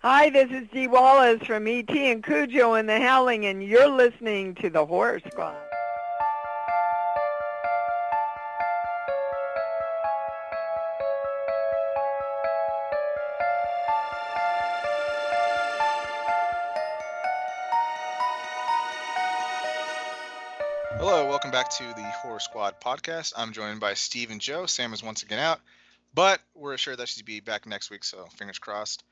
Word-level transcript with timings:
Hi, 0.00 0.28
this 0.28 0.50
is 0.50 0.68
Dee 0.74 0.88
Wallace 0.88 1.42
from 1.46 1.66
E.T. 1.66 2.12
and 2.12 2.22
Cujo 2.22 2.74
and 2.74 2.86
the 2.86 3.00
Howling, 3.00 3.46
and 3.46 3.62
you're 3.62 3.88
listening 3.88 4.54
to 4.56 4.68
the 4.68 4.84
Horror 4.84 5.20
Squad. 5.26 5.56
Hello, 20.98 21.26
welcome 21.26 21.50
back 21.50 21.70
to 21.70 21.84
the 21.94 22.02
Horror 22.02 22.38
Squad 22.38 22.74
podcast. 22.82 23.32
I'm 23.34 23.54
joined 23.54 23.80
by 23.80 23.94
Steve 23.94 24.30
and 24.30 24.42
Joe. 24.42 24.66
Sam 24.66 24.92
is 24.92 25.02
once 25.02 25.22
again 25.22 25.38
out, 25.38 25.60
but 26.14 26.40
we're 26.54 26.74
assured 26.74 26.98
that 26.98 27.08
she'll 27.08 27.24
be 27.24 27.40
back 27.40 27.66
next 27.66 27.90
week, 27.90 28.04
so 28.04 28.26
fingers 28.36 28.58
crossed. 28.58 29.02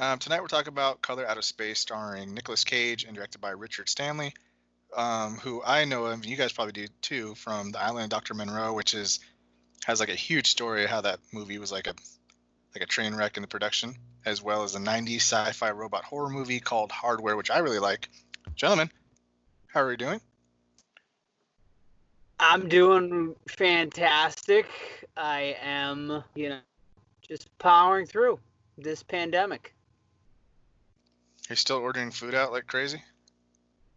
Um, 0.00 0.18
tonight 0.18 0.40
we're 0.40 0.48
talking 0.48 0.72
about 0.72 1.02
Color 1.02 1.26
Out 1.26 1.36
of 1.36 1.44
Space, 1.44 1.78
starring 1.78 2.32
Nicolas 2.32 2.64
Cage 2.64 3.04
and 3.04 3.14
directed 3.14 3.42
by 3.42 3.50
Richard 3.50 3.86
Stanley, 3.86 4.32
um, 4.96 5.34
who 5.36 5.62
I 5.62 5.84
know 5.84 6.06
of, 6.06 6.14
and 6.14 6.24
you 6.24 6.38
guys 6.38 6.54
probably 6.54 6.72
do 6.72 6.86
too, 7.02 7.34
from 7.34 7.70
The 7.70 7.82
Island 7.82 8.04
of 8.04 8.08
Dr. 8.08 8.32
Monroe, 8.32 8.72
which 8.72 8.94
is 8.94 9.20
has 9.84 10.00
like 10.00 10.08
a 10.08 10.14
huge 10.14 10.50
story 10.50 10.84
of 10.84 10.90
how 10.90 11.02
that 11.02 11.20
movie 11.34 11.58
was 11.58 11.70
like 11.70 11.86
a 11.86 11.92
like 12.74 12.82
a 12.82 12.86
train 12.86 13.14
wreck 13.14 13.36
in 13.36 13.42
the 13.42 13.46
production, 13.46 13.94
as 14.24 14.40
well 14.40 14.62
as 14.62 14.74
a 14.74 14.78
90s 14.78 15.16
sci-fi 15.16 15.70
robot 15.70 16.04
horror 16.04 16.30
movie 16.30 16.60
called 16.60 16.90
Hardware, 16.90 17.36
which 17.36 17.50
I 17.50 17.58
really 17.58 17.78
like. 17.78 18.08
Gentlemen, 18.54 18.90
how 19.66 19.82
are 19.82 19.90
you 19.90 19.98
doing? 19.98 20.22
I'm 22.38 22.70
doing 22.70 23.36
fantastic. 23.50 24.66
I 25.14 25.58
am, 25.60 26.24
you 26.34 26.48
know, 26.48 26.60
just 27.20 27.50
powering 27.58 28.06
through 28.06 28.38
this 28.78 29.02
pandemic. 29.02 29.74
You're 31.50 31.56
still 31.56 31.78
ordering 31.78 32.12
food 32.12 32.36
out 32.36 32.52
like 32.52 32.68
crazy? 32.68 33.02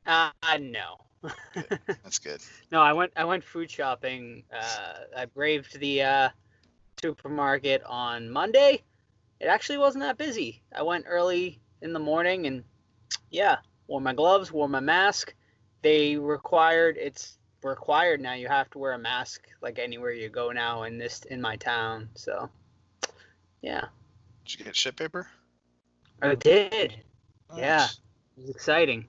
Uh, 0.08 0.32
no. 0.60 0.98
That's 1.54 2.18
good. 2.18 2.42
no, 2.72 2.82
I 2.82 2.94
went 2.94 3.14
I 3.16 3.26
went 3.26 3.44
food 3.44 3.70
shopping. 3.70 4.44
Uh, 4.52 4.94
I 5.16 5.26
braved 5.26 5.80
the 5.80 6.02
uh, 6.02 6.30
supermarket 7.00 7.84
on 7.84 8.28
Monday. 8.32 8.82
It 9.40 9.46
actually 9.46 9.78
wasn't 9.78 10.04
that 10.04 10.18
busy. 10.18 10.64
I 10.76 10.82
went 10.82 11.06
early 11.08 11.62
in 11.84 11.94
the 11.94 12.00
morning 12.00 12.48
and 12.48 12.64
yeah, 13.30 13.58
wore 13.86 14.02
my 14.02 14.16
gloves, 14.16 14.52
wore 14.52 14.68
my 14.68 14.80
mask. 14.80 15.36
They 15.84 16.18
required 16.18 16.98
it's 17.00 17.38
required 17.62 18.20
now. 18.20 18.34
You 18.34 18.48
have 18.48 18.72
to 18.72 18.80
wear 18.80 18.94
a 18.94 18.98
mask 18.98 19.44
like 19.62 19.78
anywhere 19.78 20.12
you 20.12 20.28
go 20.28 20.52
now 20.52 20.84
in 20.84 20.98
this 20.98 21.22
in 21.30 21.40
my 21.40 21.58
town. 21.58 22.10
So 22.16 22.50
yeah, 23.62 23.86
Did 24.44 24.58
you 24.60 24.66
get 24.66 24.76
shit 24.76 24.96
paper? 24.96 25.28
I 26.20 26.34
did. 26.34 27.04
Yeah. 27.56 27.78
Nice. 27.78 28.00
It 28.38 28.42
was 28.42 28.50
exciting. 28.50 29.08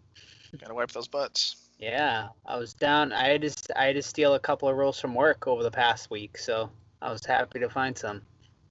Gotta 0.59 0.75
wipe 0.75 0.93
those 0.93 1.09
butts. 1.09 1.57
Yeah, 1.79 2.29
I 2.47 2.57
was 2.57 2.75
down. 2.75 3.13
I 3.13 3.29
had 3.29 3.41
to 3.43 3.49
s- 3.49 3.67
I 3.75 3.87
had 3.87 3.97
to 3.97 4.03
steal 4.03 4.35
a 4.35 4.41
couple 4.41 4.69
of 4.69 4.77
rolls 4.77 5.01
from 5.01 5.15
work 5.15 5.47
over 5.49 5.63
the 5.63 5.71
past 5.71 6.11
week, 6.11 6.39
so 6.39 6.71
I 7.03 7.11
was 7.11 7.25
happy 7.27 7.59
to 7.59 7.69
find 7.69 7.97
some. 7.99 8.23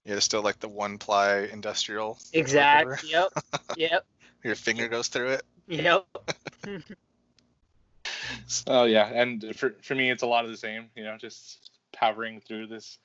Yeah, 0.05 0.15
it's 0.15 0.25
still 0.25 0.41
like 0.41 0.59
the 0.59 0.69
one 0.69 0.97
ply 0.97 1.39
industrial. 1.51 2.17
Exactly. 2.33 2.95
Yep. 3.09 3.33
Yep. 3.77 4.05
Your 4.43 4.55
finger 4.55 4.87
goes 4.87 5.07
through 5.09 5.29
it. 5.29 5.43
Yep. 5.67 6.05
Oh 8.67 8.83
yeah, 8.85 9.07
and 9.07 9.55
for 9.55 9.75
for 9.81 9.95
me, 9.95 10.09
it's 10.11 10.23
a 10.23 10.27
lot 10.27 10.45
of 10.45 10.51
the 10.51 10.57
same. 10.57 10.89
You 10.95 11.03
know, 11.03 11.17
just 11.17 11.69
powering 11.93 12.41
through 12.41 12.67
this 12.67 12.97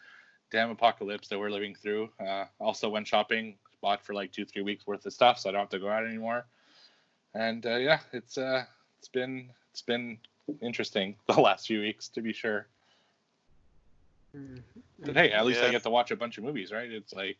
damn 0.51 0.71
apocalypse 0.71 1.29
that 1.29 1.39
we're 1.39 1.51
living 1.51 1.75
through. 1.75 2.11
Uh, 2.25 2.45
also 2.61 2.89
went 2.89 3.07
shopping, 3.07 3.57
bought 3.81 4.05
for 4.05 4.15
like 4.15 4.33
two 4.33 4.45
three 4.45 4.63
weeks 4.63 4.87
worth 4.87 5.05
of 5.07 5.13
stuff, 5.13 5.39
so 5.39 5.49
I 5.49 5.53
don't 5.53 5.61
have 5.61 5.69
to 5.71 5.79
go 5.79 5.89
out 5.89 6.07
anymore. 6.07 6.47
And 7.35 7.65
uh, 7.67 7.77
yeah, 7.77 8.01
it's 8.13 8.39
uh 8.39 8.65
it's 8.99 9.09
been 9.09 9.51
it's 9.73 9.83
been 9.83 10.19
interesting 10.63 11.17
the 11.27 11.41
last 11.41 11.67
few 11.67 11.81
weeks 11.81 12.09
to 12.11 12.23
be 12.23 12.33
sure. 12.33 12.67
But 15.01 15.17
hey, 15.17 15.33
at 15.33 15.47
least 15.47 15.63
I 15.63 15.71
get 15.71 15.83
to 15.85 15.91
watch 15.91 16.11
a 16.11 16.17
bunch 16.17 16.39
of 16.39 16.45
movies, 16.45 16.71
right? 16.71 16.91
It's 16.91 17.15
like 17.15 17.39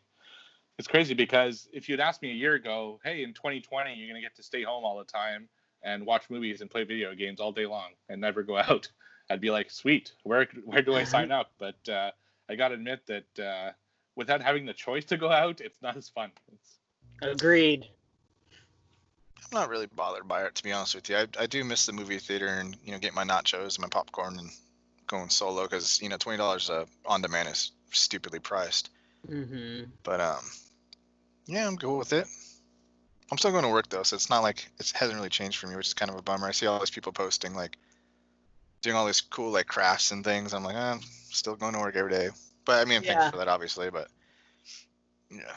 it's 0.77 0.87
crazy 0.87 1.13
because 1.13 1.67
if 1.71 1.87
you'd 1.87 1.99
asked 1.99 2.21
me 2.21 2.31
a 2.31 2.33
year 2.33 2.55
ago, 2.55 2.99
hey, 3.03 3.23
in 3.23 3.33
2020 3.33 3.93
you're 3.93 4.07
gonna 4.07 4.21
get 4.21 4.35
to 4.37 4.43
stay 4.43 4.63
home 4.63 4.83
all 4.83 4.97
the 4.97 5.05
time 5.05 5.47
and 5.83 6.05
watch 6.05 6.29
movies 6.29 6.61
and 6.61 6.69
play 6.69 6.83
video 6.83 7.13
games 7.13 7.39
all 7.39 7.51
day 7.51 7.65
long 7.65 7.91
and 8.09 8.19
never 8.19 8.43
go 8.43 8.57
out, 8.69 8.87
I'd 9.29 9.41
be 9.41 9.51
like, 9.51 9.69
sweet, 9.69 10.13
where 10.23 10.47
where 10.65 10.81
do 10.81 10.95
I 10.95 11.03
sign 11.15 11.31
up? 11.31 11.51
But 11.59 11.87
uh, 11.89 12.11
I 12.49 12.55
gotta 12.55 12.75
admit 12.75 13.05
that 13.07 13.39
uh, 13.43 13.71
without 14.15 14.41
having 14.41 14.65
the 14.65 14.73
choice 14.73 15.05
to 15.05 15.17
go 15.17 15.31
out, 15.31 15.61
it's 15.61 15.81
not 15.81 15.95
as 15.95 16.09
fun. 16.09 16.31
It's, 16.51 16.79
Agreed. 17.21 17.87
I'm 19.51 19.59
not 19.61 19.69
really 19.69 19.87
bothered 19.87 20.27
by 20.27 20.43
it, 20.43 20.55
to 20.55 20.63
be 20.63 20.71
honest 20.71 20.95
with 20.95 21.09
you. 21.09 21.17
I, 21.17 21.27
I 21.39 21.47
do 21.47 21.63
miss 21.63 21.85
the 21.85 21.93
movie 21.93 22.19
theater 22.19 22.47
and 22.47 22.75
you 22.83 22.91
know 22.91 22.99
get 22.99 23.15
my 23.15 23.23
nachos 23.23 23.75
and 23.75 23.79
my 23.79 23.87
popcorn 23.89 24.37
and 24.37 24.49
going 25.07 25.29
solo 25.29 25.63
because 25.63 26.01
you 26.01 26.09
know 26.09 26.17
twenty 26.17 26.37
dollars 26.37 26.69
uh, 26.69 26.85
on 27.05 27.21
demand 27.21 27.49
is 27.49 27.71
stupidly 27.91 28.39
priced. 28.39 28.89
hmm 29.27 29.83
But 30.03 30.21
um, 30.21 30.43
yeah, 31.47 31.67
I'm 31.67 31.75
good 31.75 31.97
with 31.97 32.13
it. 32.13 32.27
I'm 33.31 33.37
still 33.37 33.51
going 33.51 33.63
to 33.63 33.69
work 33.69 33.89
though, 33.89 34.03
so 34.03 34.15
it's 34.15 34.29
not 34.29 34.43
like 34.43 34.69
it 34.79 34.91
hasn't 34.95 35.17
really 35.17 35.29
changed 35.29 35.57
for 35.59 35.67
me, 35.67 35.75
which 35.75 35.87
is 35.87 35.93
kind 35.93 36.11
of 36.11 36.17
a 36.17 36.21
bummer. 36.21 36.47
I 36.47 36.51
see 36.51 36.65
all 36.67 36.79
these 36.79 36.89
people 36.91 37.11
posting 37.11 37.53
like 37.55 37.77
doing 38.81 38.95
all 38.95 39.05
these 39.05 39.21
cool 39.21 39.51
like 39.51 39.67
crafts 39.67 40.11
and 40.11 40.23
things. 40.23 40.53
I'm 40.53 40.63
like, 40.63 40.75
eh, 40.75 40.79
I'm 40.93 41.01
still 41.31 41.55
going 41.55 41.73
to 41.73 41.79
work 41.79 41.95
every 41.95 42.11
day. 42.11 42.29
But 42.65 42.81
I 42.81 42.85
mean, 42.89 42.97
I'm 42.97 43.03
Yeah. 43.03 43.09
thankful 43.09 43.31
for 43.31 43.37
that, 43.37 43.47
obviously. 43.47 43.89
But 43.89 44.09
yeah, 45.31 45.55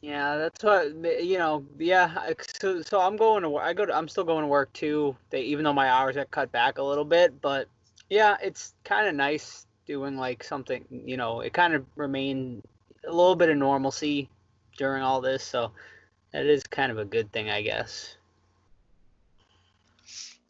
Yeah, 0.00 0.36
that's 0.36 0.62
what 0.62 0.94
you 1.22 1.38
know. 1.38 1.64
Yeah, 1.78 2.32
so 2.60 2.82
so 2.82 3.00
I'm 3.00 3.16
going 3.16 3.42
to 3.42 3.50
work. 3.50 3.64
I 3.64 3.72
go 3.72 3.84
to. 3.84 3.94
I'm 3.94 4.08
still 4.08 4.24
going 4.24 4.42
to 4.42 4.48
work 4.48 4.72
too. 4.72 5.16
They 5.30 5.42
even 5.42 5.64
though 5.64 5.72
my 5.72 5.88
hours 5.90 6.14
got 6.14 6.30
cut 6.30 6.52
back 6.52 6.78
a 6.78 6.82
little 6.82 7.04
bit, 7.04 7.40
but 7.40 7.68
yeah, 8.08 8.36
it's 8.42 8.74
kind 8.84 9.08
of 9.08 9.14
nice 9.14 9.66
doing 9.86 10.16
like 10.16 10.44
something. 10.44 10.84
You 10.90 11.16
know, 11.16 11.40
it 11.40 11.52
kind 11.52 11.74
of 11.74 11.84
remained 11.96 12.62
a 13.06 13.10
little 13.10 13.34
bit 13.34 13.48
of 13.48 13.56
normalcy 13.56 14.28
during 14.76 15.02
all 15.02 15.20
this, 15.20 15.42
so 15.42 15.72
that 16.32 16.46
is 16.46 16.62
kind 16.62 16.92
of 16.92 16.98
a 16.98 17.04
good 17.04 17.32
thing, 17.32 17.50
I 17.50 17.62
guess. 17.62 18.16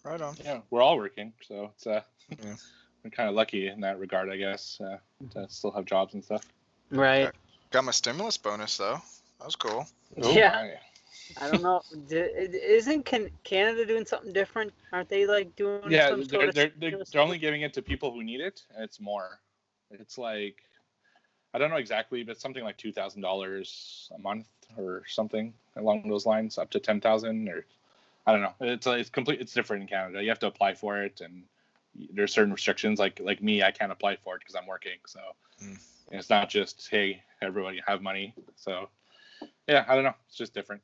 right 0.04 0.20
on. 0.20 0.36
yeah, 0.44 0.60
we're 0.70 0.82
all 0.82 0.96
working, 0.96 1.32
so 1.46 1.70
it's 1.74 1.86
uh, 1.86 2.02
Yeah. 2.30 2.54
we're 3.04 3.10
kind 3.10 3.28
of 3.28 3.34
lucky 3.34 3.68
in 3.68 3.80
that 3.80 3.98
regard, 3.98 4.30
I 4.30 4.36
guess, 4.36 4.80
uh, 4.80 4.98
to 5.32 5.48
still 5.48 5.70
have 5.70 5.84
jobs 5.84 6.14
and 6.14 6.24
stuff. 6.24 6.42
Right. 6.90 7.30
Got 7.70 7.84
my 7.84 7.92
stimulus 7.92 8.36
bonus 8.36 8.76
though. 8.76 9.00
That 9.38 9.46
was 9.46 9.56
cool. 9.56 9.86
Oh, 10.22 10.34
Yeah. 10.34 10.50
my. 10.50 10.74
I 11.36 11.46
don't 11.46 11.62
know. 11.62 11.82
Isn't 12.10 13.04
can 13.04 13.30
Canada 13.44 13.84
doing 13.84 14.06
something 14.06 14.32
different? 14.32 14.72
Aren't 14.92 15.08
they 15.08 15.26
like 15.26 15.54
doing 15.56 15.82
yeah 15.90 16.08
some 16.08 16.24
they're, 16.24 16.40
sort 16.40 16.54
they're, 16.54 16.72
they're, 16.78 17.04
they're 17.12 17.20
only 17.20 17.38
giving 17.38 17.62
it 17.62 17.72
to 17.74 17.82
people 17.82 18.12
who 18.12 18.22
need 18.22 18.40
it 18.40 18.62
and 18.74 18.82
it's 18.84 19.00
more 19.00 19.40
it's 19.90 20.18
like 20.18 20.56
i 21.54 21.58
don't 21.58 21.70
know 21.70 21.76
exactly 21.76 22.22
but 22.22 22.40
something 22.40 22.64
like 22.64 22.78
$2000 22.78 24.08
a 24.14 24.18
month 24.18 24.46
or 24.76 25.02
something 25.06 25.52
along 25.76 26.08
those 26.08 26.26
lines 26.26 26.58
up 26.58 26.70
to 26.70 26.80
10000 26.80 27.48
or 27.48 27.64
i 28.26 28.32
don't 28.32 28.42
know 28.42 28.54
it's 28.60 28.86
uh, 28.86 28.92
it's 28.92 29.10
complete 29.10 29.40
it's 29.40 29.52
different 29.52 29.82
in 29.82 29.88
canada 29.88 30.22
you 30.22 30.28
have 30.28 30.38
to 30.38 30.46
apply 30.46 30.74
for 30.74 31.02
it 31.02 31.20
and 31.20 31.42
there's 32.12 32.32
certain 32.32 32.52
restrictions 32.52 32.98
like 32.98 33.20
like 33.22 33.42
me 33.42 33.62
i 33.62 33.70
can't 33.70 33.92
apply 33.92 34.16
for 34.16 34.36
it 34.36 34.40
because 34.40 34.54
i'm 34.54 34.66
working 34.66 34.98
so 35.06 35.20
Mm. 35.60 35.76
it's 36.12 36.30
not 36.30 36.48
just 36.48 36.86
hey 36.88 37.20
everybody 37.42 37.80
have 37.84 38.00
money 38.00 38.32
so 38.54 38.88
yeah 39.68 39.84
i 39.88 39.94
don't 39.94 40.04
know 40.04 40.14
it's 40.26 40.36
just 40.36 40.52
different 40.54 40.82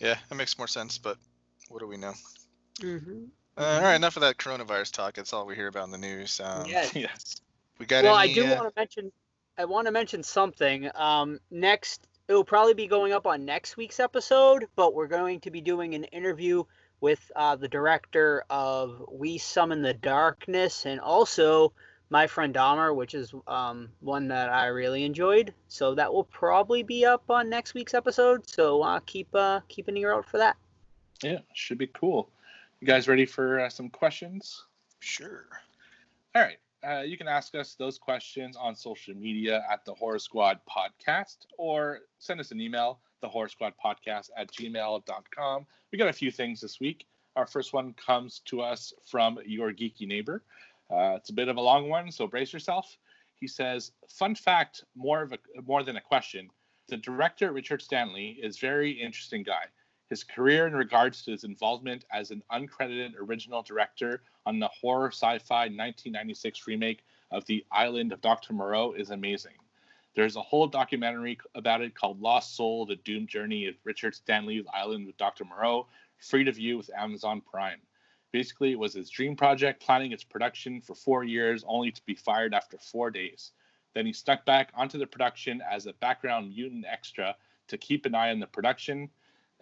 Yeah, 0.00 0.16
that 0.28 0.34
makes 0.34 0.56
more 0.58 0.66
sense. 0.66 0.98
But 0.98 1.18
what 1.68 1.80
do 1.80 1.86
we 1.86 1.96
know? 1.96 2.14
Mhm. 2.78 3.28
Uh, 3.56 3.62
all 3.62 3.82
right, 3.82 3.94
enough 3.94 4.16
of 4.16 4.22
that 4.22 4.38
coronavirus 4.38 4.92
talk. 4.92 5.18
It's 5.18 5.32
all 5.32 5.46
we 5.46 5.54
hear 5.54 5.68
about 5.68 5.84
in 5.84 5.90
the 5.90 5.98
news. 5.98 6.40
Um, 6.40 6.66
Yes. 6.66 6.94
yes 6.94 7.36
We 7.78 7.86
got 7.86 8.04
well, 8.04 8.14
I 8.14 8.32
do 8.32 8.46
uh, 8.46 8.56
want 8.56 8.74
to 8.74 8.80
mention. 8.80 9.12
I 9.58 9.66
want 9.66 9.86
to 9.86 9.92
mention 9.92 10.22
something. 10.22 10.90
Um, 10.94 11.38
next, 11.50 12.08
it'll 12.28 12.44
probably 12.44 12.72
be 12.72 12.86
going 12.86 13.12
up 13.12 13.26
on 13.26 13.44
next 13.44 13.76
week's 13.76 14.00
episode, 14.00 14.66
but 14.74 14.94
we're 14.94 15.06
going 15.06 15.40
to 15.40 15.50
be 15.50 15.60
doing 15.60 15.94
an 15.94 16.04
interview 16.04 16.64
with 17.02 17.30
uh, 17.36 17.56
the 17.56 17.68
director 17.68 18.44
of 18.48 19.04
We 19.10 19.36
Summon 19.36 19.82
the 19.82 19.92
Darkness, 19.92 20.86
and 20.86 20.98
also 20.98 21.74
My 22.10 22.26
Friend 22.26 22.54
Dahmer, 22.54 22.94
which 22.94 23.14
is 23.14 23.32
um, 23.46 23.88
one 24.00 24.28
that 24.28 24.50
I 24.50 24.66
really 24.66 25.04
enjoyed. 25.04 25.54
So 25.68 25.94
that 25.94 26.12
will 26.12 26.24
probably 26.24 26.82
be 26.82 27.06
up 27.06 27.22
on 27.30 27.48
next 27.48 27.74
week's 27.74 27.94
episode. 27.94 28.48
So 28.48 28.82
uh, 28.82 29.00
keep 29.06 29.34
uh, 29.34 29.60
keep 29.68 29.88
an 29.88 29.96
ear 29.96 30.12
out 30.12 30.28
for 30.28 30.38
that. 30.38 30.56
yeah 31.22 31.38
should 31.54 31.78
be 31.78 31.86
cool 31.88 32.30
you 32.80 32.86
guys 32.86 33.08
ready 33.08 33.26
for 33.26 33.60
uh, 33.60 33.68
some 33.68 33.88
questions 33.90 34.64
Sure. 35.00 35.46
All 36.34 36.42
right. 36.42 36.58
Uh, 36.86 37.00
you 37.02 37.18
can 37.18 37.28
ask 37.28 37.54
us 37.54 37.74
those 37.74 37.98
questions 37.98 38.56
on 38.56 38.74
social 38.74 39.14
media 39.14 39.64
at 39.70 39.84
the 39.84 39.94
Horror 39.94 40.18
Squad 40.18 40.60
Podcast 40.68 41.38
or 41.58 42.00
send 42.18 42.40
us 42.40 42.52
an 42.52 42.60
email, 42.60 43.00
the 43.20 43.28
Horror 43.28 43.48
Squad 43.48 43.74
Podcast 43.82 44.30
at 44.36 44.50
gmail.com. 44.52 45.66
We 45.90 45.98
got 45.98 46.08
a 46.08 46.12
few 46.12 46.30
things 46.30 46.60
this 46.60 46.80
week. 46.80 47.06
Our 47.36 47.46
first 47.46 47.72
one 47.72 47.94
comes 47.94 48.40
to 48.46 48.60
us 48.60 48.92
from 49.04 49.38
your 49.44 49.72
geeky 49.72 50.06
neighbor. 50.06 50.42
Uh, 50.90 51.14
it's 51.16 51.30
a 51.30 51.34
bit 51.34 51.48
of 51.48 51.56
a 51.56 51.60
long 51.60 51.88
one, 51.88 52.10
so 52.10 52.26
brace 52.26 52.52
yourself. 52.52 52.98
He 53.34 53.46
says, 53.46 53.92
"Fun 54.08 54.34
fact, 54.34 54.84
more 54.94 55.22
of 55.22 55.32
a 55.32 55.38
more 55.62 55.82
than 55.82 55.96
a 55.96 56.00
question. 56.00 56.50
The 56.88 56.96
director, 56.96 57.52
Richard 57.52 57.80
Stanley, 57.80 58.38
is 58.42 58.58
very 58.58 58.90
interesting 58.90 59.42
guy. 59.42 59.66
His 60.08 60.24
career 60.24 60.66
in 60.66 60.74
regards 60.74 61.22
to 61.24 61.30
his 61.30 61.44
involvement 61.44 62.04
as 62.10 62.32
an 62.32 62.42
uncredited 62.50 63.14
original 63.16 63.62
director 63.62 64.24
on 64.44 64.58
the 64.58 64.68
horror 64.68 65.12
sci-fi 65.12 65.68
1996 65.68 66.66
remake 66.66 67.04
of 67.30 67.44
The 67.44 67.64
Island 67.70 68.12
of 68.12 68.20
Dr. 68.20 68.52
Moreau 68.52 68.92
is 68.92 69.10
amazing. 69.10 69.54
There's 70.16 70.34
a 70.34 70.42
whole 70.42 70.66
documentary 70.66 71.38
about 71.54 71.82
it 71.82 71.94
called 71.94 72.20
Lost 72.20 72.56
Soul: 72.56 72.84
The 72.86 72.96
Doomed 72.96 73.28
Journey 73.28 73.66
of 73.66 73.76
Richard 73.84 74.16
Stanley's 74.16 74.66
Island 74.74 75.06
with 75.06 75.16
Dr. 75.16 75.44
Moreau, 75.44 75.86
free 76.18 76.42
to 76.42 76.50
view 76.52 76.76
with 76.76 76.90
Amazon 76.96 77.40
Prime. 77.40 77.80
Basically, 78.32 78.72
it 78.72 78.78
was 78.78 78.94
his 78.94 79.10
dream 79.10 79.34
project, 79.36 79.82
planning 79.82 80.12
its 80.12 80.24
production 80.24 80.80
for 80.80 80.94
four 80.94 81.24
years, 81.24 81.64
only 81.66 81.90
to 81.90 82.02
be 82.06 82.14
fired 82.14 82.54
after 82.54 82.78
four 82.78 83.10
days. 83.10 83.52
Then 83.94 84.06
he 84.06 84.12
snuck 84.12 84.44
back 84.44 84.70
onto 84.74 84.98
the 84.98 85.06
production 85.06 85.62
as 85.68 85.86
a 85.86 85.92
background 85.94 86.54
mutant 86.54 86.84
extra 86.88 87.34
to 87.68 87.78
keep 87.78 88.06
an 88.06 88.14
eye 88.14 88.30
on 88.30 88.38
the 88.38 88.46
production. 88.46 89.10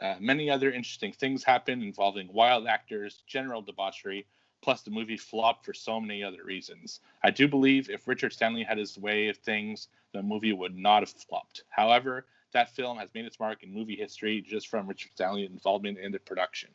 Uh, 0.00 0.16
many 0.20 0.50
other 0.50 0.70
interesting 0.70 1.12
things 1.12 1.42
happened 1.42 1.82
involving 1.82 2.32
wild 2.32 2.66
actors, 2.66 3.22
general 3.26 3.62
debauchery, 3.62 4.26
plus 4.60 4.82
the 4.82 4.90
movie 4.90 5.16
flopped 5.16 5.64
for 5.64 5.72
so 5.72 6.00
many 6.00 6.22
other 6.22 6.44
reasons. 6.44 7.00
I 7.22 7.30
do 7.30 7.48
believe 7.48 7.88
if 7.88 8.06
Richard 8.06 8.32
Stanley 8.32 8.64
had 8.64 8.78
his 8.78 8.98
way 8.98 9.28
of 9.28 9.38
things, 9.38 9.88
the 10.12 10.22
movie 10.22 10.52
would 10.52 10.76
not 10.76 11.02
have 11.02 11.10
flopped. 11.10 11.64
However, 11.68 12.26
that 12.52 12.74
film 12.74 12.98
has 12.98 13.12
made 13.14 13.24
its 13.24 13.40
mark 13.40 13.62
in 13.62 13.72
movie 13.72 13.96
history 13.96 14.40
just 14.40 14.68
from 14.68 14.86
Richard 14.86 15.12
Stanley's 15.14 15.50
involvement 15.50 15.98
in 15.98 16.12
the 16.12 16.18
production. 16.18 16.70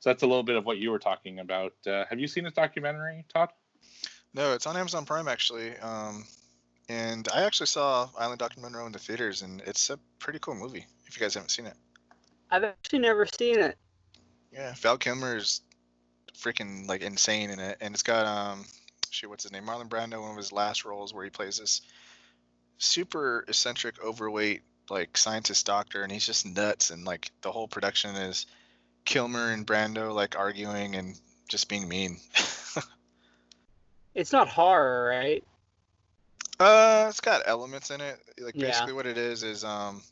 So 0.00 0.10
that's 0.10 0.22
a 0.22 0.26
little 0.26 0.42
bit 0.42 0.56
of 0.56 0.64
what 0.64 0.78
you 0.78 0.90
were 0.90 0.98
talking 0.98 1.38
about. 1.38 1.72
Uh, 1.86 2.04
have 2.08 2.20
you 2.20 2.26
seen 2.26 2.44
this 2.44 2.52
documentary, 2.52 3.24
Todd? 3.32 3.50
No, 4.34 4.52
it's 4.52 4.66
on 4.66 4.76
Amazon 4.76 5.06
Prime 5.06 5.28
actually. 5.28 5.76
Um, 5.78 6.24
and 6.88 7.26
I 7.34 7.42
actually 7.42 7.66
saw 7.66 8.08
Island 8.18 8.38
Dr. 8.38 8.60
Monroe 8.60 8.86
in 8.86 8.92
the 8.92 8.98
theaters, 8.98 9.42
and 9.42 9.60
it's 9.62 9.90
a 9.90 9.98
pretty 10.18 10.38
cool 10.38 10.54
movie. 10.54 10.86
If 11.06 11.16
you 11.16 11.24
guys 11.24 11.34
haven't 11.34 11.50
seen 11.50 11.66
it, 11.66 11.74
I've 12.50 12.64
actually 12.64 13.00
never 13.00 13.26
seen 13.26 13.58
it. 13.58 13.76
yeah, 14.52 14.74
Val 14.76 14.98
Kilmer 14.98 15.36
is 15.36 15.62
freaking 16.38 16.86
like 16.86 17.02
insane 17.02 17.50
in 17.50 17.58
it, 17.58 17.78
and 17.80 17.94
it's 17.94 18.02
got 18.02 18.26
um, 18.26 18.64
shit, 19.10 19.28
what's 19.28 19.42
his 19.42 19.52
name? 19.52 19.64
Marlon 19.64 19.88
Brando, 19.88 20.20
one 20.20 20.30
of 20.30 20.36
his 20.36 20.52
last 20.52 20.84
roles 20.84 21.12
where 21.12 21.24
he 21.24 21.30
plays 21.30 21.58
this 21.58 21.80
super 22.78 23.44
eccentric, 23.48 24.02
overweight 24.04 24.62
like 24.90 25.16
scientist 25.16 25.66
doctor, 25.66 26.02
and 26.02 26.12
he's 26.12 26.26
just 26.26 26.46
nuts, 26.46 26.90
and 26.90 27.04
like 27.04 27.30
the 27.40 27.50
whole 27.50 27.66
production 27.66 28.14
is 28.14 28.46
Kilmer 29.06 29.52
and 29.52 29.66
Brando 29.66 30.12
like 30.12 30.36
arguing 30.36 30.96
and 30.96 31.18
just 31.48 31.68
being 31.68 31.88
mean. 31.88 32.18
It's 34.14 34.32
not 34.32 34.48
horror, 34.48 35.06
right? 35.08 35.44
Uh, 36.58 37.06
it's 37.10 37.20
got 37.20 37.42
elements 37.44 37.90
in 37.90 38.00
it. 38.00 38.18
Like 38.38 38.54
Yeah. 38.54 38.68
basically 38.68 38.94
what 38.94 39.06
it 39.06 39.18
is 39.18 39.42
is 39.42 39.62
um 39.62 40.02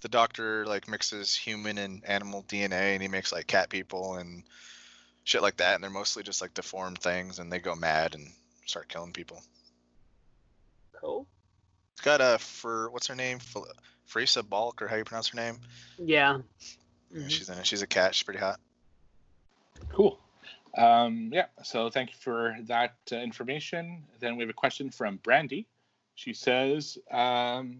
the 0.00 0.08
doctor 0.08 0.66
like 0.66 0.88
mixes 0.88 1.34
human 1.34 1.78
and 1.78 2.04
animal 2.04 2.42
DNA 2.44 2.94
and 2.94 3.02
he 3.02 3.08
makes 3.08 3.32
like 3.32 3.46
cat 3.46 3.70
people 3.70 4.16
and 4.16 4.42
shit 5.22 5.40
like 5.40 5.58
that 5.58 5.76
and 5.76 5.84
they're 5.84 5.90
mostly 5.90 6.24
just 6.24 6.42
like 6.42 6.52
deformed 6.54 6.98
things 6.98 7.38
and 7.38 7.52
they 7.52 7.60
go 7.60 7.76
mad 7.76 8.16
and 8.16 8.28
start 8.66 8.88
killing 8.88 9.12
people. 9.12 9.40
Cool. 11.00 11.26
It's 11.92 12.02
got 12.02 12.20
a 12.20 12.38
for 12.38 12.90
what's 12.90 13.06
her 13.06 13.14
name? 13.14 13.38
Frisa 14.12 14.46
Balk 14.46 14.82
or 14.82 14.88
how 14.88 14.96
you 14.96 15.04
pronounce 15.04 15.28
her 15.28 15.36
name? 15.36 15.58
Yeah. 15.96 16.38
Yeah, 17.12 17.22
Mhm. 17.22 17.30
She's 17.30 17.48
in 17.48 17.58
it. 17.58 17.66
She's 17.66 17.82
a 17.82 17.86
cat. 17.86 18.14
She's 18.14 18.22
pretty 18.24 18.40
hot. 18.40 18.60
Cool. 19.90 20.18
Um, 20.76 21.30
yeah, 21.32 21.46
so 21.62 21.90
thank 21.90 22.10
you 22.10 22.16
for 22.16 22.56
that 22.62 22.94
uh, 23.12 23.16
information. 23.16 24.04
Then 24.20 24.36
we 24.36 24.42
have 24.42 24.50
a 24.50 24.54
question 24.54 24.90
from 24.90 25.16
Brandy. 25.18 25.66
She 26.14 26.32
says, 26.32 26.96
um, 27.10 27.78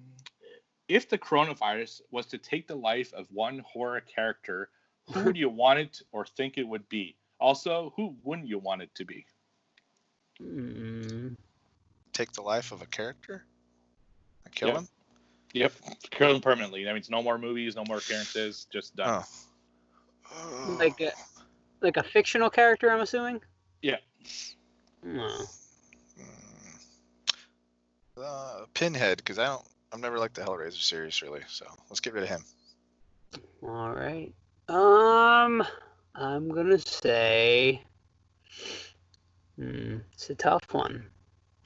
if 0.88 1.08
the 1.08 1.17
coronavirus 1.17 2.02
was 2.11 2.26
to 2.26 2.38
take 2.38 2.67
the 2.67 2.75
life 2.75 3.12
of 3.14 3.26
one 3.32 3.61
horror 3.61 4.00
character, 4.00 4.69
who 5.11 5.25
would 5.25 5.37
you 5.37 5.49
want 5.49 5.78
it 5.78 6.02
or 6.12 6.26
think 6.26 6.58
it 6.58 6.67
would 6.69 6.87
be? 6.88 7.17
Also, 7.40 7.93
who 7.96 8.14
wouldn't 8.23 8.49
you 8.49 8.58
want 8.58 8.82
it 8.82 8.94
to 8.94 9.05
be? 9.05 9.25
Mm. 10.40 11.37
Take 12.12 12.32
the 12.32 12.43
life 12.43 12.73
of 12.73 12.82
a 12.82 12.87
character? 12.87 13.44
And 14.44 14.55
kill 14.55 14.69
Yeah. 14.69 14.78
him? 14.78 14.88
Yep, 15.54 15.72
kill 16.10 16.34
him 16.34 16.40
permanently. 16.40 16.84
That 16.84 16.94
means 16.94 17.10
no 17.10 17.22
more 17.22 17.37
movies, 17.37 17.76
no 17.76 17.84
more 17.87 17.99
appearances, 17.99 18.66
just 18.72 18.96
done. 18.96 19.22
Oh. 20.34 20.76
Like 20.78 21.00
a, 21.00 21.12
like 21.82 21.99
a 21.99 22.02
fictional 22.02 22.49
character, 22.49 22.90
I'm 22.90 23.00
assuming. 23.00 23.40
Yeah. 23.82 23.99
Oh. 25.06 25.46
Mm. 26.19 26.26
Uh, 28.16 28.64
Pinhead, 28.72 29.19
because 29.19 29.38
I 29.38 29.46
don't, 29.46 29.66
I've 29.93 30.00
never 30.00 30.19
liked 30.19 30.34
the 30.37 30.43
Hellraiser 30.43 30.81
series 30.81 31.20
really. 31.20 31.43
So 31.49 31.66
let's 31.90 32.00
get 32.00 32.14
rid 32.14 32.22
of 32.22 32.28
him. 32.31 32.44
All 33.62 33.93
right. 33.93 34.32
Um, 34.69 35.62
I'm 36.14 36.49
gonna 36.49 36.78
say. 36.78 37.82
Hmm, 39.56 39.99
it's 40.12 40.31
a 40.31 40.34
tough 40.34 40.72
one. 40.72 41.06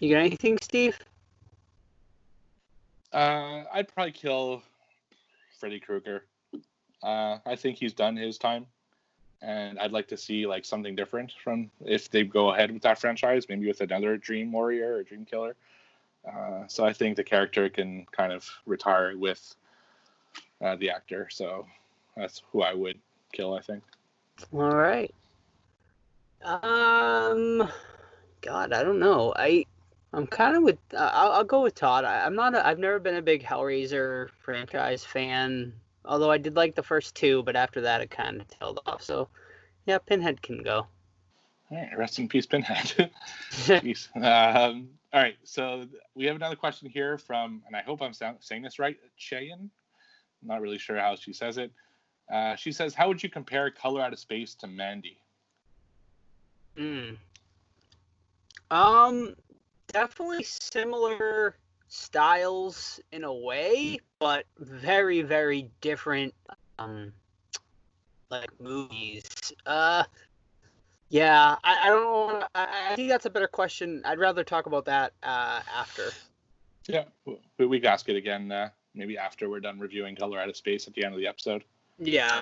You 0.01 0.15
got 0.15 0.25
anything, 0.25 0.59
Steve? 0.61 0.99
Uh, 3.17 3.65
I'd 3.73 3.89
probably 3.89 4.13
kill 4.13 4.63
Freddy 5.59 5.81
Krueger. 5.81 6.27
Uh, 7.03 7.39
I 7.47 7.57
think 7.57 7.79
he's 7.79 7.95
done 7.95 8.15
his 8.15 8.37
time, 8.37 8.67
and 9.41 9.79
I'd 9.79 9.91
like 9.93 10.07
to 10.09 10.19
see 10.19 10.47
like 10.47 10.67
something 10.67 10.95
different 10.95 11.33
from 11.43 11.71
if 11.83 12.11
they 12.11 12.25
go 12.25 12.53
ahead 12.53 12.71
with 12.71 12.83
that 12.83 12.99
franchise, 12.99 13.47
maybe 13.49 13.67
with 13.67 13.81
another 13.81 14.19
Dream 14.19 14.53
Warrior 14.53 14.97
or 14.97 15.03
Dream 15.03 15.25
Killer. 15.25 15.57
Uh, 16.31 16.67
so 16.67 16.85
I 16.85 16.93
think 16.93 17.17
the 17.17 17.25
character 17.25 17.71
can 17.71 18.05
kind 18.13 18.35
of 18.35 18.47
retire 18.67 19.17
with 19.17 19.55
uh, 20.63 20.77
the 20.77 20.91
actor. 20.91 21.29
So 21.31 21.67
that's 22.19 22.43
who 22.53 22.61
I 22.61 22.75
would 22.75 22.99
kill. 23.33 23.55
I 23.55 23.63
think. 23.63 23.83
All 24.53 24.77
right. 24.77 25.15
Um, 26.45 27.67
God, 28.43 28.75
I 28.75 28.83
don't 28.83 29.01
know. 29.01 29.33
I, 29.37 29.65
I'm 30.13 30.27
kind 30.27 30.57
of 30.57 30.63
with. 30.63 30.79
Uh, 30.95 31.11
I'll, 31.13 31.33
I'll 31.33 31.45
go 31.45 31.63
with 31.63 31.75
Todd. 31.75 32.05
I, 32.05 32.25
I'm 32.25 32.35
not. 32.35 32.55
A, 32.55 32.67
I've 32.67 32.79
never 32.79 32.99
been 32.99 33.17
a 33.17 33.23
big 33.23 33.43
Hellraiser 33.43 34.31
franchise 34.43 35.05
fan. 35.05 35.73
Although 36.05 36.31
I 36.31 36.39
did 36.39 36.57
like 36.57 36.75
the 36.75 36.83
first 36.83 37.15
two, 37.15 37.43
but 37.43 37.57
after 37.57 37.81
that 37.83 38.01
it 38.01 38.11
kind 38.11 38.41
of 38.41 38.49
tailed 38.49 38.81
off. 38.87 39.03
So, 39.03 39.29
yeah, 39.87 39.99
Pinhead 39.99 40.41
can 40.41 40.63
go. 40.63 40.87
All 41.71 41.77
right, 41.77 41.99
rest 41.99 42.19
in 42.19 42.29
peace, 42.29 42.47
Pinhead. 42.47 43.11
peace. 43.83 44.09
Um, 44.15 44.89
all 45.13 45.21
right, 45.23 45.37
so 45.43 45.87
we 46.15 46.25
have 46.27 46.37
another 46.37 46.57
question 46.57 46.89
here 46.89 47.19
from, 47.19 47.63
and 47.67 47.75
I 47.75 47.83
hope 47.83 48.03
I'm 48.03 48.13
sound, 48.13 48.39
saying 48.41 48.63
this 48.63 48.79
right, 48.79 48.97
Cheyenne. 49.17 49.71
I'm 50.43 50.49
not 50.49 50.61
really 50.61 50.79
sure 50.79 50.97
how 50.99 51.17
she 51.17 51.33
says 51.33 51.59
it. 51.59 51.73
Uh, 52.33 52.55
she 52.55 52.71
says, 52.71 52.95
"How 52.95 53.09
would 53.09 53.23
you 53.23 53.29
compare 53.29 53.71
Color 53.71 54.03
Out 54.03 54.13
of 54.13 54.19
Space 54.19 54.55
to 54.57 54.67
Mandy?" 54.67 55.19
Mm. 56.77 57.17
Um, 58.71 59.35
definitely 59.89 60.43
similar 60.45 61.57
styles 61.89 63.01
in 63.13 63.25
a 63.25 63.33
way, 63.33 63.99
but 64.19 64.45
very, 64.59 65.23
very 65.23 65.71
different. 65.81 66.35
Um, 66.79 67.13
like 68.31 68.51
movies. 68.61 69.25
Uh, 69.65 70.05
yeah, 71.09 71.57
I, 71.63 71.79
I 71.85 71.89
don't 71.89 72.41
know. 72.41 72.47
I, 72.55 72.91
I 72.91 72.97
think 72.97 73.09
that's 73.09 73.27
a 73.27 73.31
better 73.31 73.47
question. 73.47 74.03
I'd 74.05 74.19
rather 74.19 74.43
talk 74.45 74.67
about 74.67 74.85
that 74.87 75.13
uh, 75.23 75.61
after. 75.75 76.11
Yeah, 76.89 77.05
we, 77.59 77.67
we 77.67 77.81
can 77.81 77.91
ask 77.93 78.09
it 78.09 78.17
again, 78.17 78.51
uh, 78.51 78.71
maybe 78.95 79.17
after 79.17 79.49
we're 79.49 79.61
done 79.61 79.79
reviewing 79.79 80.17
Color 80.17 80.41
Out 80.41 80.49
of 80.49 80.57
Space 80.57 80.89
at 80.89 80.95
the 80.95 81.05
end 81.05 81.15
of 81.15 81.21
the 81.21 81.27
episode. 81.29 81.65
Yeah, 81.99 82.41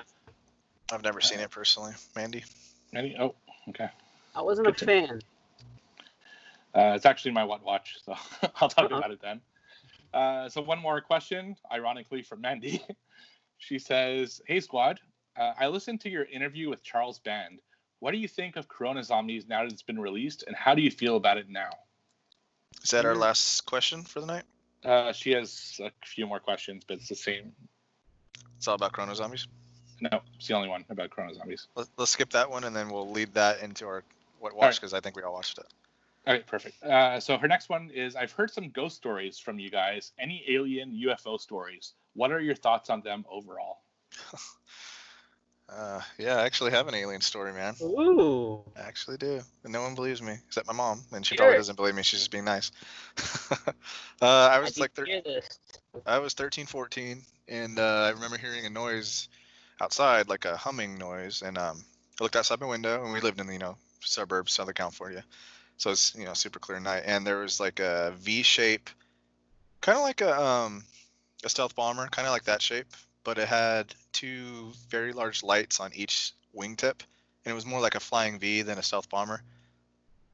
I've 0.91 1.03
never 1.03 1.21
seen 1.21 1.39
it 1.39 1.51
personally. 1.51 1.93
Mandy. 2.15 2.43
Mandy? 2.91 3.15
Oh, 3.19 3.35
okay. 3.69 3.89
I 4.35 4.41
wasn't 4.41 4.67
a 4.67 4.71
Good 4.71 4.79
to- 4.79 4.85
fan. 4.85 5.21
Uh, 6.75 6.93
it's 6.95 7.05
actually 7.05 7.31
my 7.31 7.43
what 7.43 7.63
watch, 7.63 7.97
so 8.03 8.13
I'll 8.57 8.69
talk 8.69 8.85
Uh-huh. 8.85 8.97
about 8.97 9.11
it 9.11 9.21
then. 9.21 9.41
Uh, 10.13 10.49
so 10.49 10.61
one 10.61 10.79
more 10.79 11.01
question, 11.01 11.55
ironically 11.71 12.21
from 12.21 12.41
Mandy. 12.41 12.81
she 13.57 13.79
says, 13.79 14.41
"Hey 14.45 14.59
squad, 14.59 14.99
uh, 15.37 15.53
I 15.57 15.67
listened 15.67 16.01
to 16.01 16.09
your 16.09 16.25
interview 16.25 16.69
with 16.69 16.83
Charles 16.83 17.19
Band. 17.19 17.59
What 17.99 18.11
do 18.11 18.17
you 18.17 18.27
think 18.27 18.55
of 18.57 18.67
Corona 18.67 19.03
Zombies 19.03 19.47
now 19.47 19.63
that 19.63 19.71
it's 19.71 19.81
been 19.83 19.99
released, 19.99 20.43
and 20.47 20.55
how 20.55 20.75
do 20.75 20.81
you 20.81 20.91
feel 20.91 21.15
about 21.15 21.37
it 21.37 21.49
now?" 21.49 21.69
Is 22.83 22.91
that 22.91 23.05
our 23.05 23.15
Mm. 23.15 23.21
last 23.21 23.61
question 23.65 24.03
for 24.03 24.19
the 24.19 24.27
night? 24.27 24.43
Uh, 24.83 25.11
she 25.13 25.31
has 25.31 25.79
a 25.81 25.91
few 26.05 26.27
more 26.27 26.39
questions, 26.39 26.83
but 26.87 26.97
it's 26.97 27.07
the 27.07 27.15
same. 27.15 27.55
It's 28.57 28.67
all 28.67 28.75
about 28.75 28.91
Corona 28.91 29.15
Zombies. 29.15 29.47
No, 30.01 30.21
it's 30.35 30.47
the 30.47 30.53
only 30.53 30.67
one 30.69 30.85
about 30.89 31.09
Corona 31.09 31.33
Zombies. 31.33 31.67
Let, 31.75 31.87
let's 31.97 32.11
skip 32.11 32.29
that 32.31 32.49
one 32.49 32.65
and 32.65 32.75
then 32.75 32.89
we'll 32.89 33.09
lead 33.09 33.33
that 33.33 33.61
into 33.61 33.87
our 33.87 34.03
what 34.39 34.53
watch 34.53 34.63
right. 34.63 34.75
because 34.75 34.93
I 34.93 34.99
think 34.99 35.15
we 35.15 35.23
all 35.23 35.33
watched 35.33 35.57
it. 35.57 35.65
All 36.27 36.33
right, 36.33 36.45
perfect. 36.45 36.81
Uh, 36.83 37.19
so 37.19 37.37
her 37.37 37.47
next 37.47 37.69
one 37.69 37.91
is 37.93 38.15
I've 38.15 38.31
heard 38.31 38.51
some 38.51 38.69
ghost 38.69 38.95
stories 38.95 39.37
from 39.37 39.59
you 39.59 39.69
guys. 39.69 40.11
Any 40.17 40.43
alien 40.49 40.93
UFO 40.95 41.37
stories? 41.37 41.93
What 42.13 42.31
are 42.31 42.39
your 42.39 42.55
thoughts 42.55 42.89
on 42.89 43.01
them 43.01 43.25
overall? 43.29 43.81
Uh, 45.67 45.99
yeah, 46.19 46.35
I 46.35 46.45
actually 46.45 46.71
have 46.71 46.87
an 46.87 46.93
alien 46.93 47.21
story, 47.21 47.51
man. 47.51 47.75
Ooh. 47.81 48.61
I 48.77 48.81
actually 48.81 49.17
do. 49.17 49.41
And 49.63 49.73
no 49.73 49.81
one 49.81 49.95
believes 49.95 50.21
me 50.21 50.35
except 50.45 50.67
my 50.67 50.73
mom, 50.73 51.03
and 51.11 51.25
she 51.25 51.35
Sure. 51.35 51.45
probably 51.45 51.55
doesn't 51.57 51.75
believe 51.75 51.95
me. 51.95 52.03
She's 52.03 52.19
just 52.19 52.31
being 52.31 52.45
nice. 52.45 52.71
uh, 53.51 53.71
I 54.21 54.59
was 54.59 54.73
did 54.73 54.81
like, 54.81 54.93
thir- 54.93 55.21
I 56.05 56.19
was 56.19 56.33
13, 56.33 56.67
14, 56.67 57.23
and 57.47 57.79
uh, 57.79 57.81
I 57.81 58.09
remember 58.11 58.37
hearing 58.37 58.65
a 58.65 58.69
noise 58.69 59.27
outside, 59.81 60.29
like 60.29 60.45
a 60.45 60.55
humming 60.55 60.97
noise, 60.99 61.41
and 61.41 61.57
um, 61.57 61.83
I 62.19 62.23
looked 62.23 62.35
outside 62.35 62.59
my 62.61 62.67
window, 62.67 63.03
and 63.03 63.11
we 63.11 63.19
lived 63.19 63.39
in 63.39 63.47
the 63.47 63.53
you 63.53 63.59
know 63.59 63.77
suburbs, 64.01 64.53
Southern 64.53 64.75
California, 64.75 65.23
so 65.77 65.91
it's 65.91 66.15
you 66.15 66.25
know 66.25 66.33
super 66.33 66.59
clear 66.59 66.79
night, 66.79 67.03
and 67.05 67.25
there 67.25 67.37
was 67.37 67.59
like 67.59 67.79
a 67.79 68.13
V 68.17 68.43
shape, 68.43 68.89
kind 69.81 69.97
of 69.97 70.03
like 70.03 70.21
a 70.21 70.41
um, 70.41 70.83
a 71.43 71.49
stealth 71.49 71.75
bomber, 71.75 72.07
kind 72.07 72.27
of 72.27 72.33
like 72.33 72.45
that 72.45 72.61
shape, 72.61 72.87
but 73.23 73.37
it 73.37 73.47
had 73.47 73.93
two 74.11 74.71
very 74.89 75.13
large 75.13 75.43
lights 75.43 75.79
on 75.79 75.91
each 75.93 76.31
wingtip, 76.55 77.01
and 77.43 77.51
it 77.51 77.53
was 77.53 77.65
more 77.65 77.81
like 77.81 77.95
a 77.95 77.99
flying 77.99 78.39
V 78.39 78.61
than 78.61 78.77
a 78.77 78.83
stealth 78.83 79.09
bomber, 79.09 79.41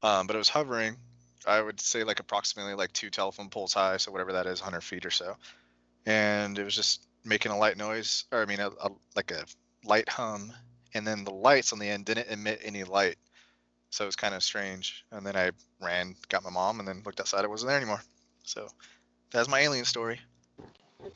um, 0.04 0.28
but 0.28 0.36
it 0.36 0.40
was 0.40 0.50
hovering. 0.50 0.98
I 1.46 1.60
would 1.60 1.80
say 1.80 2.04
like 2.04 2.20
approximately 2.20 2.76
like 2.76 2.94
two 2.94 3.10
telephone 3.10 3.50
poles 3.50 3.74
high, 3.74 3.98
so 3.98 4.12
whatever 4.12 4.34
that 4.34 4.46
is, 4.46 4.62
100 4.62 4.82
feet 4.82 5.06
or 5.06 5.12
so. 5.12 5.36
And 6.06 6.58
it 6.58 6.64
was 6.64 6.76
just 6.76 7.06
making 7.26 7.52
a 7.52 7.58
light 7.58 7.78
noise, 7.78 8.26
or 8.32 8.42
I 8.42 8.46
mean, 8.46 8.60
a, 8.60 8.70
a, 8.70 8.92
like 9.16 9.32
a 9.32 9.46
light 9.84 10.10
hum, 10.10 10.54
and 10.94 11.06
then 11.06 11.24
the 11.24 11.34
lights 11.34 11.74
on 11.74 11.80
the 11.80 11.90
end 11.90 12.06
didn't 12.06 12.30
emit 12.30 12.62
any 12.64 12.84
light, 12.84 13.18
so 13.92 14.06
it 14.06 14.08
was 14.08 14.16
kind 14.16 14.34
of 14.34 14.42
strange. 14.42 15.06
And 15.12 15.26
then 15.26 15.36
I 15.36 15.52
ran, 15.82 16.16
got 16.30 16.44
my 16.44 16.50
mom, 16.50 16.80
and 16.80 16.88
then 16.88 17.04
looked 17.06 17.20
outside. 17.20 17.44
It 17.44 17.50
wasn't 17.50 17.70
there 17.70 17.78
anymore. 17.78 18.02
So 18.44 18.68
that's 19.32 19.50
my 19.50 19.60
alien 19.60 19.86
story. 19.86 20.20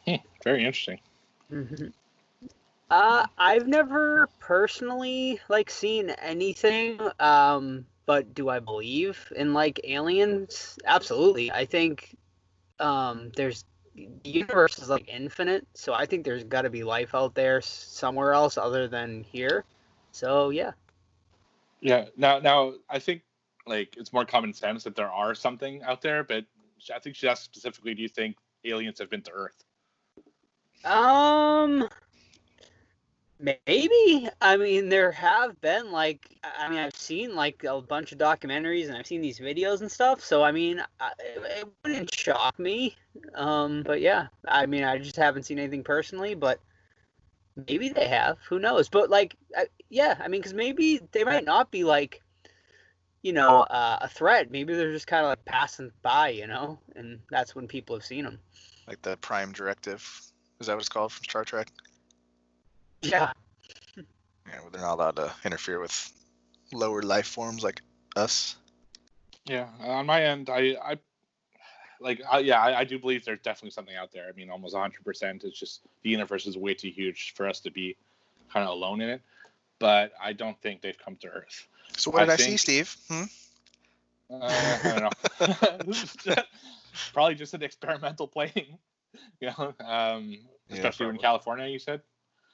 Hmm, 0.05 0.15
very 0.43 0.59
interesting. 0.59 0.99
Mhm. 1.51 1.93
Uh, 2.91 3.25
I've 3.37 3.67
never 3.67 4.29
personally 4.39 5.39
like 5.49 5.69
seen 5.69 6.11
anything. 6.11 6.99
Um, 7.19 7.85
but 8.05 8.35
do 8.35 8.49
I 8.49 8.59
believe 8.59 9.31
in 9.35 9.53
like 9.53 9.79
aliens? 9.83 10.77
Absolutely. 10.85 11.51
I 11.51 11.65
think 11.65 12.15
um, 12.79 13.31
there's 13.35 13.65
the 13.95 14.29
universe 14.29 14.77
is 14.79 14.89
like 14.89 15.07
infinite, 15.07 15.65
so 15.73 15.93
I 15.93 16.05
think 16.05 16.25
there's 16.25 16.43
got 16.43 16.63
to 16.63 16.69
be 16.69 16.83
life 16.83 17.15
out 17.15 17.33
there 17.33 17.61
somewhere 17.61 18.33
else 18.33 18.57
other 18.57 18.87
than 18.87 19.23
here. 19.23 19.63
So 20.11 20.49
yeah. 20.49 20.71
Yeah. 21.85 22.05
Now, 22.17 22.39
now 22.39 22.73
I 22.89 22.97
think 22.97 23.21
like 23.67 23.95
it's 23.95 24.11
more 24.11 24.25
common 24.25 24.53
sense 24.53 24.83
that 24.85 24.95
there 24.95 25.11
are 25.11 25.35
something 25.35 25.83
out 25.83 26.01
there, 26.01 26.23
but 26.23 26.43
I 26.93 26.97
think 26.97 27.15
she 27.15 27.27
asked 27.27 27.43
specifically, 27.43 27.93
do 27.93 28.01
you 28.01 28.09
think 28.09 28.37
aliens 28.65 28.97
have 28.97 29.11
been 29.11 29.21
to 29.21 29.31
Earth? 29.31 29.63
Um, 30.83 31.87
maybe. 33.39 34.27
I 34.41 34.57
mean, 34.57 34.89
there 34.89 35.11
have 35.11 35.61
been 35.61 35.91
like, 35.91 36.27
I 36.57 36.69
mean, 36.69 36.79
I've 36.79 36.95
seen 36.95 37.35
like 37.35 37.63
a 37.63 37.79
bunch 37.79 38.11
of 38.11 38.17
documentaries 38.17 38.87
and 38.87 38.97
I've 38.97 39.05
seen 39.05 39.21
these 39.21 39.37
videos 39.37 39.81
and 39.81 39.91
stuff. 39.91 40.21
So 40.21 40.41
I 40.41 40.51
mean, 40.51 40.83
I, 40.99 41.11
it 41.19 41.67
wouldn't 41.83 42.11
shock 42.11 42.57
me. 42.57 42.95
Um, 43.35 43.83
but 43.85 44.01
yeah, 44.01 44.25
I 44.47 44.65
mean, 44.65 44.83
I 44.83 44.97
just 44.97 45.17
haven't 45.17 45.43
seen 45.43 45.59
anything 45.59 45.83
personally, 45.83 46.33
but 46.33 46.59
maybe 47.67 47.89
they 47.89 48.07
have. 48.07 48.37
Who 48.49 48.59
knows? 48.59 48.89
But 48.89 49.09
like, 49.09 49.35
I, 49.55 49.67
yeah, 49.89 50.17
I 50.19 50.27
mean, 50.27 50.41
because 50.41 50.53
maybe 50.53 51.01
they 51.11 51.23
might 51.23 51.45
not 51.45 51.71
be 51.71 51.83
like. 51.83 52.21
You 53.21 53.33
know, 53.33 53.61
uh, 53.61 53.97
a 54.01 54.07
threat. 54.07 54.51
Maybe 54.51 54.75
they're 54.75 54.91
just 54.91 55.07
kind 55.07 55.25
of 55.25 55.29
like 55.29 55.43
passing 55.45 55.91
by, 56.03 56.29
you 56.29 56.45
know, 56.45 56.77
and 56.95 57.19
that's 57.31 57.55
when 57.55 57.67
people 57.67 57.95
have 57.95 58.05
seen 58.05 58.23
them. 58.23 58.37
Like 58.87 59.01
the 59.01 59.17
Prime 59.17 59.51
Directive, 59.51 60.07
is 60.59 60.67
that 60.67 60.73
what 60.73 60.81
it's 60.81 60.89
called 60.89 61.11
from 61.11 61.23
Star 61.23 61.43
Trek? 61.43 61.71
Yeah. 63.01 63.31
Yeah, 63.97 64.61
where 64.61 64.69
they're 64.71 64.81
not 64.81 64.99
allowed 64.99 65.15
to 65.15 65.33
interfere 65.43 65.79
with 65.79 66.13
lower 66.71 67.01
life 67.01 67.25
forms 67.25 67.63
like 67.63 67.81
us. 68.15 68.57
Yeah. 69.45 69.69
On 69.79 70.05
my 70.05 70.21
end, 70.21 70.51
I, 70.51 70.75
I 70.79 70.99
like, 71.99 72.21
I, 72.29 72.39
yeah, 72.39 72.59
I, 72.61 72.79
I 72.79 72.83
do 72.83 72.99
believe 72.99 73.25
there's 73.25 73.39
definitely 73.39 73.71
something 73.71 73.95
out 73.95 74.11
there. 74.11 74.27
I 74.27 74.31
mean, 74.33 74.49
almost 74.49 74.75
100%. 74.75 75.43
It's 75.43 75.59
just 75.59 75.81
the 76.03 76.09
universe 76.09 76.45
is 76.45 76.57
way 76.57 76.73
too 76.73 76.89
huge 76.89 77.33
for 77.35 77.47
us 77.47 77.59
to 77.61 77.71
be 77.71 77.95
kind 78.51 78.65
of 78.67 78.71
alone 78.73 79.01
in 79.01 79.09
it. 79.09 79.21
But 79.79 80.13
I 80.21 80.33
don't 80.33 80.59
think 80.61 80.81
they've 80.81 80.97
come 80.97 81.15
to 81.17 81.27
Earth. 81.27 81.67
So 81.97 82.11
what 82.11 82.23
I 82.23 82.25
did 82.25 82.31
I, 82.31 82.35
see, 82.37 82.43
think- 82.45 82.59
Steve? 82.59 82.97
Hmm? 83.09 83.23
Uh, 84.31 84.79
I 84.83 84.99
don't 84.99 86.27
know. 86.27 86.33
Probably 87.13 87.35
just 87.35 87.53
an 87.53 87.63
experimental 87.63 88.27
plane. 88.27 88.51
You 89.39 89.47
know, 89.57 89.73
um, 89.79 90.31
Yeah, 90.67 90.75
especially 90.75 91.07
in. 91.07 91.17
California, 91.17 91.67
you 91.67 91.79
said. 91.79 92.01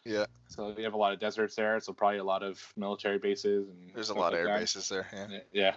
Yeah, 0.06 0.26
So 0.48 0.74
we 0.78 0.84
have 0.84 0.94
a 0.94 0.98
lot 0.98 1.12
of 1.12 1.20
deserts 1.20 1.56
there, 1.56 1.80
so 1.80 1.92
probably 1.92 2.20
a 2.20 2.24
lot 2.24 2.44
of 2.44 2.60
military 2.78 3.18
bases 3.18 3.68
and 3.68 3.92
there's 3.96 4.10
a 4.10 4.14
lot 4.14 4.34
of 4.34 4.40
like 4.40 4.48
air 4.48 4.54
that. 4.54 4.60
bases 4.60 4.90
there. 4.90 5.08
Yeah. 5.12 5.40
Yeah. 5.52 5.76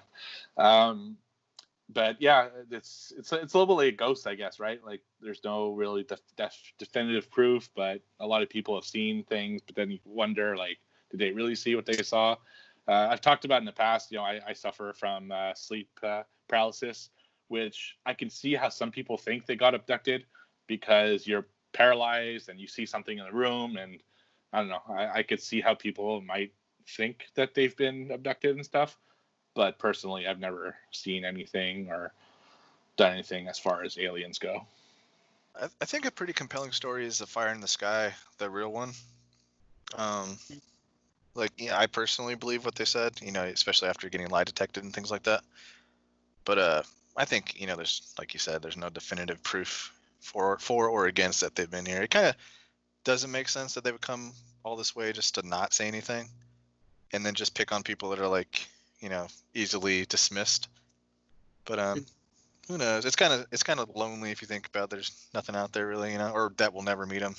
Um, 0.58 1.16
but 1.90 2.20
yeah, 2.20 2.48
it's 2.70 3.12
it's 3.16 3.32
it's 3.32 3.54
a 3.54 3.58
little 3.58 3.66
bit 3.66 3.84
like 3.84 3.94
a 3.94 3.96
ghost, 3.96 4.26
I 4.26 4.34
guess, 4.34 4.58
right? 4.58 4.82
Like 4.84 5.02
there's 5.20 5.42
no 5.44 5.70
really 5.70 6.02
def- 6.02 6.20
def- 6.36 6.72
definitive 6.78 7.30
proof, 7.30 7.68
but 7.74 8.00
a 8.20 8.26
lot 8.26 8.42
of 8.42 8.48
people 8.48 8.74
have 8.74 8.84
seen 8.84 9.24
things. 9.24 9.60
But 9.66 9.76
then 9.76 9.90
you 9.90 9.98
wonder, 10.04 10.56
like, 10.56 10.78
did 11.10 11.20
they 11.20 11.32
really 11.32 11.54
see 11.54 11.74
what 11.74 11.84
they 11.86 12.02
saw? 12.02 12.36
Uh, 12.88 13.08
I've 13.10 13.20
talked 13.20 13.44
about 13.44 13.60
in 13.60 13.66
the 13.66 13.72
past. 13.72 14.10
You 14.10 14.18
know, 14.18 14.24
I, 14.24 14.40
I 14.48 14.52
suffer 14.54 14.92
from 14.94 15.30
uh, 15.30 15.54
sleep 15.54 15.90
uh, 16.02 16.22
paralysis, 16.48 17.10
which 17.48 17.96
I 18.06 18.14
can 18.14 18.30
see 18.30 18.54
how 18.54 18.70
some 18.70 18.90
people 18.90 19.18
think 19.18 19.44
they 19.44 19.56
got 19.56 19.74
abducted 19.74 20.24
because 20.66 21.26
you're 21.26 21.46
paralyzed 21.72 22.48
and 22.48 22.58
you 22.58 22.66
see 22.66 22.86
something 22.86 23.18
in 23.18 23.24
the 23.26 23.32
room, 23.32 23.76
and 23.76 24.02
I 24.54 24.60
don't 24.60 24.68
know. 24.68 24.82
I, 24.88 25.18
I 25.18 25.22
could 25.22 25.40
see 25.40 25.60
how 25.60 25.74
people 25.74 26.22
might 26.22 26.52
think 26.88 27.26
that 27.34 27.54
they've 27.54 27.76
been 27.76 28.10
abducted 28.10 28.56
and 28.56 28.64
stuff 28.64 28.98
but 29.54 29.78
personally 29.78 30.26
i've 30.26 30.40
never 30.40 30.76
seen 30.90 31.24
anything 31.24 31.88
or 31.90 32.12
done 32.96 33.12
anything 33.12 33.48
as 33.48 33.58
far 33.58 33.82
as 33.82 33.98
aliens 33.98 34.38
go 34.38 34.66
I, 35.60 35.68
I 35.80 35.84
think 35.84 36.04
a 36.04 36.10
pretty 36.10 36.32
compelling 36.32 36.72
story 36.72 37.06
is 37.06 37.18
the 37.18 37.26
fire 37.26 37.52
in 37.52 37.60
the 37.60 37.68
sky, 37.68 38.12
the 38.38 38.50
real 38.50 38.72
one. 38.72 38.92
Um, 39.96 40.38
like 41.34 41.52
yeah, 41.56 41.78
I 41.78 41.86
personally 41.86 42.34
believe 42.34 42.64
what 42.64 42.74
they 42.74 42.84
said. 42.84 43.12
You 43.22 43.32
know, 43.32 43.44
especially 43.44 43.88
after 43.88 44.08
getting 44.08 44.28
lie 44.28 44.44
detected 44.44 44.84
and 44.84 44.92
things 44.92 45.10
like 45.10 45.24
that. 45.24 45.42
But 46.44 46.58
uh, 46.58 46.82
I 47.16 47.24
think 47.24 47.60
you 47.60 47.66
know, 47.66 47.76
there's 47.76 48.14
like 48.18 48.34
you 48.34 48.40
said, 48.40 48.62
there's 48.62 48.76
no 48.76 48.88
definitive 48.88 49.42
proof 49.42 49.92
for 50.20 50.58
for 50.58 50.88
or 50.88 51.06
against 51.06 51.40
that 51.40 51.54
they've 51.54 51.70
been 51.70 51.86
here. 51.86 52.02
It 52.02 52.10
kind 52.10 52.26
of 52.26 52.36
doesn't 53.04 53.30
make 53.30 53.48
sense 53.48 53.74
that 53.74 53.84
they 53.84 53.92
would 53.92 54.00
come 54.00 54.32
all 54.64 54.76
this 54.76 54.96
way 54.96 55.12
just 55.12 55.34
to 55.36 55.46
not 55.46 55.74
say 55.74 55.86
anything, 55.86 56.28
and 57.12 57.24
then 57.24 57.34
just 57.34 57.54
pick 57.54 57.72
on 57.72 57.82
people 57.82 58.10
that 58.10 58.20
are 58.20 58.28
like 58.28 58.66
you 59.04 59.10
know 59.10 59.28
easily 59.52 60.06
dismissed. 60.06 60.68
But 61.66 61.78
um, 61.78 62.06
who 62.68 62.78
knows? 62.78 63.04
It's 63.04 63.16
kind 63.16 63.32
of 63.32 63.46
it's 63.52 63.62
kind 63.62 63.78
of 63.78 63.94
lonely 63.94 64.30
if 64.30 64.42
you 64.42 64.48
think 64.48 64.66
about. 64.66 64.84
It. 64.84 64.90
There's 64.90 65.28
nothing 65.34 65.54
out 65.54 65.72
there 65.72 65.86
really, 65.86 66.12
you 66.12 66.18
know, 66.18 66.32
or 66.32 66.52
that 66.56 66.72
will 66.72 66.82
never 66.82 67.06
meet 67.06 67.20
them. 67.20 67.36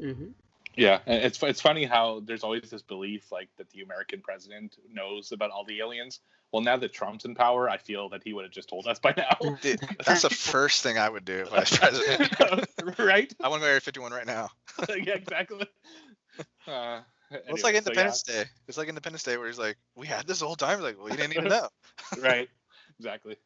hmm 0.00 0.28
yeah 0.76 0.98
and 1.06 1.22
it's 1.24 1.42
it's 1.42 1.60
funny 1.60 1.84
how 1.84 2.20
there's 2.26 2.44
always 2.44 2.70
this 2.70 2.82
belief 2.82 3.32
like 3.32 3.48
that 3.56 3.70
the 3.70 3.80
american 3.80 4.20
president 4.20 4.76
knows 4.92 5.32
about 5.32 5.50
all 5.50 5.64
the 5.64 5.78
aliens 5.80 6.20
well 6.52 6.62
now 6.62 6.76
that 6.76 6.92
trump's 6.92 7.24
in 7.24 7.34
power 7.34 7.68
i 7.68 7.78
feel 7.78 8.10
that 8.10 8.22
he 8.22 8.34
would 8.34 8.44
have 8.44 8.52
just 8.52 8.68
told 8.68 8.86
us 8.86 8.98
by 8.98 9.14
now 9.16 9.56
Dude, 9.62 9.80
that's 10.04 10.20
the 10.22 10.28
first 10.28 10.82
thing 10.82 10.98
I 10.98 11.08
would 11.08 11.24
do 11.24 11.46
if 11.46 11.52
I 11.52 11.60
was 11.60 11.70
president. 11.70 12.98
right 12.98 13.34
I 13.42 13.48
want 13.48 13.62
to 13.62 13.66
go 13.66 13.68
Area 13.68 13.80
51 13.80 14.12
right 14.12 14.26
now. 14.26 14.50
yeah 14.90 15.14
exactly 15.14 15.66
uh, 16.66 17.00
Well, 17.30 17.40
it's 17.48 17.64
like 17.64 17.74
so 17.74 17.78
Independence 17.78 18.22
Day. 18.22 18.44
It's 18.68 18.78
like 18.78 18.88
Independence 18.88 19.22
Day 19.22 19.36
where 19.36 19.48
he's 19.48 19.58
like, 19.58 19.76
"We 19.96 20.06
had 20.06 20.26
this 20.26 20.40
the 20.40 20.46
whole 20.46 20.56
time." 20.56 20.80
Like, 20.80 20.98
well, 20.98 21.10
you 21.10 21.16
didn't 21.16 21.32
even 21.36 21.48
know. 21.48 21.68
right 22.22 22.48
exactly 22.98 23.36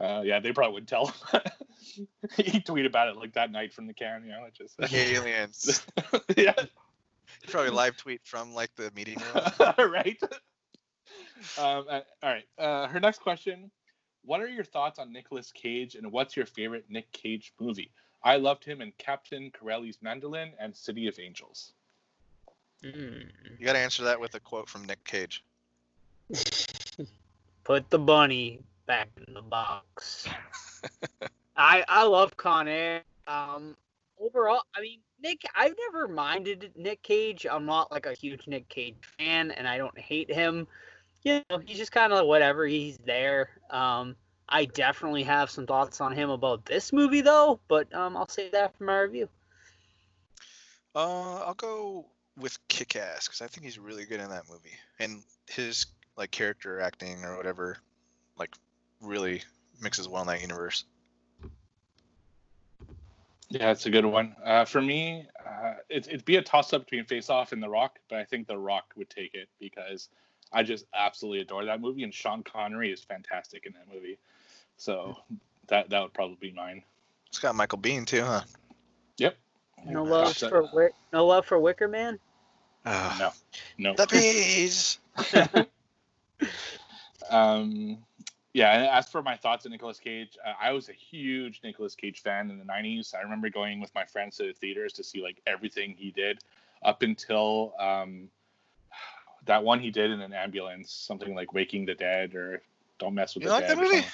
uh, 0.00 0.22
yeah 0.24 0.40
they 0.40 0.52
probably 0.52 0.74
wouldn't 0.74 0.88
tell 0.88 1.06
him 1.06 1.40
he 2.36 2.60
tweeted 2.60 2.86
about 2.86 3.08
it 3.08 3.16
like 3.16 3.32
that 3.34 3.50
night 3.52 3.72
from 3.72 3.86
the 3.86 3.94
can 3.94 4.24
you 4.24 4.30
know 4.30 4.46
just 4.52 4.74
Aliens. 4.92 5.86
yeah 6.36 6.54
Probably 7.48 7.70
live 7.70 7.96
tweet 7.96 8.20
from 8.24 8.54
like 8.54 8.74
the 8.76 8.90
meeting 8.94 9.16
room. 9.34 9.90
right. 9.90 10.18
Um, 11.58 11.86
uh, 11.88 12.00
all 12.22 12.30
right. 12.30 12.46
Uh, 12.58 12.86
her 12.88 13.00
next 13.00 13.20
question: 13.20 13.70
What 14.22 14.40
are 14.40 14.48
your 14.48 14.64
thoughts 14.64 14.98
on 14.98 15.12
Nicolas 15.12 15.50
Cage, 15.52 15.94
and 15.94 16.12
what's 16.12 16.36
your 16.36 16.46
favorite 16.46 16.84
Nick 16.88 17.10
Cage 17.12 17.52
movie? 17.60 17.92
I 18.22 18.36
loved 18.36 18.64
him 18.64 18.82
in 18.82 18.92
Captain 18.98 19.50
Corelli's 19.50 19.98
Mandolin 20.02 20.52
and 20.60 20.76
City 20.76 21.06
of 21.08 21.18
Angels. 21.18 21.72
Mm. 22.84 23.30
You 23.58 23.66
got 23.66 23.74
to 23.74 23.78
answer 23.78 24.04
that 24.04 24.20
with 24.20 24.34
a 24.34 24.40
quote 24.40 24.68
from 24.68 24.84
Nick 24.84 25.04
Cage. 25.04 25.44
Put 27.64 27.90
the 27.90 27.98
bunny 27.98 28.60
back 28.86 29.08
in 29.26 29.34
the 29.34 29.42
box. 29.42 30.26
I 31.56 31.84
I 31.88 32.04
love 32.04 32.36
Con 32.36 32.68
Air. 32.68 33.02
Um, 33.26 33.76
overall, 34.18 34.62
I 34.74 34.80
mean, 34.80 35.00
Nick, 35.22 35.42
I've 35.54 35.74
never 35.92 36.08
minded 36.08 36.72
Nick 36.76 37.02
Cage. 37.02 37.46
I'm 37.50 37.66
not 37.66 37.92
like 37.92 38.06
a 38.06 38.14
huge 38.14 38.46
Nick 38.46 38.68
Cage 38.68 38.96
fan, 39.18 39.50
and 39.50 39.68
I 39.68 39.76
don't 39.76 39.98
hate 39.98 40.32
him. 40.32 40.66
You 41.22 41.42
know, 41.50 41.58
he's 41.58 41.76
just 41.76 41.92
kind 41.92 42.12
of 42.12 42.20
like 42.20 42.26
whatever. 42.26 42.66
He's 42.66 42.96
there. 43.04 43.50
Um, 43.68 44.16
I 44.48 44.64
definitely 44.64 45.22
have 45.24 45.50
some 45.50 45.66
thoughts 45.66 46.00
on 46.00 46.12
him 46.12 46.30
about 46.30 46.64
this 46.64 46.92
movie 46.92 47.20
though, 47.20 47.60
but 47.68 47.92
um, 47.94 48.16
I'll 48.16 48.28
save 48.28 48.52
that 48.52 48.76
for 48.76 48.84
my 48.84 49.00
review. 49.00 49.28
Uh, 50.94 51.42
I'll 51.44 51.54
go 51.54 52.06
with 52.40 52.58
Kick-Ass 52.68 53.26
because 53.26 53.42
I 53.42 53.46
think 53.46 53.64
he's 53.64 53.78
really 53.78 54.04
good 54.04 54.20
in 54.20 54.30
that 54.30 54.44
movie, 54.48 54.76
and 54.98 55.22
his 55.48 55.86
like 56.16 56.30
character 56.30 56.80
acting 56.80 57.24
or 57.24 57.36
whatever, 57.36 57.78
like 58.38 58.54
really 59.00 59.42
mixes 59.80 60.08
well 60.08 60.22
in 60.22 60.28
that 60.28 60.40
universe. 60.40 60.84
Yeah, 63.48 63.72
it's 63.72 63.86
a 63.86 63.90
good 63.90 64.04
one. 64.04 64.36
Uh, 64.44 64.64
for 64.64 64.80
me, 64.80 65.26
uh, 65.44 65.74
it, 65.88 66.06
it'd 66.06 66.24
be 66.24 66.36
a 66.36 66.42
toss 66.42 66.72
up 66.72 66.84
between 66.84 67.04
Face 67.04 67.28
Off 67.28 67.52
and 67.52 67.60
The 67.60 67.68
Rock, 67.68 67.98
but 68.08 68.20
I 68.20 68.24
think 68.24 68.46
The 68.46 68.56
Rock 68.56 68.92
would 68.96 69.10
take 69.10 69.34
it 69.34 69.48
because 69.58 70.08
I 70.52 70.62
just 70.62 70.84
absolutely 70.94 71.40
adore 71.40 71.64
that 71.64 71.80
movie, 71.80 72.04
and 72.04 72.14
Sean 72.14 72.44
Connery 72.44 72.92
is 72.92 73.02
fantastic 73.02 73.66
in 73.66 73.72
that 73.72 73.92
movie. 73.92 74.18
So 74.76 75.16
that 75.66 75.90
that 75.90 76.00
would 76.02 76.12
probably 76.14 76.38
be 76.40 76.52
mine. 76.52 76.82
It's 77.26 77.38
got 77.38 77.54
Michael 77.54 77.78
Biehn 77.78 78.06
too, 78.06 78.22
huh? 78.22 78.42
Yep. 79.18 79.36
No 79.86 80.04
love 80.04 80.36
for 80.36 80.92
no 81.12 81.26
love 81.26 81.46
for 81.46 81.58
Wicker 81.58 81.88
Man. 81.88 82.18
Ah, 82.84 83.16
No, 83.18 83.32
no. 83.78 83.94
The 83.94 84.06
bees. 84.06 84.98
Um, 87.30 87.98
yeah, 88.52 88.88
as 88.92 89.08
for 89.08 89.22
my 89.22 89.36
thoughts 89.36 89.64
on 89.64 89.72
Nicolas 89.72 90.00
Cage, 90.00 90.36
uh, 90.44 90.52
I 90.60 90.72
was 90.72 90.88
a 90.88 90.92
huge 90.92 91.60
Nicolas 91.62 91.94
Cage 91.94 92.20
fan 92.22 92.50
in 92.50 92.58
the 92.58 92.64
90s. 92.64 93.14
I 93.14 93.20
remember 93.20 93.48
going 93.50 93.80
with 93.80 93.94
my 93.94 94.04
friends 94.04 94.36
to 94.38 94.44
the 94.44 94.52
theaters 94.52 94.92
to 94.94 95.04
see 95.04 95.22
like 95.22 95.40
everything 95.46 95.94
he 95.96 96.10
did 96.10 96.40
up 96.82 97.02
until 97.02 97.74
um, 97.78 98.28
that 99.46 99.62
one 99.62 99.78
he 99.78 99.90
did 99.90 100.10
in 100.10 100.20
an 100.20 100.32
ambulance, 100.32 100.90
something 100.90 101.34
like 101.34 101.52
Waking 101.54 101.86
the 101.86 101.94
Dead 101.94 102.34
or 102.34 102.62
Don't 102.98 103.14
Mess 103.14 103.34
with 103.34 103.44
You 103.44 103.50
the 103.50 103.54
like 103.54 103.66
Dead. 103.68 103.78
that 103.78 103.82
movie? 103.82 104.04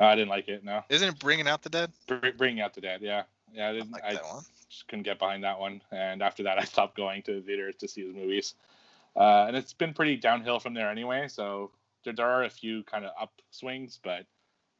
Uh, 0.00 0.04
I 0.04 0.14
didn't 0.14 0.28
like 0.28 0.48
it. 0.48 0.62
No, 0.64 0.84
Isn't 0.88 1.08
it 1.08 1.18
Bringing 1.18 1.48
Out 1.48 1.62
the 1.62 1.70
Dead? 1.70 1.90
Br- 2.06 2.28
Bringing 2.36 2.60
Out 2.60 2.74
the 2.74 2.80
Dead. 2.80 3.00
Yeah, 3.02 3.24
yeah, 3.52 3.66
I 3.66 3.70
I 3.70 3.72
didn't. 3.72 3.90
like 3.92 4.04
I 4.04 4.12
that 4.14 4.24
one. 4.24 4.44
Just 4.72 4.88
couldn't 4.88 5.02
get 5.04 5.18
behind 5.18 5.44
that 5.44 5.60
one. 5.60 5.82
And 5.92 6.22
after 6.22 6.42
that, 6.44 6.58
I 6.60 6.64
stopped 6.64 6.96
going 6.96 7.22
to 7.24 7.34
the 7.34 7.40
theaters 7.42 7.76
to 7.76 7.88
see 7.88 8.06
his 8.06 8.14
movies. 8.14 8.54
Uh, 9.14 9.44
and 9.46 9.56
it's 9.56 9.74
been 9.74 9.92
pretty 9.92 10.16
downhill 10.16 10.58
from 10.58 10.72
there 10.74 10.90
anyway. 10.90 11.28
So 11.28 11.70
there, 12.04 12.14
there 12.14 12.26
are 12.28 12.44
a 12.44 12.50
few 12.50 12.82
kind 12.84 13.04
of 13.04 13.12
upswings, 13.28 13.98
but 14.02 14.24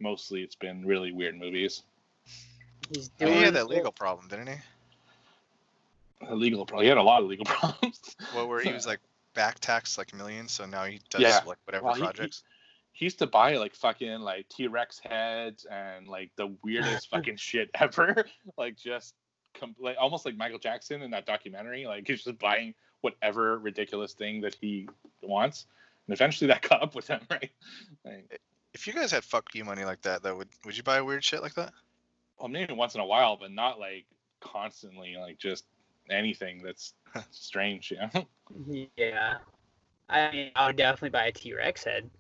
mostly 0.00 0.42
it's 0.42 0.56
been 0.56 0.84
really 0.86 1.12
weird 1.12 1.38
movies. 1.38 1.82
He's 2.92 3.08
doing 3.08 3.34
he 3.34 3.42
had 3.42 3.54
that 3.54 3.68
legal 3.68 3.92
problem, 3.92 4.28
didn't 4.28 4.48
he? 4.48 4.54
A 6.28 6.34
legal 6.34 6.64
problem. 6.64 6.84
He 6.84 6.88
had 6.88 6.98
a 6.98 7.02
lot 7.02 7.22
of 7.22 7.28
legal 7.28 7.44
problems. 7.46 8.16
Well, 8.34 8.48
where 8.48 8.60
he 8.60 8.72
was 8.72 8.86
like 8.86 9.00
back 9.34 9.58
taxed 9.60 9.98
like 9.98 10.14
millions, 10.14 10.52
so 10.52 10.66
now 10.66 10.84
he 10.84 11.00
does 11.10 11.20
Yeah. 11.20 11.40
like 11.46 11.58
whatever 11.64 11.84
Well, 11.86 11.94
he- 11.94 12.00
he- 12.00 12.06
projects. 12.06 12.42
he 12.92 13.04
used 13.06 13.18
to 13.18 13.26
buy 13.26 13.56
like 13.56 13.74
fucking 13.74 14.20
like 14.20 14.48
T 14.48 14.66
Rex 14.66 14.98
heads 15.04 15.66
and 15.70 16.06
like 16.08 16.30
the 16.36 16.54
weirdest 16.62 17.10
fucking 17.10 17.36
shit 17.36 17.70
ever. 17.74 18.24
Like 18.56 18.76
just 18.76 19.14
com- 19.58 19.76
like 19.80 19.96
almost 20.00 20.24
like 20.26 20.36
Michael 20.36 20.58
Jackson 20.58 21.02
in 21.02 21.10
that 21.12 21.26
documentary. 21.26 21.86
Like 21.86 22.06
he's 22.06 22.24
just 22.24 22.38
buying 22.38 22.74
whatever 23.00 23.58
ridiculous 23.58 24.12
thing 24.14 24.40
that 24.42 24.54
he 24.60 24.88
wants. 25.22 25.66
And 26.06 26.14
eventually 26.14 26.48
that 26.48 26.62
caught 26.68 26.82
up 26.82 26.94
with 26.94 27.06
him, 27.08 27.20
right? 27.30 27.50
Like, 28.04 28.40
If 28.74 28.86
you 28.86 28.92
guys 28.92 29.10
had 29.12 29.24
fuck 29.24 29.54
you 29.54 29.64
money 29.64 29.84
like 29.84 30.02
that, 30.02 30.22
though, 30.22 30.36
would 30.36 30.48
would 30.64 30.76
you 30.76 30.82
buy 30.82 31.00
weird 31.00 31.24
shit 31.24 31.42
like 31.42 31.54
that? 31.54 31.72
well, 32.38 32.48
maybe 32.48 32.72
once 32.74 32.94
in 32.96 33.00
a 33.00 33.06
while, 33.06 33.36
but 33.36 33.52
not 33.52 33.78
like 33.78 34.04
constantly. 34.40 35.16
Like 35.16 35.38
just 35.38 35.64
anything 36.10 36.60
that's 36.62 36.94
strange. 37.30 37.92
Yeah. 37.92 38.10
Yeah. 38.96 39.38
I 40.10 40.30
mean, 40.30 40.50
I 40.54 40.66
would 40.66 40.76
definitely 40.76 41.08
buy 41.10 41.26
a 41.26 41.32
T 41.32 41.54
Rex 41.54 41.84
head. 41.84 42.10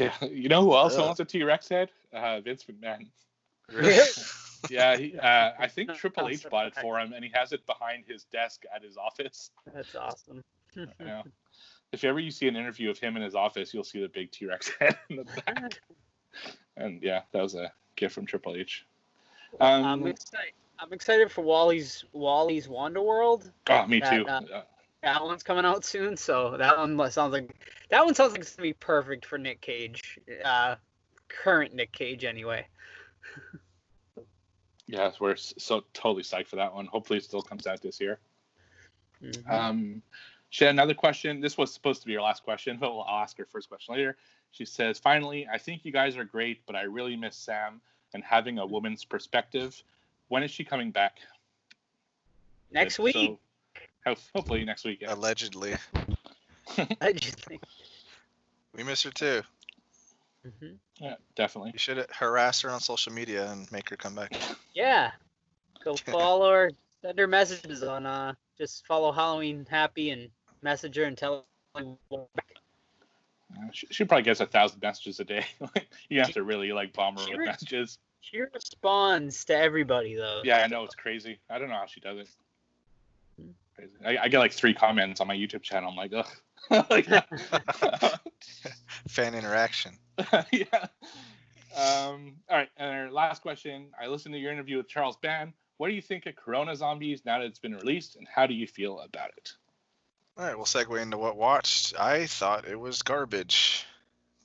yeah. 0.00 0.12
You 0.22 0.48
know 0.48 0.62
who 0.62 0.74
else 0.74 0.94
Ugh. 0.96 1.00
owns 1.08 1.20
a 1.20 1.24
T 1.24 1.42
Rex 1.44 1.68
head? 1.68 1.90
Uh, 2.12 2.40
Vince 2.40 2.64
McMahon. 2.64 3.06
Really? 3.72 3.98
Yeah, 4.70 4.96
he, 4.96 5.18
uh, 5.18 5.52
I 5.58 5.68
think 5.68 5.94
Triple 5.94 6.28
H 6.28 6.46
bought 6.50 6.66
it 6.66 6.74
for 6.76 6.98
him, 6.98 7.12
and 7.12 7.24
he 7.24 7.30
has 7.34 7.52
it 7.52 7.64
behind 7.66 8.04
his 8.06 8.24
desk 8.24 8.64
at 8.74 8.82
his 8.82 8.96
office. 8.96 9.50
That's 9.74 9.94
awesome. 9.94 10.42
Yeah. 11.00 11.22
If 11.92 12.04
ever 12.04 12.18
you 12.18 12.30
see 12.30 12.48
an 12.48 12.56
interview 12.56 12.90
of 12.90 12.98
him 12.98 13.16
in 13.16 13.22
his 13.22 13.34
office, 13.34 13.72
you'll 13.72 13.84
see 13.84 14.00
the 14.00 14.08
big 14.08 14.30
T 14.30 14.46
Rex 14.46 14.70
head 14.80 14.98
in 15.08 15.16
the 15.16 15.24
back. 15.24 15.80
And 16.76 17.02
yeah, 17.02 17.22
that 17.32 17.42
was 17.42 17.54
a 17.54 17.72
gift 17.94 18.14
from 18.14 18.26
Triple 18.26 18.54
H. 18.54 18.84
Um, 19.58 19.84
I'm 19.84 20.06
excited. 20.06 20.52
I'm 20.78 20.92
excited 20.92 21.32
for 21.32 21.40
Wally's 21.40 22.04
Wally's 22.12 22.68
Wonder 22.68 23.00
World. 23.00 23.50
oh, 23.70 23.86
me 23.86 24.00
that, 24.00 24.10
too. 24.10 24.26
uh, 24.26 24.62
That 25.02 25.22
one's 25.22 25.42
coming 25.42 25.64
out 25.64 25.86
soon, 25.86 26.18
so 26.18 26.58
that 26.58 26.76
one 26.76 26.98
sounds 27.10 27.32
like 27.32 27.54
that 27.88 28.04
one 28.04 28.14
sounds 28.14 28.32
like 28.32 28.42
it's 28.42 28.54
gonna 28.54 28.68
be 28.68 28.74
perfect 28.74 29.24
for 29.24 29.38
Nick 29.38 29.62
Cage. 29.62 30.20
Uh, 30.44 30.74
current 31.28 31.74
Nick 31.74 31.92
Cage, 31.92 32.24
anyway. 32.24 32.66
yeah, 34.86 35.10
we're 35.20 35.32
s- 35.32 35.54
so 35.58 35.84
totally 35.92 36.22
psyched 36.22 36.46
for 36.46 36.56
that 36.56 36.74
one. 36.74 36.86
Hopefully, 36.86 37.18
it 37.18 37.24
still 37.24 37.42
comes 37.42 37.66
out 37.66 37.80
this 37.82 38.00
year. 38.00 38.18
Mhm. 39.22 39.50
Um, 39.50 40.02
she 40.50 40.64
had 40.64 40.70
another 40.74 40.94
question. 40.94 41.40
This 41.40 41.56
was 41.58 41.72
supposed 41.72 42.00
to 42.02 42.06
be 42.06 42.12
your 42.12 42.22
last 42.22 42.42
question, 42.44 42.76
but 42.78 42.92
we'll 42.94 43.06
ask 43.08 43.36
her 43.38 43.44
first 43.46 43.68
question 43.68 43.94
later. 43.94 44.16
She 44.52 44.64
says, 44.64 44.98
"Finally, 44.98 45.46
I 45.48 45.58
think 45.58 45.84
you 45.84 45.92
guys 45.92 46.16
are 46.16 46.24
great, 46.24 46.64
but 46.66 46.76
I 46.76 46.82
really 46.82 47.16
miss 47.16 47.36
Sam 47.36 47.80
and 48.14 48.22
having 48.24 48.58
a 48.58 48.66
woman's 48.66 49.04
perspective. 49.04 49.82
When 50.28 50.42
is 50.42 50.50
she 50.50 50.64
coming 50.64 50.90
back?" 50.90 51.18
Next 52.70 52.98
week, 52.98 53.38
ho- 54.04 54.16
hopefully 54.34 54.64
next 54.64 54.84
week. 54.84 55.00
Yeah. 55.02 55.14
Allegedly, 55.14 55.76
I 57.00 57.12
just 57.12 57.40
think. 57.40 57.62
we 58.72 58.82
miss 58.82 59.02
her 59.02 59.10
too. 59.10 59.42
Mhm. 60.46 60.76
yeah, 61.00 61.14
definitely. 61.34 61.72
You 61.72 61.78
should 61.78 62.06
harass 62.10 62.60
her 62.60 62.70
on 62.70 62.80
social 62.80 63.12
media 63.12 63.50
and 63.50 63.70
make 63.72 63.88
her 63.90 63.96
come 63.96 64.14
back. 64.14 64.32
Yeah, 64.74 65.10
go 65.84 65.94
follow 66.06 66.50
her. 66.50 66.70
Send 67.02 67.18
her 67.18 67.26
messages 67.26 67.82
on. 67.82 68.06
Uh, 68.06 68.34
just 68.56 68.86
follow 68.86 69.12
Halloween 69.12 69.66
Happy 69.68 70.10
and 70.10 70.30
message 70.62 70.96
her 70.96 71.04
and 71.04 71.18
tell 71.18 71.46
her. 71.74 71.96
Uh, 72.12 72.26
she, 73.72 73.86
she 73.90 74.04
probably 74.04 74.22
gets 74.22 74.40
a 74.40 74.46
thousand 74.46 74.80
messages 74.82 75.20
a 75.20 75.24
day. 75.24 75.44
you 76.08 76.20
have 76.20 76.32
to 76.32 76.42
really 76.42 76.72
like 76.72 76.92
bomb 76.92 77.16
her 77.16 77.22
She 77.22 77.30
with 77.32 77.40
re- 77.40 77.46
messages. 77.46 77.98
She 78.20 78.40
responds 78.40 79.44
to 79.46 79.56
everybody 79.56 80.14
though. 80.14 80.42
Yeah, 80.44 80.58
I 80.58 80.66
know 80.66 80.84
it's 80.84 80.94
crazy. 80.94 81.38
I 81.50 81.58
don't 81.58 81.68
know 81.68 81.76
how 81.76 81.86
she 81.86 82.00
does 82.00 82.18
it. 82.18 82.28
Hmm. 83.40 83.50
Crazy. 83.74 83.92
I, 84.04 84.24
I 84.24 84.28
get 84.28 84.38
like 84.38 84.52
three 84.52 84.74
comments 84.74 85.20
on 85.20 85.26
my 85.26 85.36
YouTube 85.36 85.62
channel. 85.62 85.90
I'm 85.90 85.96
like, 85.96 86.12
ugh. 86.14 86.26
Like, 86.70 87.06
Fan 89.08 89.34
interaction. 89.34 89.92
yeah. 90.52 90.86
Um, 91.76 92.36
all 92.48 92.56
right. 92.56 92.68
And 92.76 92.90
our 92.90 93.10
last 93.10 93.42
question. 93.42 93.88
I 94.00 94.06
listened 94.06 94.34
to 94.34 94.38
your 94.38 94.52
interview 94.52 94.78
with 94.78 94.88
Charles 94.88 95.16
Band. 95.16 95.52
What 95.78 95.88
do 95.88 95.94
you 95.94 96.02
think 96.02 96.26
of 96.26 96.36
Corona 96.36 96.74
Zombies 96.74 97.24
now 97.24 97.38
that 97.38 97.46
it's 97.46 97.58
been 97.58 97.74
released, 97.74 98.16
and 98.16 98.26
how 98.26 98.46
do 98.46 98.54
you 98.54 98.66
feel 98.66 99.00
about 99.00 99.30
it? 99.36 99.52
All 100.38 100.44
right, 100.44 100.56
we'll 100.56 100.66
segue 100.66 101.00
into 101.00 101.18
what 101.18 101.36
watched. 101.36 101.98
I 101.98 102.26
thought 102.26 102.66
it 102.66 102.78
was 102.78 103.02
garbage, 103.02 103.84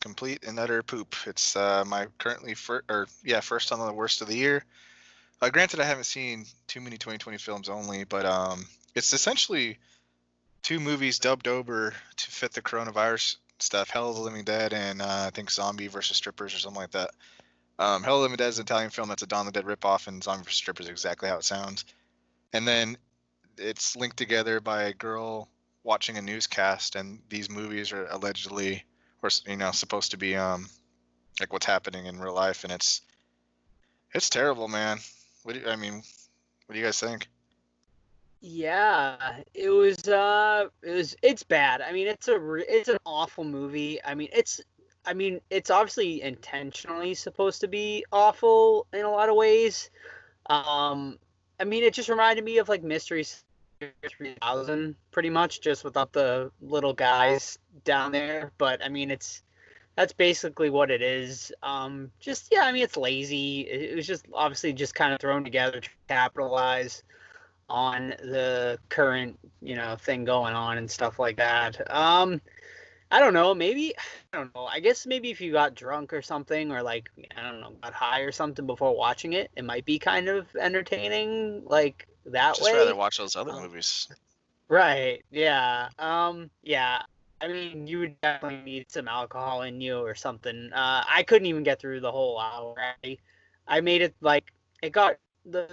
complete 0.02 0.44
and 0.46 0.60
utter 0.60 0.84
poop. 0.84 1.16
It's 1.26 1.56
uh, 1.56 1.84
my 1.86 2.08
currently 2.18 2.54
first, 2.54 2.86
or 2.90 3.08
yeah, 3.24 3.40
first 3.40 3.72
on 3.72 3.86
the 3.86 3.94
worst 3.94 4.22
of 4.22 4.28
the 4.28 4.36
year. 4.36 4.64
Uh, 5.42 5.50
granted, 5.50 5.80
I 5.80 5.86
haven't 5.86 6.04
seen 6.04 6.46
too 6.68 6.82
many 6.82 6.98
2020 6.98 7.38
films 7.40 7.68
only, 7.68 8.04
but 8.04 8.26
um, 8.26 8.68
it's 8.94 9.14
essentially 9.14 9.80
two 10.62 10.80
movies 10.80 11.20
dubbed 11.20 11.48
over 11.48 11.94
to 12.18 12.32
fit 12.32 12.54
the 12.54 12.62
coronavirus 12.62 13.38
stuff: 13.60 13.90
Hell 13.90 14.10
of 14.10 14.16
the 14.16 14.22
Living 14.22 14.44
Dead 14.44 14.74
and 14.74 15.02
uh, 15.02 15.26
I 15.28 15.30
think 15.32 15.52
Zombie 15.52 15.88
versus 15.88 16.18
Strippers 16.18 16.54
or 16.54 16.60
something 16.60 16.82
like 16.82 16.92
that. 16.92 17.12
Um, 17.80 18.04
Hell 18.04 18.16
of 18.16 18.20
the 18.20 18.24
Living 18.24 18.38
Dead 18.38 18.50
is 18.50 18.60
an 18.60 18.64
Italian 18.64 18.92
film 18.92 19.10
that's 19.10 19.24
a 19.24 19.28
Dawn 19.28 19.48
of 19.48 19.54
the 19.54 19.62
Dead 19.62 19.68
ripoff, 19.68 20.08
and 20.08 20.24
Zombie 20.24 20.44
versus 20.44 20.58
Strippers 20.58 20.86
is 20.86 20.92
exactly 20.92 21.30
how 21.30 21.38
it 21.38 21.44
sounds. 21.44 21.86
And 22.54 22.68
then 22.68 22.98
it's 23.58 23.96
linked 23.96 24.18
together 24.18 24.60
by 24.60 24.84
a 24.84 24.94
girl 24.94 25.50
watching 25.84 26.18
a 26.18 26.22
newscast 26.22 26.96
and 26.96 27.20
these 27.30 27.50
movies 27.50 27.92
are 27.92 28.08
allegedly 28.08 28.84
or 29.22 29.30
you 29.48 29.58
know 29.58 29.72
supposed 29.72 30.12
to 30.12 30.18
be 30.18 30.36
um 30.36 30.68
like 31.40 31.52
what's 31.52 31.66
happening 31.66 32.06
in 32.06 32.20
real 32.20 32.36
life 32.36 32.64
and 32.64 32.72
it's 32.72 33.02
it's 34.14 34.30
terrible 34.30 34.68
man 34.68 34.98
what 35.44 35.54
do 35.54 35.62
you, 35.62 35.68
i 35.68 35.76
mean 35.76 36.04
what 36.66 36.74
do 36.74 36.80
you 36.80 36.86
guys 36.86 37.00
think 37.00 37.28
Yeah, 38.42 39.38
it 39.54 39.70
was. 39.70 40.08
Uh, 40.08 40.66
it 40.82 40.92
was. 40.92 41.16
It's 41.22 41.44
bad. 41.44 41.82
I 41.82 41.92
mean, 41.92 42.08
it's 42.08 42.28
a. 42.28 42.56
It's 42.56 42.90
an 42.90 42.98
awful 43.06 43.44
movie. 43.44 44.00
I 44.04 44.16
mean, 44.16 44.30
it's. 44.34 44.60
I 45.06 45.14
mean, 45.14 45.42
it's 45.52 45.70
obviously 45.70 46.22
intentionally 46.24 47.14
supposed 47.14 47.62
to 47.62 47.68
be 47.68 48.04
awful 48.12 48.88
in 48.94 49.06
a 49.06 49.10
lot 49.10 49.30
of 49.30 49.36
ways. 49.36 49.92
Um, 50.48 51.20
I 51.60 51.66
mean, 51.66 51.84
it 51.84 51.94
just 51.94 52.10
reminded 52.10 52.44
me 52.44 52.58
of 52.58 52.68
like 52.68 52.84
Mystery 52.84 53.26
3000, 54.18 54.96
pretty 55.12 55.30
much, 55.30 55.62
just 55.62 55.84
without 55.84 56.12
the 56.12 56.52
little 56.62 56.94
guys 56.94 57.60
down 57.84 58.12
there. 58.12 58.52
But 58.58 58.84
I 58.84 58.90
mean, 58.90 59.12
it's. 59.12 59.44
That's 59.98 60.14
basically 60.14 60.70
what 60.70 60.90
it 60.90 61.02
is. 61.04 61.52
Um, 61.62 62.12
just 62.20 62.48
yeah, 62.52 62.62
I 62.62 62.72
mean, 62.72 62.82
it's 62.82 62.98
lazy. 62.98 63.62
It, 63.62 63.92
it 63.92 63.96
was 63.96 64.08
just 64.08 64.26
obviously 64.34 64.74
just 64.74 64.96
kind 64.96 65.14
of 65.14 65.20
thrown 65.20 65.44
together 65.44 65.80
to 65.82 65.90
capitalize 66.08 67.04
on 67.72 68.10
the 68.10 68.78
current 68.90 69.40
you 69.62 69.76
know 69.76 69.96
thing 69.96 70.26
going 70.26 70.54
on 70.54 70.78
and 70.78 70.90
stuff 70.90 71.20
like 71.20 71.38
that 71.38 71.80
um 71.92 72.42
i 73.12 73.20
don't 73.20 73.34
know 73.34 73.54
maybe 73.54 73.94
i 74.34 74.38
don't 74.38 74.54
know 74.54 74.66
i 74.66 74.80
guess 74.80 75.06
maybe 75.06 75.32
if 75.32 75.40
you 75.40 75.52
got 75.52 75.74
drunk 75.74 76.14
or 76.14 76.22
something 76.22 76.72
or 76.72 76.84
like 76.84 77.10
i 77.38 77.42
don't 77.42 77.62
know 77.62 77.74
got 77.82 77.94
high 77.94 78.20
or 78.20 78.32
something 78.32 78.68
before 78.68 78.96
watching 78.96 79.34
it 79.34 79.50
it 79.56 79.64
might 79.64 79.86
be 79.86 79.98
kind 79.98 80.28
of 80.28 80.48
entertaining 80.60 81.64
like 81.66 82.08
that 82.26 82.52
way. 82.54 82.58
just 82.58 82.74
way 82.74 82.80
rather 82.80 82.96
watch 82.96 83.18
those 83.18 83.36
other 83.36 83.52
Um, 83.52 83.64
movies 83.64 84.08
Right. 84.70 85.22
Yeah. 85.32 85.90
Um. 86.00 86.50
Yeah. 86.64 87.02
I 87.42 87.48
mean, 87.48 87.88
you 87.88 88.00
would 88.00 88.22
definitely 88.22 88.62
need 88.64 88.92
some 88.92 89.08
alcohol 89.08 89.64
in 89.64 89.82
you 89.82 89.98
or 89.98 90.16
something. 90.16 90.72
Uh, 90.74 91.04
I 91.10 91.24
couldn't 91.24 91.48
even 91.48 91.64
get 91.64 91.80
through 91.82 92.00
the 92.00 92.12
whole 92.12 92.40
hour. 92.40 92.76
I, 93.04 93.18
I 93.68 93.82
made 93.82 94.02
it 94.02 94.16
like 94.22 94.54
it 94.82 94.92
got 94.92 95.18
the. 95.46 95.68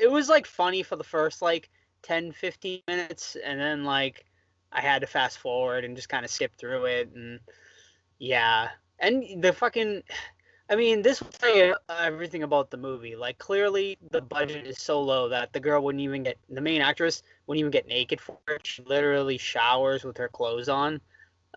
It 0.00 0.10
was 0.10 0.28
like 0.28 0.46
funny 0.46 0.82
for 0.82 0.96
the 0.96 1.04
first 1.04 1.42
like 1.42 1.70
10, 2.02 2.32
15 2.32 2.82
minutes, 2.86 3.36
and 3.42 3.60
then 3.60 3.84
like 3.84 4.24
I 4.72 4.80
had 4.80 5.00
to 5.00 5.06
fast 5.06 5.38
forward 5.38 5.84
and 5.84 5.96
just 5.96 6.08
kind 6.08 6.24
of 6.24 6.30
skip 6.30 6.56
through 6.56 6.86
it, 6.86 7.10
and 7.14 7.40
yeah, 8.18 8.68
and 8.98 9.42
the 9.42 9.52
fucking. 9.52 10.02
I 10.68 10.74
mean, 10.74 11.02
this 11.02 11.22
will 11.22 11.30
tell 11.30 11.56
you 11.56 11.76
everything 11.88 12.42
about 12.42 12.72
the 12.72 12.76
movie. 12.76 13.14
Like, 13.14 13.38
clearly, 13.38 13.98
the 14.10 14.20
budget 14.20 14.66
is 14.66 14.80
so 14.80 15.00
low 15.00 15.28
that 15.28 15.52
the 15.52 15.60
girl 15.60 15.80
wouldn't 15.80 16.02
even 16.02 16.24
get 16.24 16.38
the 16.48 16.60
main 16.60 16.80
actress 16.80 17.22
wouldn't 17.46 17.60
even 17.60 17.70
get 17.70 17.86
naked 17.86 18.20
for 18.20 18.36
it. 18.48 18.66
She 18.66 18.82
literally 18.82 19.38
showers 19.38 20.02
with 20.02 20.16
her 20.16 20.28
clothes 20.28 20.68
on. 20.68 21.00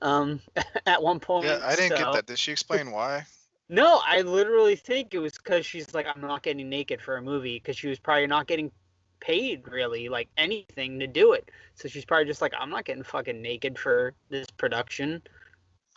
Um, 0.03 0.41
at 0.85 1.01
one 1.01 1.19
point. 1.19 1.45
Yeah, 1.45 1.59
I 1.63 1.75
didn't 1.75 1.97
so- 1.97 2.03
get 2.03 2.13
that. 2.13 2.25
Did 2.27 2.37
she 2.37 2.51
explain 2.51 2.91
why? 2.91 3.25
No, 3.69 4.01
I 4.05 4.21
literally 4.21 4.75
think 4.75 5.13
it 5.13 5.19
was 5.19 5.33
because 5.33 5.65
she's 5.65 5.93
like, 5.93 6.07
I'm 6.13 6.21
not 6.21 6.41
getting 6.41 6.67
naked 6.69 7.01
for 7.01 7.17
a 7.17 7.21
movie 7.21 7.59
because 7.59 7.77
she 7.77 7.87
was 7.87 7.99
probably 7.99 8.25
not 8.25 8.47
getting 8.47 8.71
paid 9.19 9.67
really 9.67 10.09
like 10.09 10.27
anything 10.37 10.99
to 10.99 11.07
do 11.07 11.33
it. 11.33 11.51
So 11.75 11.87
she's 11.87 12.05
probably 12.05 12.25
just 12.25 12.41
like, 12.41 12.53
I'm 12.59 12.71
not 12.71 12.85
getting 12.85 13.03
fucking 13.03 13.39
naked 13.41 13.77
for 13.77 14.13
this 14.29 14.47
production. 14.49 15.21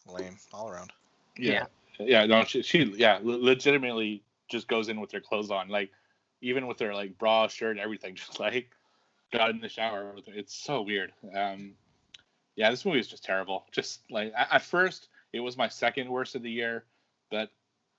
Lame 0.06 0.37
all 0.52 0.68
around. 0.68 0.92
Yeah. 1.38 1.64
yeah 1.98 2.26
no 2.26 2.44
she, 2.44 2.62
she 2.62 2.82
yeah 2.96 3.18
legitimately 3.22 4.22
just 4.50 4.68
goes 4.68 4.88
in 4.88 5.00
with 5.00 5.11
her 5.12 5.20
clothes 5.20 5.50
on 5.50 5.68
like 5.68 5.90
even 6.42 6.66
with 6.66 6.78
her 6.80 6.94
like 6.94 7.16
bra 7.16 7.48
shirt 7.48 7.78
everything 7.78 8.14
just 8.16 8.38
like 8.38 8.70
got 9.32 9.50
in 9.50 9.61
the 9.61 9.68
shower 9.68 10.12
with 10.14 10.26
her. 10.26 10.32
it's 10.35 10.54
so 10.54 10.82
weird 10.82 11.12
um 11.35 11.72
yeah 12.56 12.70
this 12.70 12.85
movie 12.85 12.98
is 12.98 13.08
just 13.08 13.24
terrible 13.24 13.64
just 13.72 14.00
like 14.11 14.32
at 14.37 14.61
first 14.61 15.08
it 15.32 15.40
was 15.40 15.56
my 15.56 15.68
second 15.68 16.08
worst 16.08 16.35
of 16.35 16.42
the 16.42 16.50
year 16.50 16.85
but 17.30 17.50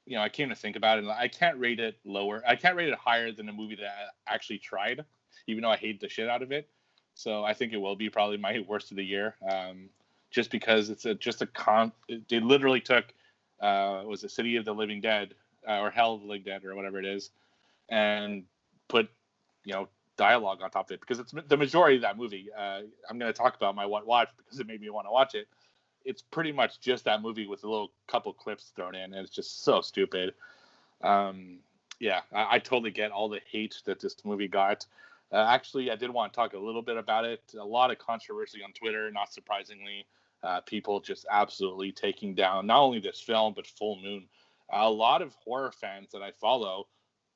you 0.06 0.16
know 0.16 0.22
i 0.22 0.30
came 0.30 0.50
to 0.50 0.56
think 0.56 0.76
about 0.76 0.98
it 0.98 1.04
and 1.04 1.12
i 1.12 1.28
can't 1.28 1.58
rate 1.60 1.80
it 1.80 1.98
lower 2.06 2.44
i 2.48 2.56
can't 2.56 2.76
rate 2.76 2.90
it 2.90 2.96
higher 2.96 3.32
than 3.32 3.48
a 3.50 3.54
movie 3.54 3.76
that 3.76 3.92
I 4.28 4.34
actually 4.34 4.60
tried 4.60 5.04
even 5.48 5.64
though 5.64 5.72
i 5.72 5.78
hate 5.78 6.00
the 6.00 6.10
shit 6.10 6.30
out 6.30 6.42
of 6.42 6.52
it 6.52 6.70
so 7.14 7.44
i 7.44 7.54
think 7.54 7.74
it 7.74 7.78
will 7.78 7.96
be 7.96 8.10
probably 8.10 8.38
my 8.38 8.64
worst 8.68 8.92
of 8.92 8.98
the 8.98 9.06
year 9.06 9.36
um 9.50 9.90
just 10.32 10.52
because 10.52 10.90
it's 10.90 11.06
a 11.06 11.14
just 11.16 11.42
a 11.42 11.48
con 11.48 11.92
they 12.30 12.40
literally 12.40 12.82
took 12.82 13.14
uh, 13.64 14.04
was 14.06 14.24
it 14.24 14.32
City 14.32 14.58
of 14.58 14.66
the 14.66 14.74
Living 14.74 15.02
Dead 15.02 15.34
uh, 15.68 15.80
or 15.80 15.90
Hell 15.90 16.16
of 16.16 16.22
the 16.22 16.28
Living 16.28 16.44
Dead 16.44 16.66
or 16.66 16.76
whatever 16.76 17.00
it 17.00 17.06
is, 17.06 17.32
and 17.90 18.44
put 18.90 19.10
you 19.64 19.74
know 19.74 19.88
dialogue 20.18 20.62
on 20.62 20.70
top 20.70 20.88
of 20.88 20.92
it 20.92 21.00
because 21.00 21.20
it's 21.20 21.34
the 21.48 21.58
majority 21.58 21.96
of 21.96 22.02
that 22.02 22.18
movie. 22.18 22.50
Uh, 22.56 22.82
I'm 23.10 23.18
going 23.18 23.32
to 23.32 23.38
talk 23.38 23.56
about 23.56 23.74
my 23.76 23.86
what 23.86 24.06
watch 24.06 24.30
because 24.38 24.60
it 24.60 24.68
made 24.68 24.82
me 24.82 24.90
want 24.90 25.08
to 25.08 25.12
watch 25.12 25.34
it. 25.34 25.48
It's 26.06 26.22
pretty 26.22 26.52
much 26.52 26.80
just 26.80 27.06
that 27.06 27.22
movie 27.22 27.48
with 27.48 27.64
a 27.64 27.70
little 27.70 27.92
couple 28.08 28.34
clips 28.34 28.72
thrown 28.76 28.96
in, 28.96 29.14
and 29.14 29.16
it's 29.16 29.36
just 29.36 29.64
so 29.64 29.82
stupid. 29.82 30.34
Um, 31.02 31.60
yeah, 32.00 32.22
I, 32.34 32.56
I 32.56 32.60
totally 32.60 32.92
get 32.92 33.12
all 33.12 33.30
the 33.30 33.42
hate 33.50 33.82
that 33.86 34.00
this 34.00 34.16
movie 34.24 34.48
got. 34.48 34.86
Uh, 35.32 35.46
actually, 35.50 35.90
I 35.90 35.96
did 35.96 36.12
want 36.12 36.32
to 36.32 36.36
talk 36.36 36.54
a 36.54 36.60
little 36.60 36.82
bit 36.82 36.98
about 36.98 37.26
it. 37.26 37.42
A 37.60 37.64
lot 37.64 37.92
of 37.92 37.98
controversy 37.98 38.62
on 38.64 38.72
Twitter, 38.74 39.10
not 39.12 39.34
surprisingly 39.34 40.06
uh, 40.44 40.60
people 40.62 41.00
just 41.00 41.26
absolutely 41.32 41.92
taking 41.92 42.36
down 42.36 42.68
not 42.68 42.82
only 42.82 43.00
this 43.00 43.20
film 43.20 43.54
but 43.56 43.66
Full 43.66 44.00
Moon. 44.02 44.26
A 44.72 44.90
lot 44.90 45.22
of 45.22 45.34
horror 45.36 45.72
fans 45.72 46.12
that 46.12 46.22
I 46.22 46.32
follow 46.32 46.88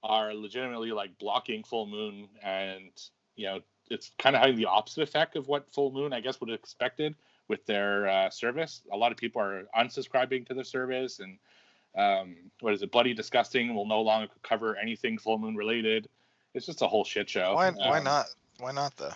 are 0.03 0.33
legitimately 0.33 0.91
like 0.91 1.17
blocking 1.17 1.63
Full 1.63 1.87
Moon, 1.87 2.27
and 2.43 2.91
you 3.35 3.47
know 3.47 3.59
it's 3.89 4.11
kind 4.19 4.35
of 4.35 4.41
having 4.41 4.57
the 4.57 4.65
opposite 4.65 5.03
effect 5.03 5.35
of 5.35 5.47
what 5.47 5.71
Full 5.73 5.91
Moon 5.91 6.13
I 6.13 6.19
guess 6.19 6.39
would 6.39 6.49
have 6.49 6.59
expected 6.59 7.15
with 7.47 7.65
their 7.65 8.07
uh, 8.07 8.29
service. 8.29 8.81
A 8.91 8.97
lot 8.97 9.11
of 9.11 9.17
people 9.17 9.41
are 9.41 9.63
unsubscribing 9.77 10.45
to 10.47 10.53
the 10.53 10.63
service, 10.65 11.19
and 11.19 11.37
um, 11.97 12.35
what 12.61 12.73
is 12.73 12.81
it? 12.83 12.91
Bloody 12.91 13.13
Disgusting 13.13 13.73
will 13.73 13.85
no 13.87 14.01
longer 14.01 14.31
cover 14.43 14.75
anything 14.77 15.17
Full 15.17 15.37
Moon 15.37 15.55
related. 15.55 16.07
It's 16.53 16.65
just 16.65 16.81
a 16.81 16.87
whole 16.87 17.03
shit 17.05 17.29
show. 17.29 17.53
Why? 17.55 17.71
Why 17.71 17.97
Um, 17.99 18.03
not? 18.03 18.25
Why 18.59 18.71
not 18.71 18.95
though? 18.97 19.11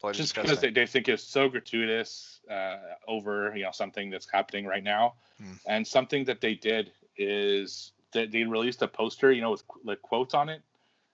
Bloody 0.00 0.16
just 0.16 0.34
disgusting. 0.34 0.50
because 0.50 0.60
they, 0.62 0.70
they 0.70 0.86
think 0.86 1.08
it's 1.08 1.22
so 1.22 1.48
gratuitous 1.48 2.40
uh, 2.50 2.78
over 3.06 3.52
you 3.54 3.64
know 3.64 3.70
something 3.72 4.08
that's 4.10 4.28
happening 4.30 4.64
right 4.66 4.82
now 4.84 5.14
Hmm. 5.38 5.52
and 5.66 5.86
something 5.86 6.24
that 6.24 6.40
they 6.40 6.54
did 6.54 6.92
is 7.16 7.92
that 8.12 8.30
they 8.30 8.44
released 8.44 8.80
a 8.82 8.88
poster 8.88 9.30
you 9.30 9.40
know 9.42 9.50
with 9.52 9.62
like 9.84 10.00
quotes 10.02 10.32
on 10.34 10.48
it 10.48 10.62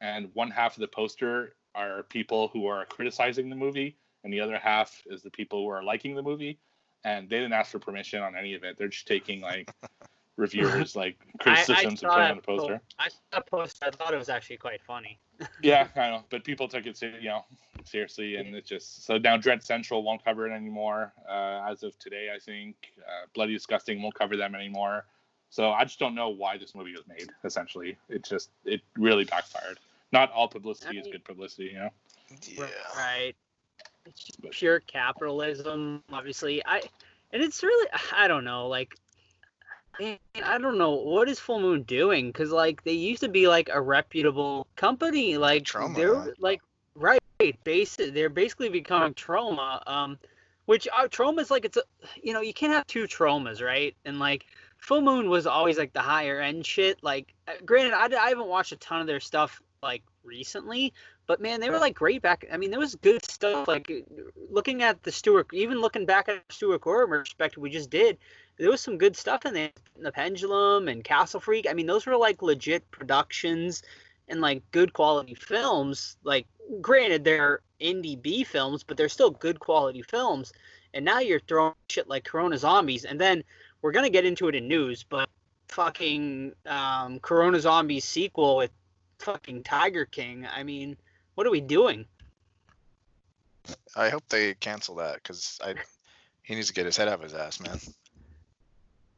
and 0.00 0.30
one 0.34 0.50
half 0.50 0.76
of 0.76 0.80
the 0.80 0.86
poster 0.88 1.54
are 1.74 2.04
people 2.04 2.48
who 2.52 2.66
are 2.68 2.84
criticizing 2.86 3.50
the 3.50 3.56
movie 3.56 3.96
and 4.26 4.32
the 4.34 4.40
other 4.40 4.58
half 4.58 5.02
is 5.06 5.22
the 5.22 5.30
people 5.30 5.62
who 5.62 5.68
are 5.68 5.84
liking 5.84 6.16
the 6.16 6.22
movie 6.22 6.58
and 7.04 7.30
they 7.30 7.36
didn't 7.36 7.52
ask 7.52 7.70
for 7.70 7.78
permission 7.78 8.20
on 8.20 8.34
any 8.36 8.54
of 8.54 8.64
it 8.64 8.76
they're 8.76 8.88
just 8.88 9.06
taking 9.06 9.40
like 9.40 9.70
reviewers 10.36 10.96
like 10.96 11.16
criticisms 11.38 12.02
and 12.02 12.10
putting 12.10 12.30
on 12.30 12.36
the 12.36 12.42
poster 12.42 12.80
I 12.98 13.08
saw 13.08 13.16
that 13.32 13.46
post. 13.50 13.82
I 13.82 13.90
thought 13.90 14.12
it 14.12 14.18
was 14.18 14.28
actually 14.28 14.58
quite 14.58 14.82
funny. 14.82 15.18
yeah, 15.62 15.88
I 15.96 16.10
know, 16.10 16.24
but 16.30 16.44
people 16.44 16.68
took 16.68 16.86
it, 16.86 16.96
ser- 16.96 17.18
you 17.20 17.28
know, 17.28 17.44
seriously, 17.84 18.36
and 18.36 18.54
it 18.54 18.64
just 18.66 19.04
so 19.04 19.18
now 19.18 19.36
Dread 19.36 19.62
Central 19.62 20.02
won't 20.02 20.24
cover 20.24 20.46
it 20.46 20.54
anymore. 20.54 21.12
Uh, 21.28 21.62
as 21.70 21.82
of 21.82 21.98
today, 21.98 22.28
I 22.34 22.38
think 22.38 22.74
uh, 22.98 23.26
Bloody 23.34 23.52
Disgusting 23.52 24.02
won't 24.02 24.14
cover 24.14 24.36
them 24.36 24.54
anymore. 24.54 25.04
So 25.50 25.72
I 25.72 25.84
just 25.84 25.98
don't 25.98 26.14
know 26.14 26.30
why 26.30 26.58
this 26.58 26.74
movie 26.74 26.92
was 26.92 27.06
made. 27.06 27.30
Essentially, 27.44 27.96
it 28.08 28.24
just 28.24 28.50
it 28.64 28.80
really 28.96 29.24
backfired. 29.24 29.78
Not 30.12 30.32
all 30.32 30.48
publicity 30.48 30.98
is 30.98 31.02
I 31.02 31.04
mean- 31.04 31.12
good 31.12 31.24
publicity, 31.24 31.70
you 31.72 31.78
know. 31.78 31.90
yeah. 32.42 32.66
Right. 32.96 33.34
It's 34.06 34.24
just 34.24 34.42
pure 34.50 34.80
capitalism, 34.80 36.02
obviously. 36.12 36.64
I 36.64 36.82
and 37.32 37.42
it's 37.42 37.62
really 37.62 37.88
I 38.14 38.28
don't 38.28 38.44
know, 38.44 38.68
like 38.68 38.96
man, 40.00 40.18
I 40.44 40.58
don't 40.58 40.78
know 40.78 40.92
what 40.92 41.28
is 41.28 41.38
Full 41.38 41.60
Moon 41.60 41.82
doing 41.82 42.28
because 42.28 42.50
like 42.50 42.82
they 42.84 42.92
used 42.92 43.20
to 43.22 43.28
be 43.28 43.48
like 43.48 43.68
a 43.72 43.80
reputable 43.80 44.66
company, 44.76 45.36
like 45.36 45.64
Troma, 45.64 45.96
they're 45.96 46.34
like 46.38 46.60
right, 46.94 47.20
base 47.64 47.96
they're 47.96 48.28
basically 48.28 48.68
becoming 48.68 49.14
Troma. 49.14 49.82
Um, 49.86 50.18
which 50.66 50.88
uh, 50.96 51.06
Troma 51.06 51.40
is 51.40 51.50
like 51.50 51.64
it's 51.64 51.76
a 51.76 51.82
you 52.22 52.32
know 52.32 52.40
you 52.40 52.52
can't 52.52 52.72
have 52.72 52.86
two 52.86 53.06
Tromas, 53.06 53.62
right? 53.62 53.94
And 54.04 54.18
like 54.18 54.46
Full 54.78 55.00
Moon 55.00 55.28
was 55.28 55.46
always 55.46 55.78
like 55.78 55.92
the 55.92 56.00
higher 56.00 56.40
end 56.40 56.64
shit. 56.66 57.02
Like, 57.02 57.34
uh, 57.48 57.52
granted, 57.64 57.94
I, 57.94 58.06
I 58.24 58.28
haven't 58.28 58.48
watched 58.48 58.72
a 58.72 58.76
ton 58.76 59.00
of 59.00 59.06
their 59.06 59.20
stuff 59.20 59.60
like 59.82 60.02
recently, 60.24 60.92
but 61.26 61.40
man, 61.40 61.60
they 61.60 61.70
were 61.70 61.78
like 61.78 61.94
great 61.94 62.22
back. 62.22 62.46
I 62.52 62.56
mean, 62.56 62.70
there 62.70 62.80
was 62.80 62.94
good 62.94 63.24
stuff. 63.24 63.66
Like 63.66 63.90
looking 64.50 64.82
at 64.82 65.02
the 65.02 65.12
Stuart, 65.12 65.48
even 65.52 65.80
looking 65.80 66.06
back 66.06 66.28
at 66.28 66.42
Stuart 66.50 66.82
Gordon 66.82 67.10
retrospective 67.10 67.62
we 67.62 67.70
just 67.70 67.90
did, 67.90 68.18
there 68.58 68.70
was 68.70 68.80
some 68.80 68.96
good 68.98 69.16
stuff 69.16 69.44
in 69.44 69.54
there. 69.54 69.70
The 69.98 70.12
Pendulum 70.12 70.88
and 70.88 71.02
Castle 71.02 71.40
Freak. 71.40 71.66
I 71.68 71.72
mean, 71.72 71.86
those 71.86 72.06
were 72.06 72.16
like 72.16 72.42
legit 72.42 72.90
productions 72.90 73.82
and 74.28 74.40
like 74.40 74.62
good 74.70 74.92
quality 74.92 75.34
films. 75.34 76.16
Like, 76.22 76.46
granted, 76.80 77.24
they're 77.24 77.60
indie 77.80 78.20
B 78.20 78.44
films, 78.44 78.82
but 78.82 78.96
they're 78.96 79.08
still 79.08 79.30
good 79.30 79.60
quality 79.60 80.02
films. 80.02 80.52
And 80.94 81.04
now 81.04 81.18
you're 81.18 81.40
throwing 81.40 81.74
shit 81.88 82.08
like 82.08 82.24
Corona 82.24 82.56
Zombies, 82.56 83.04
and 83.04 83.20
then 83.20 83.44
we're 83.82 83.92
gonna 83.92 84.10
get 84.10 84.24
into 84.24 84.48
it 84.48 84.54
in 84.54 84.66
news, 84.66 85.04
but 85.08 85.28
fucking 85.68 86.52
um, 86.64 87.20
Corona 87.20 87.60
Zombies 87.60 88.04
sequel 88.04 88.56
with 88.56 88.70
fucking 89.18 89.62
Tiger 89.62 90.06
King. 90.06 90.46
I 90.46 90.62
mean, 90.62 90.96
what 91.36 91.46
are 91.46 91.50
we 91.50 91.60
doing? 91.60 92.04
I 93.94 94.08
hope 94.08 94.24
they 94.28 94.54
cancel 94.54 94.96
that 94.96 95.16
because 95.16 95.58
I 95.64 95.74
he 96.42 96.54
needs 96.54 96.68
to 96.68 96.74
get 96.74 96.86
his 96.86 96.96
head 96.96 97.08
out 97.08 97.14
of 97.14 97.22
his 97.22 97.34
ass, 97.34 97.60
man. 97.60 97.78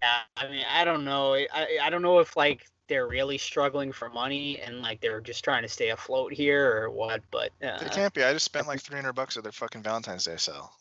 Yeah, 0.03 0.21
I 0.37 0.49
mean, 0.49 0.65
I 0.71 0.85
don't 0.85 1.05
know. 1.05 1.35
I 1.35 1.79
I 1.83 1.91
don't 1.91 2.03
know 2.03 2.19
if 2.19 2.37
like 2.37 2.67
they're 2.89 3.07
really 3.07 3.39
struggling 3.39 3.93
for 3.93 4.09
money 4.09 4.61
and 4.61 4.81
like 4.83 5.01
they're 5.01 5.21
just 5.21 5.45
trying 5.45 5.63
to 5.63 5.69
stay 5.69 5.91
afloat 5.91 6.33
here 6.33 6.83
or 6.83 6.91
what. 6.91 7.23
But 7.31 7.53
uh, 7.63 7.83
They 7.83 7.91
can't 7.91 8.13
be. 8.15 8.25
I 8.25 8.33
just 8.33 8.47
spent 8.47 8.67
like 8.67 8.81
300 8.81 9.13
bucks 9.13 9.37
at 9.37 9.43
their 9.43 9.53
fucking 9.53 9.83
Valentine's 9.83 10.25
Day 10.25 10.37
sale. 10.37 10.73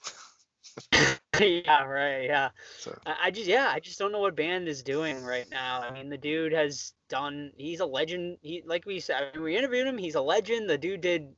yeah, 1.65 1.83
right. 1.83 2.23
Yeah. 2.23 2.49
So 2.79 2.97
I, 3.05 3.15
I 3.25 3.31
just 3.31 3.47
yeah, 3.47 3.71
I 3.73 3.79
just 3.79 3.99
don't 3.99 4.11
know 4.11 4.19
what 4.19 4.35
Band 4.35 4.67
is 4.67 4.81
doing 4.81 5.23
right 5.23 5.49
now. 5.49 5.81
I 5.81 5.91
mean, 5.91 6.09
the 6.09 6.17
dude 6.17 6.53
has 6.53 6.93
done. 7.09 7.51
He's 7.57 7.79
a 7.79 7.85
legend. 7.85 8.37
He 8.41 8.63
like 8.65 8.85
we 8.85 8.99
said, 8.99 9.31
I 9.33 9.35
mean, 9.35 9.43
we 9.43 9.57
interviewed 9.57 9.87
him. 9.87 9.97
He's 9.97 10.15
a 10.15 10.21
legend. 10.21 10.69
The 10.69 10.77
dude 10.77 11.01
did. 11.01 11.33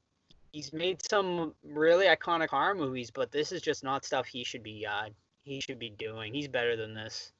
He's 0.51 0.73
made 0.73 0.99
some 1.07 1.53
really 1.63 2.07
iconic 2.07 2.49
horror 2.49 2.73
movies, 2.73 3.11
but 3.11 3.31
this 3.31 3.51
is 3.51 3.61
just 3.61 3.83
not 3.83 4.03
stuff 4.03 4.25
he 4.25 4.43
should 4.43 4.63
be. 4.63 4.85
Uh, 4.85 5.09
he 5.43 5.59
should 5.59 5.79
be 5.79 5.89
doing. 5.89 6.33
He's 6.33 6.47
better 6.47 6.75
than 6.75 6.93
this. 6.93 7.31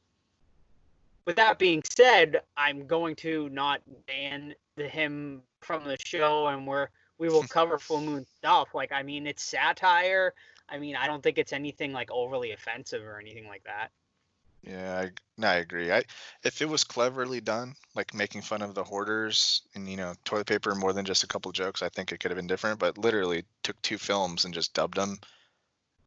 With 1.25 1.35
that 1.35 1.59
being 1.59 1.81
said, 1.83 2.41
I'm 2.57 2.87
going 2.87 3.15
to 3.17 3.49
not 3.49 3.81
ban 4.07 4.55
the 4.75 4.87
him 4.87 5.41
from 5.61 5.83
the 5.83 5.97
show, 6.03 6.47
and 6.47 6.65
we're 6.65 6.89
we 7.19 7.29
will 7.29 7.43
cover 7.43 7.77
full 7.77 8.01
moon 8.01 8.25
stuff. 8.37 8.69
Like, 8.73 8.91
I 8.91 9.03
mean, 9.03 9.27
it's 9.27 9.43
satire. 9.43 10.33
I 10.71 10.77
mean, 10.77 10.95
I 10.95 11.07
don't 11.07 11.23
think 11.23 11.37
it's 11.37 11.53
anything 11.53 11.93
like 11.93 12.11
overly 12.11 12.51
offensive 12.51 13.03
or 13.03 13.19
anything 13.19 13.47
like 13.47 13.63
that. 13.63 13.91
yeah, 14.63 14.99
I, 14.99 15.11
no, 15.37 15.47
I 15.47 15.55
agree. 15.55 15.91
I 15.91 16.03
if 16.43 16.61
it 16.61 16.69
was 16.69 16.83
cleverly 16.83 17.41
done, 17.41 17.75
like 17.95 18.13
making 18.13 18.41
fun 18.41 18.61
of 18.61 18.75
the 18.75 18.83
hoarders 18.83 19.61
and 19.75 19.89
you 19.89 19.97
know 19.97 20.13
toilet 20.25 20.47
paper 20.47 20.75
more 20.75 20.93
than 20.93 21.05
just 21.05 21.23
a 21.23 21.27
couple 21.27 21.51
jokes, 21.51 21.81
I 21.81 21.89
think 21.89 22.11
it 22.11 22.19
could 22.19 22.31
have 22.31 22.37
been 22.37 22.47
different. 22.47 22.79
But 22.79 22.97
literally 22.97 23.45
took 23.63 23.81
two 23.81 23.97
films 23.97 24.45
and 24.45 24.53
just 24.53 24.73
dubbed 24.73 24.95
them. 24.95 25.19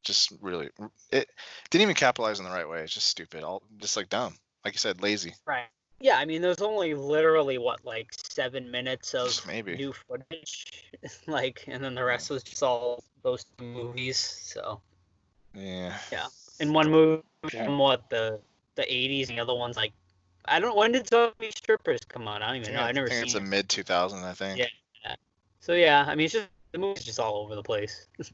just 0.02 0.32
really 0.40 0.68
it 1.10 1.28
didn't 1.70 1.82
even 1.82 1.94
capitalize 1.94 2.38
in 2.38 2.44
the 2.44 2.50
right 2.50 2.68
way. 2.68 2.82
It's 2.82 2.94
just 2.94 3.08
stupid. 3.08 3.42
All 3.42 3.62
just 3.78 3.96
like 3.96 4.08
dumb. 4.08 4.36
Like 4.64 4.74
you 4.74 4.78
said, 4.78 5.02
lazy. 5.02 5.34
Right. 5.46 5.66
Yeah, 6.02 6.18
I 6.18 6.24
mean, 6.24 6.42
there's 6.42 6.60
only 6.60 6.94
literally 6.94 7.58
what 7.58 7.84
like 7.84 8.12
seven 8.12 8.70
minutes 8.72 9.14
of 9.14 9.46
maybe. 9.46 9.76
new 9.76 9.92
footage, 9.92 10.90
like, 11.28 11.64
and 11.68 11.82
then 11.82 11.94
the 11.94 12.02
rest 12.02 12.28
hmm. 12.28 12.34
was 12.34 12.42
just 12.42 12.62
all 12.62 13.04
those 13.22 13.44
two 13.58 13.64
movies. 13.64 14.18
So, 14.18 14.80
Yeah. 15.54 15.96
Yeah. 16.10 16.26
In 16.60 16.72
one 16.72 16.90
movie 16.90 17.22
from 17.50 17.78
what 17.78 18.08
the 18.10 18.40
the 18.74 18.82
80s, 18.82 19.28
and 19.28 19.38
the 19.38 19.42
other 19.42 19.54
one's 19.54 19.76
like, 19.76 19.92
I 20.44 20.58
don't. 20.58 20.70
Know, 20.70 20.76
when 20.76 20.92
did 20.92 21.08
Zombie 21.08 21.50
Strippers 21.50 22.00
come 22.08 22.26
out? 22.26 22.42
I 22.42 22.48
don't 22.48 22.62
even 22.62 22.74
know. 22.74 22.82
I've 22.82 22.94
never 22.94 23.06
I 23.06 23.10
think 23.10 23.28
seen. 23.28 23.36
it's 23.42 23.46
a 23.46 23.50
mid 23.50 23.68
2000, 23.68 24.24
I 24.24 24.32
think. 24.32 24.58
Yeah. 24.58 25.14
So 25.60 25.74
yeah, 25.74 26.04
I 26.06 26.14
mean, 26.14 26.24
it's 26.24 26.34
just 26.34 26.48
the 26.72 26.78
movie's 26.78 27.04
just 27.04 27.20
all 27.20 27.36
over 27.36 27.54
the 27.54 27.62
place. 27.62 28.06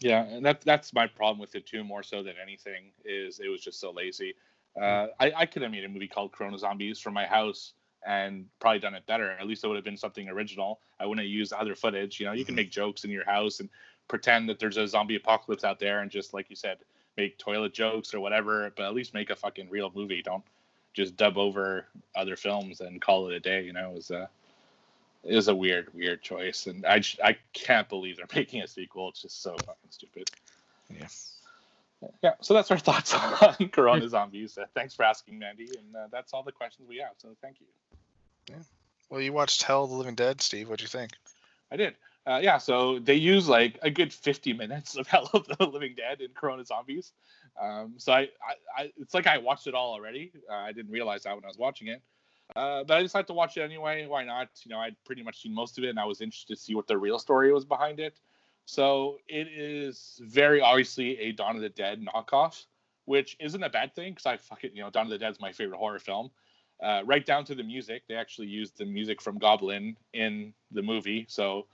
Yeah, 0.00 0.24
and 0.24 0.44
that 0.44 0.60
that's 0.60 0.92
my 0.92 1.06
problem 1.06 1.38
with 1.38 1.54
it 1.54 1.66
too, 1.66 1.82
more 1.82 2.02
so 2.02 2.22
than 2.22 2.34
anything, 2.40 2.90
is 3.04 3.40
it 3.40 3.48
was 3.48 3.62
just 3.62 3.80
so 3.80 3.90
lazy. 3.90 4.34
Uh, 4.80 5.06
I, 5.18 5.32
I 5.34 5.46
could 5.46 5.62
have 5.62 5.70
made 5.70 5.84
a 5.84 5.88
movie 5.88 6.08
called 6.08 6.32
Corona 6.32 6.58
Zombies 6.58 6.98
from 7.00 7.14
my 7.14 7.24
house 7.24 7.72
and 8.06 8.46
probably 8.60 8.78
done 8.78 8.94
it 8.94 9.04
better. 9.06 9.32
At 9.32 9.46
least 9.46 9.64
it 9.64 9.66
would 9.68 9.76
have 9.76 9.84
been 9.84 9.96
something 9.96 10.28
original. 10.28 10.78
I 11.00 11.06
wouldn't 11.06 11.24
have 11.26 11.30
used 11.30 11.52
other 11.52 11.74
footage. 11.74 12.20
You 12.20 12.26
know, 12.26 12.32
you 12.32 12.44
can 12.44 12.54
Mhm. 12.54 12.58
make 12.58 12.70
jokes 12.70 13.04
in 13.04 13.10
your 13.10 13.24
house 13.24 13.60
and 13.60 13.68
pretend 14.08 14.48
that 14.48 14.58
there's 14.58 14.76
a 14.76 14.86
zombie 14.86 15.16
apocalypse 15.16 15.64
out 15.64 15.78
there 15.80 16.00
and 16.00 16.10
just 16.10 16.32
like 16.32 16.48
you 16.48 16.56
said, 16.56 16.78
make 17.16 17.36
toilet 17.38 17.74
jokes 17.74 18.14
or 18.14 18.20
whatever, 18.20 18.70
but 18.76 18.86
at 18.86 18.94
least 18.94 19.12
make 19.14 19.30
a 19.30 19.36
fucking 19.36 19.68
real 19.68 19.90
movie. 19.94 20.22
Don't 20.22 20.44
just 20.94 21.16
dub 21.16 21.36
over 21.36 21.86
other 22.14 22.36
films 22.36 22.80
and 22.80 23.00
call 23.02 23.28
it 23.28 23.34
a 23.34 23.40
day. 23.40 23.62
You 23.64 23.72
know, 23.72 23.90
it 23.90 23.94
was 23.94 24.10
a 24.10 24.30
it 25.24 25.34
was 25.34 25.48
a 25.48 25.54
weird, 25.54 25.92
weird 25.92 26.22
choice, 26.22 26.68
and 26.68 26.86
I 26.86 27.02
I 27.24 27.36
can't 27.52 27.88
believe 27.88 28.18
they're 28.18 28.26
making 28.34 28.62
a 28.62 28.68
sequel. 28.68 29.08
It's 29.08 29.22
just 29.22 29.42
so 29.42 29.56
fucking 29.58 29.90
stupid. 29.90 30.30
Yeah. 30.88 31.08
Yeah, 32.22 32.34
so 32.40 32.54
that's 32.54 32.70
our 32.70 32.78
thoughts 32.86 33.14
on 33.14 33.68
Corona 33.68 34.08
Zombies. 34.08 34.58
Uh, 34.58 34.66
thanks 34.74 34.94
for 34.94 35.04
asking, 35.04 35.38
Mandy, 35.38 35.64
and 35.64 35.96
uh, 35.96 36.08
that's 36.10 36.32
all 36.32 36.42
the 36.42 36.52
questions 36.52 36.88
we 36.88 36.98
have. 36.98 37.12
So 37.18 37.28
thank 37.42 37.60
you. 37.60 37.66
Yeah. 38.48 38.62
Well, 39.08 39.20
you 39.20 39.32
watched 39.32 39.62
Hell 39.62 39.84
of 39.84 39.90
the 39.90 39.96
Living 39.96 40.14
Dead, 40.14 40.40
Steve. 40.40 40.68
What'd 40.68 40.82
you 40.82 40.88
think? 40.88 41.12
I 41.70 41.76
did. 41.76 41.94
Uh, 42.26 42.40
yeah, 42.42 42.58
so 42.58 42.98
they 42.98 43.14
use 43.14 43.48
like 43.48 43.78
a 43.82 43.90
good 43.90 44.12
50 44.12 44.52
minutes 44.52 44.96
of 44.96 45.06
Hell 45.08 45.30
of 45.32 45.46
the 45.46 45.66
Living 45.66 45.94
Dead 45.96 46.20
in 46.20 46.28
Corona 46.34 46.64
Zombies. 46.64 47.12
Um, 47.60 47.94
so 47.98 48.12
I, 48.12 48.18
I, 48.18 48.82
I, 48.82 48.92
it's 48.98 49.14
like 49.14 49.26
I 49.26 49.38
watched 49.38 49.66
it 49.66 49.74
all 49.74 49.92
already. 49.92 50.32
Uh, 50.50 50.54
I 50.54 50.72
didn't 50.72 50.90
realize 50.90 51.22
that 51.22 51.34
when 51.34 51.44
I 51.44 51.48
was 51.48 51.58
watching 51.58 51.88
it. 51.88 52.02
Uh, 52.54 52.84
but 52.84 52.96
I 52.96 53.02
decided 53.02 53.26
to 53.28 53.32
watch 53.32 53.56
it 53.56 53.62
anyway. 53.62 54.06
Why 54.06 54.24
not? 54.24 54.48
You 54.64 54.70
know, 54.70 54.78
I'd 54.78 54.96
pretty 55.04 55.22
much 55.22 55.42
seen 55.42 55.54
most 55.54 55.78
of 55.78 55.84
it, 55.84 55.90
and 55.90 55.98
I 55.98 56.04
was 56.04 56.20
interested 56.20 56.54
to 56.54 56.60
see 56.60 56.74
what 56.74 56.86
the 56.86 56.96
real 56.96 57.18
story 57.18 57.52
was 57.52 57.64
behind 57.64 57.98
it. 57.98 58.18
So 58.66 59.18
it 59.28 59.46
is 59.46 60.20
very 60.22 60.60
obviously 60.60 61.18
a 61.18 61.32
Dawn 61.32 61.56
of 61.56 61.62
the 61.62 61.68
Dead 61.68 62.04
knockoff, 62.04 62.66
which 63.04 63.36
isn't 63.40 63.62
a 63.62 63.70
bad 63.70 63.94
thing 63.94 64.12
because 64.12 64.26
I 64.26 64.36
fucking, 64.36 64.72
you 64.74 64.82
know, 64.82 64.90
Dawn 64.90 65.06
of 65.06 65.10
the 65.10 65.18
Dead 65.18 65.30
is 65.30 65.40
my 65.40 65.52
favorite 65.52 65.78
horror 65.78 66.00
film. 66.00 66.30
Uh, 66.82 67.02
right 67.06 67.24
down 67.24 67.44
to 67.46 67.54
the 67.54 67.62
music. 67.62 68.02
They 68.06 68.16
actually 68.16 68.48
used 68.48 68.76
the 68.76 68.84
music 68.84 69.22
from 69.22 69.38
Goblin 69.38 69.96
in 70.12 70.52
the 70.72 70.82
movie. 70.82 71.24
So 71.28 71.68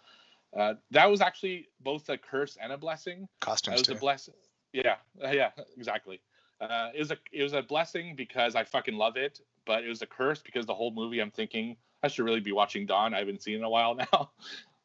uh, 0.56 0.74
that 0.92 1.10
was 1.10 1.20
actually 1.20 1.68
both 1.80 2.08
a 2.08 2.18
curse 2.18 2.56
and 2.60 2.72
a 2.72 2.78
blessing. 2.78 3.26
Costumes 3.40 3.78
was 3.78 3.86
too. 3.88 3.94
a 3.94 3.96
blessing. 3.96 4.34
Yeah, 4.72 4.96
uh, 5.24 5.30
yeah, 5.30 5.50
exactly. 5.76 6.20
Uh, 6.60 6.90
it 6.94 7.00
was 7.00 7.10
a 7.10 7.18
it 7.32 7.42
was 7.42 7.52
a 7.52 7.62
blessing 7.62 8.14
because 8.14 8.54
I 8.54 8.62
fucking 8.62 8.94
love 8.94 9.16
it, 9.16 9.40
but 9.66 9.82
it 9.82 9.88
was 9.88 10.02
a 10.02 10.06
curse 10.06 10.40
because 10.40 10.66
the 10.66 10.74
whole 10.74 10.92
movie 10.92 11.20
I'm 11.20 11.32
thinking 11.32 11.76
I 12.02 12.08
should 12.08 12.24
really 12.24 12.40
be 12.40 12.52
watching 12.52 12.86
Dawn. 12.86 13.14
I 13.14 13.18
haven't 13.18 13.42
seen 13.42 13.54
it 13.54 13.58
in 13.58 13.64
a 13.64 13.70
while 13.70 13.94
now. 14.12 14.30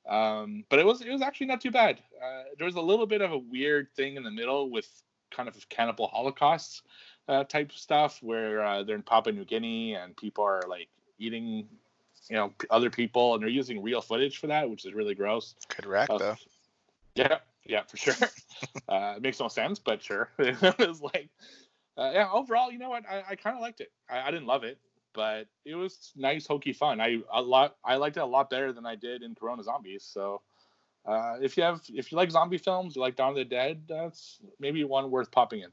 Um, 0.08 0.64
but 0.70 0.80
it 0.80 0.86
was 0.86 1.02
it 1.02 1.12
was 1.12 1.22
actually 1.22 1.48
not 1.48 1.62
too 1.62 1.72
bad. 1.72 2.00
Uh, 2.22 2.44
there 2.58 2.66
was 2.66 2.76
a 2.76 2.82
little 2.82 3.06
bit 3.06 3.22
of 3.22 3.32
a 3.32 3.38
weird 3.38 3.94
thing 3.96 4.16
in 4.16 4.24
the 4.24 4.32
middle 4.32 4.70
with 4.70 4.88
kind 5.32 5.50
of 5.50 5.70
cannibal 5.70 6.08
holocausts 6.08 6.82
uh, 7.28 7.44
type 7.44 7.72
stuff 7.72 8.20
where 8.22 8.64
uh, 8.64 8.84
they're 8.84 8.96
in 8.96 9.02
Papua 9.02 9.34
New 9.36 9.46
Guinea 9.46 9.96
and 9.96 10.16
people 10.16 10.44
are 10.44 10.64
like 10.70 10.88
eating 11.20 11.68
you 12.30 12.36
know 12.36 12.54
p- 12.58 12.68
other 12.70 12.90
people 12.90 13.34
and 13.34 13.44
they're 13.44 13.50
using 13.50 13.82
real 13.82 14.02
footage 14.02 14.38
for 14.38 14.48
that, 14.48 14.70
which 14.70 14.86
is 14.86 14.94
really 14.94 15.16
gross. 15.16 15.56
Good 15.76 15.86
rack 15.86 16.10
Uh, 16.10 16.18
though. 16.18 16.36
Yeah, 17.16 17.40
yeah, 17.66 17.84
for 17.84 17.98
sure. 17.98 18.14
uh, 18.90 19.16
it 19.18 19.22
makes 19.22 19.40
no 19.40 19.48
sense, 19.48 19.80
but 19.80 20.02
sure. 20.02 20.30
it 20.40 20.78
was 20.80 21.02
like, 21.02 21.30
uh, 21.98 22.12
yeah. 22.14 22.30
Overall, 22.32 22.72
you 22.72 22.80
know 22.80 22.90
what? 22.90 23.04
I, 23.10 23.24
I 23.32 23.36
kind 23.36 23.56
of 23.56 23.62
liked 23.62 23.82
it. 23.82 23.92
I, 24.10 24.22
I 24.22 24.32
didn't 24.32 24.46
love 24.46 24.64
it, 24.64 24.78
but 25.18 25.48
it 25.66 25.74
was 25.74 26.12
nice, 26.16 26.46
hokey 26.46 26.72
fun. 26.74 27.02
I 27.02 27.18
a 27.34 27.42
lot. 27.42 27.76
I 27.84 27.96
liked 27.96 28.18
it 28.18 28.22
a 28.22 28.26
lot 28.26 28.52
better 28.52 28.72
than 28.72 28.86
I 28.86 28.94
did 28.96 29.24
in 29.24 29.34
Corona 29.34 29.64
Zombies. 29.64 30.04
So, 30.04 30.42
uh, 31.06 31.38
if 31.42 31.58
you 31.58 31.64
have, 31.64 31.82
if 31.90 32.12
you 32.12 32.18
like 32.18 32.30
zombie 32.30 32.60
films, 32.60 32.96
you 32.96 33.02
like 33.02 33.16
Dawn 33.16 33.32
of 33.32 33.36
the 33.36 33.44
Dead, 33.44 33.82
that's 33.90 34.38
maybe 34.60 34.84
one 34.84 35.10
worth 35.10 35.32
popping 35.32 35.62
in. 35.62 35.72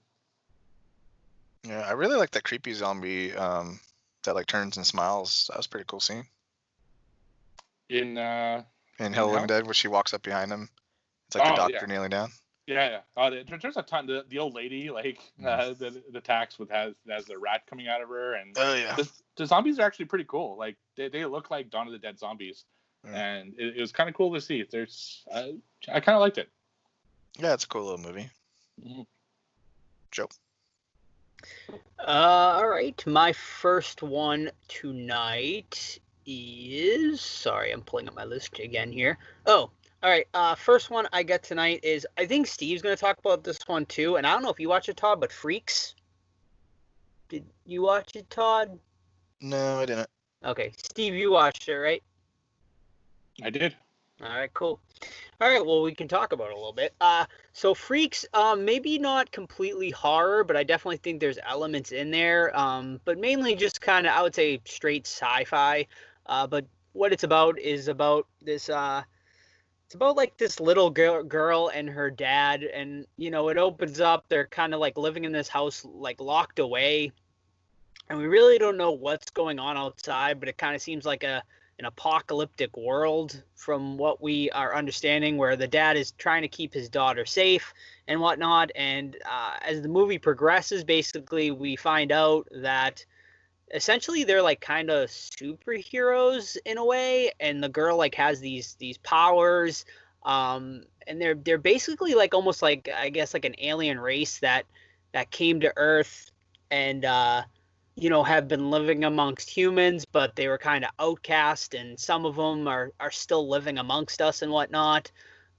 Yeah, 1.69 1.83
I 1.87 1.93
really 1.93 2.17
like 2.17 2.31
that 2.33 2.45
creepy 2.45 2.73
zombie 2.73 3.35
um, 3.35 3.79
that 4.25 4.35
like 4.35 4.47
turns 4.47 4.79
and 4.79 4.87
smiles. 4.87 5.47
That 5.51 5.59
was 5.59 5.67
a 5.67 5.69
pretty 5.69 5.85
cool 5.87 6.01
scene. 6.01 6.25
In 7.91 8.17
uh, 8.17 8.63
In 8.99 9.13
Hell 9.13 9.27
Hell? 9.27 9.35
Living 9.35 9.47
Dead, 9.47 9.65
when 9.65 9.75
she 9.75 9.89
walks 9.89 10.15
up 10.15 10.23
behind 10.23 10.51
him, 10.51 10.69
it's 11.29 11.37
like 11.37 11.45
Oh, 11.47 11.51
the 11.51 11.57
doctor 11.57 11.79
yeah. 11.83 11.87
kneeling 11.87 12.11
down. 12.11 12.31
yeah, 12.67 12.89
yeah. 12.89 13.01
Uh, 13.23 13.29
there- 13.31 13.45
there's 13.61 13.77
a 13.77 13.83
ton. 13.83 14.07
The, 14.07 14.25
the 14.29 14.39
old 14.39 14.55
lady, 14.55 14.89
like 14.91 15.21
uh, 15.45 15.75
the 15.75 16.03
the 16.13 16.21
tax 16.21 16.59
with 16.59 16.71
has 16.71 16.95
has 17.11 17.27
the 17.27 17.37
rat 17.39 17.67
coming 17.69 17.89
out 17.89 18.01
of 18.03 18.09
her, 18.09 18.35
and 18.35 18.57
Oh 18.59 18.75
yeah. 18.75 18.97
the, 18.97 19.09
the 19.37 19.47
zombies 19.47 19.79
are 19.79 19.83
actually 19.83 20.05
pretty 20.07 20.25
cool. 20.29 20.57
Like 20.59 20.77
they, 20.97 21.09
they 21.09 21.25
look 21.25 21.51
like 21.51 21.71
Dawn 21.71 21.87
of 21.87 21.93
the 21.93 21.99
Dead 21.99 22.19
zombies, 22.19 22.65
Mm. 23.07 23.15
and 23.15 23.55
it, 23.59 23.77
it 23.77 23.81
was 23.83 23.93
kind 23.93 24.09
of 24.09 24.15
cool 24.15 24.33
to 24.33 24.41
see. 24.41 24.65
There's 24.71 25.25
uh, 25.31 25.49
I 25.93 26.01
kind 26.01 26.17
of 26.17 26.21
liked 26.23 26.39
it. 26.39 26.49
Yeah, 27.39 27.53
it's 27.53 27.65
a 27.65 27.69
cool 27.69 27.85
little 27.85 27.99
movie. 27.99 28.31
Mhm. 28.83 29.05
Joe. 30.11 30.29
Uh, 31.99 32.03
all 32.57 32.69
right. 32.69 33.03
My 33.07 33.33
first 33.35 34.03
one 34.03 34.51
tonight 34.69 35.99
is. 36.27 37.21
Sorry, 37.21 37.73
I'm 37.73 37.83
pulling 37.83 38.09
up 38.09 38.15
my 38.15 38.25
list 38.25 38.59
again 38.59 38.91
here. 38.91 39.19
Oh, 39.45 39.71
all 40.03 40.11
right. 40.11 40.27
Uh, 40.33 40.55
first 40.55 40.89
one 40.91 41.07
I 41.13 41.23
got 41.23 41.43
tonight 41.43 41.81
is 41.83 42.07
I 42.17 42.25
think 42.25 42.47
Steve's 42.47 42.81
gonna 42.83 42.97
talk 42.97 43.19
about 43.19 43.45
this 43.45 43.59
one 43.67 43.85
too, 43.87 44.17
and 44.17 44.27
I 44.27 44.33
don't 44.33 44.43
know 44.43 44.51
if 44.51 44.61
you 44.61 44.69
watch 44.71 44.89
it, 44.89 44.97
Todd, 44.97 45.21
but 45.21 45.31
Freaks. 45.33 45.95
Did 47.29 47.45
you 47.67 47.83
watch 47.83 48.17
it, 48.17 48.31
Todd? 48.31 48.79
No, 49.45 49.81
I 49.81 49.85
didn't. 49.85 50.09
Okay, 50.43 50.73
Steve, 50.79 51.13
you 51.13 51.31
watched 51.31 51.69
it, 51.69 51.77
right? 51.77 52.03
I 53.43 53.51
did. 53.51 53.77
All 54.23 54.29
right, 54.31 54.53
cool. 54.55 54.81
All 55.39 55.51
right, 55.51 55.65
well, 55.65 55.83
we 55.83 55.95
can 55.95 56.09
talk 56.09 56.33
about 56.33 56.49
it 56.49 56.55
a 56.55 56.57
little 56.57 56.73
bit. 56.73 56.95
Uh, 56.99 57.27
so 57.53 57.75
Freaks, 57.75 58.25
um, 58.33 58.65
maybe 58.65 58.99
not 58.99 59.31
completely 59.33 59.91
horror, 59.91 60.45
but 60.45 60.57
I 60.57 60.63
definitely 60.63 60.97
think 60.97 61.21
there's 61.21 61.39
elements 61.47 61.93
in 61.93 62.11
there. 62.11 62.59
Um, 62.59 63.03
but 63.05 63.19
mainly 63.19 63.55
just 63.55 63.83
kind 63.83 64.07
of, 64.07 64.15
I 64.15 64.23
would 64.23 64.35
say, 64.35 64.63
straight 64.65 65.07
sci-fi. 65.07 65.87
Uh, 66.25 66.47
but 66.47 66.65
what 66.95 67.13
it's 67.13 67.25
about 67.25 67.59
is 67.59 67.89
about 67.89 68.27
this. 68.41 68.71
Uh, 68.71 69.03
it's 69.85 69.95
about 69.95 70.17
like 70.17 70.39
this 70.39 70.59
little 70.59 70.89
girl, 70.89 71.23
girl 71.23 71.71
and 71.75 71.87
her 71.91 72.11
dad, 72.11 72.63
and 72.63 73.05
you 73.19 73.31
know, 73.31 73.51
it 73.51 73.59
opens 73.59 74.01
up. 74.01 74.25
They're 74.31 74.47
kind 74.47 74.73
of 74.73 74.81
like 74.81 74.97
living 74.97 75.25
in 75.25 75.33
this 75.33 75.49
house, 75.49 75.85
like 75.85 76.19
locked 76.19 76.61
away, 76.61 77.13
and 78.09 78.19
we 78.19 78.27
really 78.27 78.59
don't 78.59 78.77
know 78.77 78.93
what's 78.93 79.31
going 79.31 79.59
on 79.59 79.77
outside. 79.77 80.41
But 80.41 80.49
it 80.49 80.59
kind 80.59 80.75
of 80.75 80.83
seems 80.83 81.05
like 81.05 81.25
a 81.25 81.43
an 81.79 81.87
apocalyptic 81.87 82.77
world 82.77 83.43
from 83.57 83.97
what 83.99 84.23
we 84.23 84.51
are 84.51 84.77
understanding 84.77 85.37
where 85.37 85.57
the 85.57 85.67
dad 85.67 85.97
is 85.97 86.13
trying 86.13 86.43
to 86.43 86.49
keep 86.49 86.73
his 86.73 86.89
daughter 86.89 87.25
safe 87.25 87.75
and 88.07 88.21
whatnot 88.21 88.71
and 88.77 89.17
uh, 89.29 89.57
as 89.63 89.83
the 89.83 89.89
movie 89.89 90.19
progresses 90.19 90.85
basically 90.85 91.51
we 91.51 91.75
find 91.75 92.13
out 92.13 92.47
that 92.53 93.05
essentially 93.73 94.23
they're 94.23 94.43
like 94.43 94.61
kind 94.61 94.89
of 94.91 95.09
superheroes 95.09 96.57
in 96.65 96.79
a 96.79 96.85
way 96.85 97.33
and 97.41 97.63
the 97.63 97.69
girl 97.69 97.97
like 97.97 98.15
has 98.15 98.39
these 98.39 98.77
these 98.79 98.99
powers 98.99 99.85
um 100.23 100.85
and 101.07 101.21
they're 101.21 101.35
they're 101.35 101.59
basically 101.59 102.15
like 102.15 102.35
almost 102.35 102.63
like 102.63 102.89
i 102.97 103.09
guess 103.09 103.35
like 103.35 103.45
an 103.45 103.55
alien 103.59 103.99
race 103.99 104.39
that 104.39 104.65
that 105.13 105.31
came 105.31 105.59
to 105.61 105.73
earth 105.77 106.31
and 106.71 107.05
uh 107.05 107.43
you 107.97 108.11
know, 108.11 108.25
have 108.25 108.49
been 108.49 108.71
living 108.71 109.05
amongst 109.05 109.49
humans, 109.49 110.05
but 110.05 110.35
they 110.35 110.49
were 110.49 110.59
kind 110.59 110.85
of 110.85 110.91
outcast, 110.99 111.75
and 111.75 111.99
some 111.99 112.25
of 112.25 112.37
them 112.37 112.67
are 112.67 112.93
are 112.99 113.11
still 113.11 113.49
living 113.49 113.79
amongst 113.79 114.21
us 114.21 114.43
and 114.43 114.51
whatnot. 114.51 115.11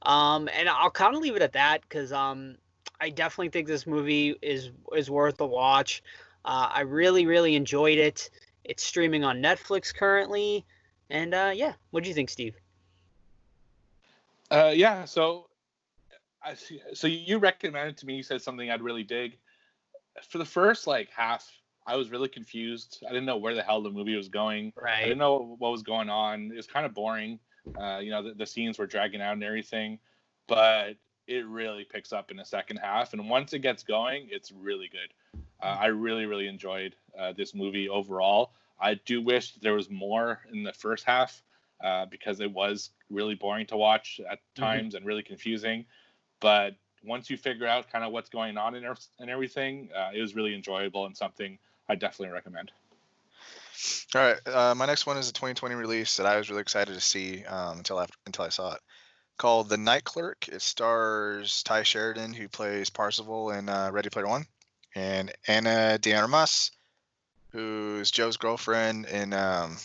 Um, 0.02 0.50
and 0.54 0.68
I'll 0.70 0.92
kind 0.92 1.16
of 1.16 1.22
leave 1.22 1.36
it 1.36 1.42
at 1.42 1.54
that 1.54 1.82
because 1.82 2.12
um, 2.12 2.58
I 3.00 3.10
definitely 3.10 3.50
think 3.50 3.68
this 3.68 3.88
movie 3.88 4.36
is 4.42 4.72
is 4.96 5.10
worth 5.10 5.40
a 5.40 5.46
watch. 5.46 6.04
Uh, 6.44 6.70
I 6.72 6.82
really 6.82 7.26
really 7.26 7.56
enjoyed 7.56 7.98
it. 7.98 8.30
It's 8.66 8.84
streaming 8.84 9.24
on 9.24 9.42
Netflix 9.42 9.94
currently, 9.94 10.66
and 11.10 11.34
uh, 11.34 11.52
yeah, 11.56 11.74
what 11.92 12.04
do 12.04 12.10
you 12.10 12.16
think, 12.16 12.30
Steve? 12.30 12.56
Uh, 14.52 14.74
yeah. 14.76 15.06
So, 15.06 15.48
I 16.44 16.56
so 16.94 17.08
you 17.08 17.38
recommended 17.38 17.98
to 17.98 18.06
me. 18.06 18.16
You 18.16 18.24
said 18.24 18.42
something 18.42 18.70
I'd 18.70 18.82
really 18.82 19.04
dig. 19.04 19.38
For 20.30 20.38
the 20.38 20.46
first 20.46 20.88
like 20.88 21.10
half, 21.10 21.50
I 21.88 21.96
was 21.96 22.10
really 22.10 22.30
confused. 22.30 23.04
I 23.08 23.10
didn't 23.10 23.26
know 23.26 23.38
where 23.38 23.54
the 23.54 23.62
hell 23.62 23.82
the 23.82 23.92
movie 23.92 24.16
was 24.16 24.28
going. 24.28 24.74
I 24.84 25.04
didn't 25.04 25.20
know 25.20 25.56
what 25.60 25.72
was 25.72 25.84
going 25.84 26.10
on. 26.10 26.52
It 26.52 26.56
was 26.56 26.68
kind 26.68 26.86
of 26.86 26.94
boring. 26.94 27.40
Uh, 27.80 28.00
you 28.02 28.12
know, 28.12 28.24
the, 28.24 28.34
the 28.34 28.46
scenes 28.46 28.80
were 28.80 28.88
dragging 28.88 29.22
out 29.22 29.34
and 29.34 29.44
everything. 29.44 30.00
But 30.48 30.96
it 31.28 31.46
really 31.48 31.84
picks 31.84 32.14
up 32.14 32.32
in 32.32 32.38
the 32.38 32.46
second 32.46 32.78
half. 32.78 33.14
And 33.14 33.30
once 33.30 33.54
it 33.54 33.60
gets 33.60 33.84
going, 33.84 34.28
it's 34.32 34.52
really 34.52 34.90
good. 34.90 35.42
Uh, 35.62 35.78
I 35.80 35.88
really, 35.88 36.26
really 36.26 36.48
enjoyed 36.48 36.96
uh, 37.18 37.34
this 37.34 37.54
movie 37.54 37.90
overall. 37.90 38.54
I 38.80 38.96
do 38.96 39.22
wish 39.22 39.54
there 39.56 39.74
was 39.74 39.90
more 39.90 40.42
in 40.52 40.64
the 40.64 40.74
first 40.74 41.06
half 41.06 41.42
uh, 41.84 42.06
because 42.06 42.40
it 42.40 42.52
was 42.52 42.92
really 43.10 43.36
boring 43.36 43.66
to 43.68 43.78
watch 43.78 44.20
at 44.30 44.40
mm-hmm. 44.40 44.64
times 44.64 44.88
mm-hmm. 44.90 44.98
and 44.98 45.06
really 45.06 45.24
confusing. 45.24 45.86
But 46.40 46.76
once 47.04 47.30
you 47.30 47.38
figure 47.38 47.68
out 47.68 47.92
kind 47.92 48.04
of 48.04 48.12
what's 48.12 48.30
going 48.30 48.58
on 48.58 48.76
and, 48.76 48.86
and 49.20 49.30
everything, 49.30 49.90
uh, 49.96 50.12
it 50.14 50.22
was 50.22 50.36
really 50.36 50.54
enjoyable 50.54 51.06
and 51.06 51.16
something 51.16 51.58
I 51.88 51.96
definitely 51.96 52.34
recommend. 52.34 52.72
All 54.16 54.22
right, 54.22 54.48
uh, 54.48 54.76
my 54.76 54.86
next 54.86 55.06
one 55.06 55.18
is 55.18 55.30
a 55.30 55.34
2020 55.34 55.76
release 55.76 56.18
that 56.18 56.26
I 56.26 56.38
was 56.38 56.50
really 56.50 56.62
excited 56.62 56.94
to 56.94 57.02
see 57.02 57.44
um, 57.46 57.80
until 57.80 58.00
after, 58.00 58.18
until 58.26 58.46
I 58.46 58.50
saw 58.50 58.74
it. 58.74 58.82
Called 59.38 59.68
The 59.68 59.78
Night 59.78 60.06
Clerk. 60.06 60.48
It 60.48 60.62
stars 60.62 61.62
Tye 61.64 61.84
Sheridan, 61.84 62.34
who 62.34 62.48
plays 62.48 62.90
Parzival 62.90 63.52
in 63.52 63.68
uh, 63.68 63.90
Ready 63.92 64.10
Player 64.10 64.28
One, 64.28 64.46
and 64.96 65.34
Ana 65.48 65.98
de 65.98 66.14
Armas, 66.14 66.72
who's 67.52 68.12
Joe's 68.12 68.38
girlfriend 68.38 69.06
in 69.08 69.34
um, 69.34 69.78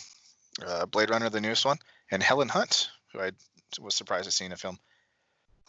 uh, 0.65 0.85
Blade 0.85 1.09
Runner, 1.09 1.29
the 1.29 1.41
newest 1.41 1.65
one, 1.65 1.77
and 2.09 2.23
Helen 2.23 2.49
Hunt, 2.49 2.89
who 3.11 3.19
I 3.19 3.31
was 3.79 3.93
surprised 3.93 4.25
to 4.25 4.31
see 4.31 4.45
in 4.45 4.53
a 4.53 4.57
film. 4.57 4.79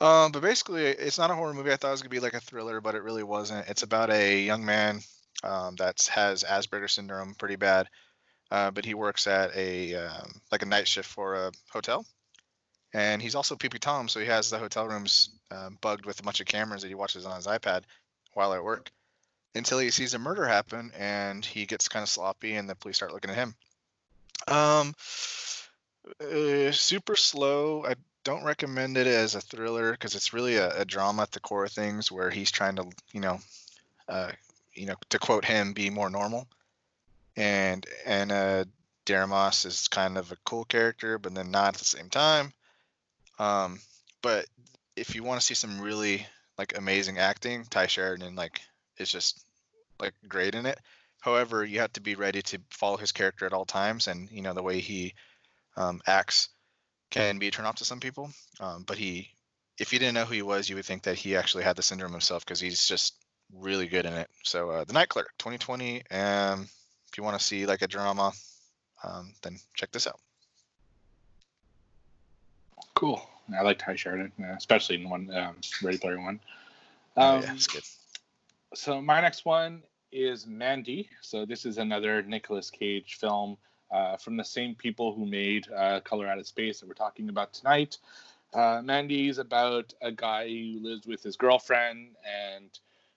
Um, 0.00 0.32
but 0.32 0.42
basically, 0.42 0.86
it's 0.86 1.18
not 1.18 1.30
a 1.30 1.34
horror 1.34 1.54
movie. 1.54 1.72
I 1.72 1.76
thought 1.76 1.88
it 1.88 1.92
was 1.92 2.02
gonna 2.02 2.10
be 2.10 2.20
like 2.20 2.34
a 2.34 2.40
thriller, 2.40 2.80
but 2.80 2.94
it 2.94 3.02
really 3.02 3.22
wasn't. 3.22 3.68
It's 3.68 3.82
about 3.82 4.10
a 4.10 4.40
young 4.40 4.64
man 4.64 5.00
um, 5.42 5.76
that 5.76 6.06
has 6.12 6.44
Asperger's 6.44 6.92
syndrome, 6.92 7.34
pretty 7.34 7.56
bad, 7.56 7.88
uh, 8.50 8.70
but 8.70 8.84
he 8.84 8.94
works 8.94 9.26
at 9.26 9.54
a 9.56 9.94
um, 9.94 10.40
like 10.50 10.62
a 10.62 10.66
night 10.66 10.88
shift 10.88 11.08
for 11.08 11.34
a 11.34 11.52
hotel, 11.70 12.06
and 12.92 13.20
he's 13.22 13.34
also 13.34 13.56
Peepy 13.56 13.78
Tom, 13.78 14.08
so 14.08 14.20
he 14.20 14.26
has 14.26 14.50
the 14.50 14.58
hotel 14.58 14.86
rooms 14.86 15.30
um, 15.50 15.78
bugged 15.80 16.06
with 16.06 16.20
a 16.20 16.22
bunch 16.22 16.40
of 16.40 16.46
cameras 16.46 16.82
that 16.82 16.88
he 16.88 16.94
watches 16.94 17.26
on 17.26 17.36
his 17.36 17.46
iPad 17.46 17.82
while 18.34 18.52
at 18.52 18.64
work, 18.64 18.90
until 19.54 19.78
he 19.78 19.90
sees 19.90 20.14
a 20.14 20.18
murder 20.18 20.46
happen, 20.46 20.92
and 20.96 21.44
he 21.44 21.66
gets 21.66 21.88
kind 21.88 22.02
of 22.02 22.08
sloppy, 22.08 22.54
and 22.54 22.68
the 22.68 22.74
police 22.74 22.96
start 22.96 23.12
looking 23.12 23.30
at 23.30 23.36
him. 23.36 23.54
Um, 24.48 24.94
uh, 26.20 26.72
super 26.72 27.16
slow. 27.16 27.84
I 27.84 27.94
don't 28.24 28.44
recommend 28.44 28.96
it 28.96 29.06
as 29.06 29.34
a 29.34 29.40
thriller 29.40 29.92
because 29.92 30.14
it's 30.14 30.32
really 30.32 30.56
a, 30.56 30.80
a, 30.80 30.84
drama 30.84 31.22
at 31.22 31.32
the 31.32 31.40
core 31.40 31.64
of 31.64 31.72
things, 31.72 32.10
where 32.10 32.30
he's 32.30 32.50
trying 32.50 32.76
to, 32.76 32.86
you 33.12 33.20
know, 33.20 33.40
uh, 34.08 34.32
you 34.74 34.86
know, 34.86 34.96
to 35.10 35.18
quote 35.18 35.44
him, 35.44 35.72
be 35.72 35.90
more 35.90 36.10
normal 36.10 36.48
and 37.36 37.86
Ana 38.04 38.66
de 39.04 39.14
Armas 39.14 39.64
is 39.64 39.88
kind 39.88 40.18
of 40.18 40.32
a 40.32 40.36
cool 40.44 40.64
character, 40.64 41.18
but 41.18 41.34
then 41.34 41.50
not 41.50 41.74
at 41.74 41.78
the 41.78 41.84
same 41.84 42.08
time. 42.08 42.52
Um, 43.38 43.80
but 44.22 44.46
if 44.96 45.14
you 45.14 45.22
want 45.22 45.40
to 45.40 45.46
see 45.46 45.54
some 45.54 45.80
really 45.80 46.26
like 46.58 46.76
amazing 46.76 47.18
acting, 47.18 47.64
Tye 47.64 47.86
Sheridan 47.86 48.36
like 48.36 48.60
is 48.98 49.10
just 49.10 49.44
like 49.98 50.14
great 50.28 50.54
in 50.54 50.66
it. 50.66 50.78
However, 51.20 51.64
you 51.64 51.80
have 51.80 51.92
to 51.94 52.00
be 52.00 52.14
ready 52.14 52.42
to 52.42 52.58
follow 52.70 52.96
his 52.96 53.12
character 53.12 53.46
at 53.46 53.52
all 53.52 53.64
times, 53.64 54.08
and 54.08 54.30
you 54.30 54.42
know 54.42 54.54
the 54.54 54.62
way 54.62 54.80
he 54.80 55.14
um, 55.76 56.02
acts 56.06 56.48
can 57.10 57.38
be 57.38 57.48
a 57.48 57.50
turn 57.50 57.64
off 57.64 57.76
to 57.76 57.84
some 57.84 58.00
people. 58.00 58.30
Um, 58.60 58.84
but 58.86 58.98
he, 58.98 59.30
if 59.78 59.92
you 59.92 59.98
didn't 59.98 60.14
know 60.14 60.24
who 60.24 60.34
he 60.34 60.42
was, 60.42 60.68
you 60.68 60.76
would 60.76 60.84
think 60.84 61.04
that 61.04 61.16
he 61.16 61.36
actually 61.36 61.64
had 61.64 61.76
the 61.76 61.82
syndrome 61.82 62.12
himself 62.12 62.44
because 62.44 62.60
he's 62.60 62.86
just 62.86 63.14
really 63.58 63.86
good 63.86 64.06
in 64.06 64.14
it. 64.14 64.28
So 64.42 64.70
uh, 64.70 64.84
the 64.84 64.92
Night 64.92 65.08
Clerk, 65.08 65.32
2020. 65.38 66.02
Um, 66.10 66.68
if 67.08 67.18
you 67.18 67.24
want 67.24 67.38
to 67.38 67.44
see 67.44 67.66
like 67.66 67.82
a 67.82 67.88
drama, 67.88 68.32
um, 69.04 69.32
then 69.42 69.58
check 69.74 69.92
this 69.92 70.06
out. 70.06 70.18
Cool. 72.94 73.20
I 73.56 73.62
like 73.62 73.78
Tye 73.78 73.96
Sheridan, 73.96 74.32
especially 74.56 75.02
in 75.02 75.08
one 75.08 75.30
um, 75.34 75.56
Ready 75.82 75.98
Player 75.98 76.20
One. 76.20 76.40
Um, 77.16 77.24
oh, 77.24 77.40
yeah, 77.40 77.50
um, 77.50 77.56
it's 77.56 77.66
good. 77.66 77.82
So 78.74 79.02
my 79.02 79.20
next 79.20 79.44
one 79.44 79.82
is 80.10 80.46
Mandy. 80.46 81.08
So 81.20 81.44
this 81.44 81.66
is 81.66 81.78
another 81.78 82.22
Nicolas 82.22 82.70
Cage 82.70 83.16
film 83.16 83.56
uh, 83.90 84.16
from 84.16 84.36
the 84.36 84.44
same 84.44 84.74
people 84.74 85.14
who 85.14 85.26
made 85.26 85.66
uh, 85.72 86.00
Color 86.00 86.28
Out 86.28 86.38
of 86.38 86.46
Space 86.46 86.80
that 86.80 86.86
we're 86.86 86.94
talking 86.94 87.28
about 87.28 87.52
tonight. 87.52 87.98
Uh, 88.54 88.80
Mandy 88.82 89.28
is 89.28 89.38
about 89.38 89.92
a 90.00 90.12
guy 90.12 90.48
who 90.48 90.80
lives 90.82 91.06
with 91.06 91.22
his 91.22 91.36
girlfriend 91.36 92.10
and 92.24 92.70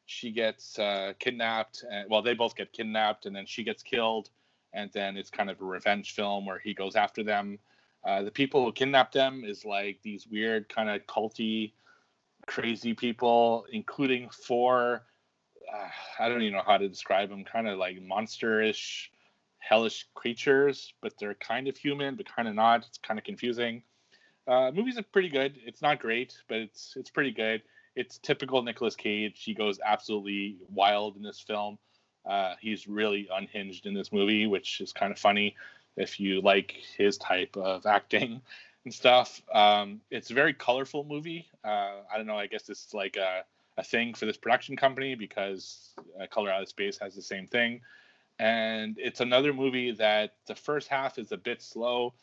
she 0.05 0.31
gets 0.31 0.77
uh, 0.79 1.13
kidnapped. 1.19 1.83
And, 1.89 2.09
well, 2.09 2.21
they 2.21 2.33
both 2.33 2.55
get 2.55 2.71
kidnapped, 2.71 3.25
and 3.25 3.35
then 3.35 3.45
she 3.45 3.63
gets 3.63 3.83
killed. 3.83 4.29
And 4.73 4.91
then 4.93 5.17
it's 5.17 5.29
kind 5.29 5.49
of 5.49 5.59
a 5.61 5.65
revenge 5.65 6.13
film 6.13 6.45
where 6.45 6.59
he 6.59 6.73
goes 6.73 6.95
after 6.95 7.23
them. 7.23 7.59
Uh, 8.05 8.21
the 8.21 8.31
people 8.31 8.63
who 8.63 8.71
kidnapped 8.71 9.13
them 9.13 9.43
is 9.43 9.65
like 9.65 9.99
these 10.03 10.27
weird 10.27 10.69
kind 10.69 10.89
of 10.89 11.05
culty, 11.07 11.73
crazy 12.45 12.93
people, 12.93 13.65
including 13.71 14.29
four. 14.29 15.03
Uh, 15.73 15.87
I 16.19 16.29
don't 16.29 16.41
even 16.41 16.53
know 16.53 16.63
how 16.65 16.77
to 16.77 16.87
describe 16.87 17.29
them. 17.29 17.43
Kind 17.43 17.67
of 17.67 17.79
like 17.79 17.97
monsterish, 17.99 19.07
hellish 19.57 20.07
creatures, 20.13 20.93
but 21.01 21.13
they're 21.19 21.33
kind 21.35 21.67
of 21.67 21.77
human, 21.77 22.15
but 22.15 22.27
kind 22.33 22.47
of 22.47 22.53
not. 22.53 22.85
It's 22.85 22.99
kind 22.99 23.17
of 23.17 23.23
confusing. 23.23 23.81
Uh, 24.47 24.71
movies 24.75 24.99
are 24.99 25.03
pretty 25.03 25.29
good. 25.29 25.57
It's 25.65 25.81
not 25.81 25.99
great, 25.99 26.37
but 26.47 26.57
it's 26.57 26.93
it's 26.95 27.09
pretty 27.09 27.31
good 27.31 27.63
it's 27.95 28.17
typical 28.17 28.61
Nicolas 28.61 28.95
Cage. 28.95 29.41
He 29.43 29.53
goes 29.53 29.79
absolutely 29.83 30.57
wild 30.69 31.15
in 31.15 31.23
this 31.23 31.39
film. 31.39 31.77
Uh, 32.25 32.55
he's 32.59 32.87
really 32.87 33.27
unhinged 33.31 33.85
in 33.85 33.93
this 33.93 34.11
movie, 34.11 34.47
which 34.47 34.81
is 34.81 34.91
kind 34.91 35.11
of 35.11 35.19
funny 35.19 35.55
if 35.95 36.19
you 36.19 36.41
like 36.41 36.75
his 36.97 37.17
type 37.17 37.55
of 37.55 37.85
acting 37.85 38.41
and 38.83 38.93
stuff. 38.93 39.41
Um, 39.53 40.01
it's 40.11 40.31
a 40.31 40.33
very 40.33 40.53
colorful 40.53 41.03
movie. 41.03 41.47
Uh, 41.63 42.01
I 42.11 42.17
don't 42.17 42.27
know. 42.27 42.37
I 42.37 42.47
guess 42.47 42.69
is 42.69 42.87
like 42.93 43.17
a, 43.17 43.43
a 43.77 43.83
thing 43.83 44.13
for 44.13 44.25
this 44.25 44.37
production 44.37 44.75
company 44.75 45.15
because 45.15 45.93
uh, 46.19 46.25
Color 46.27 46.51
Out 46.51 46.63
of 46.63 46.69
Space 46.69 46.97
has 46.99 47.15
the 47.15 47.21
same 47.21 47.47
thing. 47.47 47.81
And 48.37 48.97
it's 48.99 49.21
another 49.21 49.53
movie 49.53 49.91
that 49.91 50.33
the 50.47 50.55
first 50.55 50.89
half 50.89 51.17
is 51.17 51.31
a 51.31 51.37
bit 51.37 51.61
slow. 51.61 52.13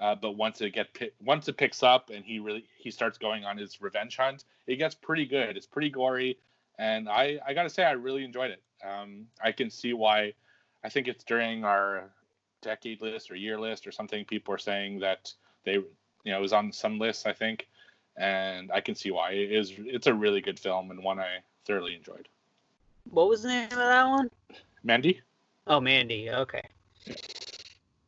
Uh, 0.00 0.14
but 0.14 0.32
once 0.32 0.60
it 0.62 0.70
get 0.70 0.88
once 1.22 1.46
it 1.48 1.56
picks 1.58 1.82
up 1.82 2.10
and 2.10 2.24
he 2.24 2.38
really 2.38 2.64
he 2.78 2.90
starts 2.90 3.18
going 3.18 3.44
on 3.44 3.58
his 3.58 3.82
revenge 3.82 4.16
hunt, 4.16 4.44
it 4.66 4.76
gets 4.76 4.94
pretty 4.94 5.26
good. 5.26 5.56
It's 5.56 5.66
pretty 5.66 5.90
gory, 5.90 6.38
and 6.78 7.08
I 7.08 7.38
I 7.46 7.52
gotta 7.52 7.68
say 7.68 7.84
I 7.84 7.92
really 7.92 8.24
enjoyed 8.24 8.50
it. 8.50 8.62
Um, 8.82 9.26
I 9.42 9.52
can 9.52 9.70
see 9.70 9.92
why. 9.92 10.32
I 10.82 10.88
think 10.88 11.08
it's 11.08 11.24
during 11.24 11.64
our 11.64 12.10
decade 12.62 13.02
list 13.02 13.30
or 13.30 13.34
year 13.34 13.60
list 13.60 13.86
or 13.86 13.92
something. 13.92 14.24
People 14.24 14.54
are 14.54 14.58
saying 14.58 15.00
that 15.00 15.32
they 15.64 15.74
you 15.74 15.86
know 16.24 16.38
it 16.38 16.42
was 16.42 16.54
on 16.54 16.72
some 16.72 16.98
lists 16.98 17.26
I 17.26 17.34
think, 17.34 17.68
and 18.16 18.72
I 18.72 18.80
can 18.80 18.94
see 18.94 19.10
why. 19.10 19.32
It 19.32 19.52
is 19.52 19.74
it's 19.78 20.06
a 20.06 20.14
really 20.14 20.40
good 20.40 20.58
film 20.58 20.90
and 20.90 21.04
one 21.04 21.20
I 21.20 21.40
thoroughly 21.66 21.94
enjoyed. 21.94 22.26
What 23.10 23.28
was 23.28 23.42
the 23.42 23.48
name 23.48 23.64
of 23.64 23.76
that 23.76 24.06
one? 24.06 24.30
Mandy. 24.82 25.20
Oh, 25.66 25.80
Mandy. 25.80 26.30
Okay. 26.30 26.62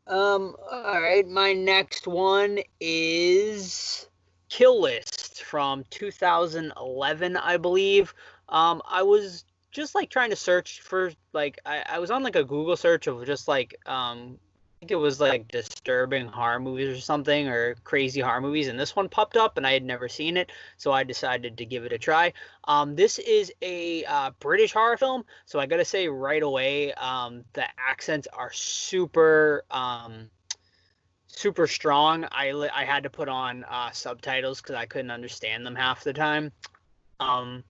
Um, 0.07 0.57
all 0.71 1.01
right, 1.01 1.27
my 1.29 1.53
next 1.53 2.07
one 2.07 2.59
is 2.81 4.09
Kill 4.49 4.81
List 4.81 5.45
from 5.45 5.85
2011, 5.91 7.37
I 7.37 7.57
believe. 7.57 8.15
Um, 8.49 8.83
I 8.89 9.03
was 9.03 9.45
just 9.71 9.95
like 9.95 10.11
trying 10.11 10.31
to 10.31 10.37
search 10.37 10.81
for 10.83 11.13
like 11.33 11.59
I, 11.65 11.83
I 11.89 11.99
was 11.99 12.11
on 12.11 12.23
like 12.23 12.37
a 12.37 12.45
Google 12.45 12.77
search 12.77 13.07
of 13.07 13.25
just 13.25 13.49
like 13.49 13.75
um 13.87 14.39
it 14.89 14.97
was 14.97 15.21
like 15.21 15.49
disturbing 15.49 16.27
horror 16.27 16.59
movies 16.59 16.97
or 16.97 17.01
something 17.01 17.49
or 17.49 17.75
crazy 17.85 18.21
horror 18.21 18.41
movies 18.41 18.69
and 18.69 18.79
this 18.79 18.97
one 18.97 19.09
popped 19.09 19.37
up 19.37 19.57
and 19.57 19.67
i 19.67 19.73
had 19.73 19.85
never 19.85 20.09
seen 20.09 20.37
it 20.37 20.51
so 20.77 20.91
i 20.91 21.05
decided 21.05 21.57
to 21.57 21.65
give 21.65 21.85
it 21.85 21.93
a 21.93 21.99
try. 21.99 22.33
Um, 22.65 22.97
this 22.97 23.19
is 23.19 23.53
a 23.63 24.05
uh, 24.05 24.31
british 24.41 24.73
horror 24.73 24.97
film 24.97 25.25
so 25.47 25.61
i 25.61 25.67
gotta 25.67 25.85
say 25.85 26.09
right 26.09 26.43
away 26.43 26.93
um, 26.95 27.45
the 27.53 27.65
accents 27.79 28.27
are 28.33 28.53
super 28.53 29.65
um, 29.71 30.29
super 31.35 31.67
strong. 31.67 32.27
I, 32.31 32.51
I 32.75 32.85
had 32.85 33.05
to 33.05 33.11
put 33.11 33.29
on 33.29 33.65
uh, 33.65 33.91
subtitles 33.91 34.61
because 34.61 34.75
i 34.77 34.87
couldn't 34.87 35.11
understand 35.11 35.65
them 35.65 35.75
half 35.75 36.05
the 36.05 36.13
time. 36.13 36.53
Um, 37.21 37.65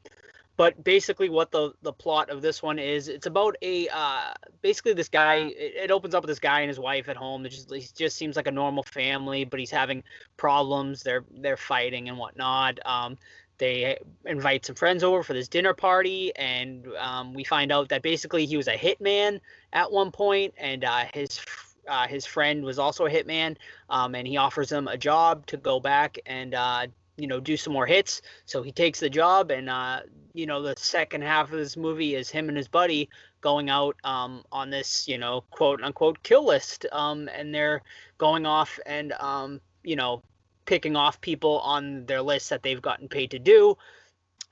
but 0.63 0.85
basically 0.85 1.29
what 1.29 1.51
the 1.51 1.73
the 1.83 1.93
plot 1.93 2.31
of 2.31 2.41
this 2.41 2.63
one 2.63 2.79
is 2.79 3.09
it's 3.09 3.27
about 3.27 3.57
a 3.63 3.89
uh, 3.89 4.33
basically 4.61 4.93
this 4.93 5.09
guy 5.09 5.35
it, 5.57 5.75
it, 5.85 5.91
opens 5.91 6.15
up 6.15 6.23
with 6.23 6.29
this 6.29 6.39
guy 6.39 6.61
and 6.61 6.69
his 6.69 6.79
wife 6.79 7.09
at 7.09 7.17
home. 7.17 7.45
It 7.45 7.49
just 7.49 7.73
it 7.73 7.93
just 7.97 8.15
seems 8.15 8.37
like 8.37 8.47
a 8.47 8.53
normal 8.53 8.85
family 8.85 9.43
but 9.45 9.59
he's 9.59 9.73
having 9.73 10.05
problems. 10.37 11.03
They're 11.03 11.25
they're 11.33 11.57
fighting 11.57 12.09
and 12.09 12.17
whatnot. 12.17 12.79
Um, 12.87 13.19
they 13.59 13.99
invite 14.25 14.65
some 14.65 14.77
friends 14.77 15.03
over 15.03 15.25
for 15.25 15.33
this 15.33 15.49
dinner 15.49 15.75
party 15.75 16.33
and 16.37 16.87
um, 16.97 17.35
we 17.35 17.43
find 17.43 17.73
out 17.73 17.89
that 17.89 18.03
basically 18.03 18.47
he 18.47 18.57
was 18.57 18.69
a 18.69 18.77
hitman 18.77 19.41
at 19.73 19.91
one 19.91 20.13
point 20.13 20.55
and 20.59 20.85
uh, 20.85 21.07
his 21.13 21.41
uh, 21.89 22.07
his 22.07 22.25
friend 22.25 22.63
was 22.63 22.79
also 22.79 23.07
a 23.07 23.11
hitman 23.11 23.57
um, 23.91 24.15
and 24.15 24.29
he 24.29 24.37
offers 24.37 24.71
him 24.71 24.87
a 24.87 24.97
job 24.97 25.45
to 25.47 25.57
go 25.57 25.81
back 25.81 26.21
and 26.25 26.55
uh, 26.55 26.87
you 27.23 27.29
know 27.29 27.41
do 27.41 27.57
some 27.59 27.75
more 27.75 27.87
hits 27.87 28.23
so 28.47 28.63
he 28.63 28.73
takes 28.73 29.01
the 29.01 29.11
job 29.11 29.53
and 29.53 29.71
uh 29.71 30.01
you 30.35 30.47
know 30.47 30.63
the 30.63 30.75
second 30.79 31.23
half 31.23 31.53
of 31.53 31.59
this 31.59 31.77
movie 31.77 32.17
is 32.17 32.31
him 32.31 32.49
and 32.49 32.59
his 32.59 32.69
buddy 32.69 33.11
going 33.43 33.71
out 33.71 33.97
um 34.05 34.45
on 34.53 34.71
this 34.71 35.09
you 35.09 35.19
know 35.19 35.45
quote 35.51 35.83
unquote 35.83 36.23
kill 36.25 36.47
list 36.47 36.87
um 36.93 37.31
and 37.35 37.55
they're 37.55 37.83
going 38.19 38.47
off 38.47 38.81
and 38.87 39.13
um 39.15 39.61
you 39.85 39.97
know 39.97 40.23
picking 40.67 40.97
off 40.97 41.21
people 41.21 41.61
on 41.61 42.07
their 42.07 42.23
list 42.23 42.51
that 42.51 42.63
they've 42.63 42.83
gotten 42.83 43.09
paid 43.09 43.31
to 43.33 43.39
do 43.41 43.77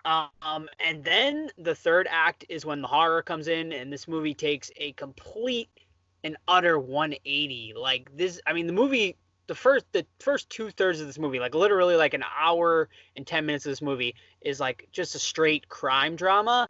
Um, 0.05 0.69
and 0.81 1.05
then 1.05 1.51
the 1.59 1.75
third 1.75 2.09
act 2.11 2.45
is 2.49 2.65
when 2.67 2.81
the 2.83 2.89
horror 2.89 3.23
comes 3.23 3.49
in, 3.49 3.73
and 3.73 3.93
this 3.93 4.09
movie 4.09 4.35
takes 4.35 4.71
a 4.77 4.93
complete 4.95 5.71
and 6.25 6.37
utter 6.49 6.79
180. 6.79 7.75
Like 7.77 8.17
this, 8.17 8.41
I 8.47 8.55
mean, 8.55 8.67
the 8.67 8.73
movie, 8.73 9.17
the 9.51 9.55
first, 9.57 9.85
the 9.91 10.07
first 10.21 10.49
two 10.49 10.71
thirds 10.71 11.01
of 11.01 11.09
this 11.09 11.19
movie, 11.19 11.41
like 11.41 11.57
literally 11.57 11.97
like 11.97 12.15
an 12.15 12.23
hour 12.39 12.89
and 13.17 13.27
10 13.27 13.45
minutes 13.45 13.67
of 13.67 13.73
this 13.73 13.83
movie 13.83 14.15
is 14.43 14.61
like 14.61 14.87
just 14.93 15.17
a 15.17 15.19
straight 15.19 15.69
crime 15.69 16.15
drama. 16.15 16.69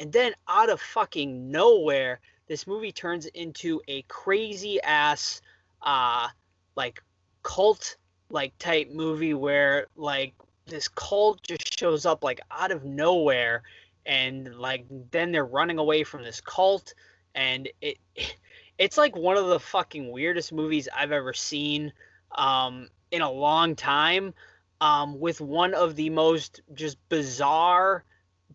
And 0.00 0.10
then 0.10 0.32
out 0.48 0.70
of 0.70 0.80
fucking 0.80 1.50
nowhere, 1.50 2.20
this 2.48 2.66
movie 2.66 2.90
turns 2.90 3.26
into 3.26 3.82
a 3.86 4.00
crazy 4.08 4.80
ass, 4.80 5.42
uh, 5.82 6.28
like 6.74 7.02
cult 7.42 7.96
like 8.30 8.56
type 8.56 8.88
movie 8.90 9.34
where 9.34 9.88
like 9.94 10.32
this 10.64 10.88
cult 10.88 11.42
just 11.42 11.78
shows 11.78 12.06
up 12.06 12.24
like 12.24 12.40
out 12.50 12.70
of 12.70 12.82
nowhere. 12.82 13.62
And 14.06 14.56
like 14.56 14.86
then 15.10 15.32
they're 15.32 15.44
running 15.44 15.76
away 15.76 16.02
from 16.02 16.22
this 16.22 16.40
cult. 16.40 16.94
And 17.34 17.68
it 17.82 17.98
it's 18.78 18.96
like 18.96 19.14
one 19.14 19.36
of 19.36 19.48
the 19.48 19.60
fucking 19.60 20.10
weirdest 20.10 20.50
movies 20.50 20.88
I've 20.96 21.12
ever 21.12 21.34
seen 21.34 21.92
um 22.36 22.88
in 23.10 23.22
a 23.22 23.30
long 23.30 23.76
time 23.76 24.34
um 24.80 25.20
with 25.20 25.40
one 25.40 25.74
of 25.74 25.96
the 25.96 26.10
most 26.10 26.62
just 26.74 26.96
bizarre 27.08 28.04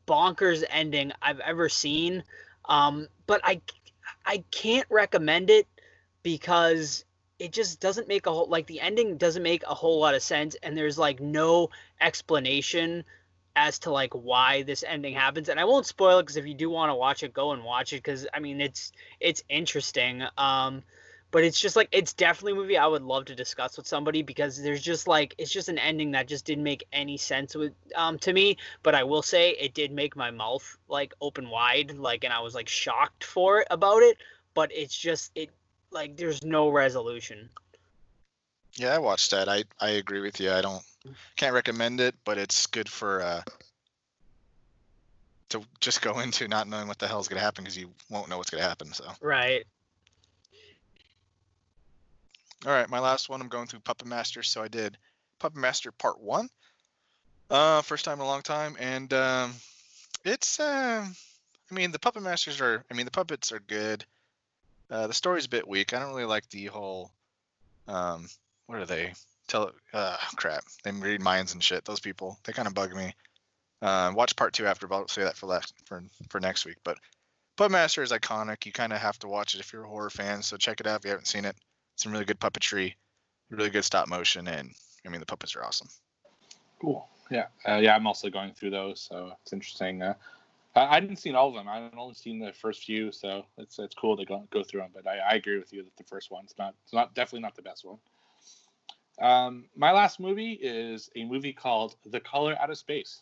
bonkers 0.08 0.64
ending 0.70 1.12
I've 1.22 1.40
ever 1.40 1.70
seen. 1.70 2.24
Um 2.66 3.08
but 3.28 3.42
I 3.44 3.62
I 4.26 4.44
can't 4.52 4.88
recommend 4.90 5.50
it 5.50 5.68
because 6.24 7.06
it 7.40 7.52
just 7.52 7.80
doesn't 7.80 8.08
make 8.08 8.26
a 8.26 8.32
whole 8.32 8.48
like 8.50 8.68
the 8.68 8.82
ending 8.82 9.18
doesn't 9.18 9.44
make 9.44 9.64
a 9.64 9.74
whole 9.76 10.00
lot 10.00 10.16
of 10.16 10.22
sense 10.24 10.56
and 10.64 10.78
there's 10.78 10.98
like 10.98 11.20
no 11.20 11.70
explanation 12.02 13.04
as 13.56 13.80
to 13.80 13.92
like 13.92 14.14
why 14.14 14.64
this 14.64 14.84
ending 14.88 15.14
happens. 15.14 15.50
And 15.50 15.60
i 15.60 15.66
won't 15.66 15.86
spoil 15.86 16.20
it 16.20 16.24
because 16.24 16.38
if 16.38 16.46
you 16.46 16.54
do 16.54 16.70
want 16.70 16.90
to 16.90 16.96
watch 16.96 17.24
it 17.24 17.34
go 17.34 17.52
and 17.52 17.64
watch 17.64 17.94
it 17.94 17.98
because 17.98 18.28
i 18.34 18.40
mean 18.40 18.60
it's 18.62 18.92
it's 19.20 19.44
interesting. 19.50 20.24
Um 20.38 20.84
but 21.32 21.44
it's 21.44 21.60
just 21.60 21.76
like 21.76 21.90
it's 21.92 22.14
definitely 22.14 22.54
a 22.54 22.56
movie 22.56 22.78
i 22.78 22.88
would 22.88 23.04
love 23.04 23.26
to 23.26 23.36
discuss 23.36 23.78
with 23.78 23.88
somebody 23.88 24.22
because 24.22 24.62
there's 24.62 24.82
just 24.82 25.08
like 25.08 25.36
it's 25.38 25.52
just 25.52 25.70
an 25.70 25.78
ending 25.78 26.12
that 26.12 26.28
just 26.28 26.46
didn't 26.46 26.64
make 26.64 26.86
any 26.94 27.18
sense 27.18 27.56
with 27.56 27.74
um 27.96 28.18
to 28.18 28.34
me 28.34 28.58
but 28.84 28.96
i 28.96 29.04
will 29.04 29.22
say 29.22 29.52
it 29.52 29.74
did 29.74 29.92
make 29.92 30.16
my 30.16 30.32
mouth 30.32 30.78
like 30.88 31.14
open 31.22 31.50
wide 31.50 31.98
like 31.98 32.24
and 32.24 32.34
i 32.34 32.40
was 32.40 32.56
like 32.56 32.70
shocked 32.70 33.24
for 33.24 33.60
it 33.60 33.68
about 33.70 34.02
it 34.04 34.18
but 34.54 34.72
it's 34.74 34.98
just 34.98 35.32
it 35.36 35.52
like 35.92 36.18
there's 36.18 36.44
no 36.44 36.70
resolution. 36.70 37.50
Yeah, 38.74 38.94
I 38.94 39.00
watched 39.00 39.32
that. 39.32 39.50
I 39.50 39.64
I 39.80 39.92
agree 39.92 40.22
with 40.22 40.40
you. 40.40 40.52
I 40.52 40.62
don't 40.62 40.84
can't 41.36 41.54
recommend 41.54 42.00
it, 42.00 42.16
but 42.26 42.38
it's 42.38 42.68
good 42.68 42.90
for 42.90 43.22
uh 43.22 43.42
to 45.50 45.62
just 45.80 46.02
go 46.02 46.20
into 46.26 46.48
not 46.48 46.68
knowing 46.68 46.88
what 46.88 47.00
the 47.00 47.08
hell's 47.08 47.28
gonna 47.28 47.42
happen 47.42 47.64
because 47.64 47.78
you 47.78 47.92
won't 48.10 48.30
know 48.30 48.38
what's 48.38 48.50
gonna 48.50 48.64
happen. 48.64 48.94
So 48.94 49.06
right. 49.22 49.66
All 52.66 52.72
right, 52.72 52.90
my 52.90 53.00
last 53.00 53.30
one. 53.30 53.40
I'm 53.40 53.50
going 53.50 53.68
through 53.68 53.82
Puppet 53.82 54.08
Master, 54.08 54.42
so 54.42 54.64
I 54.64 54.68
did 54.68 54.98
Puppet 55.40 55.60
Master 55.60 55.92
Part 55.92 56.20
One. 56.20 56.50
Uh, 57.50 57.82
first 57.82 58.04
time 58.04 58.16
in 58.16 58.22
a 58.22 58.26
long 58.26 58.42
time, 58.42 58.76
and 58.80 59.14
um, 59.14 59.54
it's 60.26 60.60
uh, 60.60 61.06
I 61.72 61.74
mean 61.74 61.92
the 61.92 62.00
Puppet 62.00 62.24
Masters 62.24 62.60
are. 62.60 62.84
I 62.90 62.94
mean 62.96 63.06
the 63.06 63.12
puppets 63.12 63.52
are 63.52 63.60
good. 63.60 64.04
Uh, 64.90 65.08
the 65.08 65.14
story's 65.14 65.46
a 65.46 65.50
bit 65.50 65.68
weak. 65.68 65.94
I 65.94 66.00
don't 66.00 66.10
really 66.10 66.26
like 66.26 66.50
the 66.50 66.66
whole. 66.66 67.12
Um, 67.88 68.28
what 68.66 68.80
are 68.80 68.86
they? 68.86 69.14
Tell. 69.48 69.72
Uh, 69.94 70.18
crap. 70.36 70.64
They 70.84 70.92
read 70.92 71.22
minds 71.22 71.54
and 71.54 71.64
shit. 71.64 71.86
Those 71.86 72.00
people. 72.00 72.40
They 72.44 72.54
kind 72.54 72.68
of 72.68 72.74
bug 72.74 72.94
me. 72.94 73.14
Uh, 73.82 74.12
watch 74.16 74.36
part 74.36 74.54
two 74.54 74.66
after, 74.66 74.88
but 74.88 74.96
I'll 74.96 75.08
say 75.08 75.24
that 75.24 75.38
for 75.38 75.62
for 75.86 76.04
for 76.30 76.40
next 76.40 76.66
week. 76.66 76.78
But 76.84 76.98
Puppet 77.56 77.72
Master 77.72 78.02
is 78.02 78.12
iconic. 78.12 78.66
You 78.66 78.72
kind 78.72 78.94
of 78.94 79.00
have 79.00 79.20
to 79.20 79.28
watch 79.28 79.54
it 79.54 79.60
if 79.60 79.72
you're 79.72 79.84
a 79.84 79.88
horror 79.88 80.10
fan. 80.10 80.42
So 80.42 80.58
check 80.58 80.80
it 80.80 80.88
out 80.88 81.02
if 81.02 81.06
you 81.06 81.12
haven't 81.12 81.28
seen 81.28 81.46
it. 81.46 81.56
Some 81.98 82.12
really 82.12 82.26
good 82.26 82.40
puppetry, 82.40 82.94
really 83.50 83.70
good 83.70 83.84
stop 83.84 84.08
motion, 84.08 84.48
and 84.48 84.72
I 85.06 85.10
mean 85.10 85.20
the 85.20 85.26
puppets 85.26 85.56
are 85.56 85.64
awesome. 85.64 85.90
Cool. 86.80 87.08
Yeah. 87.30 87.48
Uh, 87.68 87.76
yeah. 87.76 87.96
I'm 87.96 88.08
also 88.08 88.30
going 88.30 88.54
through 88.54 88.70
those, 88.70 89.02
so 89.02 89.34
it's 89.42 89.52
interesting. 89.52 90.02
Uh, 90.02 90.14
I, 90.76 91.00
didn't 91.00 91.18
see 91.18 91.34
all 91.34 91.50
of 91.50 91.56
them. 91.56 91.68
I've 91.68 91.98
only 91.98 92.14
seen 92.14 92.40
the 92.40 92.54
first 92.54 92.84
few, 92.84 93.12
so 93.12 93.46
it's 93.58 93.80
it's 93.80 93.96
cool 93.96 94.16
to 94.16 94.26
go 94.26 94.48
go 94.52 94.64
through 94.64 94.82
them. 94.82 94.92
But 94.94 95.08
I, 95.08 95.18
I 95.18 95.34
agree 95.34 95.58
with 95.58 95.74
you 95.74 95.84
that 95.84 95.98
the 95.98 96.04
first 96.04 96.32
one's 96.32 96.54
not 96.58 96.76
it's 96.84 96.94
not 96.94 97.16
definitely 97.16 97.42
not 97.42 97.56
the 97.56 97.64
best 97.64 97.84
one. 97.84 97.98
Um, 99.20 99.66
my 99.76 99.92
last 99.92 100.20
movie 100.20 100.54
is 100.54 101.10
a 101.16 101.26
movie 101.26 101.54
called 101.54 101.96
The 102.06 102.20
Color 102.20 102.56
Out 102.60 102.70
of 102.70 102.78
Space. 102.78 103.22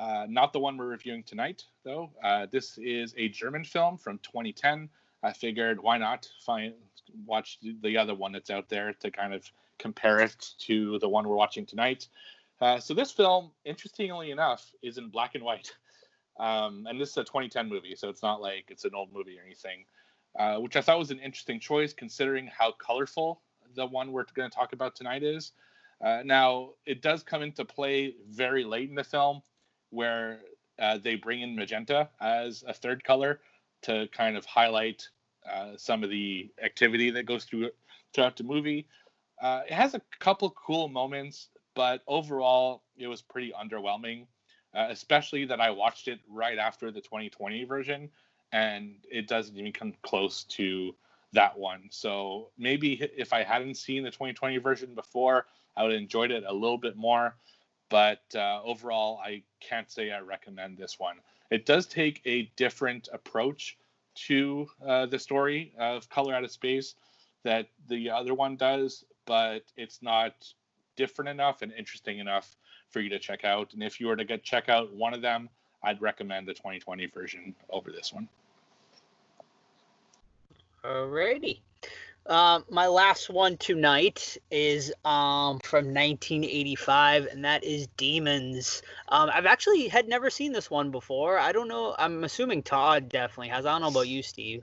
Uh, 0.00 0.26
not 0.28 0.52
the 0.52 0.58
one 0.58 0.76
we're 0.76 0.86
reviewing 0.86 1.22
tonight, 1.22 1.64
though. 1.84 2.10
Uh, 2.22 2.46
this 2.50 2.78
is 2.78 3.14
a 3.16 3.28
German 3.28 3.64
film 3.64 3.98
from 3.98 4.18
2010. 4.18 4.88
I 5.22 5.32
figured 5.32 5.80
why 5.80 5.98
not 5.98 6.28
find 6.44 6.74
watch 7.26 7.58
the 7.82 7.96
other 7.96 8.14
one 8.14 8.32
that's 8.32 8.50
out 8.50 8.68
there 8.68 8.92
to 9.00 9.10
kind 9.10 9.34
of 9.34 9.50
compare 9.78 10.20
it 10.20 10.52
to 10.58 10.98
the 10.98 11.08
one 11.08 11.26
we're 11.26 11.36
watching 11.36 11.66
tonight. 11.66 12.08
Uh, 12.60 12.78
so 12.78 12.92
this 12.92 13.12
film, 13.12 13.52
interestingly 13.64 14.30
enough, 14.30 14.72
is 14.82 14.98
in 14.98 15.08
black 15.08 15.34
and 15.34 15.44
white. 15.44 15.72
Um, 16.40 16.86
and 16.88 17.00
this 17.00 17.10
is 17.10 17.16
a 17.16 17.24
2010 17.24 17.68
movie, 17.68 17.96
so 17.96 18.08
it's 18.08 18.22
not 18.22 18.40
like 18.40 18.66
it's 18.68 18.84
an 18.84 18.94
old 18.94 19.12
movie 19.12 19.36
or 19.36 19.42
anything, 19.44 19.84
uh, 20.38 20.58
which 20.58 20.76
I 20.76 20.80
thought 20.80 20.96
was 20.96 21.10
an 21.10 21.18
interesting 21.18 21.58
choice 21.58 21.92
considering 21.92 22.48
how 22.56 22.70
colorful 22.70 23.40
the 23.74 23.84
one 23.84 24.12
we're 24.12 24.24
going 24.34 24.48
to 24.48 24.56
talk 24.56 24.72
about 24.72 24.94
tonight 24.94 25.24
is. 25.24 25.50
Uh, 26.00 26.22
now, 26.24 26.74
it 26.86 27.02
does 27.02 27.24
come 27.24 27.42
into 27.42 27.64
play 27.64 28.14
very 28.30 28.62
late 28.62 28.88
in 28.88 28.94
the 28.94 29.02
film 29.02 29.42
where 29.90 30.38
uh, 30.78 30.98
they 30.98 31.16
bring 31.16 31.42
in 31.42 31.56
magenta 31.56 32.08
as 32.20 32.62
a 32.68 32.72
third 32.72 33.02
color 33.02 33.40
to 33.82 34.08
kind 34.12 34.36
of 34.36 34.44
highlight 34.44 35.08
uh, 35.50 35.72
some 35.76 36.04
of 36.04 36.10
the 36.10 36.50
activity 36.62 37.10
that 37.10 37.26
goes 37.26 37.44
through 37.44 37.70
throughout 38.12 38.36
the 38.36 38.44
movie. 38.44 38.86
Uh, 39.40 39.62
it 39.66 39.72
has 39.72 39.94
a 39.94 40.00
couple 40.18 40.50
cool 40.50 40.88
moments, 40.88 41.48
but 41.74 42.02
overall, 42.06 42.82
it 42.96 43.06
was 43.06 43.22
pretty 43.22 43.52
underwhelming 43.52 44.26
uh, 44.74 44.86
especially 44.90 45.44
that 45.46 45.60
I 45.60 45.70
watched 45.70 46.08
it 46.08 46.20
right 46.28 46.58
after 46.58 46.90
the 46.90 47.00
2020 47.00 47.64
version, 47.64 48.10
and 48.52 48.94
it 49.10 49.26
doesn't 49.26 49.56
even 49.56 49.72
come 49.72 49.94
close 50.02 50.44
to 50.44 50.94
that 51.32 51.58
one. 51.58 51.88
So 51.90 52.50
maybe 52.58 52.94
if 53.16 53.32
I 53.32 53.42
hadn't 53.42 53.76
seen 53.76 54.02
the 54.02 54.10
2020 54.10 54.58
version 54.58 54.94
before, 54.94 55.46
I 55.76 55.82
would 55.82 55.92
have 55.92 56.00
enjoyed 56.00 56.30
it 56.30 56.44
a 56.46 56.52
little 56.52 56.78
bit 56.78 56.96
more. 56.96 57.36
But 57.90 58.22
uh, 58.34 58.60
overall, 58.62 59.20
I 59.24 59.42
can't 59.60 59.90
say 59.90 60.10
I 60.10 60.20
recommend 60.20 60.76
this 60.76 60.98
one. 60.98 61.16
It 61.50 61.66
does 61.66 61.86
take 61.86 62.20
a 62.24 62.50
different 62.56 63.08
approach 63.12 63.76
to 64.26 64.68
uh, 64.86 65.06
the 65.06 65.18
story 65.18 65.72
of 65.78 66.08
Color 66.10 66.34
Out 66.34 66.44
of 66.44 66.50
Space 66.50 66.94
that 67.44 67.68
the 67.88 68.10
other 68.10 68.34
one 68.34 68.56
does, 68.56 69.04
but 69.26 69.62
it's 69.76 70.02
not 70.02 70.52
different 70.96 71.28
enough 71.28 71.62
and 71.62 71.72
interesting 71.72 72.18
enough 72.18 72.56
for 72.90 73.00
you 73.00 73.08
to 73.10 73.18
check 73.18 73.44
out. 73.44 73.72
And 73.74 73.82
if 73.82 74.00
you 74.00 74.08
were 74.08 74.16
to 74.16 74.24
get 74.24 74.42
check 74.42 74.68
out 74.68 74.92
one 74.92 75.14
of 75.14 75.22
them, 75.22 75.48
I'd 75.82 76.02
recommend 76.02 76.48
the 76.48 76.54
2020 76.54 77.06
version 77.06 77.54
over 77.70 77.92
this 77.92 78.12
one. 78.12 78.28
Alrighty. 80.84 81.60
Uh, 82.28 82.60
my 82.68 82.86
last 82.86 83.30
one 83.30 83.56
tonight 83.56 84.36
is 84.50 84.92
um, 85.06 85.58
from 85.60 85.86
1985, 85.86 87.24
and 87.24 87.42
that 87.42 87.64
is 87.64 87.86
Demons. 87.96 88.82
Um, 89.08 89.30
I've 89.32 89.46
actually 89.46 89.88
had 89.88 90.06
never 90.08 90.28
seen 90.28 90.52
this 90.52 90.70
one 90.70 90.90
before. 90.90 91.38
I 91.38 91.52
don't 91.52 91.68
know. 91.68 91.94
I'm 91.98 92.24
assuming 92.24 92.62
Todd 92.62 93.08
definitely 93.08 93.48
has. 93.48 93.64
I 93.64 93.72
don't 93.72 93.80
know 93.80 93.88
about 93.88 94.08
you, 94.08 94.22
Steve. 94.22 94.62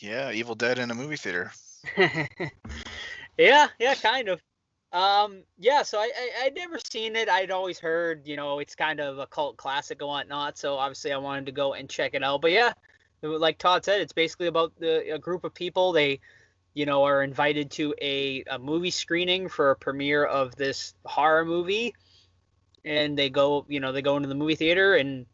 Yeah, 0.00 0.32
Evil 0.32 0.56
Dead 0.56 0.80
in 0.80 0.90
a 0.90 0.94
movie 0.96 1.14
theater. 1.14 1.52
yeah, 3.38 3.68
yeah, 3.78 3.94
kind 3.94 4.28
of. 4.28 4.40
Um, 4.92 5.44
yeah, 5.58 5.84
so 5.84 5.98
I, 5.98 6.10
I 6.14 6.46
I'd 6.46 6.56
never 6.56 6.80
seen 6.80 7.14
it. 7.14 7.28
I'd 7.28 7.52
always 7.52 7.78
heard, 7.78 8.26
you 8.26 8.34
know, 8.34 8.58
it's 8.58 8.74
kind 8.74 8.98
of 8.98 9.18
a 9.20 9.28
cult 9.28 9.58
classic 9.58 10.00
and 10.00 10.08
whatnot. 10.08 10.58
So 10.58 10.74
obviously, 10.74 11.12
I 11.12 11.18
wanted 11.18 11.46
to 11.46 11.52
go 11.52 11.74
and 11.74 11.88
check 11.88 12.14
it 12.14 12.24
out. 12.24 12.42
But 12.42 12.50
yeah, 12.50 12.72
like 13.22 13.58
Todd 13.58 13.84
said, 13.84 14.00
it's 14.00 14.12
basically 14.12 14.46
about 14.46 14.72
the 14.78 15.14
a 15.14 15.18
group 15.18 15.44
of 15.44 15.54
people. 15.54 15.92
They, 15.92 16.20
you 16.74 16.86
know, 16.86 17.04
are 17.04 17.22
invited 17.22 17.70
to 17.72 17.94
a, 18.00 18.44
a 18.50 18.58
movie 18.58 18.90
screening 18.90 19.48
for 19.48 19.70
a 19.70 19.76
premiere 19.76 20.24
of 20.24 20.56
this 20.56 20.94
horror 21.04 21.44
movie, 21.44 21.94
and 22.84 23.16
they 23.16 23.30
go, 23.30 23.64
you 23.68 23.80
know, 23.80 23.92
they 23.92 24.02
go 24.02 24.16
into 24.16 24.28
the 24.28 24.34
movie 24.34 24.56
theater 24.56 24.94
and 24.94 25.26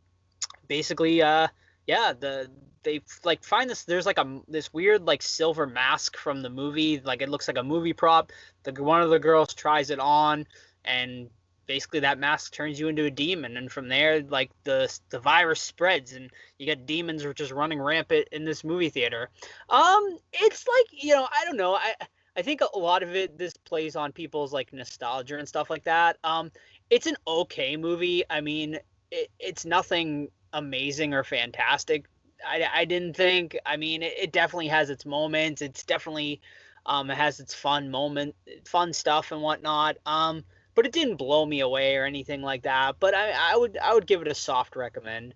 basically, 0.67 1.23
uh, 1.23 1.49
yeah, 1.87 2.13
the 2.19 2.51
they 2.85 3.01
like 3.25 3.43
find 3.43 3.69
this 3.69 3.85
there's 3.85 4.07
like 4.07 4.19
a 4.19 4.41
this 4.47 4.73
weird 4.73 5.05
like 5.05 5.23
silver 5.23 5.67
mask 5.67 6.17
from 6.17 6.43
the 6.43 6.51
movie. 6.51 7.01
Like 7.01 7.23
it 7.23 7.29
looks 7.29 7.49
like 7.49 7.59
a 7.59 7.63
movie 7.63 7.93
prop. 7.93 8.33
The 8.63 8.73
one 8.83 9.03
of 9.03 9.11
the 9.11 9.19
girls 9.19 9.55
tries 9.55 9.91
it 9.91 9.99
on 9.99 10.47
and 10.85 11.29
basically 11.69 12.01
that 12.01 12.19
mask 12.19 12.53
turns 12.53 12.81
you 12.81 12.89
into 12.89 13.05
a 13.05 13.11
demon 13.11 13.57
and 13.57 13.71
from 13.71 13.87
there 13.87 14.23
like 14.23 14.51
the 14.65 14.93
the 15.11 15.21
virus 15.21 15.61
spreads 15.61 16.15
and 16.15 16.31
you 16.59 16.67
get 16.67 16.87
demons 16.87 17.25
are 17.25 17.33
just 17.35 17.53
running 17.53 17.81
rampant 17.81 18.27
in 18.33 18.45
this 18.45 18.65
movie 18.65 18.89
theater 18.89 19.31
um 19.71 20.19
it's 20.33 20.67
like 20.67 21.05
you 21.05 21.15
know 21.15 21.29
i 21.31 21.45
don't 21.45 21.57
know 21.57 21.75
i 21.75 21.95
I 22.39 22.43
think 22.43 22.61
a 22.61 22.79
lot 22.79 23.03
of 23.03 23.17
it 23.17 23.37
this 23.37 23.53
plays 23.57 23.97
on 23.97 24.13
people's 24.13 24.53
like 24.53 24.73
nostalgia 24.73 25.39
and 25.39 25.49
stuff 25.49 25.71
like 25.71 25.83
that. 25.85 26.19
Um, 26.23 26.53
it's 26.89 27.09
an 27.09 27.17
okay 27.27 27.77
movie. 27.77 28.23
I 28.31 28.41
mean, 28.41 28.79
it, 29.11 29.29
it's 29.41 29.65
nothing 29.65 30.29
amazing 30.53 31.15
or 31.15 31.25
fantastic. 31.25 32.05
I, 32.47 32.65
I 32.73 32.85
didn't 32.85 33.17
think. 33.17 33.59
I 33.67 33.77
mean, 33.77 34.05
it, 34.05 34.15
it 34.17 34.33
definitely 34.33 34.69
has 34.69 34.89
its 34.89 35.05
moments. 35.05 35.63
It's 35.63 35.83
definitely 35.83 36.41
um, 36.87 37.11
it 37.11 37.17
has 37.17 37.41
its 37.41 37.55
fun 37.55 37.91
moment, 37.91 38.37
fun 38.65 38.93
stuff 38.93 39.33
and 39.33 39.43
whatnot. 39.43 39.97
Um, 40.07 40.45
but 40.79 40.87
it 40.87 40.93
didn't 40.93 41.17
blow 41.17 41.45
me 41.45 41.59
away 41.59 41.97
or 41.97 42.05
anything 42.05 42.41
like 42.41 42.63
that. 42.63 42.95
But 43.01 43.13
I, 43.13 43.33
I 43.33 43.57
would 43.57 43.77
I 43.79 43.95
would 43.95 44.07
give 44.07 44.23
it 44.23 44.29
a 44.29 44.35
soft 44.35 44.77
recommend. 44.77 45.35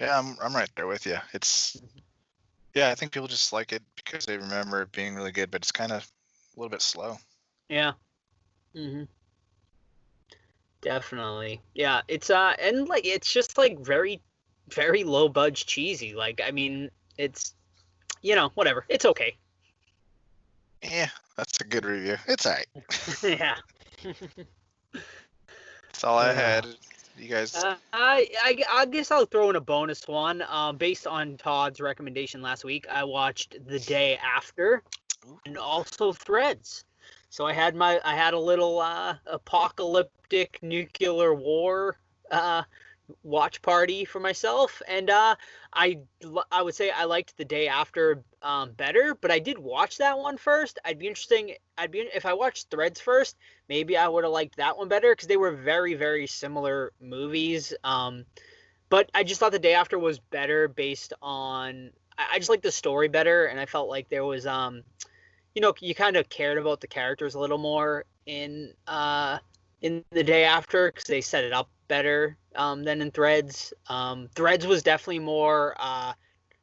Yeah, 0.00 0.18
I'm 0.18 0.34
I'm 0.42 0.56
right 0.56 0.70
there 0.76 0.86
with 0.86 1.04
you. 1.04 1.18
It's 1.34 1.76
yeah, 2.72 2.88
I 2.88 2.94
think 2.94 3.12
people 3.12 3.28
just 3.28 3.52
like 3.52 3.70
it 3.74 3.82
because 3.96 4.24
they 4.24 4.38
remember 4.38 4.80
it 4.80 4.92
being 4.92 5.14
really 5.14 5.30
good, 5.30 5.50
but 5.50 5.60
it's 5.60 5.72
kind 5.72 5.92
of 5.92 6.10
a 6.56 6.58
little 6.58 6.70
bit 6.70 6.80
slow. 6.80 7.18
Yeah. 7.68 7.92
Mhm. 8.74 9.08
Definitely. 10.80 11.60
Yeah, 11.74 12.00
it's 12.08 12.30
uh 12.30 12.54
and 12.58 12.88
like 12.88 13.04
it's 13.04 13.30
just 13.30 13.58
like 13.58 13.78
very 13.78 14.22
very 14.70 15.04
low 15.04 15.28
budge 15.28 15.66
cheesy. 15.66 16.14
Like 16.14 16.40
I 16.42 16.50
mean, 16.50 16.90
it's 17.18 17.54
you 18.22 18.36
know, 18.36 18.52
whatever. 18.54 18.86
It's 18.88 19.04
okay. 19.04 19.36
Yeah, 20.82 21.08
that's 21.36 21.60
a 21.60 21.64
good 21.64 21.84
review. 21.84 22.16
It's 22.26 22.46
alright. 22.46 22.66
yeah. 23.22 23.56
That's 25.92 26.04
all 26.04 26.18
I 26.18 26.32
had. 26.32 26.66
You 27.18 27.28
guys, 27.28 27.54
Uh, 27.54 27.76
I, 27.92 28.26
I 28.42 28.62
I 28.70 28.86
guess 28.86 29.10
I'll 29.10 29.26
throw 29.26 29.50
in 29.50 29.56
a 29.56 29.60
bonus 29.60 30.08
one. 30.08 30.42
Um, 30.48 30.78
based 30.78 31.06
on 31.06 31.36
Todd's 31.36 31.78
recommendation 31.80 32.40
last 32.40 32.64
week, 32.64 32.86
I 32.90 33.04
watched 33.04 33.56
The 33.66 33.78
Day 33.78 34.16
After, 34.16 34.82
Ooh. 35.28 35.38
and 35.44 35.58
also 35.58 36.12
Threads. 36.12 36.84
So 37.28 37.46
I 37.46 37.52
had 37.52 37.74
my 37.74 38.00
I 38.04 38.16
had 38.16 38.34
a 38.34 38.38
little 38.38 38.80
uh, 38.80 39.16
apocalyptic 39.26 40.58
nuclear 40.62 41.34
war 41.34 41.98
uh, 42.30 42.62
watch 43.22 43.62
party 43.62 44.04
for 44.04 44.20
myself, 44.20 44.82
and 44.88 45.10
uh, 45.10 45.34
i 45.72 45.98
i 46.50 46.62
would 46.62 46.74
say 46.74 46.90
I 46.90 47.04
liked 47.04 47.36
The 47.36 47.44
Day 47.44 47.68
After 47.68 48.22
um, 48.42 48.72
better, 48.72 49.16
but 49.20 49.30
I 49.30 49.38
did 49.38 49.58
watch 49.58 49.98
that 49.98 50.18
one 50.18 50.36
first. 50.36 50.78
I'd 50.84 50.98
be 50.98 51.06
interesting. 51.06 51.54
I'd 51.78 51.90
be 51.90 52.00
if 52.14 52.26
I 52.26 52.32
watched 52.32 52.70
Threads 52.70 53.00
first 53.00 53.36
maybe 53.72 53.96
I 53.96 54.06
would 54.06 54.24
have 54.24 54.32
liked 54.34 54.58
that 54.58 54.76
one 54.76 54.88
better 54.88 55.12
because 55.12 55.28
they 55.28 55.38
were 55.38 55.52
very, 55.52 55.94
very 55.94 56.26
similar 56.26 56.92
movies. 57.00 57.72
Um, 57.84 58.26
but 58.90 59.10
I 59.14 59.24
just 59.24 59.40
thought 59.40 59.52
the 59.52 59.58
day 59.58 59.72
after 59.72 59.98
was 59.98 60.18
better 60.18 60.68
based 60.68 61.14
on 61.22 61.90
I, 62.18 62.26
I 62.32 62.38
just 62.38 62.50
like 62.50 62.60
the 62.60 62.70
story 62.70 63.08
better, 63.08 63.46
and 63.46 63.58
I 63.58 63.64
felt 63.64 63.88
like 63.88 64.10
there 64.10 64.26
was 64.26 64.46
um, 64.46 64.82
you 65.54 65.62
know, 65.62 65.72
you 65.80 65.94
kind 65.94 66.16
of 66.16 66.28
cared 66.28 66.58
about 66.58 66.82
the 66.82 66.86
characters 66.86 67.34
a 67.34 67.40
little 67.40 67.56
more 67.56 68.04
in 68.26 68.74
uh 68.86 69.38
in 69.80 70.04
the 70.10 70.22
day 70.22 70.44
after 70.44 70.92
because 70.92 71.04
they 71.04 71.22
set 71.22 71.44
it 71.44 71.52
up 71.54 71.70
better 71.92 72.36
um 72.56 72.84
than 72.84 73.02
in 73.02 73.10
Threads. 73.10 73.74
Um, 73.88 74.28
Threads 74.34 74.66
was 74.66 74.82
definitely 74.82 75.20
more 75.20 75.74
uh 75.78 76.12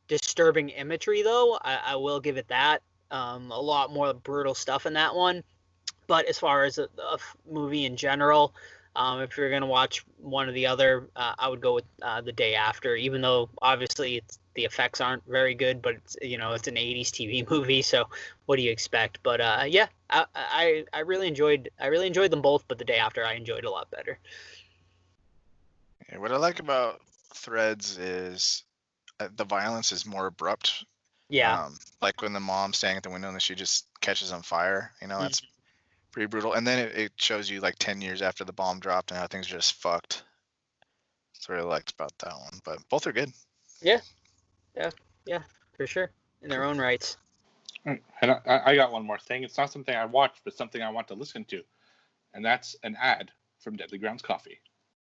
disturbing 0.08 0.70
imagery 0.70 1.22
though. 1.22 1.58
I, 1.62 1.94
I 1.94 1.96
will 1.98 2.20
give 2.20 2.38
it 2.38 2.48
that. 2.50 2.82
Um, 3.12 3.52
a 3.52 3.60
lot 3.60 3.92
more 3.94 4.14
brutal 4.14 4.56
stuff 4.56 4.86
in 4.86 4.94
that 4.94 5.14
one 5.16 5.44
but 6.08 6.26
as 6.26 6.40
far 6.40 6.64
as 6.64 6.80
a 6.80 6.88
movie 7.50 7.86
in 7.86 7.96
general, 7.96 8.54
um, 8.96 9.22
if 9.22 9.38
you're 9.38 9.52
gonna 9.52 9.68
watch 9.68 10.04
one 10.18 10.50
or 10.50 10.52
the 10.52 10.66
other, 10.66 11.08
uh, 11.16 11.34
I 11.38 11.48
would 11.48 11.62
go 11.62 11.76
with 11.76 11.86
uh, 12.02 12.22
the 12.22 12.32
day 12.32 12.56
after. 12.56 12.96
Even 12.96 13.22
though 13.22 13.50
obviously 13.62 14.24
the 14.56 14.66
effects 14.66 15.00
aren't 15.00 15.24
very 15.28 15.54
good, 15.54 15.82
but 15.82 15.96
it's, 15.96 16.18
you 16.22 16.38
know 16.40 16.54
it's 16.54 16.68
an 16.68 16.78
'80s 16.78 17.12
TV 17.12 17.46
movie, 17.52 17.84
so 17.84 18.06
what 18.48 18.56
do 18.58 18.64
you 18.64 18.72
expect? 18.72 19.20
But 19.24 19.40
uh, 19.40 19.64
yeah, 19.68 19.88
I, 20.10 20.26
I 20.36 20.86
I 20.92 21.00
really 21.02 21.28
enjoyed 21.28 21.70
I 21.80 21.88
really 21.88 22.08
enjoyed 22.08 22.32
them 22.32 22.42
both, 22.42 22.68
but 22.68 22.80
the 22.80 22.86
day 22.86 22.98
after 22.98 23.24
I 23.24 23.34
enjoyed 23.36 23.66
a 23.66 23.70
lot 23.72 23.92
better. 23.92 24.18
Yeah, 26.12 26.18
what 26.18 26.32
I 26.32 26.38
like 26.38 26.60
about 26.60 27.02
Threads 27.34 27.98
is 27.98 28.64
uh, 29.20 29.30
the 29.36 29.46
violence 29.46 29.92
is 29.92 30.06
more 30.06 30.28
abrupt. 30.28 30.84
Yeah, 31.30 31.66
Um, 31.66 31.78
like 32.02 32.22
when 32.22 32.34
the 32.34 32.40
mom's 32.40 32.78
standing 32.78 32.98
at 32.98 33.04
the 33.04 33.12
window 33.12 33.28
and 33.28 33.36
then 33.36 33.40
she 33.40 33.56
just 33.56 33.86
catches 34.02 34.32
on 34.32 34.42
fire. 34.42 34.92
You 35.02 35.08
know, 35.08 35.20
that's 35.20 35.42
pretty 36.12 36.28
brutal. 36.28 36.54
And 36.54 36.66
then 36.66 36.80
it, 36.80 36.98
it 36.98 37.12
shows 37.18 37.50
you 37.50 37.60
like 37.60 37.76
10 37.78 38.02
years 38.02 38.22
after 38.22 38.44
the 38.44 38.54
bomb 38.54 38.80
dropped 38.80 39.12
and 39.12 39.20
how 39.20 39.28
things 39.28 39.48
are 39.48 39.56
just 39.56 39.74
fucked. 39.76 40.24
That's 41.34 41.48
what 41.50 41.60
I 41.60 41.62
liked 41.62 41.92
about 41.92 42.18
that 42.20 42.34
one. 42.34 42.60
But 42.66 42.80
both 42.90 43.06
are 43.06 43.14
good. 43.14 43.32
Yeah. 43.82 44.00
Yeah. 44.76 44.90
Yeah. 45.26 45.42
For 45.78 45.86
sure 45.86 46.12
in 46.42 46.50
their 46.50 46.64
own 46.64 46.78
rights. 46.78 47.18
And 47.86 48.00
I, 48.22 48.62
I 48.66 48.76
got 48.76 48.92
one 48.92 49.06
more 49.06 49.18
thing. 49.18 49.44
It's 49.44 49.58
not 49.58 49.72
something 49.72 49.96
I 49.96 50.06
watched, 50.06 50.42
but 50.44 50.56
something 50.56 50.82
I 50.82 50.90
want 50.90 51.08
to 51.10 51.14
listen 51.14 51.46
to, 51.46 51.64
and 52.34 52.44
that's 52.44 52.76
an 52.84 52.98
ad 53.00 53.32
from 53.60 53.78
Deadly 53.78 53.98
Grounds 53.98 54.22
Coffee. 54.22 54.60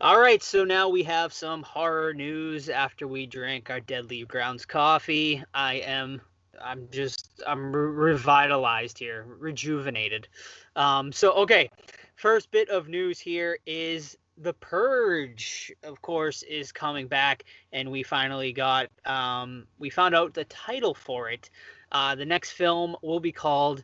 All 0.00 0.20
right, 0.20 0.40
so 0.40 0.62
now 0.62 0.88
we 0.88 1.02
have 1.02 1.32
some 1.32 1.64
horror 1.64 2.14
news 2.14 2.68
after 2.68 3.08
we 3.08 3.26
drank 3.26 3.68
our 3.68 3.80
Deadly 3.80 4.22
Grounds 4.22 4.64
coffee. 4.64 5.42
I 5.52 5.74
am, 5.78 6.20
I'm 6.62 6.86
just, 6.92 7.42
I'm 7.44 7.74
re- 7.74 8.12
revitalized 8.12 8.96
here, 8.96 9.26
rejuvenated. 9.40 10.28
Um, 10.76 11.10
so, 11.10 11.32
okay, 11.32 11.68
first 12.14 12.52
bit 12.52 12.68
of 12.68 12.88
news 12.88 13.18
here 13.18 13.58
is 13.66 14.16
The 14.36 14.52
Purge, 14.52 15.72
of 15.82 16.00
course, 16.00 16.44
is 16.44 16.70
coming 16.70 17.08
back, 17.08 17.42
and 17.72 17.90
we 17.90 18.04
finally 18.04 18.52
got, 18.52 18.90
um, 19.04 19.66
we 19.80 19.90
found 19.90 20.14
out 20.14 20.32
the 20.32 20.44
title 20.44 20.94
for 20.94 21.28
it. 21.28 21.50
Uh, 21.90 22.14
the 22.14 22.24
next 22.24 22.52
film 22.52 22.94
will 23.02 23.18
be 23.18 23.32
called 23.32 23.82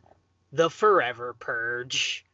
The 0.53 0.69
Forever 0.69 1.35
Purge. 1.37 2.25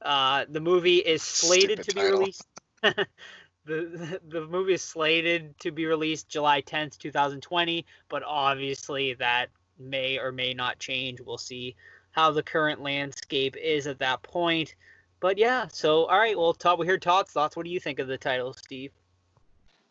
Uh, 0.00 0.46
the 0.48 0.60
movie 0.60 0.96
is 0.96 1.22
slated 1.22 1.84
Stupid 1.84 1.90
to 1.90 1.94
be 1.94 2.00
title. 2.00 2.18
released. 2.20 2.46
the 3.68 4.20
the 4.28 4.46
movie 4.46 4.74
is 4.74 4.82
slated 4.82 5.58
to 5.60 5.70
be 5.70 5.86
released 5.86 6.28
July 6.28 6.62
10th, 6.62 6.98
2020, 6.98 7.84
but 8.08 8.22
obviously 8.24 9.14
that 9.14 9.48
may 9.78 10.18
or 10.18 10.32
may 10.32 10.54
not 10.54 10.78
change. 10.78 11.20
We'll 11.20 11.38
see 11.38 11.76
how 12.10 12.30
the 12.30 12.42
current 12.42 12.82
landscape 12.82 13.56
is 13.56 13.86
at 13.86 13.98
that 14.00 14.22
point. 14.22 14.74
But 15.20 15.38
yeah, 15.38 15.66
so 15.70 16.06
all 16.06 16.18
right, 16.18 16.36
well, 16.36 16.54
Todd, 16.54 16.78
we 16.78 16.86
hear 16.86 16.98
Todd's 16.98 17.30
thoughts. 17.30 17.56
What 17.56 17.64
do 17.64 17.70
you 17.70 17.80
think 17.80 17.98
of 17.98 18.08
the 18.08 18.18
title, 18.18 18.52
Steve? 18.52 18.92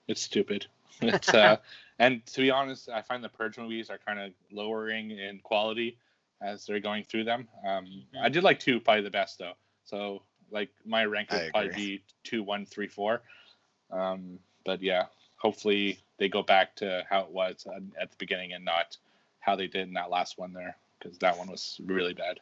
It's 0.07 0.21
stupid. 0.21 0.65
It's 0.99 1.31
uh, 1.31 1.57
and 1.99 2.25
to 2.25 2.41
be 2.41 2.49
honest, 2.49 2.89
I 2.89 3.03
find 3.03 3.23
the 3.23 3.29
Purge 3.29 3.59
movies 3.59 3.91
are 3.91 3.99
kind 4.03 4.19
of 4.19 4.31
lowering 4.51 5.11
in 5.11 5.37
quality 5.43 5.99
as 6.41 6.65
they're 6.65 6.79
going 6.79 7.03
through 7.03 7.23
them. 7.23 7.47
Um, 7.63 8.03
I 8.19 8.29
did 8.29 8.43
like 8.43 8.59
two, 8.59 8.79
probably 8.79 9.03
the 9.03 9.11
best 9.11 9.37
though. 9.37 9.53
So 9.83 10.23
like 10.51 10.69
my 10.85 11.05
rank 11.05 11.29
I 11.31 11.43
would 11.43 11.51
probably 11.51 11.69
agree. 11.69 11.97
be 11.97 12.03
two, 12.23 12.43
one, 12.43 12.65
three, 12.65 12.87
four. 12.87 13.21
Um, 13.91 14.39
but 14.65 14.81
yeah, 14.81 15.05
hopefully 15.37 15.99
they 16.17 16.29
go 16.29 16.43
back 16.43 16.75
to 16.77 17.05
how 17.09 17.21
it 17.21 17.29
was 17.29 17.65
at- 17.67 18.01
at 18.01 18.11
the 18.11 18.17
beginning 18.17 18.53
and 18.53 18.65
not 18.65 18.97
how 19.39 19.55
they 19.55 19.67
did 19.67 19.87
in 19.87 19.93
that 19.93 20.09
last 20.09 20.37
one 20.37 20.53
there 20.53 20.75
because 20.99 21.17
that 21.19 21.37
one 21.37 21.49
was 21.49 21.79
really 21.85 22.13
bad. 22.13 22.39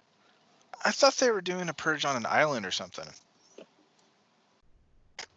I 0.84 0.92
thought 0.92 1.16
they 1.18 1.32
were 1.32 1.42
doing 1.42 1.70
a 1.70 1.74
purge 1.74 2.06
on 2.06 2.16
an 2.16 2.26
island 2.26 2.66
or 2.66 2.72
something. 2.72 3.08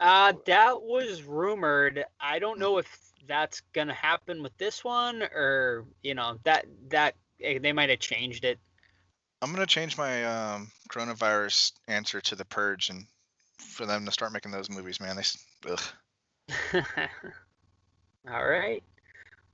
Uh, 0.01 0.33
that 0.47 0.83
was 0.83 1.23
rumored. 1.23 2.05
I 2.21 2.39
don't 2.39 2.59
know 2.59 2.79
if 2.79 3.13
that's 3.27 3.61
gonna 3.73 3.95
happen 3.95 4.43
with 4.43 4.57
this 4.57 4.83
one 4.83 5.23
or 5.23 5.85
you 6.03 6.15
know 6.15 6.39
that 6.45 6.67
that 6.89 7.15
eh, 7.43 7.59
they 7.59 7.73
might 7.73 7.91
have 7.91 7.99
changed 7.99 8.45
it. 8.45 8.59
I'm 9.41 9.53
gonna 9.53 9.67
change 9.67 9.97
my 9.97 10.25
um, 10.25 10.71
coronavirus 10.89 11.73
answer 11.87 12.21
to 12.21 12.35
the 12.35 12.45
purge 12.45 12.91
and 12.91 13.07
for 13.57 13.87
them 13.87 14.05
to 14.05 14.13
start 14.13 14.33
making 14.33 14.51
those 14.51 14.71
movies, 14.71 15.01
man. 15.01 15.17
They, 15.17 15.71
ugh. 15.71 15.81
All 18.31 18.47
right. 18.47 18.83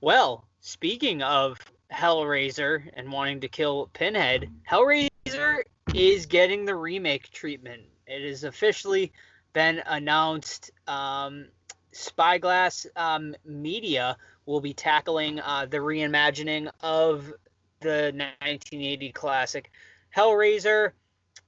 Well, 0.01 0.45
speaking 0.59 1.21
of 1.21 1.59
Hellraiser 1.93 2.83
and 2.93 3.11
wanting 3.11 3.41
to 3.41 3.47
kill 3.47 3.89
Pinhead, 3.93 4.49
Hellraiser 4.69 5.61
is 5.93 6.25
getting 6.25 6.65
the 6.65 6.75
remake 6.75 7.31
treatment. 7.31 7.83
It 8.07 8.27
has 8.27 8.43
officially 8.43 9.11
been 9.53 9.81
announced. 9.85 10.71
Um, 10.87 11.47
Spyglass 11.91 12.85
um, 12.95 13.35
Media 13.45 14.17
will 14.45 14.59
be 14.59 14.73
tackling 14.73 15.39
uh, 15.39 15.65
the 15.65 15.77
reimagining 15.77 16.69
of 16.81 17.33
the 17.81 18.11
1980 18.15 19.11
classic 19.11 19.71
Hellraiser 20.15 20.91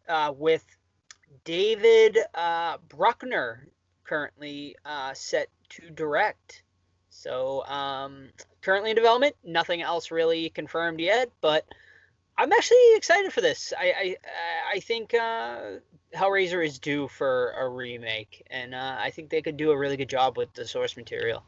uh, 0.08 0.34
with 0.36 0.66
David 1.44 2.18
uh, 2.36 2.78
Bruckner 2.90 3.68
currently 4.04 4.76
uh, 4.86 5.14
set 5.14 5.50
to 5.70 5.90
direct. 5.90 6.64
So 7.10 7.66
um, 7.66 8.30
currently 8.62 8.92
in 8.92 8.96
development, 8.96 9.36
nothing 9.44 9.82
else 9.82 10.12
really 10.12 10.50
confirmed 10.50 11.00
yet, 11.00 11.32
but 11.42 11.66
I'm 12.38 12.52
actually 12.54 12.96
excited 12.96 13.34
for 13.34 13.42
this. 13.42 13.74
I 13.78 13.86
I, 13.86 14.18
I 14.76 14.80
think 14.80 15.14
uh, 15.14 15.80
Hellraiser 16.16 16.64
is 16.66 16.80
due 16.80 17.08
for 17.08 17.52
a 17.52 17.68
remake, 17.68 18.46
and 18.52 18.76
uh, 18.76 18.98
I 19.00 19.10
think 19.10 19.30
they 19.30 19.42
could 19.42 19.58
do 19.58 19.72
a 19.72 19.78
really 19.78 19.98
good 19.98 20.10
job 20.10 20.38
with 20.38 20.54
the 20.54 20.68
source 20.68 20.96
material. 20.96 21.44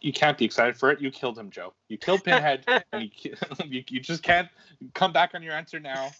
You 0.00 0.12
can't 0.12 0.38
be 0.38 0.44
excited 0.44 0.76
for 0.76 0.90
it. 0.90 1.00
You 1.00 1.10
killed 1.10 1.38
him, 1.38 1.50
Joe. 1.50 1.74
You 1.88 1.98
killed 1.98 2.24
Pinhead, 2.24 2.64
and 2.92 3.10
you, 3.22 3.34
you, 3.64 3.84
you 3.88 4.00
just 4.00 4.22
can't 4.22 4.48
come 4.94 5.12
back 5.12 5.34
on 5.34 5.42
your 5.42 5.52
answer 5.52 5.80
now. 5.80 6.10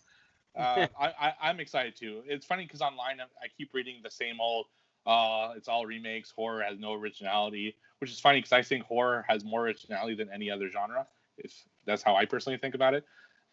Uh, 0.57 0.87
I, 1.01 1.33
I 1.41 1.51
am 1.51 1.61
excited 1.61 1.97
too. 1.97 2.23
It's 2.27 2.47
funny 2.47 2.65
because 2.65 2.83
online 2.83 3.21
I 3.21 3.47
keep 3.57 3.73
reading 3.73 4.01
the 4.03 4.11
same 4.11 4.41
old. 4.41 4.67
Uh, 5.07 5.55
it's 5.57 5.69
all 5.69 5.87
remakes. 5.87 6.31
Horror 6.31 6.63
has 6.63 6.79
no 6.79 6.93
originality, 6.93 7.77
which 8.01 8.11
is 8.11 8.21
funny 8.21 8.39
because 8.39 8.53
I 8.53 8.63
think 8.63 8.85
horror 8.85 9.25
has 9.29 9.45
more 9.45 9.63
originality 9.63 10.15
than 10.15 10.29
any 10.31 10.51
other 10.51 10.69
genre. 10.69 11.07
If 11.39 11.53
that's 11.87 12.03
how 12.03 12.17
I 12.17 12.27
personally 12.27 12.59
think 12.59 12.75
about 12.75 12.95
it 12.95 13.05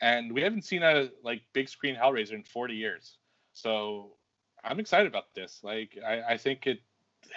and 0.02 0.32
we 0.32 0.42
haven't 0.42 0.64
seen 0.64 0.84
a 0.84 1.10
like 1.24 1.42
big 1.54 1.70
screen 1.70 1.96
Hellraiser 1.96 2.34
in 2.34 2.44
40 2.44 2.76
years. 2.76 3.18
So 3.54 4.12
I'm 4.64 4.80
excited 4.80 5.08
about 5.08 5.34
this. 5.34 5.60
Like 5.64 5.98
I, 6.06 6.22
I 6.34 6.38
think 6.38 6.68
it 6.68 6.80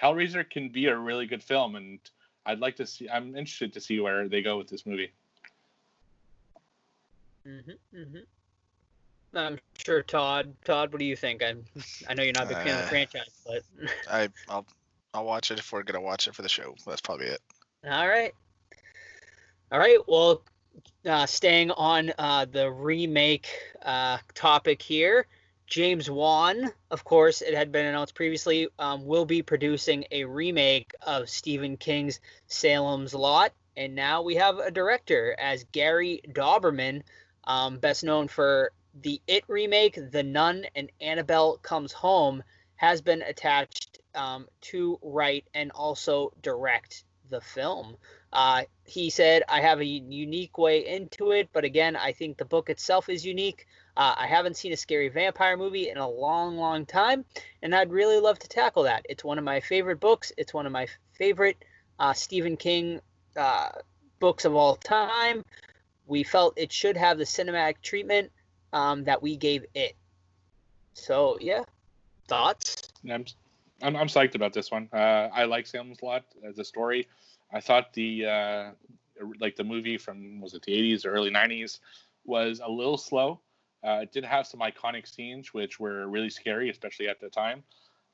Hellraiser 0.00 0.48
can 0.48 0.68
be 0.68 0.86
a 0.86 0.96
really 0.96 1.26
good 1.26 1.42
film, 1.42 1.76
and 1.76 1.98
I'd 2.46 2.60
like 2.60 2.76
to 2.76 2.86
see. 2.86 3.08
I'm 3.08 3.36
interested 3.36 3.72
to 3.74 3.80
see 3.80 4.00
where 4.00 4.28
they 4.28 4.42
go 4.42 4.58
with 4.58 4.68
this 4.68 4.86
movie. 4.86 5.12
Mhm. 7.46 7.78
Mhm. 7.94 8.26
I'm 9.34 9.58
sure 9.84 10.02
Todd. 10.02 10.54
Todd, 10.64 10.92
what 10.92 10.98
do 10.98 11.04
you 11.04 11.16
think? 11.16 11.42
I'm. 11.42 11.64
I 12.08 12.14
know 12.14 12.22
you're 12.22 12.32
not 12.32 12.44
a 12.44 12.48
big 12.48 12.56
fan 12.56 12.74
of 12.74 12.78
the 12.78 12.84
Uh, 12.86 12.88
franchise, 12.88 13.40
but 13.46 13.62
I 14.10 14.28
I'll 14.48 14.66
I'll 15.14 15.24
watch 15.24 15.50
it 15.50 15.58
if 15.58 15.72
we're 15.72 15.82
gonna 15.82 16.00
watch 16.00 16.28
it 16.28 16.34
for 16.34 16.42
the 16.42 16.48
show. 16.48 16.74
That's 16.86 17.00
probably 17.00 17.26
it. 17.26 17.40
all 17.84 18.08
right. 18.08 18.32
All 19.72 19.78
right. 19.78 19.98
Well, 20.08 20.42
uh, 21.06 21.26
staying 21.26 21.70
on 21.72 22.12
uh, 22.18 22.46
the 22.46 22.70
remake 22.70 23.48
uh, 23.82 24.18
topic 24.34 24.82
here, 24.82 25.26
James 25.70 26.10
Wan, 26.10 26.72
of 26.90 27.04
course, 27.04 27.42
it 27.42 27.54
had 27.54 27.70
been 27.70 27.86
announced 27.86 28.16
previously, 28.16 28.66
um, 28.80 29.06
will 29.06 29.24
be 29.24 29.40
producing 29.40 30.04
a 30.10 30.24
remake 30.24 30.92
of 31.02 31.30
Stephen 31.30 31.76
King's 31.76 32.18
Salem's 32.48 33.14
Lot. 33.14 33.52
And 33.76 33.94
now 33.94 34.22
we 34.22 34.34
have 34.34 34.58
a 34.58 34.72
director 34.72 35.36
as 35.38 35.62
Gary 35.70 36.22
Dauberman, 36.28 37.04
um, 37.44 37.78
best 37.78 38.02
known 38.02 38.26
for 38.26 38.72
the 39.00 39.22
It 39.28 39.44
remake, 39.46 39.96
The 40.10 40.24
Nun, 40.24 40.66
and 40.74 40.90
Annabelle 41.00 41.58
Comes 41.58 41.92
Home, 41.92 42.42
has 42.74 43.00
been 43.00 43.22
attached 43.22 44.00
um, 44.16 44.48
to 44.62 44.98
write 45.02 45.46
and 45.54 45.70
also 45.70 46.32
direct 46.42 47.04
the 47.28 47.40
film. 47.40 47.96
Uh, 48.32 48.62
he 48.84 49.10
said, 49.10 49.42
I 49.48 49.60
have 49.60 49.80
a 49.80 49.84
unique 49.84 50.56
way 50.56 50.86
into 50.86 51.32
it, 51.32 51.48
but 51.52 51.64
again, 51.64 51.96
I 51.96 52.12
think 52.12 52.36
the 52.36 52.44
book 52.44 52.70
itself 52.70 53.08
is 53.08 53.24
unique. 53.24 53.66
Uh, 53.96 54.14
I 54.16 54.26
haven't 54.26 54.56
seen 54.56 54.72
a 54.72 54.76
scary 54.76 55.08
vampire 55.08 55.56
movie 55.56 55.90
in 55.90 55.96
a 55.96 56.08
long, 56.08 56.56
long 56.56 56.86
time, 56.86 57.24
and 57.62 57.74
I'd 57.74 57.90
really 57.90 58.20
love 58.20 58.38
to 58.38 58.48
tackle 58.48 58.84
that. 58.84 59.04
It's 59.08 59.24
one 59.24 59.38
of 59.38 59.44
my 59.44 59.60
favorite 59.60 59.98
books. 59.98 60.32
It's 60.38 60.54
one 60.54 60.66
of 60.66 60.72
my 60.72 60.86
favorite 61.12 61.64
uh, 61.98 62.12
Stephen 62.12 62.56
King 62.56 63.00
uh, 63.36 63.70
books 64.20 64.44
of 64.44 64.54
all 64.54 64.76
time. 64.76 65.42
We 66.06 66.22
felt 66.22 66.54
it 66.56 66.72
should 66.72 66.96
have 66.96 67.18
the 67.18 67.24
cinematic 67.24 67.82
treatment 67.82 68.30
um, 68.72 69.04
that 69.04 69.22
we 69.22 69.36
gave 69.36 69.64
it. 69.74 69.96
So, 70.94 71.36
yeah, 71.40 71.62
thoughts? 72.28 72.88
I'm, 73.10 73.24
I'm, 73.82 73.96
I'm 73.96 74.08
psyched 74.08 74.34
about 74.34 74.52
this 74.52 74.70
one. 74.70 74.88
Uh, 74.92 75.28
I 75.32 75.44
like 75.44 75.66
Salem's 75.66 76.02
Lot 76.02 76.24
as 76.44 76.58
a 76.58 76.64
story. 76.64 77.08
I 77.52 77.60
thought 77.60 77.92
the 77.92 78.26
uh, 78.26 78.70
like 79.40 79.56
the 79.56 79.64
movie 79.64 79.98
from 79.98 80.40
was 80.40 80.54
it 80.54 80.62
the 80.62 80.72
80s 80.72 81.04
or 81.04 81.10
early 81.10 81.30
90s 81.30 81.80
was 82.24 82.60
a 82.64 82.70
little 82.70 82.98
slow. 82.98 83.40
Uh, 83.82 84.00
it 84.02 84.12
did 84.12 84.24
have 84.24 84.46
some 84.46 84.60
iconic 84.60 85.08
scenes 85.08 85.54
which 85.54 85.80
were 85.80 86.06
really 86.06 86.30
scary, 86.30 86.68
especially 86.70 87.08
at 87.08 87.20
the 87.20 87.28
time. 87.28 87.62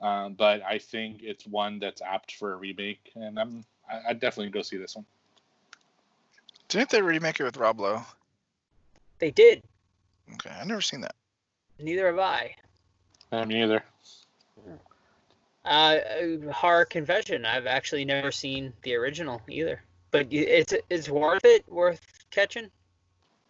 Um, 0.00 0.34
but 0.34 0.62
I 0.62 0.78
think 0.78 1.22
it's 1.22 1.46
one 1.46 1.78
that's 1.78 2.02
apt 2.02 2.36
for 2.36 2.52
a 2.52 2.56
remake, 2.56 3.10
and 3.14 3.38
I'm 3.38 3.64
I, 3.90 4.10
I'd 4.10 4.20
definitely 4.20 4.50
go 4.50 4.62
see 4.62 4.76
this 4.76 4.96
one. 4.96 5.06
Didn't 6.68 6.90
they 6.90 7.02
remake 7.02 7.40
it 7.40 7.44
with 7.44 7.56
Rob 7.56 7.80
Lowe? 7.80 8.02
They 9.18 9.30
did. 9.30 9.62
Okay, 10.34 10.50
I've 10.50 10.66
never 10.66 10.80
seen 10.80 11.00
that. 11.02 11.14
Neither 11.78 12.06
have 12.06 12.18
I. 12.18 12.54
Uh, 13.32 13.44
me 13.44 13.62
either. 13.62 13.82
Uh, 15.66 15.98
horror 16.52 16.84
confession. 16.84 17.44
I've 17.44 17.66
actually 17.66 18.04
never 18.04 18.30
seen 18.30 18.72
the 18.82 18.94
original 18.94 19.42
either, 19.48 19.82
but 20.12 20.28
it's 20.30 20.72
it's 20.88 21.08
worth 21.08 21.44
it, 21.44 21.64
worth 21.68 22.00
catching. 22.30 22.70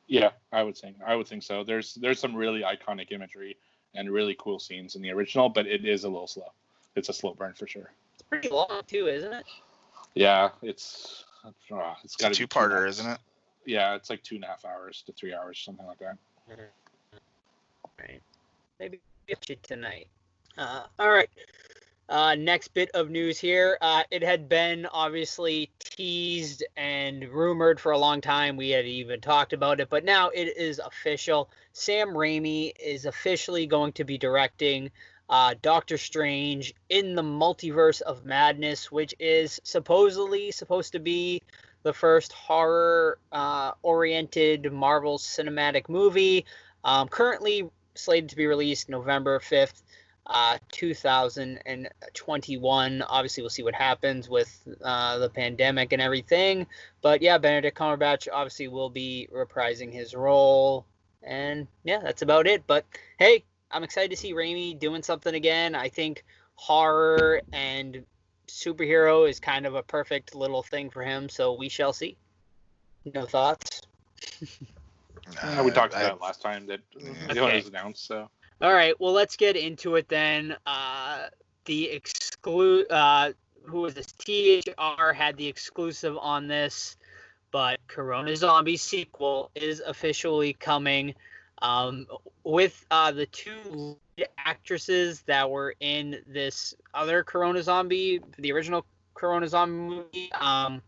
Yeah, 0.06 0.30
I 0.50 0.62
would 0.62 0.78
think 0.78 0.96
I 1.06 1.14
would 1.14 1.26
think 1.26 1.42
so. 1.42 1.62
There's 1.62 1.94
there's 1.94 2.18
some 2.18 2.34
really 2.34 2.62
iconic 2.62 3.12
imagery 3.12 3.58
and 3.94 4.10
really 4.10 4.34
cool 4.38 4.58
scenes 4.58 4.96
in 4.96 5.02
the 5.02 5.10
original, 5.10 5.50
but 5.50 5.66
it 5.66 5.84
is 5.84 6.04
a 6.04 6.08
little 6.08 6.26
slow. 6.26 6.52
It's 6.94 7.10
a 7.10 7.12
slow 7.12 7.34
burn 7.34 7.52
for 7.52 7.66
sure. 7.66 7.90
It's 8.14 8.22
pretty 8.22 8.48
long 8.48 8.80
too, 8.86 9.08
isn't 9.08 9.32
it? 9.32 9.44
Yeah, 10.14 10.48
it's 10.62 11.24
uh, 11.44 11.50
it's 12.02 12.14
It's 12.14 12.14
a 12.14 12.18
got 12.18 12.32
to 12.32 12.38
two-parter, 12.38 12.88
isn't 12.88 13.06
it? 13.06 13.18
Yeah, 13.66 13.94
it's 13.94 14.08
like 14.08 14.22
two 14.22 14.36
and 14.36 14.44
a 14.44 14.46
half 14.46 14.64
hours 14.64 15.02
to 15.06 15.12
three 15.12 15.34
hours, 15.34 15.58
something 15.58 15.84
like 15.86 15.98
that. 15.98 16.16
Right. 17.98 18.22
Maybe 18.80 19.00
get 19.26 19.46
you 19.50 19.56
tonight. 19.62 20.06
Uh, 20.56 20.84
all 20.98 21.10
right. 21.10 21.28
Uh, 22.08 22.36
next 22.36 22.68
bit 22.68 22.90
of 22.94 23.10
news 23.10 23.38
here. 23.38 23.76
Uh, 23.80 24.04
it 24.10 24.22
had 24.22 24.48
been 24.48 24.86
obviously 24.86 25.70
teased 25.80 26.64
and 26.76 27.24
rumored 27.28 27.80
for 27.80 27.92
a 27.92 27.98
long 27.98 28.20
time. 28.20 28.56
We 28.56 28.70
had 28.70 28.86
even 28.86 29.20
talked 29.20 29.52
about 29.52 29.80
it, 29.80 29.88
but 29.90 30.04
now 30.04 30.28
it 30.28 30.56
is 30.56 30.78
official. 30.78 31.50
Sam 31.72 32.10
Raimi 32.10 32.72
is 32.78 33.06
officially 33.06 33.66
going 33.66 33.92
to 33.94 34.04
be 34.04 34.18
directing 34.18 34.90
uh, 35.28 35.54
Doctor 35.60 35.98
Strange 35.98 36.74
in 36.88 37.16
the 37.16 37.22
Multiverse 37.22 38.00
of 38.02 38.24
Madness, 38.24 38.92
which 38.92 39.14
is 39.18 39.60
supposedly 39.64 40.52
supposed 40.52 40.92
to 40.92 41.00
be 41.00 41.42
the 41.82 41.92
first 41.92 42.32
horror 42.32 43.18
uh, 43.32 43.72
oriented 43.82 44.72
Marvel 44.72 45.18
cinematic 45.18 45.88
movie. 45.88 46.44
Um, 46.84 47.08
currently 47.08 47.68
slated 47.94 48.30
to 48.30 48.36
be 48.36 48.46
released 48.46 48.88
November 48.88 49.40
5th, 49.40 49.82
uh, 50.26 50.58
2021. 50.72 53.02
Obviously, 53.02 53.42
we'll 53.42 53.50
see 53.50 53.62
what 53.62 53.74
happens 53.74 54.28
with 54.28 54.66
uh, 54.82 55.18
the 55.18 55.28
pandemic 55.28 55.92
and 55.92 56.02
everything. 56.02 56.66
But 57.02 57.22
yeah, 57.22 57.38
Benedict 57.38 57.76
Cumberbatch 57.78 58.28
obviously 58.32 58.68
will 58.68 58.90
be 58.90 59.28
reprising 59.34 59.92
his 59.92 60.14
role. 60.14 60.86
And 61.22 61.66
yeah, 61.84 62.00
that's 62.02 62.22
about 62.22 62.46
it. 62.46 62.66
But 62.66 62.84
hey, 63.18 63.44
I'm 63.70 63.84
excited 63.84 64.10
to 64.10 64.16
see 64.16 64.32
Raimi 64.32 64.78
doing 64.78 65.02
something 65.02 65.34
again. 65.34 65.74
I 65.74 65.88
think 65.88 66.24
horror 66.54 67.42
and 67.52 68.04
superhero 68.48 69.28
is 69.28 69.40
kind 69.40 69.66
of 69.66 69.74
a 69.74 69.82
perfect 69.82 70.34
little 70.34 70.62
thing 70.62 70.90
for 70.90 71.02
him. 71.02 71.28
So 71.28 71.52
we 71.54 71.68
shall 71.68 71.92
see. 71.92 72.16
No 73.14 73.24
thoughts? 73.26 73.82
Yeah, 75.44 75.62
we 75.62 75.70
talked 75.70 75.94
I- 75.94 76.02
about 76.02 76.16
it 76.16 76.22
last 76.22 76.42
time 76.42 76.66
that 76.66 76.80
Yeah. 76.98 77.34
the 77.34 77.42
one 77.42 77.54
was 77.54 77.68
announced. 77.68 78.06
So 78.06 78.28
All 78.62 78.72
right, 78.72 78.98
well, 78.98 79.12
let's 79.12 79.36
get 79.36 79.56
into 79.56 79.96
it 79.96 80.08
then. 80.08 80.56
Uh, 80.66 81.26
the 81.66 81.90
exclude, 81.90 82.90
uh, 82.90 83.32
who 83.64 83.80
was 83.80 83.94
this? 83.94 84.06
THR 84.06 85.12
had 85.12 85.36
the 85.36 85.46
exclusive 85.46 86.16
on 86.16 86.46
this, 86.46 86.96
but 87.50 87.78
Corona 87.86 88.34
Zombie 88.34 88.76
sequel 88.76 89.50
is 89.54 89.80
officially 89.80 90.54
coming. 90.54 91.14
Um, 91.62 92.06
with 92.44 92.84
uh, 92.90 93.12
the 93.12 93.26
two 93.26 93.98
actresses 94.38 95.22
that 95.22 95.50
were 95.50 95.74
in 95.80 96.22
this 96.26 96.74
other 96.94 97.24
Corona 97.24 97.62
Zombie, 97.62 98.20
the 98.38 98.52
original 98.52 98.86
Corona 99.14 99.48
Zombie 99.48 99.96
movie. 99.96 100.32
Um, 100.32 100.82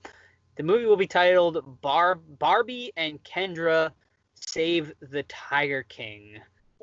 the 0.57 0.63
movie 0.63 0.87
will 0.87 0.97
be 0.97 1.07
titled 1.07 1.81
Bar- 1.81 2.21
Barbie 2.39 2.93
and 2.97 3.23
Kendra 3.25 3.91
Save 4.35 4.93
the 5.01 5.23
Tiger 5.25 5.83
King. 5.83 6.41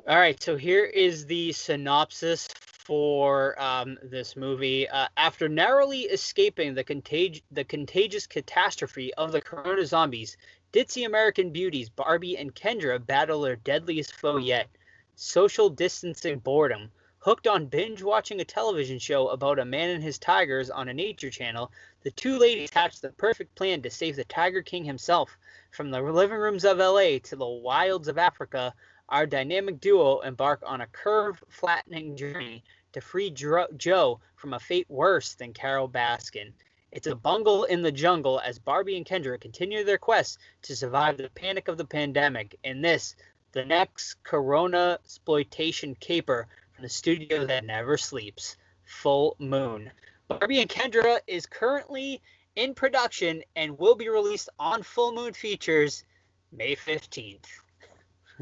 All 0.08 0.20
right, 0.20 0.40
so 0.40 0.56
here 0.56 0.84
is 0.84 1.26
the 1.26 1.50
synopsis 1.50 2.46
for 2.46 3.60
um, 3.60 3.98
this 4.04 4.36
movie. 4.36 4.88
Uh, 4.88 5.08
after 5.16 5.48
narrowly 5.48 6.02
escaping 6.02 6.74
the, 6.74 6.84
contag- 6.84 7.42
the 7.50 7.64
contagious 7.64 8.24
catastrophe 8.24 9.12
of 9.14 9.32
the 9.32 9.40
corona 9.40 9.84
zombies, 9.84 10.36
ditzy 10.72 11.06
American 11.06 11.50
beauties 11.50 11.88
Barbie 11.88 12.36
and 12.36 12.54
Kendra 12.54 13.04
battle 13.04 13.40
their 13.40 13.56
deadliest 13.56 14.14
foe 14.14 14.36
yet 14.36 14.68
social 15.16 15.68
distancing 15.68 16.38
boredom. 16.38 16.92
Hooked 17.18 17.48
on 17.48 17.66
binge 17.66 18.00
watching 18.00 18.40
a 18.40 18.44
television 18.44 19.00
show 19.00 19.30
about 19.30 19.58
a 19.58 19.64
man 19.64 19.90
and 19.90 20.04
his 20.04 20.20
tigers 20.20 20.70
on 20.70 20.88
a 20.88 20.94
nature 20.94 21.30
channel, 21.30 21.72
the 22.04 22.12
two 22.12 22.38
ladies 22.38 22.70
hatched 22.72 23.02
the 23.02 23.10
perfect 23.10 23.56
plan 23.56 23.82
to 23.82 23.90
save 23.90 24.14
the 24.14 24.22
Tiger 24.22 24.62
King 24.62 24.84
himself. 24.84 25.36
From 25.72 25.90
the 25.90 26.00
living 26.00 26.38
rooms 26.38 26.64
of 26.64 26.78
LA 26.78 27.18
to 27.24 27.34
the 27.34 27.44
wilds 27.44 28.06
of 28.06 28.18
Africa, 28.18 28.72
our 29.08 29.26
dynamic 29.26 29.80
duo 29.80 30.20
embark 30.20 30.62
on 30.66 30.80
a 30.80 30.86
curve 30.86 31.42
flattening 31.48 32.16
journey 32.16 32.64
to 32.92 33.00
free 33.00 33.30
Dro- 33.30 33.66
Joe 33.76 34.20
from 34.34 34.54
a 34.54 34.60
fate 34.60 34.86
worse 34.88 35.34
than 35.34 35.52
Carole 35.52 35.88
Baskin. 35.88 36.52
It's 36.90 37.06
a 37.06 37.14
bungle 37.14 37.64
in 37.64 37.82
the 37.82 37.92
jungle 37.92 38.40
as 38.40 38.58
Barbie 38.58 38.96
and 38.96 39.04
Kendra 39.04 39.40
continue 39.40 39.84
their 39.84 39.98
quest 39.98 40.38
to 40.62 40.74
survive 40.74 41.16
the 41.16 41.28
panic 41.30 41.68
of 41.68 41.76
the 41.76 41.84
pandemic. 41.84 42.58
In 42.64 42.80
this, 42.80 43.14
the 43.52 43.64
next 43.64 44.22
Corona 44.22 44.98
exploitation 45.04 45.94
caper 45.94 46.48
from 46.74 46.82
the 46.82 46.88
studio 46.88 47.46
that 47.46 47.64
never 47.64 47.96
sleeps, 47.96 48.56
Full 48.84 49.36
Moon. 49.38 49.90
Barbie 50.28 50.60
and 50.60 50.70
Kendra 50.70 51.20
is 51.26 51.46
currently 51.46 52.22
in 52.54 52.74
production 52.74 53.42
and 53.54 53.78
will 53.78 53.94
be 53.94 54.08
released 54.08 54.48
on 54.58 54.82
Full 54.82 55.12
Moon 55.12 55.32
Features 55.32 56.04
May 56.50 56.76
15th. 56.76 57.46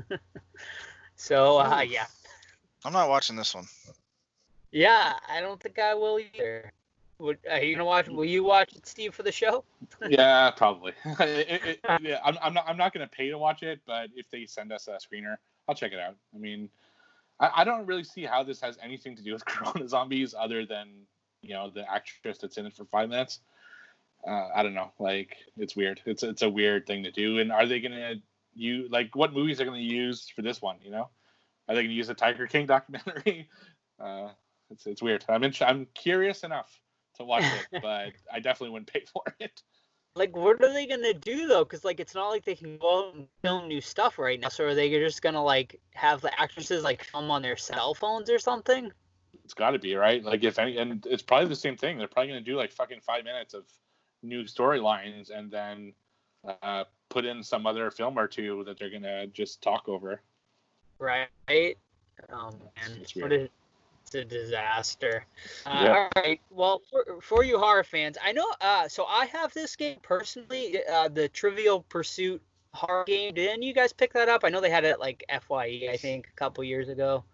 so, 1.16 1.58
uh, 1.58 1.80
yeah. 1.80 2.06
I'm 2.84 2.92
not 2.92 3.08
watching 3.08 3.36
this 3.36 3.54
one. 3.54 3.66
Yeah, 4.70 5.14
I 5.28 5.40
don't 5.40 5.60
think 5.60 5.78
I 5.78 5.94
will 5.94 6.18
either. 6.18 6.72
Would, 7.18 7.38
are 7.48 7.60
you 7.60 7.76
gonna 7.76 7.84
watch? 7.84 8.08
Will 8.08 8.24
you 8.24 8.42
watch 8.42 8.74
it, 8.74 8.86
Steve, 8.86 9.14
for 9.14 9.22
the 9.22 9.30
show? 9.30 9.64
yeah, 10.08 10.50
probably. 10.50 10.92
it, 11.20 11.60
it, 11.64 11.80
yeah, 12.02 12.18
I'm, 12.24 12.36
I'm 12.42 12.52
not. 12.52 12.64
I'm 12.66 12.76
not 12.76 12.92
gonna 12.92 13.06
pay 13.06 13.30
to 13.30 13.38
watch 13.38 13.62
it, 13.62 13.80
but 13.86 14.10
if 14.16 14.28
they 14.30 14.46
send 14.46 14.72
us 14.72 14.88
a 14.88 14.98
screener, 14.98 15.36
I'll 15.68 15.76
check 15.76 15.92
it 15.92 16.00
out. 16.00 16.16
I 16.34 16.38
mean, 16.38 16.68
I, 17.38 17.50
I 17.58 17.64
don't 17.64 17.86
really 17.86 18.02
see 18.02 18.24
how 18.24 18.42
this 18.42 18.60
has 18.60 18.76
anything 18.82 19.14
to 19.16 19.22
do 19.22 19.32
with 19.32 19.44
Corona 19.44 19.88
zombies 19.88 20.34
other 20.36 20.66
than 20.66 20.88
you 21.40 21.54
know 21.54 21.70
the 21.70 21.90
actress 21.90 22.38
that's 22.38 22.56
in 22.58 22.66
it 22.66 22.74
for 22.74 22.84
five 22.84 23.08
minutes. 23.08 23.40
Uh, 24.26 24.48
I 24.54 24.62
don't 24.64 24.74
know. 24.74 24.90
Like 24.98 25.36
it's 25.56 25.76
weird. 25.76 26.00
It's 26.06 26.24
it's 26.24 26.42
a 26.42 26.50
weird 26.50 26.86
thing 26.86 27.04
to 27.04 27.12
do. 27.12 27.38
And 27.38 27.52
are 27.52 27.66
they 27.66 27.80
gonna 27.80 28.16
you 28.54 28.88
like 28.88 29.14
what 29.14 29.32
movies 29.32 29.60
are 29.60 29.64
gonna 29.64 29.78
use 29.78 30.28
for 30.28 30.42
this 30.42 30.60
one? 30.62 30.76
You 30.82 30.90
know, 30.90 31.10
are 31.68 31.74
they 31.74 31.82
gonna 31.82 31.94
use 31.94 32.08
a 32.08 32.14
Tiger 32.14 32.46
King 32.46 32.66
documentary? 32.74 33.48
Uh, 33.98 34.28
it's 34.70 34.86
it's 34.86 35.02
weird. 35.02 35.24
I'm 35.28 35.44
in, 35.44 35.52
I'm 35.60 35.86
curious 35.94 36.44
enough 36.44 36.80
to 37.16 37.24
watch 37.24 37.44
it, 37.44 37.82
but 37.82 38.12
I 38.32 38.40
definitely 38.40 38.70
wouldn't 38.70 38.92
pay 38.92 39.04
for 39.12 39.22
it. 39.40 39.62
Like, 40.16 40.36
what 40.36 40.62
are 40.62 40.72
they 40.72 40.86
gonna 40.86 41.14
do 41.14 41.48
though? 41.48 41.64
Because 41.64 41.84
like, 41.84 41.98
it's 41.98 42.14
not 42.14 42.28
like 42.28 42.44
they 42.44 42.54
can 42.54 42.78
go 42.78 43.08
out 43.08 43.14
and 43.14 43.26
film 43.42 43.66
new 43.66 43.80
stuff 43.80 44.18
right 44.18 44.38
now. 44.38 44.48
So 44.48 44.64
are 44.64 44.74
they 44.74 44.88
just 44.90 45.22
gonna 45.22 45.42
like 45.42 45.80
have 45.94 46.20
the 46.20 46.40
actresses 46.40 46.84
like 46.84 47.02
film 47.02 47.30
on 47.30 47.42
their 47.42 47.56
cell 47.56 47.94
phones 47.94 48.30
or 48.30 48.38
something? 48.38 48.92
It's 49.44 49.54
got 49.54 49.72
to 49.72 49.78
be 49.78 49.94
right. 49.96 50.24
Like 50.24 50.44
if 50.44 50.58
any, 50.58 50.78
and 50.78 51.04
it's 51.06 51.22
probably 51.22 51.48
the 51.48 51.56
same 51.56 51.76
thing. 51.76 51.98
They're 51.98 52.06
probably 52.06 52.28
gonna 52.28 52.42
do 52.42 52.56
like 52.56 52.70
fucking 52.70 53.00
five 53.00 53.24
minutes 53.24 53.54
of 53.54 53.64
new 54.22 54.44
storylines 54.44 55.30
and 55.30 55.50
then 55.50 55.92
uh, 56.62 56.84
put 57.08 57.24
in 57.24 57.42
some 57.42 57.66
other 57.66 57.90
film 57.90 58.18
or 58.18 58.26
two 58.26 58.64
that 58.64 58.78
they're 58.78 58.90
gonna 58.90 59.26
just 59.28 59.62
talk 59.62 59.88
over. 59.88 60.20
Right. 60.98 61.28
Um, 62.28 62.54
and 62.84 63.00
It's 63.02 63.14
what 63.16 63.30
weird. 63.30 63.42
is 63.42 63.48
it's 64.02 64.14
a 64.14 64.24
disaster. 64.24 65.24
Uh, 65.64 65.80
Yeah. 65.84 65.92
All 65.94 66.22
right. 66.22 66.40
Well, 66.50 66.82
for, 66.90 67.20
for 67.22 67.42
you 67.44 67.58
horror 67.58 67.84
fans, 67.84 68.18
I 68.22 68.32
know. 68.32 68.46
Uh, 68.60 68.86
so 68.88 69.06
I 69.06 69.26
have 69.26 69.52
this 69.54 69.76
game 69.76 69.98
personally, 70.02 70.78
uh, 70.92 71.08
the 71.08 71.28
Trivial 71.30 71.82
Pursuit 71.88 72.42
horror 72.74 73.04
game. 73.04 73.34
Did 73.34 73.48
any 73.48 73.66
of 73.66 73.68
you 73.68 73.74
guys 73.74 73.92
pick 73.92 74.12
that 74.12 74.28
up? 74.28 74.42
I 74.44 74.50
know 74.50 74.60
they 74.60 74.68
had 74.70 74.84
it 74.84 75.00
like 75.00 75.24
FYE, 75.30 75.88
I 75.90 75.96
think, 75.96 76.28
a 76.28 76.36
couple 76.36 76.62
years 76.64 76.88
ago. 76.90 77.24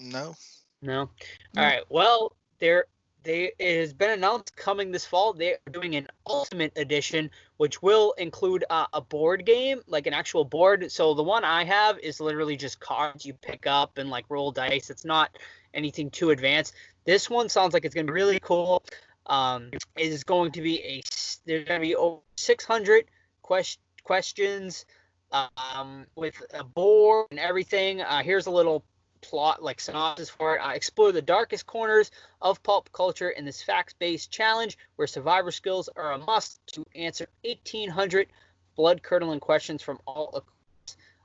No. 0.00 0.34
No. 0.80 1.10
No. 1.54 1.60
All 1.60 1.64
right. 1.64 1.82
Well, 1.90 2.34
there 2.58 2.86
they 3.24 3.52
it 3.58 3.80
has 3.80 3.92
been 3.92 4.10
announced 4.10 4.54
coming 4.56 4.92
this 4.92 5.04
fall. 5.04 5.32
They're 5.32 5.58
doing 5.70 5.96
an 5.96 6.06
ultimate 6.26 6.72
edition, 6.76 7.30
which 7.56 7.82
will 7.82 8.12
include 8.12 8.64
uh, 8.70 8.86
a 8.92 9.00
board 9.00 9.44
game, 9.44 9.80
like 9.86 10.06
an 10.06 10.12
actual 10.12 10.44
board. 10.44 10.92
So 10.92 11.14
the 11.14 11.22
one 11.22 11.44
I 11.44 11.64
have 11.64 11.98
is 11.98 12.20
literally 12.20 12.56
just 12.56 12.78
cards 12.78 13.24
you 13.24 13.32
pick 13.32 13.66
up 13.66 13.98
and 13.98 14.10
like 14.10 14.26
roll 14.28 14.52
dice. 14.52 14.90
It's 14.90 15.04
not 15.04 15.36
anything 15.72 16.10
too 16.10 16.30
advanced. 16.30 16.74
This 17.04 17.28
one 17.28 17.48
sounds 17.48 17.74
like 17.74 17.84
it's 17.84 17.94
gonna 17.94 18.06
be 18.06 18.12
really 18.12 18.40
cool. 18.40 18.84
Um, 19.26 19.70
it 19.72 19.82
is 19.96 20.22
going 20.22 20.52
to 20.52 20.62
be 20.62 20.80
a 20.82 21.02
there's 21.46 21.66
gonna 21.66 21.80
be 21.80 21.96
over 21.96 22.20
600 22.36 23.06
quest- 23.42 23.80
questions 24.04 24.84
um, 25.32 26.06
with 26.14 26.40
a 26.52 26.62
board 26.62 27.26
and 27.30 27.40
everything. 27.40 28.00
Uh, 28.02 28.22
here's 28.22 28.46
a 28.46 28.50
little 28.50 28.84
plot 29.24 29.62
like 29.62 29.80
synopsis 29.80 30.28
for 30.28 30.56
it. 30.56 30.60
I 30.60 30.74
explore 30.74 31.10
the 31.10 31.22
darkest 31.22 31.66
corners 31.66 32.10
of 32.42 32.62
pulp 32.62 32.92
culture 32.92 33.30
in 33.30 33.44
this 33.44 33.62
facts-based 33.62 34.30
challenge 34.30 34.76
where 34.96 35.06
survivor 35.06 35.50
skills 35.50 35.88
are 35.96 36.12
a 36.12 36.18
must 36.18 36.60
to 36.74 36.84
answer 36.94 37.26
1,800 37.42 38.28
blood-curdling 38.76 39.40
questions 39.40 39.82
from 39.82 39.98
all 40.06 40.44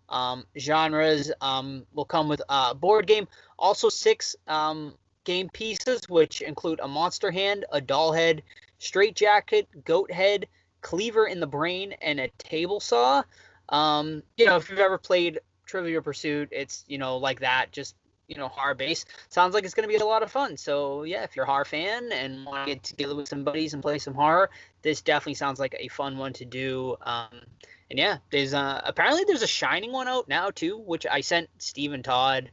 um, 0.07 0.45
genres. 0.57 1.31
Um, 1.41 1.85
will 1.93 2.05
come 2.05 2.29
with 2.29 2.41
a 2.47 2.73
board 2.73 3.05
game, 3.05 3.27
also 3.57 3.89
six 3.89 4.35
um, 4.47 4.93
game 5.25 5.49
pieces, 5.49 6.07
which 6.07 6.41
include 6.41 6.79
a 6.81 6.87
monster 6.87 7.31
hand, 7.31 7.65
a 7.71 7.81
doll 7.81 8.13
head, 8.13 8.43
straight 8.77 9.15
jacket, 9.15 9.67
goat 9.83 10.11
head, 10.11 10.47
cleaver 10.81 11.27
in 11.27 11.39
the 11.39 11.47
brain, 11.47 11.93
and 12.01 12.19
a 12.19 12.29
table 12.37 12.79
saw. 12.79 13.23
Um, 13.67 14.23
you 14.37 14.45
know, 14.45 14.55
if 14.55 14.69
you've 14.69 14.79
ever 14.79 14.97
played 14.97 15.39
Trivial 15.69 16.01
Pursuit, 16.01 16.49
it's 16.51 16.83
you 16.87 16.97
know 16.97 17.17
like 17.17 17.41
that, 17.41 17.71
just 17.71 17.95
you 18.27 18.35
know 18.35 18.47
horror 18.47 18.73
based. 18.73 19.07
Sounds 19.29 19.53
like 19.53 19.63
it's 19.63 19.73
going 19.73 19.87
to 19.87 19.93
be 19.93 20.01
a 20.01 20.05
lot 20.05 20.23
of 20.23 20.31
fun. 20.31 20.57
So 20.57 21.03
yeah, 21.03 21.23
if 21.23 21.35
you're 21.35 21.45
a 21.45 21.47
horror 21.47 21.65
fan 21.65 22.11
and 22.11 22.45
want 22.45 22.67
to 22.67 22.73
get 22.73 22.83
together 22.83 23.15
with 23.15 23.27
some 23.27 23.43
buddies 23.43 23.73
and 23.73 23.81
play 23.81 23.99
some 23.99 24.13
horror, 24.13 24.49
this 24.81 25.01
definitely 25.01 25.35
sounds 25.35 25.59
like 25.59 25.75
a 25.77 25.87
fun 25.87 26.17
one 26.17 26.33
to 26.33 26.45
do. 26.45 26.97
Um, 27.01 27.41
and 27.89 27.99
yeah, 27.99 28.17
there's 28.31 28.53
uh, 28.53 28.81
apparently 28.83 29.23
there's 29.25 29.43
a 29.43 29.47
Shining 29.47 29.91
one 29.91 30.07
out 30.07 30.27
now 30.27 30.49
too, 30.49 30.77
which 30.77 31.05
I 31.05 31.21
sent 31.21 31.49
Steve 31.59 31.93
and 31.93 32.03
Todd 32.03 32.49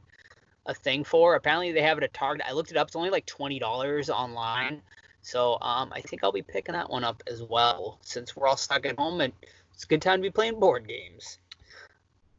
a 0.67 0.75
thing 0.75 1.05
for. 1.05 1.35
Apparently 1.35 1.73
they 1.73 1.83
have 1.83 1.99
it 1.99 2.05
at 2.05 2.13
Target. 2.13 2.47
I 2.47 2.53
looked 2.53 2.71
it 2.71 2.77
up. 2.77 2.89
It's 2.89 2.97
only 2.97 3.11
like 3.11 3.27
twenty 3.27 3.59
dollars 3.59 4.11
online. 4.11 4.83
So 5.23 5.59
um, 5.61 5.93
I 5.93 6.03
think 6.03 6.23
I'll 6.23 6.33
be 6.33 6.43
picking 6.43 6.75
that 6.75 6.89
one 6.91 7.03
up 7.03 7.23
as 7.27 7.43
well, 7.43 7.99
since 8.03 8.37
we're 8.37 8.47
all 8.47 8.57
stuck 8.57 8.87
at 8.87 8.97
home 8.97 9.21
and 9.21 9.33
it's 9.75 9.85
a 9.85 9.89
good 9.89 10.01
time 10.01 10.21
to 10.21 10.23
be 10.23 10.31
playing 10.31 10.61
board 10.61 10.87
games. 10.87 11.39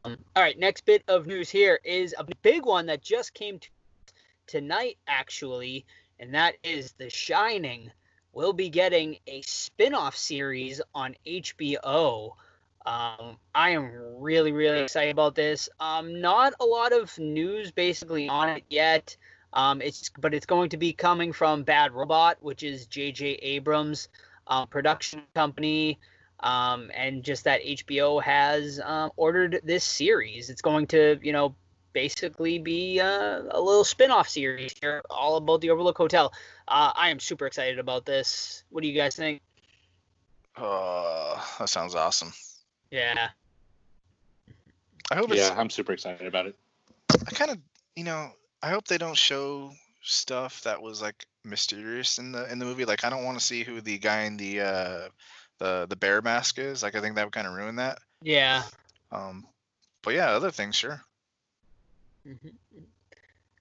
All 0.06 0.16
right, 0.36 0.58
next 0.58 0.86
bit 0.86 1.04
of 1.08 1.28
news 1.28 1.50
here 1.50 1.80
is 1.84 2.16
a 2.18 2.26
big 2.42 2.66
one 2.66 2.86
that 2.86 3.02
just 3.02 3.34
came 3.34 3.60
to 3.60 3.68
tonight, 4.48 4.98
actually, 5.08 5.86
and 6.20 6.34
that 6.34 6.56
is 6.64 6.94
The 6.94 7.10
Shining 7.10 7.92
will 8.34 8.54
be 8.54 8.70
getting 8.70 9.18
a 9.28 9.42
spin 9.42 9.94
off 9.94 10.16
series 10.16 10.80
on 10.94 11.16
HBO. 11.26 12.32
Um, 12.86 13.38
I 13.54 13.72
am 13.72 13.92
really, 14.20 14.52
really 14.52 14.84
excited 14.84 15.12
about 15.12 15.36
this. 15.36 15.68
Um, 15.80 16.22
not 16.22 16.54
a 16.60 16.66
lot 16.66 16.94
of 16.94 17.18
news 17.20 17.72
basically 17.72 18.30
on 18.30 18.50
it 18.50 18.64
yet. 18.70 19.18
Um, 19.54 19.82
it's 19.82 20.12
but 20.20 20.34
it's 20.34 20.46
going 20.46 20.70
to 20.70 20.78
be 20.78 20.94
coming 20.94 21.34
from 21.34 21.64
Bad 21.64 21.94
Robot, 21.94 22.38
which 22.42 22.64
is 22.64 22.86
J.J. 22.86 23.40
Abrams' 23.42 24.08
um, 24.46 24.68
production 24.68 25.24
company, 25.34 26.00
um, 26.40 26.92
and 26.94 27.24
just 27.24 27.44
that 27.46 27.64
HBO 27.64 28.22
has 28.22 28.80
um, 28.84 29.12
ordered 29.16 29.62
this 29.64 29.84
series. 29.84 30.50
It's 30.50 30.62
going 30.62 30.88
to, 30.88 31.20
you 31.22 31.34
know, 31.34 31.56
basically 31.94 32.60
be 32.60 33.00
uh, 33.00 33.42
a 33.50 33.60
little 33.60 33.84
spin-off 33.84 34.30
series 34.30 34.74
here, 34.80 35.02
all 35.10 35.38
about 35.38 35.62
the 35.62 35.70
Overlook 35.72 35.98
Hotel. 35.98 36.32
Uh, 36.68 36.92
I 36.96 37.10
am 37.10 37.20
super 37.20 37.48
excited 37.48 37.80
about 37.80 38.06
this. 38.06 38.64
What 38.70 38.82
do 38.82 38.88
you 38.88 38.96
guys 38.96 39.16
think? 39.16 39.42
Uh, 40.56 41.40
that 41.60 41.70
sounds 41.70 41.96
awesome. 41.96 42.34
Yeah. 42.92 43.30
I 45.12 45.16
hope 45.16 45.32
it's. 45.32 45.40
Yeah, 45.40 45.56
I'm 45.58 45.70
super 45.70 45.94
excited 45.94 46.28
about 46.28 46.48
it. 46.48 46.56
I 47.12 47.32
kind 47.32 47.52
of, 47.52 47.58
you 47.96 48.04
know, 48.04 48.30
I 48.62 48.70
hope 48.70 48.88
they 48.88 48.98
don't 48.98 49.18
show 49.18 49.72
stuff 50.04 50.62
that 50.64 50.82
was 50.82 51.02
like 51.02 51.26
mysterious 51.44 52.18
in 52.20 52.32
the 52.32 52.52
in 52.52 52.60
the 52.60 52.66
movie. 52.66 52.86
Like, 52.86 53.04
I 53.04 53.10
don't 53.10 53.24
want 53.24 53.40
to 53.40 53.44
see 53.44 53.64
who 53.64 53.82
the 53.82 53.98
guy 53.98 54.24
in 54.24 54.38
the 54.38 54.62
uh 54.62 55.10
the 55.60 55.86
the 55.90 55.96
bear 55.96 56.22
mask 56.22 56.60
is. 56.60 56.84
Like, 56.84 56.96
I 56.96 57.02
think 57.02 57.16
that 57.16 57.26
would 57.26 57.34
kind 57.34 57.48
of 57.48 57.54
ruin 57.54 57.78
that. 57.78 58.00
Yeah. 58.22 58.64
Um, 59.12 59.46
but 60.04 60.14
yeah, 60.14 60.30
other 60.30 60.52
things, 60.52 60.76
sure. 60.76 61.02
Mhm. 62.26 62.54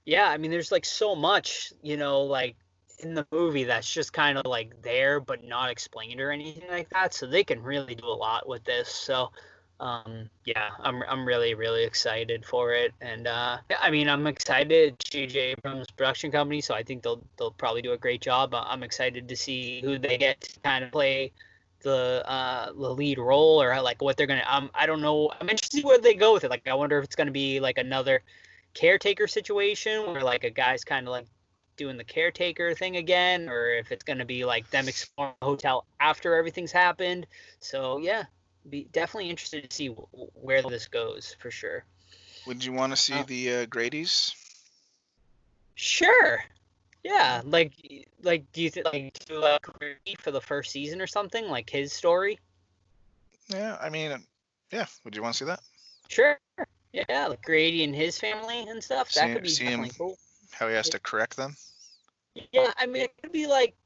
Yeah, 0.04 0.28
I 0.28 0.38
mean, 0.38 0.50
there's 0.50 0.70
like 0.72 0.84
so 0.84 1.16
much, 1.16 1.72
you 1.82 1.96
know, 1.96 2.22
like 2.22 2.56
in 3.00 3.14
the 3.14 3.26
movie 3.30 3.64
that's 3.64 3.92
just 3.92 4.12
kind 4.12 4.38
of 4.38 4.46
like 4.46 4.80
there 4.82 5.20
but 5.20 5.44
not 5.44 5.70
explained 5.70 6.20
or 6.20 6.30
anything 6.30 6.68
like 6.70 6.88
that. 6.90 7.12
So 7.12 7.26
they 7.26 7.44
can 7.44 7.62
really 7.62 7.94
do 7.94 8.06
a 8.06 8.14
lot 8.14 8.48
with 8.48 8.64
this. 8.64 8.88
So, 8.88 9.32
um, 9.80 10.30
yeah, 10.44 10.70
I'm 10.80 11.02
I'm 11.08 11.26
really 11.26 11.54
really 11.54 11.84
excited 11.84 12.46
for 12.46 12.72
it. 12.72 12.92
And 13.00 13.26
uh, 13.26 13.58
I 13.80 13.90
mean, 13.90 14.08
I'm 14.08 14.26
excited. 14.26 14.96
J.J. 15.00 15.56
Abrams 15.58 15.90
production 15.90 16.30
company, 16.30 16.60
so 16.60 16.74
I 16.74 16.82
think 16.82 17.02
they'll 17.02 17.22
they'll 17.36 17.50
probably 17.50 17.82
do 17.82 17.92
a 17.92 17.98
great 17.98 18.20
job. 18.20 18.54
I'm 18.54 18.82
excited 18.82 19.28
to 19.28 19.36
see 19.36 19.80
who 19.82 19.98
they 19.98 20.16
get 20.16 20.40
to 20.40 20.60
kind 20.60 20.84
of 20.84 20.92
play 20.92 21.32
the 21.86 22.22
uh 22.28 22.66
the 22.72 22.94
lead 22.94 23.18
role 23.18 23.62
or 23.62 23.80
like 23.80 24.02
what 24.02 24.16
they're 24.16 24.26
gonna 24.26 24.44
um 24.46 24.70
I 24.74 24.86
don't 24.86 25.00
know 25.00 25.30
I'm 25.40 25.48
interested 25.48 25.70
to 25.70 25.76
see 25.78 25.84
where 25.84 25.98
they 25.98 26.14
go 26.14 26.34
with 26.34 26.44
it 26.44 26.50
like 26.50 26.66
I 26.66 26.74
wonder 26.74 26.98
if 26.98 27.04
it's 27.04 27.16
gonna 27.16 27.30
be 27.30 27.60
like 27.60 27.78
another 27.78 28.22
caretaker 28.74 29.26
situation 29.26 30.04
where 30.06 30.22
like 30.22 30.44
a 30.44 30.50
guy's 30.50 30.84
kind 30.84 31.06
of 31.06 31.12
like 31.12 31.26
doing 31.76 31.96
the 31.96 32.04
caretaker 32.04 32.74
thing 32.74 32.96
again, 32.96 33.48
or 33.48 33.68
if 33.70 33.92
it's 33.92 34.04
to 34.04 34.24
be 34.24 34.44
like 34.44 34.68
them 34.70 34.88
exploring 34.88 35.34
the 35.40 35.46
hotel 35.46 35.86
after 36.00 36.34
everything's 36.34 36.72
happened. 36.72 37.26
So 37.60 37.98
yeah, 37.98 38.24
be 38.68 38.88
definitely 38.92 39.30
interested 39.30 39.68
to 39.68 39.76
see 39.76 39.88
w- 39.88 40.08
where 40.34 40.62
this 40.62 40.88
goes 40.88 41.36
for 41.38 41.50
sure. 41.50 41.84
Would 42.46 42.64
you 42.64 42.72
want 42.72 42.92
to 42.92 42.96
see 42.96 43.14
Uh, 43.20 43.24
the 43.26 43.54
uh, 43.54 43.66
Grady's? 43.66 44.34
Sure. 45.74 46.42
Yeah, 47.06 47.40
like 47.44 47.72
like 48.24 48.50
do 48.52 48.60
you 48.62 48.68
think 48.70 48.86
like 48.92 49.24
do 49.26 49.38
like 49.38 49.64
Rudy 49.80 50.16
for 50.18 50.32
the 50.32 50.40
first 50.40 50.72
season 50.72 51.00
or 51.00 51.06
something 51.06 51.46
like 51.46 51.70
his 51.70 51.92
story? 51.92 52.36
Yeah, 53.48 53.76
I 53.80 53.90
mean, 53.90 54.10
uh, 54.10 54.18
yeah. 54.72 54.86
Would 55.04 55.14
you 55.14 55.22
want 55.22 55.34
to 55.34 55.38
see 55.38 55.44
that? 55.44 55.60
Sure. 56.08 56.36
Yeah, 56.92 57.28
like 57.28 57.42
Grady 57.42 57.84
and 57.84 57.94
his 57.94 58.18
family 58.18 58.60
and 58.68 58.82
stuff. 58.82 59.12
That 59.12 59.28
See- 59.28 59.32
could 59.34 59.42
be 59.44 59.48
see 59.50 59.66
him- 59.66 59.88
cool. 59.90 60.18
How 60.50 60.66
he 60.66 60.74
has 60.74 60.88
to 60.88 60.98
correct 60.98 61.36
them? 61.36 61.54
Yeah, 62.50 62.72
I 62.76 62.86
mean, 62.86 63.02
it 63.02 63.12
could 63.22 63.30
be 63.30 63.46
like 63.46 63.76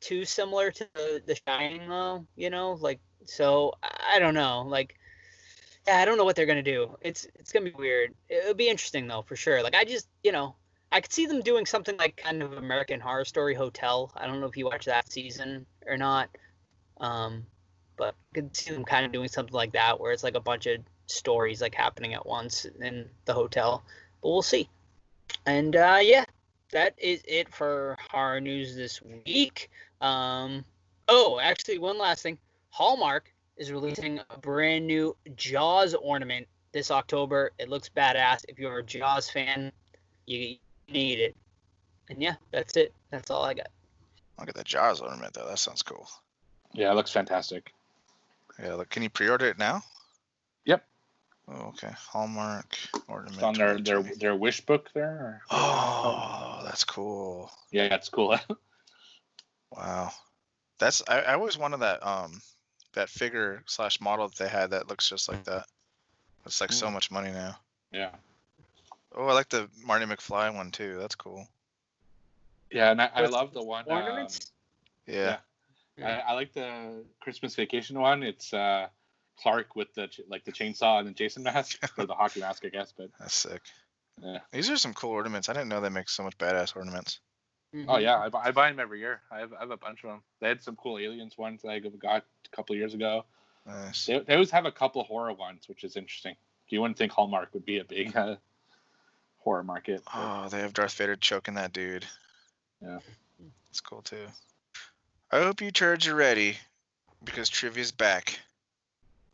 too 0.00 0.24
similar 0.24 0.70
to 0.70 0.86
the, 0.94 1.20
the 1.26 1.36
Shining, 1.48 1.88
though. 1.88 2.26
You 2.36 2.50
know, 2.50 2.72
like 2.80 3.00
so. 3.24 3.74
I 3.82 4.14
I 4.14 4.18
don't 4.20 4.34
know. 4.34 4.62
Like, 4.62 4.94
yeah, 5.88 5.98
I 5.98 6.04
don't 6.04 6.16
know 6.16 6.24
what 6.24 6.36
they're 6.36 6.46
gonna 6.46 6.62
do. 6.62 6.96
It's 7.00 7.26
it's 7.34 7.50
gonna 7.50 7.64
be 7.64 7.76
weird. 7.76 8.14
It'll 8.28 8.54
be 8.54 8.68
interesting 8.68 9.08
though, 9.08 9.22
for 9.22 9.34
sure. 9.34 9.64
Like, 9.64 9.74
I 9.74 9.84
just 9.84 10.06
you 10.22 10.30
know, 10.30 10.54
I 10.90 11.00
could 11.00 11.12
see 11.12 11.26
them 11.26 11.42
doing 11.42 11.66
something 11.66 11.96
like 11.98 12.16
kind 12.16 12.42
of 12.42 12.54
American 12.54 13.00
Horror 13.00 13.24
Story 13.24 13.54
Hotel. 13.54 14.10
I 14.16 14.26
don't 14.26 14.40
know 14.40 14.46
if 14.46 14.56
you 14.56 14.64
watched 14.64 14.86
that 14.86 15.10
season 15.12 15.66
or 15.86 15.96
not. 15.96 16.30
Um, 17.00 17.44
but 17.96 18.14
I 18.32 18.34
could 18.34 18.56
see 18.56 18.72
them 18.72 18.84
kind 18.84 19.04
of 19.04 19.12
doing 19.12 19.28
something 19.28 19.54
like 19.54 19.72
that, 19.72 20.00
where 20.00 20.12
it's 20.12 20.24
like 20.24 20.36
a 20.36 20.40
bunch 20.40 20.66
of 20.66 20.80
stories 21.06 21.60
like 21.60 21.74
happening 21.74 22.14
at 22.14 22.24
once 22.24 22.64
in 22.80 23.06
the 23.26 23.34
hotel. 23.34 23.82
But 24.22 24.30
we'll 24.30 24.42
see. 24.42 24.68
And 25.44 25.76
uh, 25.76 25.98
yeah, 26.00 26.24
that 26.70 26.94
is 26.96 27.22
it 27.26 27.52
for 27.52 27.96
horror 28.10 28.40
news 28.40 28.74
this 28.74 29.02
week. 29.02 29.70
Um, 30.00 30.64
oh, 31.08 31.38
actually, 31.42 31.78
one 31.78 31.98
last 31.98 32.22
thing. 32.22 32.38
Hallmark 32.70 33.32
is 33.56 33.72
releasing 33.72 34.20
a 34.30 34.38
brand 34.38 34.86
new 34.86 35.16
Jaws 35.36 35.94
ornament 35.94 36.46
this 36.72 36.90
October. 36.90 37.52
It 37.58 37.68
looks 37.68 37.88
badass. 37.88 38.44
If 38.48 38.58
you're 38.58 38.78
a 38.78 38.84
Jaws 38.84 39.28
fan, 39.28 39.72
you 40.26 40.56
need 40.90 41.20
it. 41.20 41.36
And 42.10 42.20
yeah, 42.22 42.34
that's 42.50 42.76
it. 42.76 42.92
That's 43.10 43.30
all 43.30 43.44
I 43.44 43.54
got. 43.54 43.68
Look 44.38 44.48
at 44.48 44.54
that 44.54 44.66
Jaws 44.66 45.00
ornament 45.00 45.34
though. 45.34 45.46
That 45.46 45.58
sounds 45.58 45.82
cool. 45.82 46.08
Yeah, 46.72 46.90
it 46.90 46.94
looks 46.94 47.10
fantastic. 47.10 47.72
Yeah, 48.62 48.74
look, 48.74 48.88
can 48.90 49.02
you 49.02 49.10
pre-order 49.10 49.46
it 49.46 49.58
now? 49.58 49.82
Yep. 50.64 50.84
Oh, 51.48 51.68
okay. 51.68 51.90
Hallmark 51.96 52.76
ornament. 53.08 53.34
It's 53.36 53.42
on 53.42 53.54
their 53.54 53.78
their 53.80 54.02
their 54.02 54.34
wish 54.36 54.60
book 54.64 54.90
there. 54.94 55.08
or- 55.10 55.42
Oh, 55.50 56.60
that's 56.64 56.84
cool. 56.84 57.50
Yeah, 57.70 57.88
that's 57.88 58.08
cool. 58.08 58.38
Wow. 59.70 60.10
That's 60.78 61.02
I, 61.08 61.20
I 61.20 61.34
always 61.34 61.58
wanted 61.58 61.80
that 61.80 62.04
um 62.06 62.40
that 62.94 63.08
figure 63.10 63.62
slash 63.66 64.00
model 64.00 64.28
that 64.28 64.36
they 64.38 64.48
had 64.48 64.70
that 64.70 64.88
looks 64.88 65.08
just 65.08 65.28
like 65.28 65.44
that. 65.44 65.66
It's 66.46 66.60
like 66.60 66.72
so 66.72 66.90
much 66.90 67.10
money 67.10 67.30
now. 67.30 67.56
yeah. 67.92 68.10
Oh, 69.14 69.26
I 69.26 69.32
like 69.32 69.48
the 69.48 69.68
Marty 69.84 70.04
McFly 70.04 70.54
one 70.54 70.70
too. 70.70 70.98
That's 70.98 71.14
cool. 71.14 71.46
Yeah, 72.70 72.90
and 72.90 73.00
I, 73.00 73.10
I 73.14 73.26
love 73.26 73.54
the 73.54 73.62
one. 73.62 73.84
um, 73.90 73.96
Ornaments? 73.96 74.52
Yeah. 75.06 75.38
I, 76.02 76.20
I 76.20 76.32
like 76.34 76.52
the 76.52 77.04
Christmas 77.20 77.54
Vacation 77.56 77.98
one. 77.98 78.22
It's 78.22 78.52
uh, 78.54 78.88
Clark 79.40 79.74
with 79.74 79.92
the 79.94 80.06
ch- 80.06 80.20
like 80.28 80.44
the 80.44 80.52
chainsaw 80.52 80.98
and 81.00 81.08
the 81.08 81.12
Jason 81.12 81.42
mask 81.42 81.78
or 81.98 82.06
the 82.06 82.14
hockey 82.14 82.40
mask, 82.40 82.64
I 82.64 82.68
guess. 82.68 82.92
But 82.96 83.10
That's 83.18 83.34
sick. 83.34 83.62
Yeah. 84.22 84.38
These 84.52 84.70
are 84.70 84.76
some 84.76 84.94
cool 84.94 85.10
ornaments. 85.10 85.48
I 85.48 85.54
didn't 85.54 85.68
know 85.68 85.80
they 85.80 85.88
make 85.88 86.08
so 86.08 86.22
much 86.22 86.36
badass 86.38 86.76
ornaments. 86.76 87.20
Mhm. 87.74 87.84
oh 87.88 87.98
yeah, 87.98 88.16
I, 88.16 88.48
I 88.48 88.50
buy 88.50 88.70
them 88.70 88.80
every 88.80 89.00
year. 89.00 89.20
I 89.30 89.40
have, 89.40 89.52
I 89.52 89.60
have 89.60 89.70
a 89.70 89.76
bunch 89.76 90.02
of 90.04 90.10
them. 90.10 90.22
They 90.40 90.48
had 90.48 90.62
some 90.62 90.76
cool 90.76 90.98
aliens 90.98 91.36
ones 91.36 91.60
that 91.62 91.68
I 91.70 91.78
got 91.80 92.24
a 92.46 92.56
couple 92.56 92.74
years 92.76 92.94
ago. 92.94 93.24
Nice. 93.66 94.06
They, 94.06 94.18
they 94.20 94.34
always 94.34 94.50
have 94.52 94.64
a 94.64 94.72
couple 94.72 95.02
horror 95.04 95.34
ones, 95.34 95.68
which 95.68 95.84
is 95.84 95.96
interesting. 95.96 96.34
You 96.68 96.80
wouldn't 96.80 96.96
think 96.96 97.12
Hallmark 97.12 97.52
would 97.54 97.66
be 97.66 97.78
a 97.78 97.84
big 97.84 98.16
uh, 98.16 98.36
horror 99.38 99.62
market. 99.64 100.02
but- 100.04 100.12
Oh, 100.14 100.48
they 100.48 100.60
have 100.60 100.72
Darth 100.74 100.94
Vader 100.94 101.16
choking 101.16 101.54
that 101.54 101.72
dude. 101.72 102.06
Yeah. 102.82 102.98
It's 103.70 103.80
cool 103.80 104.02
too. 104.02 104.26
I 105.30 105.38
hope 105.42 105.60
you 105.60 105.70
turds 105.70 106.06
are 106.06 106.14
ready 106.14 106.56
because 107.24 107.48
trivia's 107.48 107.92
back. 107.92 108.38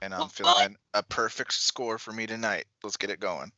And 0.03 0.13
I'm 0.15 0.29
feeling 0.29 0.77
a 0.93 1.03
perfect 1.03 1.53
score 1.55 1.99
for 1.99 2.13
me 2.13 2.27
tonight. 2.27 2.67
Let's 2.83 2.97
get 2.97 3.11
it 3.11 3.21
going. 3.21 3.53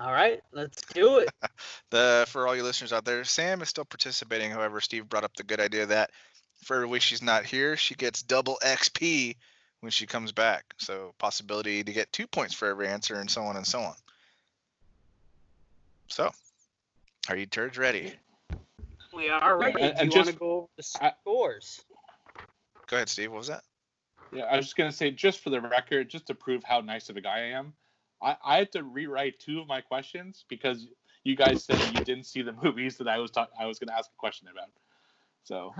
All 0.00 0.12
right, 0.12 0.40
let's 0.52 0.82
do 0.94 1.18
it. 1.18 1.28
The 1.90 2.26
for 2.28 2.46
all 2.46 2.54
you 2.54 2.62
listeners 2.62 2.92
out 2.92 3.04
there, 3.04 3.24
Sam 3.24 3.62
is 3.62 3.68
still 3.68 3.84
participating. 3.84 4.50
However, 4.50 4.80
Steve 4.80 5.08
brought 5.08 5.24
up 5.24 5.34
the 5.36 5.42
good 5.42 5.58
idea 5.60 5.86
that 5.86 6.10
for 6.64 6.76
every 6.76 6.86
week 6.88 7.02
she's 7.02 7.22
not 7.22 7.44
here, 7.46 7.76
she 7.76 7.94
gets 7.94 8.22
double 8.22 8.58
XP 8.64 9.36
when 9.80 9.90
she 9.90 10.06
comes 10.06 10.30
back. 10.32 10.64
So 10.78 11.14
possibility 11.18 11.82
to 11.82 11.92
get 11.92 12.12
two 12.12 12.26
points 12.26 12.54
for 12.54 12.68
every 12.68 12.88
answer, 12.88 13.14
and 13.16 13.30
so 13.30 13.42
on 13.42 13.56
and 13.56 13.66
so 13.66 13.80
on. 13.80 13.94
So, 16.08 16.30
are 17.28 17.36
you 17.36 17.46
turds 17.46 17.78
ready? 17.78 18.14
We 19.14 19.28
are 19.28 19.58
ready. 19.58 19.82
And- 19.82 20.10
Do 20.10 20.16
you 20.16 20.22
want 20.22 20.28
to 20.28 20.32
go 20.34 20.50
over 20.50 20.68
the 20.76 20.98
I- 21.02 21.12
scores? 21.20 21.84
Go 22.86 22.96
ahead, 22.96 23.08
Steve. 23.08 23.30
What 23.30 23.38
was 23.38 23.48
that? 23.48 23.62
Yeah, 24.32 24.44
I 24.44 24.56
was 24.56 24.66
just 24.66 24.76
gonna 24.76 24.92
say, 24.92 25.10
just 25.10 25.40
for 25.40 25.50
the 25.50 25.60
record, 25.60 26.08
just 26.08 26.26
to 26.26 26.34
prove 26.34 26.62
how 26.64 26.80
nice 26.80 27.08
of 27.08 27.16
a 27.16 27.20
guy 27.20 27.38
I 27.38 27.50
am, 27.52 27.72
I, 28.22 28.36
I 28.44 28.58
had 28.58 28.72
to 28.72 28.82
rewrite 28.82 29.38
two 29.38 29.60
of 29.60 29.66
my 29.66 29.80
questions 29.80 30.44
because 30.48 30.86
you 31.24 31.34
guys 31.36 31.64
said 31.64 31.78
you 31.94 32.04
didn't 32.04 32.24
see 32.24 32.42
the 32.42 32.52
movies 32.62 32.96
that 32.98 33.08
I 33.08 33.18
was 33.18 33.30
ta- 33.30 33.48
I 33.58 33.66
was 33.66 33.78
gonna 33.78 33.92
ask 33.96 34.10
a 34.10 34.16
question 34.16 34.48
about. 34.48 34.70
So 35.44 35.72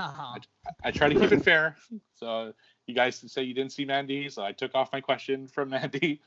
I 0.83 0.91
try 0.93 1.11
to 1.11 1.15
keep 1.19 1.31
it 1.31 1.43
fair. 1.45 1.77
So 2.15 2.55
you 2.87 2.95
guys 2.95 3.23
say 3.27 3.43
you 3.43 3.53
didn't 3.53 3.73
see 3.73 3.85
Mandy, 3.85 4.31
so 4.31 4.43
I 4.43 4.53
took 4.53 4.75
off 4.75 4.93
my 4.93 5.01
question 5.03 5.47
from 5.47 5.69
Mandy. 5.71 6.21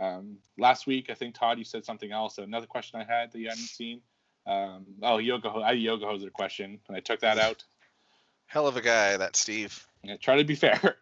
Um, 0.00 0.38
last 0.58 0.86
week, 0.86 1.08
I 1.10 1.14
think 1.14 1.34
Todd, 1.34 1.58
you 1.58 1.64
said 1.64 1.84
something 1.84 2.10
else. 2.10 2.38
Another 2.38 2.66
question 2.66 3.00
I 3.00 3.04
had 3.04 3.32
that 3.32 3.38
you 3.38 3.48
hadn't 3.48 3.62
seen. 3.62 4.00
Um, 4.46 4.86
oh, 5.02 5.18
yoga. 5.18 5.50
Ho- 5.50 5.62
I 5.62 5.74
had 5.76 6.22
a 6.22 6.30
question, 6.30 6.80
and 6.88 6.96
I 6.96 7.00
took 7.00 7.20
that 7.20 7.38
out. 7.38 7.64
Hell 8.46 8.66
of 8.66 8.76
a 8.76 8.80
guy, 8.80 9.16
that 9.16 9.36
Steve. 9.36 9.86
Yeah, 10.02 10.16
try 10.16 10.36
to 10.36 10.44
be 10.44 10.54
fair. 10.54 10.96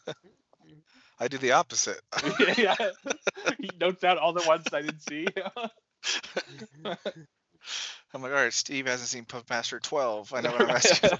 I 1.20 1.28
do 1.28 1.38
the 1.38 1.52
opposite. 1.52 2.00
yeah, 2.58 2.74
he 3.58 3.70
notes 3.80 4.02
out 4.04 4.18
all 4.18 4.32
the 4.32 4.44
ones 4.46 4.64
I 4.72 4.82
didn't 4.82 5.02
see. 5.02 5.26
I'm 6.84 8.22
like, 8.22 8.32
all 8.32 8.38
right, 8.38 8.52
Steve 8.52 8.86
hasn't 8.86 9.08
seen 9.08 9.24
Puffmaster 9.24 9.80
12. 9.80 10.32
I 10.34 10.40
know 10.40 10.52
what 10.52 10.62
I'm 10.62 10.70
asking. 10.70 11.10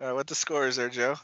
all 0.00 0.06
right, 0.06 0.12
what 0.12 0.26
the 0.26 0.34
score 0.34 0.66
is 0.66 0.76
there, 0.76 0.88
Joe? 0.88 1.16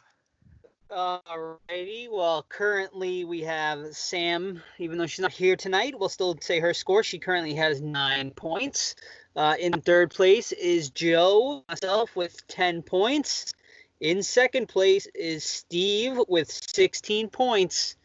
Alrighty. 0.95 2.09
Well, 2.09 2.47
currently 2.49 3.25
we 3.25 3.41
have 3.41 3.97
Sam. 3.97 4.63
Even 4.79 4.97
though 4.97 5.07
she's 5.07 5.21
not 5.21 5.33
here 5.33 5.57
tonight, 5.57 5.99
we'll 5.99 6.09
still 6.09 6.39
say 6.41 6.61
her 6.61 6.73
score. 6.73 7.03
She 7.03 7.19
currently 7.19 7.55
has 7.55 7.81
nine 7.81 8.31
points. 8.31 8.95
Uh, 9.35 9.57
in 9.59 9.81
third 9.81 10.13
place 10.13 10.53
is 10.53 10.91
Joe, 10.91 11.65
myself 11.69 12.15
with 12.15 12.47
ten 12.47 12.81
points. 12.83 13.53
In 14.01 14.23
second 14.23 14.69
place 14.69 15.09
is 15.15 15.43
Steve 15.43 16.19
with 16.29 16.51
sixteen 16.51 17.29
points, 17.29 17.97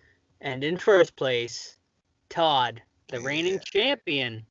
and 0.41 0.63
in 0.63 0.77
first 0.77 1.15
place, 1.15 1.77
Todd, 2.29 2.81
the 3.09 3.19
reigning 3.19 3.53
Yeah. 3.53 3.59
champion, 3.59 4.45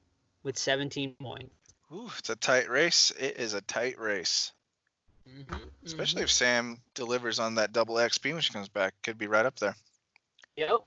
with 0.45 0.57
seventeen 0.57 1.17
points. 1.21 1.55
Ooh, 1.93 2.11
it's 2.19 2.31
a 2.31 2.37
tight 2.37 2.69
race. 2.69 3.11
It 3.19 3.39
is 3.39 3.55
a 3.55 3.63
tight 3.63 3.99
race. 3.99 4.53
Mm-hmm, 5.37 5.55
Especially 5.85 6.21
mm-hmm. 6.21 6.25
if 6.25 6.31
Sam 6.31 6.79
delivers 6.95 7.39
on 7.39 7.57
that 7.57 7.73
double 7.73 7.97
XP 7.97 8.33
when 8.33 8.41
she 8.41 8.53
comes 8.53 8.69
back. 8.69 8.95
Could 9.03 9.19
be 9.19 9.27
right 9.27 9.47
up 9.47 9.59
there. 9.59 9.77
Yep. 10.57 10.81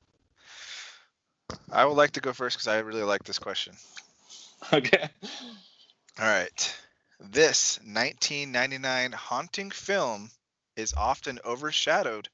I 1.72 1.86
would 1.86 1.98
like 1.98 2.12
to 2.12 2.22
go 2.22 2.34
first 2.34 2.58
because 2.58 2.68
I 2.68 2.80
really 2.80 3.04
like 3.04 3.24
this 3.24 3.40
question. 3.40 3.74
okay. 4.74 5.10
All 6.20 6.26
right. 6.26 6.76
This 7.20 7.78
1999 7.80 9.12
haunting 9.12 9.72
film 9.72 10.30
is 10.76 10.94
often 10.94 11.40
overshadowed 11.46 12.30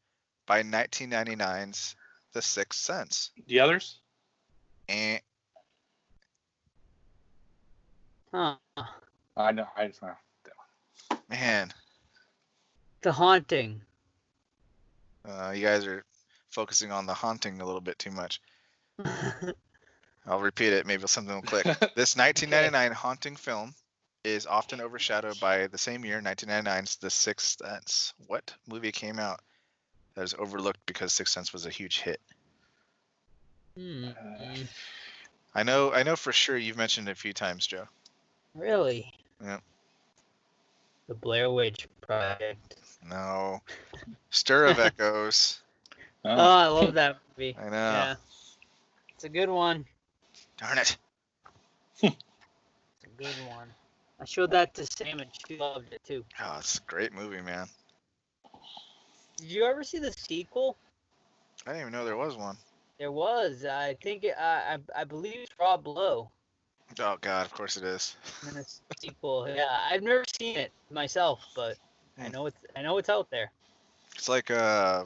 by 0.45 0.63
1999's 0.63 1.95
The 2.33 2.41
Sixth 2.41 2.79
Sense. 2.79 3.31
The 3.47 3.59
others? 3.59 3.99
And 4.87 5.21
Huh. 8.33 8.55
I 9.35 9.51
know. 9.51 9.67
I 9.75 9.87
just 9.87 10.01
know. 10.01 10.13
That 10.43 10.53
one. 11.09 11.19
Man, 11.29 11.73
The 13.07 13.13
haunting. 13.13 13.79
uh, 15.23 15.53
you 15.55 15.65
guys 15.65 15.85
are 15.87 16.03
focusing 16.49 16.91
on 16.91 17.05
the 17.05 17.13
haunting 17.13 17.61
a 17.61 17.65
little 17.65 17.79
bit 17.79 17.97
too 17.97 18.11
much. 18.11 18.41
I'll 20.27 20.41
repeat 20.41 20.73
it. 20.73 20.85
Maybe 20.85 21.07
something 21.07 21.33
will 21.33 21.41
click. 21.41 21.65
This 21.95 22.17
1999 22.17 22.91
haunting 22.91 23.37
film 23.37 23.73
is 24.25 24.45
often 24.45 24.81
overshadowed 24.81 25.39
by 25.39 25.67
the 25.67 25.77
same 25.77 26.03
year, 26.03 26.21
1999's 26.21 26.97
The 26.97 27.09
Sixth 27.09 27.65
Sense. 27.65 28.13
What 28.27 28.53
movie 28.67 28.91
came 28.91 29.19
out 29.19 29.39
that 30.15 30.25
is 30.25 30.35
overlooked 30.37 30.85
because 30.85 31.13
Sixth 31.13 31.33
Sense 31.33 31.53
was 31.53 31.65
a 31.65 31.69
huge 31.69 32.01
hit? 32.01 32.19
Hmm. 33.77 34.07
Uh, 34.09 34.55
I 35.55 35.63
know. 35.63 35.93
I 35.93 36.03
know 36.03 36.17
for 36.17 36.33
sure 36.33 36.57
you've 36.57 36.75
mentioned 36.75 37.07
it 37.07 37.13
a 37.13 37.15
few 37.15 37.31
times, 37.31 37.65
Joe. 37.67 37.85
Really? 38.53 39.09
Yeah. 39.41 39.59
The 41.07 41.13
Blair 41.13 41.49
Witch 41.49 41.87
Project. 42.01 42.75
No. 43.03 43.61
Stir 44.29 44.65
of 44.65 44.79
Echoes. 44.79 45.61
Oh, 46.25 46.31
oh, 46.31 46.35
I 46.35 46.67
love 46.67 46.93
that 46.95 47.17
movie. 47.37 47.55
I 47.59 47.69
know. 47.69 47.69
Yeah. 47.71 48.15
It's 49.15 49.23
a 49.23 49.29
good 49.29 49.49
one. 49.49 49.85
Darn 50.57 50.77
it. 50.77 50.97
It's 52.01 52.13
a 53.03 53.17
good 53.17 53.35
one. 53.49 53.67
I 54.19 54.25
showed 54.25 54.51
that 54.51 54.73
to 54.75 54.85
Sam 54.85 55.19
and 55.19 55.29
she 55.47 55.57
loved 55.57 55.93
it 55.93 56.03
too. 56.03 56.23
Oh, 56.39 56.57
it's 56.59 56.77
a 56.79 56.81
great 56.81 57.13
movie, 57.13 57.41
man. 57.41 57.67
Did 59.37 59.47
you 59.47 59.65
ever 59.65 59.83
see 59.83 59.99
the 59.99 60.11
sequel? 60.11 60.77
I 61.65 61.71
didn't 61.71 61.81
even 61.81 61.93
know 61.93 62.05
there 62.05 62.17
was 62.17 62.35
one. 62.35 62.57
There 62.99 63.11
was. 63.11 63.65
I 63.65 63.95
think 64.01 64.23
it, 64.23 64.35
I, 64.39 64.77
I 64.95 65.01
I 65.01 65.03
believe 65.03 65.35
it's 65.37 65.51
Rob 65.59 65.87
Lowe 65.87 66.31
Oh 66.99 67.17
God, 67.21 67.45
of 67.45 67.53
course 67.53 67.77
it 67.77 67.83
is. 67.83 68.15
in 68.47 68.55
the 68.55 68.65
sequel. 68.99 69.47
Yeah, 69.47 69.67
I've 69.91 70.01
never 70.01 70.23
seen 70.39 70.57
it 70.57 70.71
myself, 70.89 71.45
but 71.55 71.77
I 72.19 72.27
Hmm. 72.27 72.31
know 72.31 72.45
it's 72.47 72.57
I 72.75 72.81
know 72.81 72.97
it's 72.97 73.09
out 73.09 73.29
there. 73.29 73.51
It's 74.15 74.27
like 74.29 74.49
uh, 74.49 75.05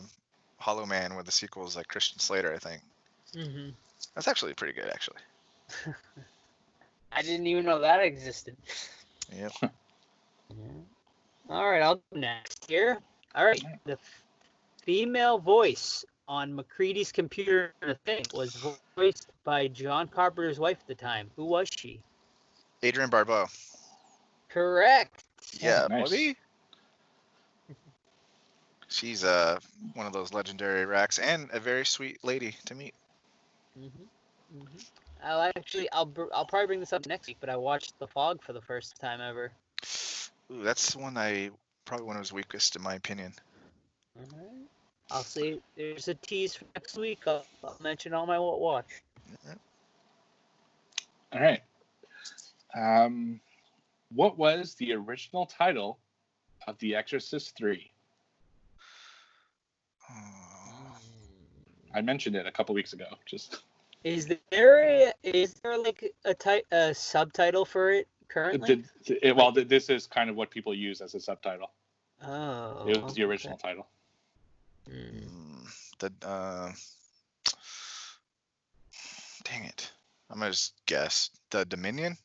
Hollow 0.60 0.86
Man, 0.86 1.14
where 1.14 1.24
the 1.24 1.32
sequel 1.32 1.66
is 1.68 1.76
like 1.76 1.88
Christian 1.88 2.20
Slater, 2.20 2.54
I 2.54 2.58
think. 2.60 2.82
hmm 3.34 3.70
That's 4.16 4.28
actually 4.28 4.54
pretty 4.54 4.74
good, 4.74 4.90
actually. 4.90 5.18
I 7.12 7.22
didn't 7.22 7.48
even 7.48 7.66
know 7.66 7.80
that 7.80 8.02
existed. 8.02 8.56
Yep. 9.36 9.52
Yeah. 10.50 11.54
All 11.56 11.70
right, 11.70 11.82
I'll 11.82 11.96
go 11.96 12.20
next 12.20 12.66
here. 12.68 13.00
All 13.36 13.46
right, 13.46 13.64
the 13.86 13.98
female 14.84 15.38
voice 15.38 16.04
on 16.28 16.54
MacReady's 16.54 17.12
computer 17.12 17.74
thing 18.06 18.26
was 18.34 18.58
voiced 18.98 19.32
by 19.46 19.68
John 19.70 20.08
Carpenter's 20.10 20.60
wife 20.60 20.78
at 20.82 20.88
the 20.88 20.96
time. 20.96 21.32
Who 21.38 21.46
was 21.46 21.70
she? 21.72 22.02
Adrienne 22.84 23.10
Barbeau. 23.10 23.48
Correct. 24.50 25.24
Yeah, 25.54 25.88
nice. 25.90 26.12
Buddy. 28.92 29.08
She's 29.08 29.24
uh 29.24 29.60
one 29.94 30.06
of 30.06 30.14
those 30.14 30.34
legendary 30.34 30.86
racks 30.86 31.20
and 31.20 31.50
a 31.54 31.60
very 31.60 31.86
sweet 31.86 32.24
lady 32.24 32.56
to 32.66 32.76
meet. 32.76 32.94
hmm 33.78 33.88
hmm 34.54 34.66
I'll 35.24 35.52
actually, 35.56 35.88
I'll, 35.92 36.08
br- 36.08 36.34
I'll 36.34 36.48
probably 36.48 36.66
bring 36.66 36.80
this 36.80 36.94
up 36.94 37.06
next 37.06 37.28
week, 37.28 37.38
but 37.40 37.50
I 37.50 37.56
watched 37.56 37.94
The 38.00 38.08
Fog 38.08 38.42
for 38.42 38.54
the 38.54 38.62
first 38.62 39.00
time 39.00 39.22
ever. 39.22 39.52
Ooh, 40.52 40.64
that's 40.64 40.96
one 40.96 41.16
I 41.16 41.52
probably 41.86 42.08
one 42.08 42.16
of 42.16 42.22
his 42.22 42.34
weakest 42.34 42.76
in 42.76 42.82
my 42.82 42.96
opinion. 42.96 43.34
Alright. 44.18 44.50
I'll 45.12 45.24
see. 45.24 45.62
there's 45.78 46.08
a 46.08 46.16
tease 46.16 46.56
for 46.56 46.66
next 46.76 46.98
week. 46.98 47.20
I'll, 47.28 47.46
I'll 47.64 47.78
mention 47.84 48.14
all 48.14 48.26
my 48.26 48.40
what 48.40 48.60
watch. 48.60 49.04
all 51.32 51.40
right. 51.40 51.62
Um, 52.76 53.40
what 54.14 54.38
was 54.38 54.74
the 54.76 54.94
original 54.94 55.46
title 55.46 56.00
of 56.68 56.80
The 56.80 56.96
Exorcist 56.96 57.56
Three? 57.58 57.92
I 61.94 62.02
mentioned 62.02 62.36
it 62.36 62.46
a 62.46 62.52
couple 62.52 62.74
weeks 62.76 62.94
ago. 62.94 63.06
Just 63.26 63.62
Is 64.04 64.28
there 64.52 64.80
a, 64.84 65.14
is 65.24 65.54
there 65.56 65.78
like 65.78 66.14
a 66.26 66.34
ti- 66.34 66.64
a 66.72 66.94
subtitle 66.94 67.66
for 67.66 67.92
it 67.92 68.08
currently? 68.28 68.84
Did- 69.06 69.20
it- 69.24 69.36
well, 69.36 69.52
this 69.52 69.90
is 69.90 70.08
kind 70.08 70.30
of 70.30 70.36
what 70.36 70.50
people 70.50 70.74
use 70.74 71.02
as 71.02 71.16
a 71.16 71.20
subtitle. 71.20 71.72
oh, 72.24 72.86
It 72.88 73.02
was 73.02 73.14
the 73.14 73.24
okay. 73.24 73.30
original 73.32 73.58
title. 73.58 73.88
Mm. 74.90 75.68
the 76.00 76.12
uh, 76.28 76.72
dang 79.44 79.64
it. 79.66 79.92
I'm 80.30 80.40
gonna 80.40 80.52
just 80.52 80.74
guess 80.86 81.30
the 81.52 81.66
Dominion. 81.66 82.18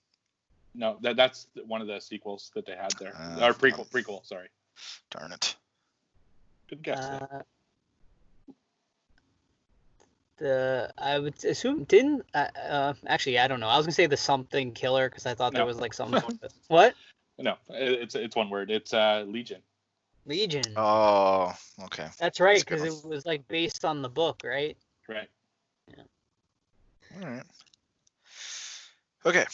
No, 0.74 0.96
that 1.02 1.16
that's 1.16 1.48
one 1.66 1.80
of 1.80 1.86
the 1.86 2.00
sequels 2.00 2.50
that 2.54 2.66
they 2.66 2.74
had 2.76 2.92
there. 2.98 3.14
Uh, 3.16 3.46
or 3.46 3.52
prequel, 3.52 3.86
prequel. 3.90 4.24
Sorry. 4.24 4.48
Darn 5.10 5.32
it. 5.32 5.56
Good 6.68 6.82
guess. 6.82 6.98
Uh, 7.04 7.42
the 10.38 10.92
I 10.98 11.18
would 11.18 11.42
assume 11.44 11.84
didn't 11.84 12.24
uh, 12.34 12.48
uh 12.68 12.94
actually 13.06 13.38
I 13.38 13.48
don't 13.48 13.60
know 13.60 13.68
I 13.68 13.76
was 13.76 13.86
gonna 13.86 13.92
say 13.92 14.06
the 14.06 14.16
something 14.16 14.72
killer 14.72 15.08
because 15.08 15.26
I 15.26 15.34
thought 15.34 15.52
there 15.52 15.66
was 15.66 15.80
like 15.80 15.94
some 15.94 16.10
sort 16.10 16.42
of- 16.42 16.52
what 16.68 16.94
no, 17.38 17.56
it's 17.68 18.14
it's 18.14 18.34
one 18.34 18.48
word. 18.48 18.70
It's 18.70 18.94
uh, 18.94 19.24
Legion. 19.28 19.60
Legion 20.24 20.64
Oh, 20.74 21.54
okay. 21.84 22.08
that's 22.18 22.40
right 22.40 22.52
that's 22.54 22.62
a 22.62 22.66
good 22.66 22.78
because 22.82 23.04
it 23.04 23.08
was 23.08 23.26
like 23.26 23.46
based 23.48 23.84
on 23.84 24.02
the 24.02 24.08
book 24.08 24.42
right 24.44 24.76
Right. 25.08 25.28
All 27.14 27.28
right. 27.28 27.44
Okay. 29.24 29.44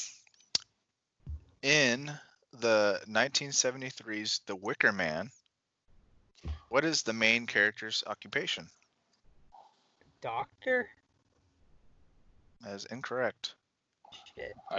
In 1.63 2.11
the 2.53 3.01
1973's 3.09 4.41
The 4.47 4.57
Wicker 4.57 4.93
Man, 4.93 5.31
what 6.69 6.85
is 6.85 7.03
the 7.03 7.13
main 7.13 7.47
character's 7.47 8.03
occupation? 8.07 8.69
Doctor 10.23 10.89
That 12.63 12.75
is 12.75 12.85
incorrect. 12.87 13.55
shit 14.35 14.53
I 14.71 14.79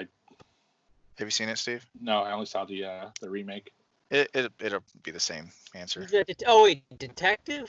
Have 1.18 1.28
you 1.28 1.32
seen 1.32 1.50
it, 1.50 1.58
Steve? 1.58 1.86
No, 2.02 2.24
I 2.24 2.32
only 2.32 2.46
saw 2.48 2.66
the 2.66 2.86
uh, 2.86 3.10
the 3.22 3.30
remake. 3.30 3.72
It, 4.10 4.30
it 4.34 4.52
it'll 4.60 4.84
be 5.04 5.12
the 5.12 5.20
same 5.20 5.50
answer. 5.76 6.02
Is 6.02 6.14
it 6.14 6.28
det- 6.28 6.44
oh 6.48 6.64
wait 6.64 6.84
detective 6.98 7.68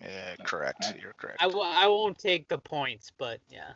Yeah, 0.00 0.36
correct. 0.44 0.84
Right. 0.86 1.00
You're 1.00 1.14
correct. 1.14 1.38
I, 1.40 1.44
w- 1.46 1.64
I 1.64 1.86
won't 1.88 2.18
take 2.18 2.48
the 2.48 2.58
points 2.58 3.12
but 3.18 3.38
yeah 3.50 3.72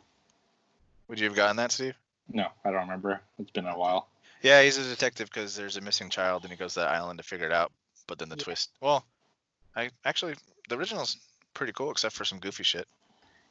Would 1.07 1.19
you 1.19 1.25
have 1.27 1.35
gotten 1.35 1.55
that, 1.57 1.71
Steve? 1.71 1.95
No, 2.33 2.47
I 2.65 2.71
don't 2.71 2.81
remember. 2.81 3.19
It's 3.39 3.51
been 3.51 3.65
a 3.65 3.77
while. 3.77 4.07
Yeah, 4.41 4.61
he's 4.63 4.77
a 4.77 4.83
detective 4.83 5.29
because 5.29 5.55
there's 5.55 5.77
a 5.77 5.81
missing 5.81 6.09
child 6.09 6.43
and 6.43 6.51
he 6.51 6.57
goes 6.57 6.73
to 6.75 6.79
that 6.81 6.89
island 6.89 7.19
to 7.19 7.23
figure 7.23 7.45
it 7.45 7.51
out. 7.51 7.71
But 8.07 8.17
then 8.19 8.29
the 8.29 8.35
Yeah. 8.37 8.43
twist. 8.43 8.71
Well, 8.81 9.05
I 9.75 9.89
actually 10.05 10.35
the 10.69 10.77
original's 10.77 11.17
pretty 11.53 11.73
cool 11.73 11.91
except 11.91 12.15
for 12.15 12.25
some 12.25 12.39
goofy 12.39 12.63
shit. 12.63 12.87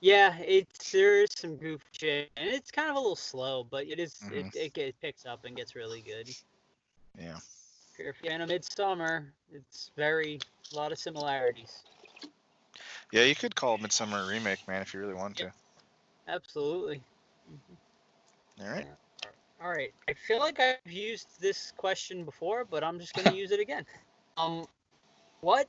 yeah 0.01 0.37
it's 0.39 0.93
there 0.93 1.23
is 1.23 1.29
some 1.37 1.57
goofy 1.57 1.85
shit 1.93 2.31
and 2.37 2.49
it's 2.49 2.71
kind 2.71 2.89
of 2.91 2.97
a 2.97 2.99
little 2.99 3.17
slow 3.17 3.65
but 3.65 3.87
it 3.87 3.99
is 4.01 4.15
Mhm. 4.25 4.55
it, 4.55 4.57
it, 4.57 4.79
it 4.79 5.01
picks 5.01 5.27
up 5.27 5.45
and 5.45 5.57
gets 5.57 5.75
really 5.77 6.01
good 6.01 6.29
Yeah. 7.19 7.37
if 7.99 8.17
you're 8.23 8.33
in 8.33 8.41
a 8.41 8.47
midsummer 8.47 9.33
it's 9.53 9.91
very 9.97 10.39
a 10.73 10.77
lot 10.77 10.93
of 10.93 10.99
similarities 10.99 11.83
Yeah, 13.13 13.25
you 13.25 13.35
could 13.35 13.57
call 13.57 13.77
Midsummer 13.77 14.23
a 14.23 14.27
remake, 14.29 14.67
man, 14.69 14.83
if 14.83 14.95
you 14.95 15.01
really 15.01 15.15
want 15.15 15.37
to. 15.39 15.53
absolutely 16.29 17.03
All 18.61 18.69
right. 18.69 18.87
All 19.63 19.71
right. 19.71 19.93
I 20.09 20.15
feel 20.15 20.39
like 20.39 20.61
I've 20.61 20.91
used 20.91 21.27
this 21.41 21.73
question 21.77 22.25
before, 22.25 22.65
but 22.65 22.83
I'm 22.85 22.99
just 22.99 23.15
going 23.15 23.29
to 23.33 23.37
use 23.37 23.51
it 23.51 23.61
again. 23.61 23.85
Um, 24.37 24.65
what 25.41 25.67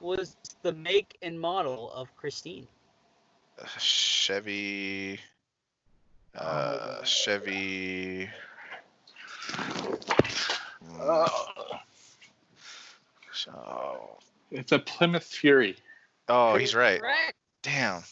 was 0.00 0.36
the 0.62 0.72
make 0.72 1.16
and 1.22 1.38
model 1.40 1.90
of 1.92 2.14
Christine? 2.16 2.66
Uh, 3.60 3.66
Chevy. 3.78 5.20
Uh, 6.36 7.02
Chevy. 7.04 8.28
Mm, 10.84 11.28
Oh, 13.56 14.16
It's 14.50 14.72
a 14.72 14.78
Plymouth 14.78 15.24
Fury. 15.24 15.76
oh, 16.28 16.56
he's 16.56 16.74
right. 16.74 17.00
Correct. 17.00 17.34
Damn. 17.62 18.02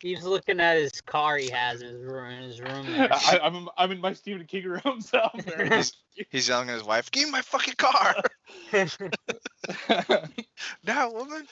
He's 0.00 0.24
looking 0.24 0.60
at 0.60 0.76
his 0.76 1.00
car 1.00 1.36
he 1.38 1.48
has 1.50 1.80
in 1.82 1.88
his 1.88 2.02
room. 2.02 2.30
In 2.30 2.42
his 2.42 2.60
room 2.60 2.86
there. 2.92 3.08
I, 3.12 3.38
I'm 3.42 3.54
in- 3.54 3.68
I'm 3.78 3.92
in 3.92 4.00
my 4.00 4.12
Stephen 4.12 4.44
King 4.46 4.64
room, 4.64 5.00
so 5.00 5.28
He's, 5.70 5.94
he's 6.30 6.48
yelling 6.48 6.68
at 6.68 6.74
his 6.74 6.84
wife, 6.84 7.10
"Give 7.10 7.24
me 7.24 7.30
my 7.32 7.42
fucking 7.42 7.74
car 7.78 8.14
now, 10.84 11.10
woman." 11.10 11.46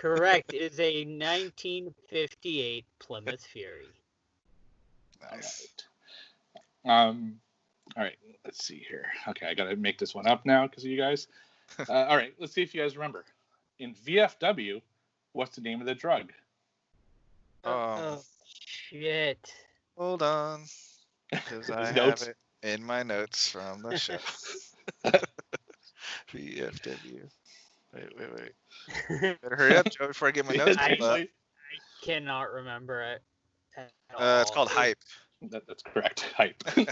Correct. 0.00 0.54
It 0.54 0.72
is 0.72 0.80
a 0.80 1.04
1958 1.04 2.86
Plymouth 3.00 3.44
Fury. 3.44 3.88
Nice. 5.30 5.68
Um, 6.86 7.38
all 7.96 8.04
right, 8.04 8.16
let's 8.44 8.64
see 8.64 8.82
here. 8.88 9.04
Okay, 9.28 9.46
I 9.46 9.52
gotta 9.54 9.76
make 9.76 9.98
this 9.98 10.14
one 10.14 10.26
up 10.26 10.46
now 10.46 10.66
because 10.66 10.84
of 10.84 10.90
you 10.90 10.98
guys. 10.98 11.26
Uh, 11.88 11.92
all 11.92 12.16
right, 12.16 12.34
let's 12.40 12.52
see 12.52 12.62
if 12.62 12.74
you 12.74 12.82
guys 12.82 12.96
remember. 12.96 13.24
In 13.78 13.94
VFW, 13.94 14.82
what's 15.34 15.54
the 15.54 15.62
name 15.62 15.80
of 15.80 15.86
the 15.86 15.94
drug? 15.94 16.32
Um, 17.62 17.72
oh 17.72 18.22
shit. 18.44 19.54
Hold 19.96 20.24
on, 20.24 20.62
because 21.30 21.70
I 21.70 21.86
His 21.86 21.96
have 21.96 22.22
it 22.22 22.36
in 22.64 22.82
my 22.82 23.04
notes 23.04 23.50
from 23.50 23.82
the 23.82 23.96
show. 23.96 24.18
VFW. 26.32 27.28
Wait, 27.94 28.18
wait, 28.18 28.28
wait. 28.34 29.40
Better 29.42 29.56
hurry 29.56 29.76
up, 29.76 29.90
Joe, 29.90 30.08
before 30.08 30.28
I 30.28 30.30
get 30.30 30.46
my 30.46 30.54
notes. 30.54 30.76
I- 30.80 30.96
pulled 30.96 31.20
up. 31.20 31.26
Cannot 32.02 32.52
remember 32.52 33.02
it. 33.02 33.22
Uh, 34.16 34.40
it's 34.42 34.50
called 34.50 34.68
Hype. 34.68 34.98
That, 35.42 35.66
that's 35.66 35.82
correct. 35.82 36.26
Hype. 36.36 36.62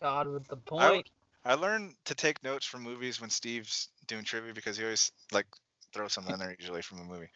God 0.00 0.28
with 0.28 0.46
the 0.48 0.56
I- 0.56 0.88
point. 0.88 1.10
I 1.44 1.54
learned 1.54 1.94
to 2.04 2.14
take 2.14 2.42
notes 2.44 2.66
from 2.66 2.82
movies 2.82 3.20
when 3.20 3.30
Steve's 3.30 3.88
doing 4.06 4.24
trivia 4.24 4.52
because 4.52 4.76
he 4.76 4.84
always 4.84 5.10
like 5.32 5.46
throw 5.92 6.06
something 6.06 6.34
in 6.34 6.38
there 6.38 6.54
usually 6.58 6.82
from 6.82 7.00
a 7.00 7.04
movie. 7.04 7.28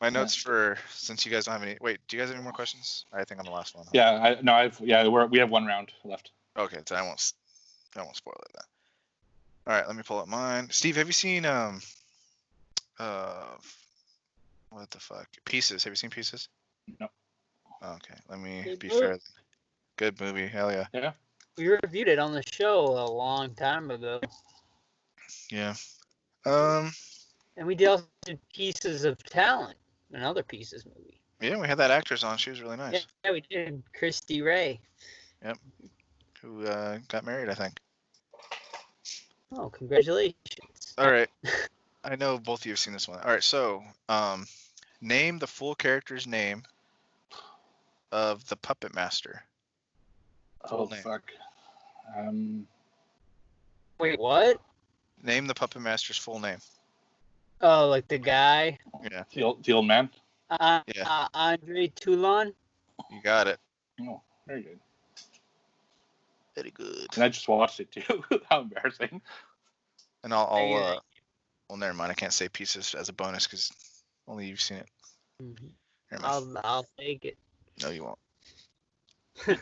My 0.00 0.08
notes 0.08 0.36
for 0.36 0.78
since 0.90 1.26
you 1.26 1.32
guys 1.32 1.46
don't 1.46 1.54
have 1.54 1.62
any. 1.62 1.76
Wait, 1.80 1.98
do 2.06 2.16
you 2.16 2.22
guys 2.22 2.28
have 2.28 2.36
any 2.36 2.44
more 2.44 2.52
questions? 2.52 3.04
I 3.12 3.24
think 3.24 3.40
I'm 3.40 3.46
the 3.46 3.52
last 3.52 3.74
one. 3.74 3.86
Yeah, 3.92 4.12
I, 4.12 4.40
no, 4.40 4.52
I've 4.52 4.80
yeah, 4.80 5.06
we're, 5.08 5.26
we 5.26 5.38
have 5.38 5.50
one 5.50 5.66
round 5.66 5.92
left. 6.04 6.30
Okay, 6.56 6.78
so 6.86 6.94
I 6.94 7.02
won't. 7.02 7.32
I 7.96 8.02
won't 8.02 8.16
spoil 8.16 8.40
it 8.40 8.52
then. 8.54 8.64
All 9.66 9.74
right, 9.74 9.86
let 9.86 9.96
me 9.96 10.02
pull 10.02 10.18
up 10.18 10.28
mine. 10.28 10.68
Steve, 10.70 10.96
have 10.96 11.06
you 11.06 11.12
seen 11.12 11.46
um, 11.46 11.80
uh, 12.98 13.44
what 14.70 14.90
the 14.90 14.98
fuck? 14.98 15.28
Pieces. 15.44 15.84
Have 15.84 15.92
you 15.92 15.96
seen 15.96 16.10
Pieces? 16.10 16.48
No. 16.98 17.08
Okay, 17.82 18.14
let 18.28 18.40
me 18.40 18.62
Good 18.64 18.78
be 18.78 18.88
movie. 18.88 19.00
fair. 19.00 19.18
Good 19.96 20.20
movie. 20.20 20.46
Hell 20.48 20.72
yeah. 20.72 20.86
Yeah. 20.92 21.12
We 21.56 21.68
reviewed 21.68 22.08
it 22.08 22.18
on 22.18 22.32
the 22.32 22.42
show 22.50 22.80
a 22.86 23.06
long 23.06 23.54
time 23.54 23.90
ago, 23.90 24.20
Yeah. 25.50 25.74
Um. 26.46 26.92
and 27.56 27.66
we 27.66 27.74
dealt 27.74 28.04
did 28.24 28.38
Pieces 28.54 29.04
of 29.04 29.22
Talent, 29.24 29.76
another 30.12 30.42
Pieces 30.42 30.86
movie. 30.86 31.20
Yeah, 31.40 31.58
we 31.58 31.68
had 31.68 31.78
that 31.78 31.90
actress 31.90 32.24
on. 32.24 32.38
She 32.38 32.50
was 32.50 32.62
really 32.62 32.76
nice. 32.76 33.06
Yeah, 33.24 33.32
we 33.32 33.42
did. 33.42 33.82
Christy 33.98 34.42
Ray. 34.42 34.80
Yep. 35.44 35.58
Who 36.40 36.64
uh, 36.66 36.98
got 37.08 37.24
married, 37.26 37.48
I 37.48 37.54
think. 37.54 37.78
Oh, 39.56 39.68
congratulations. 39.70 40.94
All 40.98 41.10
right. 41.10 41.28
I 42.04 42.16
know 42.16 42.38
both 42.38 42.60
of 42.60 42.66
you 42.66 42.72
have 42.72 42.78
seen 42.78 42.92
this 42.92 43.06
one. 43.08 43.20
All 43.20 43.30
right, 43.30 43.42
so 43.42 43.82
um, 44.08 44.46
name 45.00 45.38
the 45.38 45.46
full 45.46 45.74
character's 45.74 46.26
name 46.26 46.64
of 48.10 48.46
the 48.48 48.56
puppet 48.56 48.94
master. 48.94 49.42
Oh 50.64 50.68
Full 50.68 50.88
name. 50.88 51.02
fuck. 51.02 51.22
Um, 52.16 52.66
Wait, 54.00 54.18
what? 54.18 54.60
Name 55.22 55.46
the 55.46 55.54
puppet 55.54 55.80
master's 55.82 56.16
full 56.18 56.40
name. 56.40 56.58
Oh, 57.60 57.88
like 57.88 58.08
the 58.08 58.18
guy, 58.18 58.78
Yeah, 59.08 59.22
the 59.32 59.42
old, 59.44 59.62
the 59.64 59.72
old 59.72 59.86
man. 59.86 60.10
uh, 60.50 60.80
Yeah. 60.92 61.04
uh, 61.08 61.28
Andre 61.34 61.86
Toulon. 61.88 62.52
you 63.12 63.22
got 63.22 63.46
it. 63.46 63.60
Oh, 64.00 64.20
very 64.48 64.62
good. 64.62 64.80
Very 66.54 66.70
good. 66.70 67.06
And 67.14 67.24
I 67.24 67.28
just 67.28 67.48
watched 67.48 67.80
it 67.80 67.92
too. 67.92 68.22
How 68.50 68.60
embarrassing. 68.60 69.20
And 70.24 70.34
I'll, 70.34 70.48
I'll 70.50 70.74
uh, 70.74 71.00
well, 71.68 71.78
never 71.78 71.94
mind. 71.94 72.10
I 72.10 72.14
can't 72.14 72.32
say 72.32 72.48
pieces 72.48 72.94
as 72.94 73.08
a 73.08 73.12
bonus 73.12 73.46
because 73.46 73.72
only 74.28 74.46
you've 74.46 74.60
seen 74.60 74.78
it. 74.78 74.88
Mhm. 75.42 75.70
I'll 76.22 76.60
I'll 76.62 76.86
take 76.98 77.24
it. 77.24 77.38
No, 77.82 77.90
you 77.90 78.04
won't. 78.04 78.18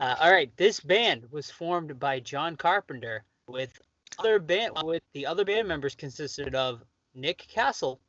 Uh, 0.00 0.16
all 0.18 0.32
right, 0.32 0.50
this 0.56 0.80
band 0.80 1.30
was 1.30 1.50
formed 1.50 2.00
by 2.00 2.18
John 2.18 2.56
Carpenter 2.56 3.22
with 3.46 3.80
other 4.18 4.38
band 4.38 4.72
with 4.82 5.02
the 5.12 5.26
other 5.26 5.44
band 5.44 5.68
members 5.68 5.94
consisted 5.94 6.54
of 6.54 6.82
Nick 7.14 7.38
Castle 7.38 8.00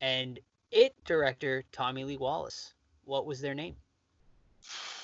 and 0.00 0.38
it 0.70 0.94
director 1.06 1.64
Tommy 1.72 2.04
Lee 2.04 2.18
Wallace. 2.18 2.74
What 3.04 3.24
was 3.24 3.40
their 3.40 3.54
name? 3.54 3.76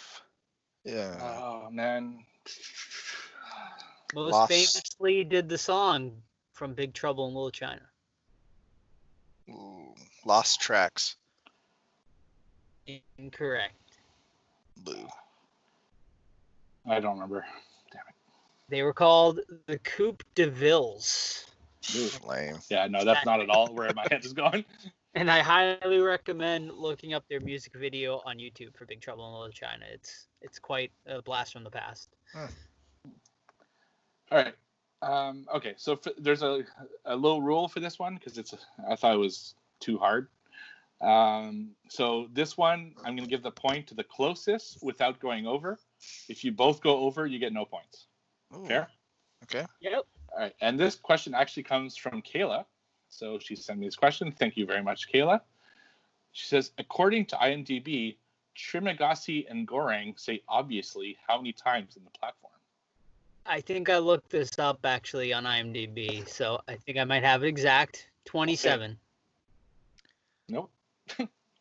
Yeah. 0.89 1.14
Oh 1.20 1.68
man. 1.70 2.24
Most 4.14 4.32
Lost. 4.32 4.51
famously 4.51 5.22
did 5.22 5.49
the 5.49 5.59
song 5.59 6.12
from 6.55 6.72
Big 6.72 6.95
Trouble 6.95 7.28
in 7.28 7.34
Little 7.34 7.51
China. 7.51 7.82
Ooh, 9.51 9.95
lost 10.24 10.62
tracks. 10.62 11.16
Incorrect. 13.18 13.74
Boo. 14.78 15.07
I 16.86 17.01
don't 17.01 17.14
remember. 17.14 17.45
Damn 17.93 18.01
it. 18.09 18.14
They 18.70 18.82
were 18.82 18.95
called 18.95 19.41
the 19.66 19.78
Coupe 19.78 20.22
de 20.34 20.49
Villes. 20.49 21.45
Ooh. 21.95 22.09
Lame. 22.26 22.59
Yeah, 22.70 22.86
no, 22.86 23.05
that's 23.05 23.26
not 23.26 23.41
at 23.41 23.51
all 23.51 23.74
where 23.74 23.93
my 23.95 24.07
head 24.11 24.24
is 24.24 24.32
going. 24.32 24.64
And 25.19 25.29
I 25.29 25.41
highly 25.41 25.99
recommend 25.99 26.71
looking 26.71 27.12
up 27.12 27.27
their 27.29 27.41
music 27.41 27.73
video 27.75 28.23
on 28.25 28.37
YouTube 28.37 28.77
for 28.77 28.87
Big 28.87 29.01
Trouble 29.01 29.27
in 29.27 29.33
Little 29.33 29.49
China. 29.51 29.85
It's 29.93 30.29
it's 30.43 30.61
quite 30.61 30.93
a 31.09 31.21
blast 31.21 31.53
from 31.53 31.64
the 31.64 31.71
past. 31.71 32.14
All 32.37 32.45
right. 34.31 34.55
Um, 35.03 35.45
okay, 35.53 35.75
so 35.77 35.95
f 35.95 36.12
there's 36.19 36.45
a, 36.45 36.62
a 37.05 37.16
little 37.16 37.43
rule 37.43 37.66
for 37.66 37.81
this 37.81 37.99
one 37.99 38.14
because 38.14 38.39
it's 38.39 38.55
I 38.89 38.95
thought 38.95 39.12
it 39.12 39.19
was 39.19 39.57
too 39.81 39.99
hard. 39.99 40.29
Um, 41.01 41.71
so 41.89 42.29
this 42.33 42.57
one 42.57 42.95
I'm 42.99 43.16
going 43.16 43.29
to 43.29 43.31
give 43.31 43.43
the 43.43 43.51
point 43.51 43.89
to 43.89 43.97
the 43.97 44.05
closest 44.05 44.79
without 44.85 45.19
going 45.19 45.49
over. 45.49 45.81
If 46.29 46.45
you 46.45 46.53
both 46.53 46.81
go 46.81 46.97
over, 47.01 47.27
you 47.27 47.41
get 47.41 47.53
no 47.53 47.64
points. 47.64 48.07
Ooh, 48.57 48.66
Fair. 48.66 48.89
Okay. 49.43 49.66
Yep. 49.81 50.05
All 50.33 50.39
right, 50.39 50.55
and 50.61 50.79
this 50.79 50.95
question 50.95 51.35
actually 51.35 51.64
comes 51.64 51.97
from 51.97 52.23
Kayla. 52.23 52.66
So 53.09 53.39
she 53.39 53.57
sent 53.57 53.79
me 53.79 53.87
this 53.87 53.97
question. 53.97 54.33
Thank 54.33 54.57
you 54.57 54.67
very 54.67 54.83
much, 54.83 55.11
Kayla. 55.13 55.41
She 56.33 56.47
says, 56.47 56.73
according 56.79 57.27
to 57.27 57.37
IMDb, 57.37 58.17
Trimagasi 58.57 59.47
and 59.49 59.67
Goreng 59.67 60.19
say 60.19 60.43
obviously 60.49 61.17
how 61.27 61.39
many 61.39 61.53
times 61.53 61.97
in 61.97 62.05
the 62.05 62.11
platform? 62.11 62.53
I 63.47 63.61
think 63.61 63.89
I 63.89 63.99
looked 63.99 64.31
this 64.31 64.59
up 64.59 64.81
actually 64.85 65.33
on 65.33 65.45
IMDb, 65.45 66.29
so 66.29 66.61
I 66.69 66.77
think 66.77 66.99
I 66.99 67.05
might 67.05 67.25
have 67.25 67.43
it 67.43 67.49
exact. 67.49 68.09
27. 68.27 68.99
Nope. 70.49 70.71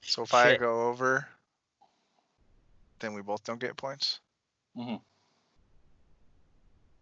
So 0.01 0.23
if 0.23 0.33
I 0.33 0.55
go 0.57 0.87
over, 0.87 1.27
then 2.99 3.13
we 3.13 3.21
both 3.21 3.43
don't 3.43 3.59
get 3.59 3.75
points. 3.75 4.19
hmm 4.75 4.95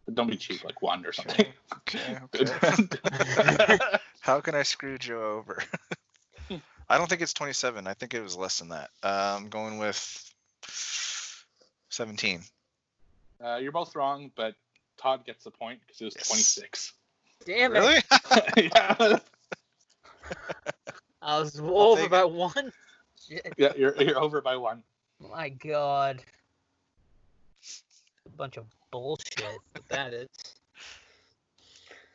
But 0.05 0.15
don't 0.15 0.29
be 0.29 0.37
cheap, 0.37 0.63
like 0.63 0.81
one 0.81 1.05
or 1.05 1.11
something. 1.13 1.45
Okay. 1.87 2.17
Okay. 2.35 3.77
How 4.21 4.39
can 4.41 4.55
I 4.55 4.63
screw 4.63 4.97
Joe 4.97 5.35
over? 5.37 5.61
I 6.89 6.97
don't 6.97 7.07
think 7.07 7.21
it's 7.21 7.33
27. 7.33 7.85
I 7.85 7.93
think 7.93 8.13
it 8.15 8.21
was 8.21 8.35
less 8.35 8.57
than 8.59 8.69
that. 8.69 8.89
Uh, 9.03 9.35
I'm 9.39 9.49
going 9.49 9.77
with 9.77 10.31
17. 11.89 12.41
uh, 13.43 13.57
you're 13.61 13.71
both 13.71 13.95
wrong, 13.95 14.31
but 14.35 14.55
Todd 14.97 15.25
gets 15.25 15.43
the 15.43 15.51
point 15.51 15.79
because 15.81 16.01
it 16.01 16.05
was 16.05 16.15
Yes. 16.15 16.27
26. 16.27 16.93
Damn 17.45 17.75
it. 17.75 17.79
Really? 17.79 18.01
yeah. 18.71 19.17
I 21.21 21.39
was 21.39 21.59
over 21.59 22.01
take 22.01 22.09
by 22.11 22.23
one. 22.23 22.71
Shit. 23.27 23.53
yeah, 23.57 23.73
you're, 23.77 23.95
you're 24.01 24.19
over 24.19 24.41
by 24.41 24.55
one. 24.55 24.81
My 25.19 25.49
god. 25.49 26.23
A 28.25 28.29
bunch 28.37 28.57
of 28.57 28.65
bullshit. 28.99 29.43
what 29.73 29.87
that 29.89 30.13
is. 30.13 30.27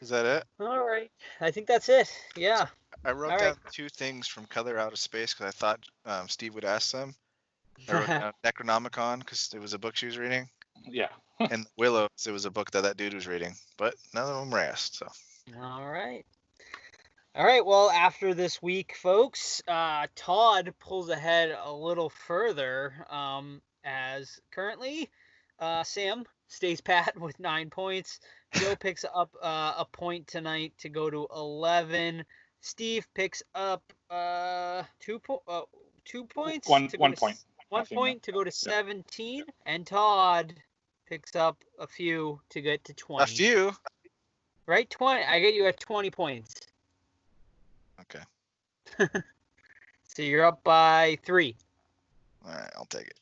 Is 0.01 0.09
that 0.09 0.25
it? 0.25 0.45
All 0.59 0.87
right. 0.87 1.11
I 1.41 1.51
think 1.51 1.67
that's 1.67 1.89
it. 1.89 2.11
Yeah. 2.37 2.67
I 3.05 3.13
wrote 3.13 3.33
All 3.33 3.39
down 3.39 3.49
right. 3.49 3.73
two 3.73 3.89
things 3.89 4.27
from 4.27 4.47
Color 4.47 4.79
Out 4.79 4.93
of 4.93 4.99
Space 4.99 5.35
because 5.35 5.47
I 5.47 5.51
thought 5.57 5.81
um, 6.07 6.29
Steve 6.29 6.55
would 6.55 6.65
ask 6.65 6.93
them. 6.93 7.15
I 7.89 7.93
wrote 7.93 8.07
down 8.07 8.33
Necronomicon 8.45 9.19
because 9.21 9.51
it 9.55 9.61
was 9.61 9.75
a 9.75 9.79
book 9.79 9.97
she 9.97 10.07
was 10.07 10.17
reading, 10.19 10.49
Yeah. 10.87 11.09
and 11.51 11.67
Willow 11.77 12.09
'cause 12.09 12.27
it 12.27 12.33
was 12.33 12.45
a 12.47 12.51
book 12.51 12.71
that 12.73 12.83
that 12.83 12.97
dude 12.97 13.15
was 13.15 13.27
reading. 13.27 13.55
But 13.77 13.95
none 14.15 14.29
of 14.29 14.37
them 14.37 14.51
were 14.51 14.59
asked. 14.59 14.97
So 14.97 15.07
All 15.61 15.87
right. 15.91 16.25
All 17.35 17.45
right. 17.45 17.65
Well, 17.65 17.91
after 17.91 18.33
this 18.35 18.61
week, 18.63 18.97
folks, 18.97 19.63
uh, 19.69 20.07
Todd 20.17 20.73
pulls 20.81 21.11
ahead 21.11 21.57
a 21.63 21.73
little 21.73 22.09
further 22.11 23.07
um, 23.11 23.61
as 23.85 24.41
currently 24.51 25.09
uh, 25.59 25.85
Sam 25.85 26.25
stays 26.51 26.81
pat 26.83 27.19
with 27.19 27.39
nine 27.41 27.71
points. 27.71 28.21
Joe 28.53 28.77
picks 28.81 29.05
up 29.15 29.35
uh, 29.43 29.75
a 29.79 29.87
point 29.91 30.27
tonight 30.27 30.75
to 30.79 30.89
go 30.91 31.09
to 31.09 31.27
11. 31.35 32.25
Steve 32.61 33.07
picks 33.15 33.43
up 33.55 33.83
uh, 34.11 34.83
two, 34.99 35.19
po- 35.21 35.43
uh, 35.49 35.63
two 36.05 36.25
points. 36.27 36.69
One- 36.69 36.89
to 36.89 36.99
one 36.99 37.13
to 37.13 37.17
point. 37.17 37.37
s- 37.37 37.47
One 37.71 37.81
Nothing, 37.83 37.97
point 37.99 38.23
to 38.25 38.33
go 38.33 38.45
to 38.45 38.51
17. 38.51 39.45
And 39.65 39.87
Todd 39.87 40.55
picks 41.09 41.35
up 41.35 41.57
a 41.79 41.87
few 41.87 42.41
to 42.51 42.61
get 42.61 42.85
to 42.85 42.93
20. 42.95 43.23
a 43.23 43.27
few. 43.27 43.73
Right? 44.67 44.91
20. 44.91 45.25
I 45.25 45.41
get 45.41 45.55
you 45.55 45.67
at 45.67 45.81
20 45.81 46.11
points. 46.11 46.55
Okay. 48.01 48.23
So 50.13 50.23
you're 50.23 50.45
up 50.45 50.65
by 50.65 51.19
three. 51.23 51.55
All 52.45 52.53
right, 52.53 52.71
I'll 52.77 52.85
take 52.87 53.07
it. 53.07 53.15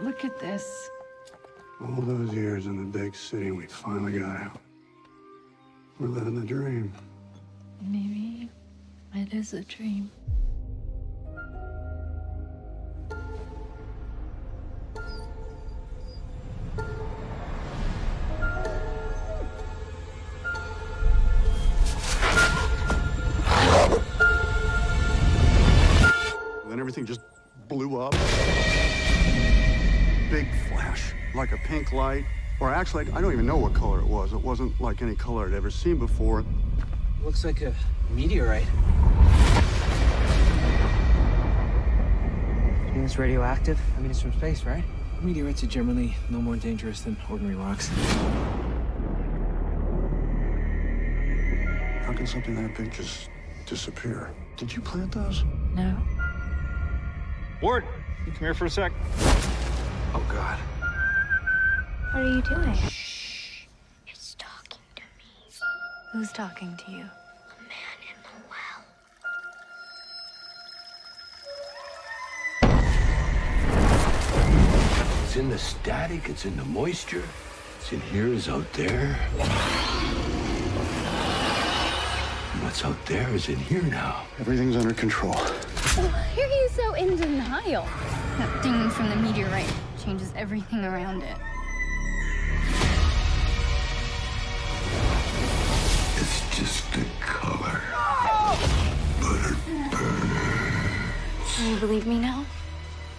Look 0.00 0.24
at 0.24 0.38
this. 0.38 0.90
All 1.80 2.00
those 2.02 2.32
years 2.32 2.66
in 2.66 2.76
the 2.76 2.98
big 2.98 3.16
city, 3.16 3.50
we 3.50 3.66
finally 3.66 4.18
got 4.18 4.40
out. 4.40 4.60
We're 5.98 6.08
living 6.08 6.38
the 6.38 6.46
dream. 6.46 6.92
Maybe 7.80 8.48
it 9.14 9.34
is 9.34 9.54
a 9.54 9.62
dream. 9.62 10.10
Like 31.38 31.52
a 31.52 31.56
pink 31.58 31.92
light, 31.92 32.24
Or 32.60 32.74
actually, 32.74 33.06
I 33.12 33.20
don't 33.20 33.32
even 33.32 33.46
know 33.46 33.56
what 33.56 33.72
color 33.72 34.00
it 34.00 34.06
was. 34.06 34.32
It 34.32 34.40
wasn't 34.40 34.80
like 34.80 35.00
any 35.00 35.14
color 35.14 35.46
I'd 35.46 35.54
ever 35.54 35.70
seen 35.70 35.96
before. 35.96 36.44
Looks 37.22 37.44
like 37.44 37.62
a 37.62 37.72
meteorite. 38.10 38.66
You 42.86 42.92
mean 42.94 43.04
it's 43.04 43.16
radioactive? 43.16 43.78
I 43.96 44.00
mean, 44.00 44.10
it's 44.10 44.20
from 44.20 44.32
space, 44.32 44.64
right? 44.64 44.82
Meteorites 45.22 45.62
are 45.62 45.68
generally 45.68 46.16
no 46.30 46.40
more 46.40 46.56
dangerous 46.56 47.02
than 47.02 47.16
ordinary 47.30 47.54
rocks. 47.54 47.88
How 52.02 52.12
can 52.12 52.26
something 52.26 52.56
that 52.56 52.76
big 52.76 52.92
just 52.92 53.30
disappear? 53.66 54.32
Did 54.56 54.74
you 54.74 54.82
plant 54.82 55.12
those? 55.12 55.44
No. 55.74 55.96
Ward, 57.62 57.84
you 58.26 58.32
come 58.32 58.40
here 58.40 58.54
for 58.54 58.64
a 58.64 58.70
sec. 58.70 58.92
Oh, 60.12 60.26
God. 60.28 60.58
What 62.10 62.22
are 62.22 62.26
you 62.26 62.40
doing? 62.40 62.74
Shh. 62.74 63.66
It's 64.06 64.34
talking 64.38 64.80
to 64.96 65.02
me. 65.02 65.52
Who's 66.10 66.32
talking 66.32 66.74
to 66.86 66.90
you? 66.90 67.04
A 67.04 67.60
man 67.68 67.98
in 68.08 68.16
the 68.24 68.30
well. 68.48 68.80
It's 75.24 75.36
in 75.36 75.50
the 75.50 75.58
static, 75.58 76.30
it's 76.30 76.46
in 76.46 76.56
the 76.56 76.64
moisture. 76.64 77.24
It's 77.78 77.92
in 77.92 78.00
here, 78.00 78.28
is 78.28 78.48
out 78.48 78.72
there. 78.72 79.18
And 82.52 82.62
what's 82.62 82.86
out 82.86 83.04
there 83.04 83.28
is 83.34 83.50
in 83.50 83.58
here 83.58 83.82
now. 83.82 84.24
Everything's 84.40 84.76
under 84.76 84.94
control. 84.94 85.34
Why 85.34 86.34
are 86.38 86.46
you 86.46 86.68
so 86.70 86.94
in 86.94 87.16
denial? 87.16 87.86
That 88.38 88.62
thing 88.62 88.88
from 88.88 89.10
the 89.10 89.16
meteorite 89.16 89.70
changes 90.02 90.32
everything 90.36 90.86
around 90.86 91.22
it. 91.22 91.36
It's 96.28 96.58
just 96.58 96.92
the 96.92 97.04
color. 97.20 97.80
But 99.20 99.40
it 99.50 99.56
burns. 99.90 101.56
Do 101.56 101.62
you 101.70 101.76
believe 101.78 102.06
me 102.06 102.18
now? 102.18 102.44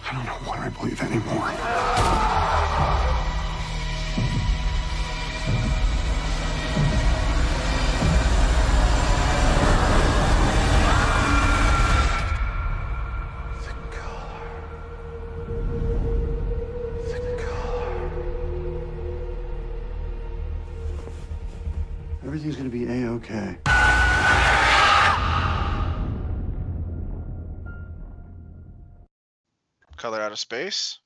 I 0.07 0.13
don't 0.13 0.25
know 0.25 0.39
what 0.47 0.59
I 0.59 0.69
believe 0.69 1.01
anymore. 1.01 1.51
The 13.65 13.73
color. 13.97 14.39
The 17.07 17.19
color. 17.43 17.89
Everything's 22.25 22.55
gonna 22.55 22.69
be 22.69 22.85
a-okay. 23.19 23.57
Color 29.97 30.21
out 30.21 30.31
of 30.31 30.39
space. 30.39 30.99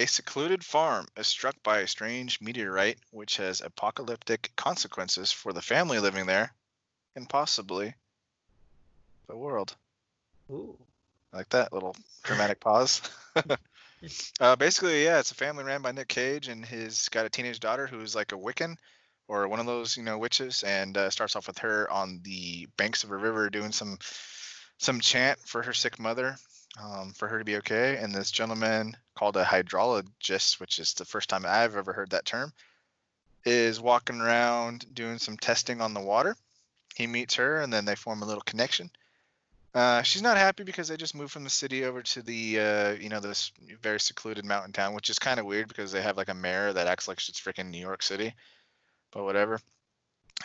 A 0.00 0.06
secluded 0.06 0.64
farm 0.64 1.06
is 1.16 1.28
struck 1.28 1.54
by 1.62 1.78
a 1.78 1.86
strange 1.86 2.40
meteorite 2.40 2.98
which 3.12 3.36
has 3.36 3.60
apocalyptic 3.60 4.50
consequences 4.56 5.30
for 5.30 5.52
the 5.52 5.62
family 5.62 6.00
living 6.00 6.26
there 6.26 6.52
and 7.14 7.28
possibly 7.28 7.94
the 9.28 9.36
world. 9.36 9.76
Ooh. 10.50 10.76
Like 11.32 11.48
that 11.50 11.72
little 11.72 11.94
dramatic 12.24 12.58
pause. 12.60 13.00
uh, 14.40 14.56
basically, 14.56 15.04
yeah, 15.04 15.20
it's 15.20 15.30
a 15.30 15.36
family 15.36 15.62
ran 15.62 15.82
by 15.82 15.92
Nick 15.92 16.08
Cage, 16.08 16.48
and 16.48 16.66
he's 16.66 17.08
got 17.08 17.24
a 17.24 17.30
teenage 17.30 17.60
daughter 17.60 17.86
who's 17.86 18.14
like 18.14 18.32
a 18.32 18.36
Wiccan 18.36 18.76
or 19.28 19.48
one 19.48 19.60
of 19.60 19.66
those, 19.66 19.96
you 19.96 20.02
know, 20.02 20.18
witches, 20.18 20.62
and 20.62 20.96
uh, 20.96 21.10
starts 21.10 21.36
off 21.36 21.46
with 21.46 21.58
her 21.58 21.90
on 21.90 22.20
the 22.22 22.66
banks 22.76 23.04
of 23.04 23.10
a 23.10 23.16
river 23.16 23.50
doing 23.50 23.72
some 23.72 23.98
some 24.78 25.00
chant 25.00 25.38
for 25.40 25.62
her 25.62 25.72
sick 25.72 25.98
mother, 25.98 26.36
um, 26.82 27.12
for 27.12 27.28
her 27.28 27.38
to 27.38 27.44
be 27.44 27.56
okay. 27.56 27.96
And 27.96 28.14
this 28.14 28.30
gentleman 28.30 28.96
called 29.14 29.36
a 29.36 29.44
hydrologist, 29.44 30.58
which 30.58 30.78
is 30.78 30.94
the 30.94 31.04
first 31.04 31.28
time 31.28 31.44
I've 31.46 31.76
ever 31.76 31.92
heard 31.92 32.10
that 32.10 32.24
term, 32.24 32.52
is 33.44 33.80
walking 33.80 34.20
around 34.20 34.92
doing 34.94 35.18
some 35.18 35.36
testing 35.36 35.80
on 35.80 35.94
the 35.94 36.00
water. 36.00 36.36
He 36.94 37.06
meets 37.06 37.36
her, 37.36 37.60
and 37.60 37.72
then 37.72 37.84
they 37.84 37.94
form 37.94 38.22
a 38.22 38.26
little 38.26 38.42
connection. 38.42 38.90
Uh, 39.74 40.02
she's 40.02 40.20
not 40.20 40.36
happy 40.36 40.64
because 40.64 40.88
they 40.88 40.98
just 40.98 41.14
moved 41.14 41.32
from 41.32 41.44
the 41.44 41.50
city 41.50 41.84
over 41.84 42.02
to 42.02 42.20
the, 42.20 42.60
uh, 42.60 42.90
you 42.90 43.08
know, 43.08 43.20
this 43.20 43.52
very 43.80 43.98
secluded 43.98 44.44
mountain 44.44 44.72
town, 44.72 44.92
which 44.94 45.08
is 45.08 45.18
kind 45.18 45.40
of 45.40 45.46
weird 45.46 45.68
because 45.68 45.92
they 45.92 46.02
have 46.02 46.18
like 46.18 46.28
a 46.28 46.34
mayor 46.34 46.72
that 46.72 46.86
acts 46.86 47.08
like 47.08 47.16
it's 47.16 47.40
freaking 47.40 47.70
New 47.70 47.80
York 47.80 48.02
City, 48.02 48.34
but 49.12 49.24
whatever. 49.24 49.60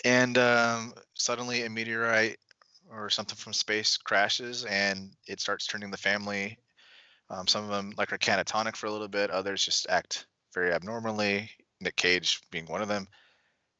And 0.05 0.37
um, 0.37 0.93
suddenly 1.13 1.63
a 1.63 1.69
meteorite 1.69 2.37
or 2.89 3.09
something 3.09 3.35
from 3.35 3.53
space 3.53 3.97
crashes 3.97 4.65
and 4.65 5.11
it 5.27 5.39
starts 5.39 5.65
turning 5.65 5.91
the 5.91 5.97
family. 5.97 6.57
Um, 7.29 7.47
some 7.47 7.63
of 7.63 7.69
them 7.69 7.93
like 7.97 8.13
are 8.13 8.17
catatonic 8.17 8.75
for 8.75 8.87
a 8.87 8.91
little 8.91 9.07
bit, 9.07 9.31
others 9.31 9.65
just 9.65 9.87
act 9.89 10.27
very 10.53 10.71
abnormally. 10.71 11.49
Nick 11.81 11.95
Cage 11.95 12.39
being 12.51 12.65
one 12.65 12.81
of 12.81 12.87
them. 12.87 13.07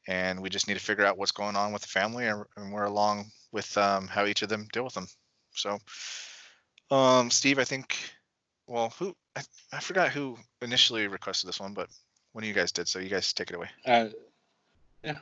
And 0.06 0.40
we 0.40 0.48
just 0.48 0.68
need 0.68 0.74
to 0.74 0.80
figure 0.80 1.04
out 1.04 1.18
what's 1.18 1.32
going 1.32 1.56
on 1.56 1.72
with 1.72 1.82
the 1.82 1.88
family, 1.88 2.26
and, 2.26 2.42
and 2.56 2.72
we're 2.72 2.84
along 2.84 3.26
with 3.52 3.76
um, 3.76 4.06
how 4.06 4.24
each 4.24 4.40
of 4.40 4.48
them 4.48 4.66
deal 4.72 4.84
with 4.84 4.94
them. 4.94 5.06
So, 5.52 5.78
um, 6.90 7.30
Steve, 7.30 7.58
I 7.58 7.64
think, 7.64 7.98
well, 8.66 8.94
who 8.98 9.14
I, 9.36 9.42
I 9.72 9.80
forgot 9.80 10.10
who 10.10 10.38
initially 10.62 11.08
requested 11.08 11.48
this 11.48 11.60
one, 11.60 11.74
but 11.74 11.90
one 12.32 12.42
of 12.42 12.48
you 12.48 12.54
guys 12.54 12.72
did, 12.72 12.88
so 12.88 13.00
you 13.00 13.10
guys 13.10 13.32
take 13.34 13.50
it 13.50 13.56
away. 13.56 13.68
Uh, 13.84 14.08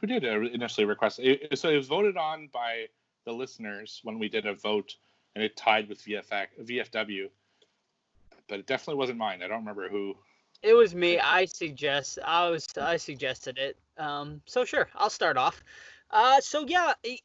who 0.00 0.06
did 0.06 0.24
uh, 0.24 0.40
initially 0.40 0.86
request 0.86 1.18
it? 1.20 1.58
So 1.58 1.68
it 1.68 1.76
was 1.76 1.88
voted 1.88 2.16
on 2.16 2.48
by 2.52 2.86
the 3.24 3.32
listeners 3.32 4.00
when 4.04 4.18
we 4.18 4.28
did 4.28 4.46
a 4.46 4.54
vote, 4.54 4.94
and 5.34 5.44
it 5.44 5.56
tied 5.56 5.88
with 5.88 6.02
VFX, 6.04 6.46
VFW. 6.62 7.28
But 8.48 8.60
it 8.60 8.66
definitely 8.66 8.98
wasn't 8.98 9.18
mine. 9.18 9.42
I 9.42 9.48
don't 9.48 9.58
remember 9.60 9.88
who. 9.88 10.14
It 10.62 10.74
was 10.74 10.94
me. 10.94 11.18
I 11.18 11.44
suggest. 11.44 12.18
I 12.24 12.48
was. 12.48 12.66
I 12.80 12.96
suggested 12.96 13.58
it. 13.58 13.76
Um. 13.98 14.40
So 14.46 14.64
sure, 14.64 14.88
I'll 14.94 15.10
start 15.10 15.36
off. 15.36 15.62
Uh. 16.10 16.40
So 16.40 16.64
yeah. 16.66 16.94
I, 17.04 17.18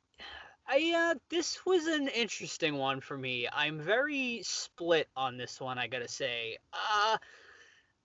I 0.68 1.12
uh. 1.12 1.20
This 1.30 1.66
was 1.66 1.86
an 1.86 2.08
interesting 2.10 2.76
one 2.76 3.00
for 3.00 3.18
me. 3.18 3.48
I'm 3.54 3.80
very 3.80 4.42
split 4.44 5.08
on 5.16 5.38
this 5.38 5.62
one. 5.62 5.78
I 5.78 5.88
gotta 5.88 6.10
say. 6.10 6.58
Uh. 6.74 7.18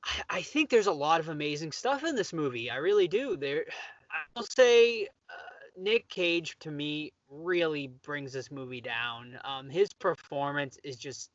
I, 0.05 0.23
I 0.31 0.43
think 0.43 0.69
there's 0.69 0.87
a 0.87 0.93
lot 0.93 1.21
of 1.21 1.31
amazing 1.31 1.73
stuff 1.73 2.05
in 2.05 2.15
this 2.15 2.33
movie. 2.33 2.71
I 2.71 2.77
really 2.77 3.09
do. 3.09 3.37
There. 3.37 3.65
I 4.11 4.23
will 4.35 4.47
say. 4.47 5.05
Uh, 5.05 5.43
Nick 5.79 6.09
Cage 6.09 6.57
to 6.61 6.71
me 6.71 7.13
really 7.29 7.89
brings 7.89 8.33
this 8.33 8.51
movie 8.51 8.81
down. 8.81 9.39
Um, 9.45 9.69
his 9.69 9.93
performance 9.93 10.79
is 10.83 10.97
just 10.97 11.31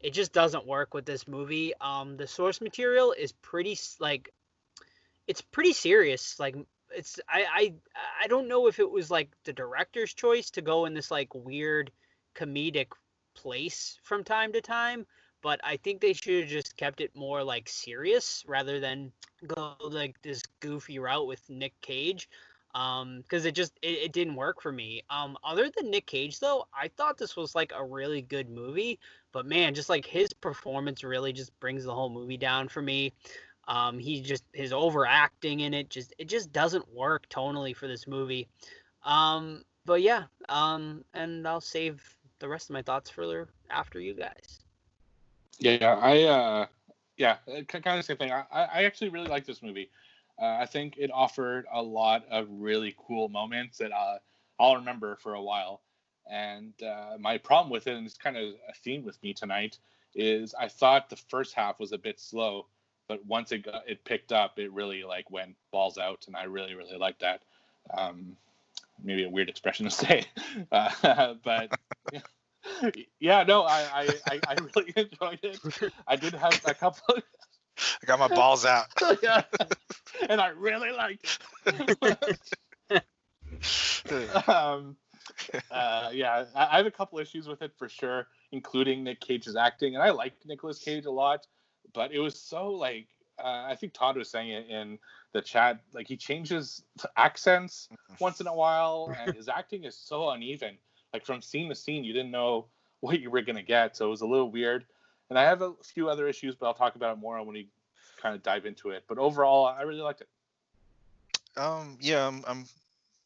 it 0.00 0.12
just 0.12 0.32
doesn't 0.32 0.66
work 0.66 0.94
with 0.94 1.04
this 1.04 1.26
movie. 1.26 1.72
Um, 1.80 2.16
the 2.16 2.26
source 2.26 2.60
material 2.60 3.12
is 3.12 3.32
pretty 3.32 3.78
like 4.00 4.32
it's 5.26 5.40
pretty 5.40 5.72
serious. 5.72 6.38
Like 6.38 6.56
it's 6.94 7.20
I 7.28 7.44
I 7.52 7.74
I 8.22 8.26
don't 8.28 8.48
know 8.48 8.68
if 8.68 8.78
it 8.78 8.90
was 8.90 9.10
like 9.10 9.30
the 9.44 9.52
director's 9.52 10.14
choice 10.14 10.50
to 10.50 10.62
go 10.62 10.86
in 10.86 10.94
this 10.94 11.10
like 11.10 11.34
weird 11.34 11.90
comedic 12.34 12.88
place 13.34 13.98
from 14.02 14.24
time 14.24 14.52
to 14.52 14.60
time, 14.60 15.06
but 15.42 15.60
I 15.64 15.76
think 15.76 16.00
they 16.00 16.12
should 16.12 16.40
have 16.40 16.48
just 16.48 16.76
kept 16.76 17.00
it 17.00 17.14
more 17.14 17.42
like 17.42 17.68
serious 17.68 18.44
rather 18.46 18.80
than 18.80 19.12
go 19.46 19.74
like 19.80 20.20
this 20.22 20.42
goofy 20.60 20.98
route 20.98 21.26
with 21.26 21.48
Nick 21.48 21.80
Cage 21.80 22.28
um 22.74 23.20
because 23.22 23.44
it 23.44 23.54
just 23.54 23.78
it, 23.82 23.98
it 23.98 24.12
didn't 24.12 24.36
work 24.36 24.60
for 24.60 24.72
me. 24.72 25.02
Um 25.10 25.36
other 25.42 25.70
than 25.74 25.90
nick 25.90 26.06
cage 26.06 26.38
though 26.38 26.66
i 26.74 26.88
thought 26.88 27.18
this 27.18 27.36
was 27.36 27.54
like 27.54 27.72
a 27.74 27.84
really 27.84 28.22
good 28.22 28.50
movie 28.50 28.98
but 29.32 29.46
man 29.46 29.74
just 29.74 29.88
like 29.88 30.04
his 30.04 30.32
performance 30.32 31.02
really 31.02 31.32
just 31.32 31.58
brings 31.60 31.84
the 31.84 31.94
whole 31.94 32.10
movie 32.10 32.36
down 32.36 32.68
for 32.68 32.82
me. 32.82 33.12
Um 33.66 33.98
he 33.98 34.20
just 34.20 34.44
his 34.52 34.72
overacting 34.72 35.60
in 35.60 35.74
it 35.74 35.90
just 35.90 36.14
it 36.18 36.28
just 36.28 36.52
doesn't 36.52 36.92
work 36.94 37.28
tonally 37.28 37.74
for 37.74 37.86
this 37.86 38.06
movie. 38.06 38.48
Um 39.02 39.62
but 39.84 40.02
yeah 40.02 40.24
um 40.48 41.04
and 41.14 41.48
i'll 41.48 41.60
save 41.60 42.16
the 42.38 42.48
rest 42.48 42.68
of 42.70 42.74
my 42.74 42.82
thoughts 42.82 43.10
for 43.10 43.48
after 43.70 44.00
you 44.00 44.14
guys 44.14 44.60
Yeah, 45.58 45.98
I 46.00 46.22
uh, 46.22 46.66
yeah, 47.16 47.36
kind 47.66 47.86
of 47.86 47.96
the 47.96 48.02
same 48.02 48.16
thing. 48.16 48.32
I, 48.32 48.44
I 48.52 48.84
actually 48.84 49.10
really 49.10 49.28
like 49.28 49.44
this 49.44 49.62
movie. 49.62 49.90
Uh, 50.40 50.56
I 50.60 50.66
think 50.66 50.96
it 50.96 51.10
offered 51.12 51.66
a 51.72 51.82
lot 51.82 52.24
of 52.30 52.46
really 52.48 52.94
cool 53.06 53.28
moments 53.28 53.78
that 53.78 53.92
uh, 53.92 54.18
I'll 54.60 54.76
remember 54.76 55.16
for 55.16 55.34
a 55.34 55.42
while. 55.42 55.80
And 56.30 56.74
uh, 56.82 57.16
my 57.18 57.38
problem 57.38 57.70
with 57.70 57.86
it, 57.86 57.96
and 57.96 58.06
it's 58.06 58.16
kind 58.16 58.36
of 58.36 58.54
a 58.68 58.74
theme 58.84 59.04
with 59.04 59.20
me 59.22 59.32
tonight, 59.32 59.78
is 60.14 60.54
I 60.58 60.68
thought 60.68 61.10
the 61.10 61.16
first 61.16 61.54
half 61.54 61.80
was 61.80 61.92
a 61.92 61.98
bit 61.98 62.20
slow, 62.20 62.66
but 63.08 63.24
once 63.26 63.50
it 63.50 63.64
got, 63.64 63.82
it 63.88 64.04
picked 64.04 64.32
up, 64.32 64.58
it 64.58 64.72
really 64.72 65.02
like 65.02 65.30
went 65.30 65.56
balls 65.72 65.98
out, 65.98 66.24
and 66.26 66.36
I 66.36 66.44
really 66.44 66.74
really 66.74 66.98
liked 66.98 67.20
that. 67.20 67.42
Um, 67.96 68.36
maybe 69.02 69.24
a 69.24 69.30
weird 69.30 69.48
expression 69.48 69.86
to 69.86 69.90
say, 70.06 70.24
uh, 70.70 71.34
but 71.44 71.72
yeah, 73.20 73.42
no, 73.44 73.62
I, 73.62 73.80
I, 73.92 74.08
I, 74.30 74.40
I 74.48 74.56
really 74.74 74.92
enjoyed 74.96 75.40
it. 75.42 75.92
I 76.06 76.16
did 76.16 76.34
have 76.34 76.60
a 76.64 76.74
couple. 76.74 77.16
I 77.78 78.06
got 78.06 78.18
my 78.18 78.28
balls 78.28 78.64
out. 78.64 78.86
yeah. 79.22 79.42
and 80.28 80.40
I 80.40 80.48
really 80.48 80.90
liked 80.90 81.38
it. 81.66 82.38
um, 84.48 84.96
uh, 85.70 86.10
yeah, 86.12 86.44
I, 86.54 86.66
I 86.66 86.76
have 86.78 86.86
a 86.86 86.90
couple 86.90 87.18
issues 87.18 87.46
with 87.46 87.62
it 87.62 87.72
for 87.76 87.88
sure, 87.88 88.26
including 88.52 89.04
Nick 89.04 89.20
Cage's 89.20 89.56
acting, 89.56 89.94
and 89.94 90.02
I 90.02 90.10
like 90.10 90.34
Nicolas 90.44 90.78
Cage 90.78 91.06
a 91.06 91.10
lot, 91.10 91.46
but 91.94 92.12
it 92.12 92.18
was 92.18 92.40
so 92.40 92.70
like 92.70 93.08
uh, 93.38 93.66
I 93.68 93.76
think 93.76 93.92
Todd 93.92 94.16
was 94.16 94.28
saying 94.28 94.50
it 94.50 94.68
in 94.68 94.98
the 95.32 95.40
chat, 95.40 95.80
like 95.92 96.08
he 96.08 96.16
changes 96.16 96.82
accents 97.16 97.88
once 98.18 98.40
in 98.40 98.46
a 98.46 98.54
while, 98.54 99.14
and 99.18 99.34
his 99.34 99.48
acting 99.48 99.84
is 99.84 99.96
so 99.96 100.30
uneven. 100.30 100.78
Like 101.12 101.24
from 101.24 101.42
scene 101.42 101.68
to 101.68 101.74
scene, 101.74 102.04
you 102.04 102.12
didn't 102.12 102.30
know 102.30 102.66
what 103.00 103.20
you 103.20 103.30
were 103.30 103.42
gonna 103.42 103.62
get, 103.62 103.96
so 103.96 104.06
it 104.06 104.10
was 104.10 104.20
a 104.20 104.26
little 104.26 104.50
weird. 104.50 104.84
And 105.30 105.38
I 105.38 105.42
have 105.44 105.62
a 105.62 105.74
few 105.84 106.08
other 106.08 106.26
issues, 106.26 106.54
but 106.54 106.66
I'll 106.66 106.74
talk 106.74 106.96
about 106.96 107.16
it 107.16 107.20
more 107.20 107.36
when 107.38 107.54
we 107.54 107.68
kind 108.20 108.34
of 108.34 108.42
dive 108.42 108.64
into 108.64 108.90
it. 108.90 109.04
But 109.06 109.18
overall, 109.18 109.66
I 109.66 109.82
really 109.82 110.00
liked 110.00 110.22
it. 110.22 110.28
Um, 111.60 111.98
yeah, 112.00 112.26
I'm, 112.26 112.42
I'm 112.46 112.64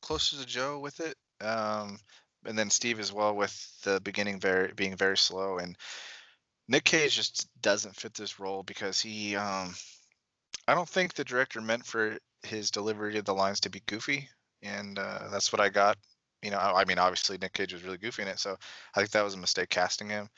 closer 0.01 0.37
to 0.37 0.47
Joe 0.47 0.81
with 0.81 1.01
it. 1.01 1.17
Um, 1.41 1.99
and 2.45 2.59
then 2.59 2.71
Steve 2.71 3.01
as 3.01 3.13
well 3.13 3.35
with 3.35 3.81
the 3.83 4.01
beginning 4.01 4.41
very 4.41 4.73
being 4.75 4.97
very 4.97 5.17
slow 5.17 5.59
and 5.59 5.77
Nick 6.69 6.85
Cage 6.85 7.17
just 7.17 7.49
doesn't 7.61 7.97
fit 7.97 8.15
this 8.15 8.41
role 8.41 8.63
because 8.63 9.01
he 9.01 9.37
um 9.37 9.75
I 10.67 10.75
don't 10.75 10.89
think 10.89 11.15
the 11.15 11.25
director 11.25 11.61
meant 11.61 11.85
for 11.85 12.19
his 12.43 12.71
delivery 12.71 13.19
of 13.19 13.25
the 13.25 13.35
lines 13.35 13.61
to 13.61 13.71
be 13.71 13.83
goofy 13.87 14.29
and 14.63 14.99
uh, 14.99 15.29
that's 15.31 15.53
what 15.53 15.61
I 15.61 15.69
got. 15.69 15.99
You 16.43 16.51
know, 16.51 16.59
I, 16.59 16.85
mean 16.85 16.99
obviously 16.99 17.39
Nick 17.39 17.53
Cage 17.53 17.73
was 17.73 17.85
really 17.85 17.99
goofy 17.99 18.23
in 18.23 18.29
it, 18.29 18.39
so 18.39 18.57
I 18.95 19.01
think 19.01 19.11
that 19.11 19.25
was 19.25 19.35
a 19.35 19.39
mistake 19.39 19.71
casting 19.71 20.09
him. 20.09 20.29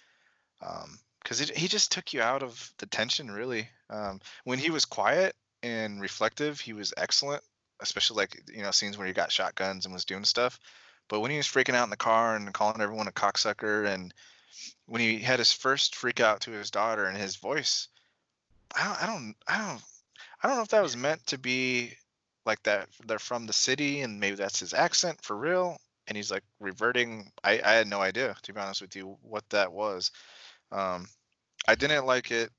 Um 0.62 0.98
because 1.24 1.40
he 1.40 1.68
just 1.68 1.90
took 1.90 2.12
you 2.12 2.20
out 2.20 2.42
of 2.42 2.70
the 2.78 2.86
tension 2.86 3.30
really. 3.30 3.68
Um, 3.90 4.20
when 4.44 4.58
he 4.58 4.70
was 4.70 4.84
quiet 4.84 5.34
and 5.62 6.00
reflective, 6.00 6.60
he 6.60 6.74
was 6.74 6.92
excellent, 6.96 7.42
especially 7.80 8.18
like 8.18 8.42
you 8.54 8.62
know 8.62 8.70
scenes 8.70 8.98
where 8.98 9.06
he 9.06 9.12
got 9.12 9.32
shotguns 9.32 9.86
and 9.86 9.94
was 9.94 10.04
doing 10.04 10.24
stuff. 10.24 10.60
But 11.08 11.20
when 11.20 11.30
he 11.30 11.38
was 11.38 11.46
freaking 11.46 11.74
out 11.74 11.84
in 11.84 11.90
the 11.90 11.96
car 11.96 12.36
and 12.36 12.52
calling 12.52 12.80
everyone 12.80 13.08
a 13.08 13.12
cocksucker, 13.12 13.86
and 13.86 14.12
when 14.86 15.00
he 15.00 15.18
had 15.18 15.38
his 15.38 15.52
first 15.52 15.96
freak 15.96 16.20
out 16.20 16.42
to 16.42 16.50
his 16.50 16.70
daughter 16.70 17.06
and 17.06 17.16
his 17.16 17.36
voice, 17.36 17.88
I 18.74 18.84
don't, 18.84 19.02
I 19.02 19.06
don't, 19.06 19.34
I 19.46 19.58
don't, 19.58 19.82
I 20.42 20.48
don't 20.48 20.56
know 20.56 20.62
if 20.62 20.68
that 20.68 20.82
was 20.82 20.96
meant 20.96 21.26
to 21.28 21.38
be 21.38 21.94
like 22.44 22.62
that. 22.64 22.88
They're 23.06 23.18
from 23.18 23.46
the 23.46 23.52
city, 23.52 24.02
and 24.02 24.20
maybe 24.20 24.36
that's 24.36 24.60
his 24.60 24.74
accent 24.74 25.22
for 25.22 25.36
real. 25.36 25.78
And 26.06 26.16
he's 26.16 26.30
like 26.30 26.44
reverting. 26.60 27.30
I, 27.42 27.60
I 27.64 27.72
had 27.72 27.88
no 27.88 28.00
idea, 28.00 28.36
to 28.42 28.52
be 28.52 28.60
honest 28.60 28.82
with 28.82 28.94
you, 28.94 29.16
what 29.22 29.48
that 29.50 29.72
was. 29.72 30.10
Um, 30.70 31.06
I 31.66 31.74
didn't 31.74 32.06
like 32.06 32.30
it, 32.30 32.50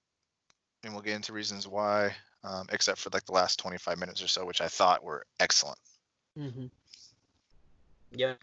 and 0.83 0.93
we'll 0.93 1.03
get 1.03 1.15
into 1.15 1.33
reasons 1.33 1.67
why. 1.67 2.15
Um, 2.43 2.67
except 2.71 2.99
for 2.99 3.09
like 3.11 3.25
the 3.25 3.31
last 3.31 3.57
25 3.59 3.97
minutes 3.97 4.21
or 4.21 4.27
so, 4.27 4.45
which 4.45 4.61
I 4.61 4.67
thought 4.67 5.03
were 5.03 5.25
excellent. 5.39 5.79
Mm-hmm. 6.39 6.65
Yeah. 8.11 8.33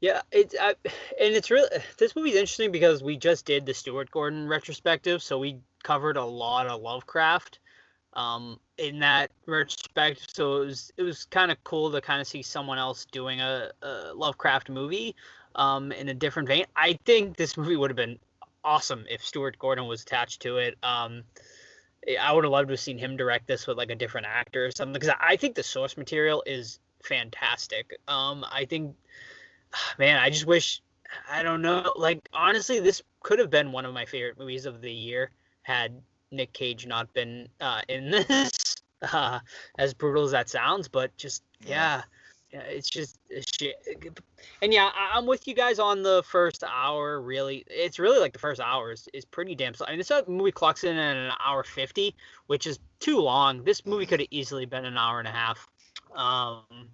Yeah, 0.00 0.20
it's 0.32 0.54
I, 0.60 0.74
and 1.20 1.34
it's 1.34 1.50
really 1.50 1.68
this 1.98 2.14
movie's 2.14 2.34
interesting 2.34 2.70
because 2.70 3.02
we 3.02 3.16
just 3.16 3.46
did 3.46 3.64
the 3.64 3.72
Stuart 3.72 4.10
Gordon 4.10 4.46
retrospective, 4.46 5.22
so 5.22 5.38
we 5.38 5.60
covered 5.82 6.16
a 6.16 6.24
lot 6.24 6.66
of 6.66 6.82
Lovecraft 6.82 7.58
um, 8.14 8.58
in 8.78 8.98
that 9.00 9.30
respect. 9.46 10.34
So 10.34 10.62
it 10.62 10.66
was 10.66 10.92
it 10.96 11.02
was 11.02 11.24
kind 11.26 11.50
of 11.50 11.62
cool 11.64 11.90
to 11.92 12.00
kind 12.00 12.20
of 12.20 12.26
see 12.26 12.42
someone 12.42 12.78
else 12.78 13.04
doing 13.06 13.40
a, 13.40 13.70
a 13.82 14.14
Lovecraft 14.14 14.70
movie 14.70 15.14
um, 15.54 15.92
in 15.92 16.08
a 16.08 16.14
different 16.14 16.48
vein. 16.48 16.64
I 16.76 16.98
think 17.04 17.36
this 17.36 17.56
movie 17.56 17.76
would 17.76 17.90
have 17.90 17.96
been 17.96 18.18
awesome 18.64 19.04
if 19.10 19.24
Stuart 19.24 19.58
Gordon 19.58 19.86
was 19.86 20.02
attached 20.02 20.40
to 20.42 20.58
it. 20.58 20.76
Um, 20.82 21.22
I 22.20 22.32
would 22.32 22.44
have 22.44 22.52
loved 22.52 22.68
to 22.68 22.72
have 22.72 22.80
seen 22.80 22.98
him 22.98 23.16
direct 23.16 23.46
this 23.46 23.66
with 23.66 23.78
like 23.78 23.90
a 23.90 23.94
different 23.94 24.26
actor 24.26 24.66
or 24.66 24.70
something 24.70 24.92
because 24.92 25.14
I 25.20 25.36
think 25.36 25.54
the 25.54 25.62
source 25.62 25.96
material 25.96 26.42
is 26.46 26.78
fantastic. 27.02 27.98
Um, 28.08 28.44
I 28.50 28.64
think, 28.64 28.94
man, 29.98 30.18
I 30.18 30.30
just 30.30 30.46
wish, 30.46 30.82
I 31.30 31.42
don't 31.42 31.62
know, 31.62 31.92
like 31.96 32.28
honestly, 32.32 32.80
this 32.80 33.02
could 33.22 33.38
have 33.38 33.50
been 33.50 33.72
one 33.72 33.84
of 33.84 33.94
my 33.94 34.04
favorite 34.04 34.38
movies 34.38 34.66
of 34.66 34.80
the 34.80 34.92
year 34.92 35.30
had 35.62 36.02
Nick 36.30 36.52
Cage 36.52 36.86
not 36.86 37.12
been 37.12 37.48
uh, 37.60 37.82
in 37.88 38.10
this. 38.28 38.76
Uh, 39.12 39.38
as 39.78 39.92
brutal 39.92 40.24
as 40.24 40.30
that 40.30 40.48
sounds, 40.48 40.88
but 40.88 41.14
just 41.16 41.42
yeah, 41.66 42.02
yeah 42.50 42.60
it's 42.60 42.88
just 42.88 43.18
shit. 43.58 43.76
And 44.62 44.72
yeah, 44.72 44.90
I, 44.94 45.18
am 45.18 45.26
with 45.26 45.46
you 45.46 45.54
guys 45.54 45.78
on 45.78 46.02
the 46.02 46.22
first 46.24 46.62
hour. 46.64 47.20
Really, 47.20 47.64
it's 47.68 47.98
really 47.98 48.18
like 48.18 48.32
the 48.32 48.38
first 48.38 48.60
hour 48.60 48.92
is, 48.92 49.08
is 49.12 49.24
pretty 49.24 49.54
damn. 49.54 49.74
I 49.86 49.90
mean, 49.90 49.98
this 49.98 50.12
movie 50.26 50.52
clocks 50.52 50.84
in 50.84 50.96
at 50.96 51.16
an 51.16 51.32
hour 51.44 51.64
fifty, 51.64 52.14
which 52.46 52.66
is 52.66 52.78
too 53.00 53.18
long. 53.18 53.64
This 53.64 53.84
movie 53.84 54.06
could 54.06 54.20
have 54.20 54.28
easily 54.30 54.66
been 54.66 54.84
an 54.84 54.96
hour 54.96 55.18
and 55.18 55.28
a 55.28 55.32
half. 55.32 55.68
Um, 56.14 56.88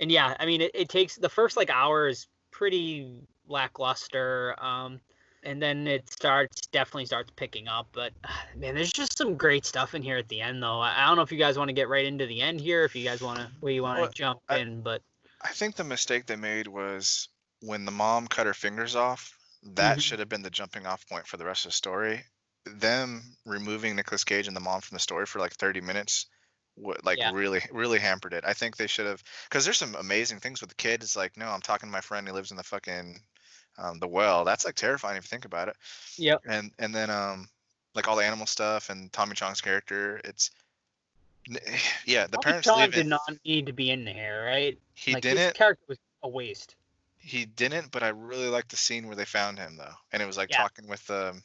and 0.00 0.10
yeah, 0.10 0.34
I 0.38 0.46
mean, 0.46 0.60
it, 0.60 0.70
it 0.74 0.88
takes 0.88 1.16
the 1.16 1.28
first 1.28 1.56
like 1.56 1.70
hour 1.70 2.08
is 2.08 2.28
pretty 2.50 3.10
lackluster. 3.48 4.54
Um, 4.58 5.00
and 5.48 5.62
then 5.62 5.86
it 5.86 6.10
starts 6.12 6.60
definitely 6.66 7.06
starts 7.06 7.30
picking 7.34 7.68
up. 7.68 7.88
But 7.92 8.12
man, 8.54 8.74
there's 8.74 8.92
just 8.92 9.16
some 9.16 9.34
great 9.34 9.64
stuff 9.64 9.94
in 9.94 10.02
here 10.02 10.18
at 10.18 10.28
the 10.28 10.42
end, 10.42 10.62
though. 10.62 10.80
I, 10.80 11.06
don't 11.06 11.16
know 11.16 11.22
if 11.22 11.32
you 11.32 11.38
guys 11.38 11.56
want 11.56 11.68
to 11.68 11.74
get 11.74 11.88
right 11.88 12.04
into 12.04 12.26
the 12.26 12.42
end 12.42 12.60
here, 12.60 12.84
if 12.84 12.94
you 12.94 13.02
guys 13.02 13.22
want 13.22 13.38
to, 13.38 13.48
where 13.60 13.72
you 13.72 13.82
want 13.82 13.96
to 13.96 14.02
well, 14.02 14.10
jump 14.12 14.40
I, 14.48 14.58
in, 14.58 14.82
but 14.82 15.02
I 15.40 15.48
think 15.48 15.76
the 15.76 15.84
mistake 15.84 16.26
they 16.26 16.36
made 16.36 16.66
was 16.66 17.28
when 17.62 17.86
the 17.86 17.92
mom 17.92 18.26
cut 18.26 18.46
her 18.46 18.54
fingers 18.54 18.94
off. 18.94 19.34
That 19.62 19.92
mm-hmm. 19.92 20.00
should 20.00 20.18
have 20.18 20.28
been 20.28 20.42
the 20.42 20.50
jumping 20.50 20.86
off 20.86 21.08
point 21.08 21.26
for 21.26 21.36
the 21.36 21.44
rest 21.44 21.64
of 21.64 21.70
the 21.70 21.76
story. 21.76 22.22
Them 22.66 23.22
removing 23.46 23.96
Nicolas 23.96 24.24
Cage 24.24 24.46
and 24.46 24.56
the 24.56 24.60
mom 24.60 24.82
from 24.82 24.96
the 24.96 25.00
story 25.00 25.26
for 25.26 25.38
like 25.38 25.52
30 25.54 25.80
minutes 25.80 26.26
what 26.80 27.04
like 27.04 27.18
yeah. 27.18 27.32
really 27.32 27.60
really 27.72 27.98
hampered 27.98 28.32
it. 28.32 28.44
I 28.46 28.52
think 28.52 28.76
they 28.76 28.86
should 28.86 29.06
have 29.06 29.20
because 29.48 29.64
there's 29.64 29.78
some 29.78 29.96
amazing 29.96 30.38
things 30.38 30.60
with 30.60 30.70
the 30.70 30.76
kid. 30.76 31.02
It's 31.02 31.16
like 31.16 31.36
no, 31.36 31.46
I'm 31.46 31.60
talking 31.60 31.88
to 31.88 31.92
my 31.92 32.00
friend 32.00 32.28
who 32.28 32.34
lives 32.34 32.52
in 32.52 32.56
the 32.56 32.62
fucking 32.62 33.18
um, 33.78 33.98
the 33.98 34.08
well. 34.08 34.44
That's 34.44 34.64
like 34.64 34.74
terrifying 34.74 35.16
if 35.16 35.24
you 35.24 35.28
think 35.28 35.44
about 35.44 35.68
it. 35.68 35.76
Yep. 36.16 36.42
And 36.46 36.72
and 36.78 36.94
then 36.94 37.10
um 37.10 37.48
like 37.94 38.08
all 38.08 38.16
the 38.16 38.24
animal 38.24 38.46
stuff 38.46 38.90
and 38.90 39.12
Tommy 39.12 39.34
Chong's 39.34 39.60
character. 39.60 40.20
It's 40.24 40.50
yeah, 42.06 42.26
the 42.26 42.32
Tommy 42.32 42.44
parents 42.44 42.68
Chong 42.68 42.80
leaving, 42.80 42.92
did 42.92 43.06
not 43.06 43.20
need 43.44 43.66
to 43.66 43.72
be 43.72 43.90
in 43.90 44.04
there, 44.04 44.44
right? 44.44 44.78
He 44.94 45.14
like, 45.14 45.22
didn't. 45.22 45.38
His 45.38 45.52
character 45.52 45.84
was 45.88 45.98
a 46.22 46.28
waste. 46.28 46.76
He 47.18 47.44
didn't, 47.44 47.90
but 47.90 48.02
I 48.02 48.08
really 48.08 48.48
liked 48.48 48.70
the 48.70 48.76
scene 48.76 49.06
where 49.06 49.16
they 49.16 49.24
found 49.24 49.58
him 49.58 49.76
though, 49.76 49.94
and 50.12 50.22
it 50.22 50.26
was 50.26 50.36
like 50.36 50.50
yeah. 50.50 50.58
talking 50.58 50.88
with 50.88 51.06
the 51.06 51.30
um, 51.30 51.42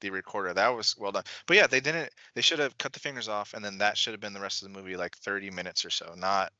the 0.00 0.10
recorder. 0.10 0.52
That 0.52 0.68
was 0.68 0.96
well 0.98 1.12
done. 1.12 1.24
But 1.46 1.56
yeah, 1.56 1.66
they 1.66 1.80
didn't. 1.80 2.10
They 2.34 2.42
should 2.42 2.58
have 2.58 2.76
cut 2.78 2.92
the 2.92 3.00
fingers 3.00 3.28
off, 3.28 3.54
and 3.54 3.64
then 3.64 3.78
that 3.78 3.96
should 3.96 4.12
have 4.12 4.20
been 4.20 4.32
the 4.32 4.40
rest 4.40 4.62
of 4.62 4.72
the 4.72 4.78
movie, 4.78 4.96
like 4.96 5.16
30 5.16 5.50
minutes 5.50 5.84
or 5.84 5.90
so, 5.90 6.14
not 6.16 6.52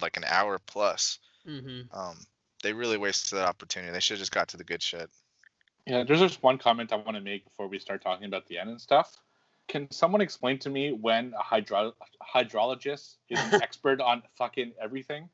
like 0.00 0.16
an 0.16 0.24
hour 0.24 0.58
plus. 0.66 1.18
Mm-hmm. 1.46 1.96
Um, 1.96 2.18
they 2.62 2.72
really 2.72 2.96
wasted 2.96 3.38
that 3.38 3.48
opportunity. 3.48 3.92
They 3.92 4.00
should 4.00 4.14
have 4.14 4.20
just 4.20 4.32
got 4.32 4.48
to 4.48 4.56
the 4.56 4.64
good 4.64 4.82
shit. 4.82 5.10
Yeah, 5.86 6.04
there's 6.04 6.20
just 6.20 6.42
one 6.42 6.58
comment 6.58 6.92
I 6.92 6.96
want 6.96 7.14
to 7.14 7.20
make 7.20 7.44
before 7.44 7.66
we 7.66 7.78
start 7.78 8.02
talking 8.02 8.26
about 8.26 8.46
the 8.46 8.58
end 8.58 8.70
and 8.70 8.80
stuff. 8.80 9.16
Can 9.68 9.90
someone 9.90 10.20
explain 10.20 10.58
to 10.60 10.70
me 10.70 10.92
when 10.92 11.32
a 11.38 11.42
hydro- 11.42 11.94
hydrologist 12.22 13.16
is 13.28 13.38
an 13.52 13.54
expert 13.62 14.00
on 14.00 14.22
fucking 14.36 14.72
everything? 14.80 15.28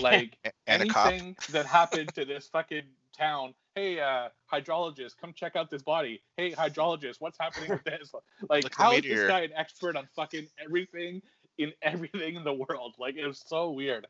Like 0.00 0.36
anything 0.66 1.36
that 1.50 1.66
happened 1.66 2.14
to 2.14 2.24
this 2.24 2.48
fucking 2.48 2.82
town. 3.16 3.54
Hey, 3.74 4.00
uh, 4.00 4.28
hydrologist, 4.52 5.16
come 5.20 5.32
check 5.32 5.56
out 5.56 5.70
this 5.70 5.82
body. 5.82 6.22
Hey, 6.36 6.52
hydrologist, 6.52 7.16
what's 7.20 7.38
happening 7.38 7.70
with 7.70 7.84
this? 7.84 8.12
Like, 8.48 8.64
Look 8.64 8.74
how 8.74 8.92
is 8.92 9.02
this 9.02 9.26
guy 9.26 9.40
an 9.40 9.52
expert 9.56 9.96
on 9.96 10.08
fucking 10.14 10.46
everything 10.62 11.22
in 11.58 11.72
everything 11.82 12.36
in 12.36 12.44
the 12.44 12.52
world? 12.52 12.94
Like, 12.98 13.16
it 13.16 13.26
was 13.26 13.42
so 13.46 13.70
weird. 13.70 14.06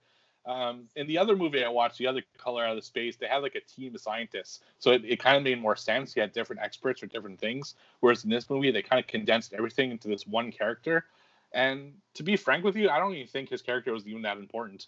Um, 0.46 0.84
in 0.94 1.08
the 1.08 1.18
other 1.18 1.34
movie 1.34 1.64
I 1.64 1.68
watched, 1.68 1.98
the 1.98 2.06
other 2.06 2.22
Color 2.38 2.64
Out 2.64 2.70
of 2.70 2.76
the 2.76 2.82
Space, 2.82 3.16
they 3.16 3.26
had 3.26 3.38
like 3.38 3.56
a 3.56 3.60
team 3.60 3.94
of 3.94 4.00
scientists, 4.00 4.60
so 4.78 4.92
it, 4.92 5.04
it 5.04 5.18
kind 5.18 5.36
of 5.36 5.42
made 5.42 5.60
more 5.60 5.74
sense. 5.74 6.14
You 6.14 6.22
had 6.22 6.32
different 6.32 6.62
experts 6.62 7.00
for 7.00 7.06
different 7.06 7.40
things. 7.40 7.74
Whereas 7.98 8.22
in 8.22 8.30
this 8.30 8.48
movie, 8.48 8.70
they 8.70 8.82
kind 8.82 9.00
of 9.00 9.08
condensed 9.08 9.54
everything 9.54 9.90
into 9.90 10.06
this 10.06 10.26
one 10.26 10.52
character. 10.52 11.04
And 11.52 11.94
to 12.14 12.22
be 12.22 12.36
frank 12.36 12.64
with 12.64 12.76
you, 12.76 12.88
I 12.88 12.98
don't 12.98 13.14
even 13.14 13.26
think 13.26 13.48
his 13.48 13.62
character 13.62 13.92
was 13.92 14.06
even 14.06 14.22
that 14.22 14.36
important. 14.36 14.86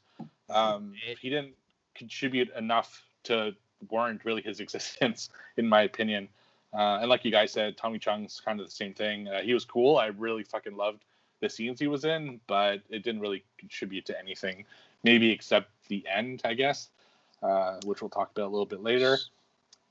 Um, 0.49 0.95
he 1.21 1.29
didn't 1.29 1.55
contribute 1.95 2.51
enough 2.57 3.03
to 3.25 3.55
warrant 3.91 4.25
really 4.25 4.43
his 4.43 4.61
existence, 4.65 5.31
in 5.57 5.69
my 5.69 5.83
opinion. 5.83 6.29
Uh, 6.73 6.99
and 7.01 7.09
like 7.09 7.25
you 7.25 7.33
guys 7.33 7.51
said, 7.51 7.77
Tommy 7.77 7.99
Chong's 7.99 8.41
kind 8.45 8.61
of 8.61 8.67
the 8.67 8.73
same 8.73 8.95
thing. 8.95 9.27
Uh, 9.27 9.41
he 9.41 9.55
was 9.55 9.65
cool. 9.65 9.97
I 9.97 10.07
really 10.07 10.45
fucking 10.45 10.77
loved 10.77 11.05
the 11.41 11.49
scenes 11.49 11.81
he 11.81 11.87
was 11.87 12.05
in, 12.05 12.41
but 12.47 12.81
it 12.91 13.03
didn't 13.03 13.21
really 13.21 13.45
contribute 13.59 14.05
to 14.07 14.19
anything 14.19 14.65
maybe 15.05 15.31
except 15.31 15.71
the 15.89 16.05
end, 16.13 16.43
I 16.45 16.55
guess, 16.55 16.91
uh, 17.43 17.79
which 17.85 18.01
we'll 18.01 18.11
talk 18.11 18.31
about 18.31 18.47
a 18.47 18.53
little 18.53 18.67
bit 18.67 18.83
later. 18.83 19.19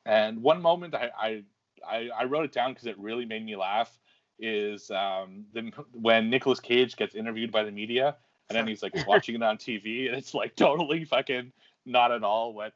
And 0.05 0.41
one 0.41 0.61
moment 0.61 0.95
I 0.95 1.43
I, 1.87 2.09
I 2.09 2.25
wrote 2.25 2.45
it 2.45 2.51
down 2.51 2.73
because 2.73 2.87
it 2.87 2.97
really 2.97 3.25
made 3.25 3.45
me 3.45 3.55
laugh 3.55 3.97
is 4.39 4.91
um, 4.91 5.45
the, 5.53 5.71
when 5.93 6.29
Nicolas 6.29 6.59
Cage 6.59 6.95
gets 6.95 7.15
interviewed 7.15 7.51
by 7.51 7.63
the 7.63 7.71
media 7.71 8.15
and 8.49 8.57
then 8.57 8.67
he's 8.67 8.83
like 8.83 8.93
watching 9.07 9.35
it 9.35 9.43
on 9.43 9.57
TV 9.57 10.07
and 10.07 10.15
it's 10.15 10.33
like 10.33 10.55
totally 10.55 11.05
fucking 11.05 11.51
not 11.85 12.11
at 12.11 12.23
all 12.23 12.53
what 12.53 12.73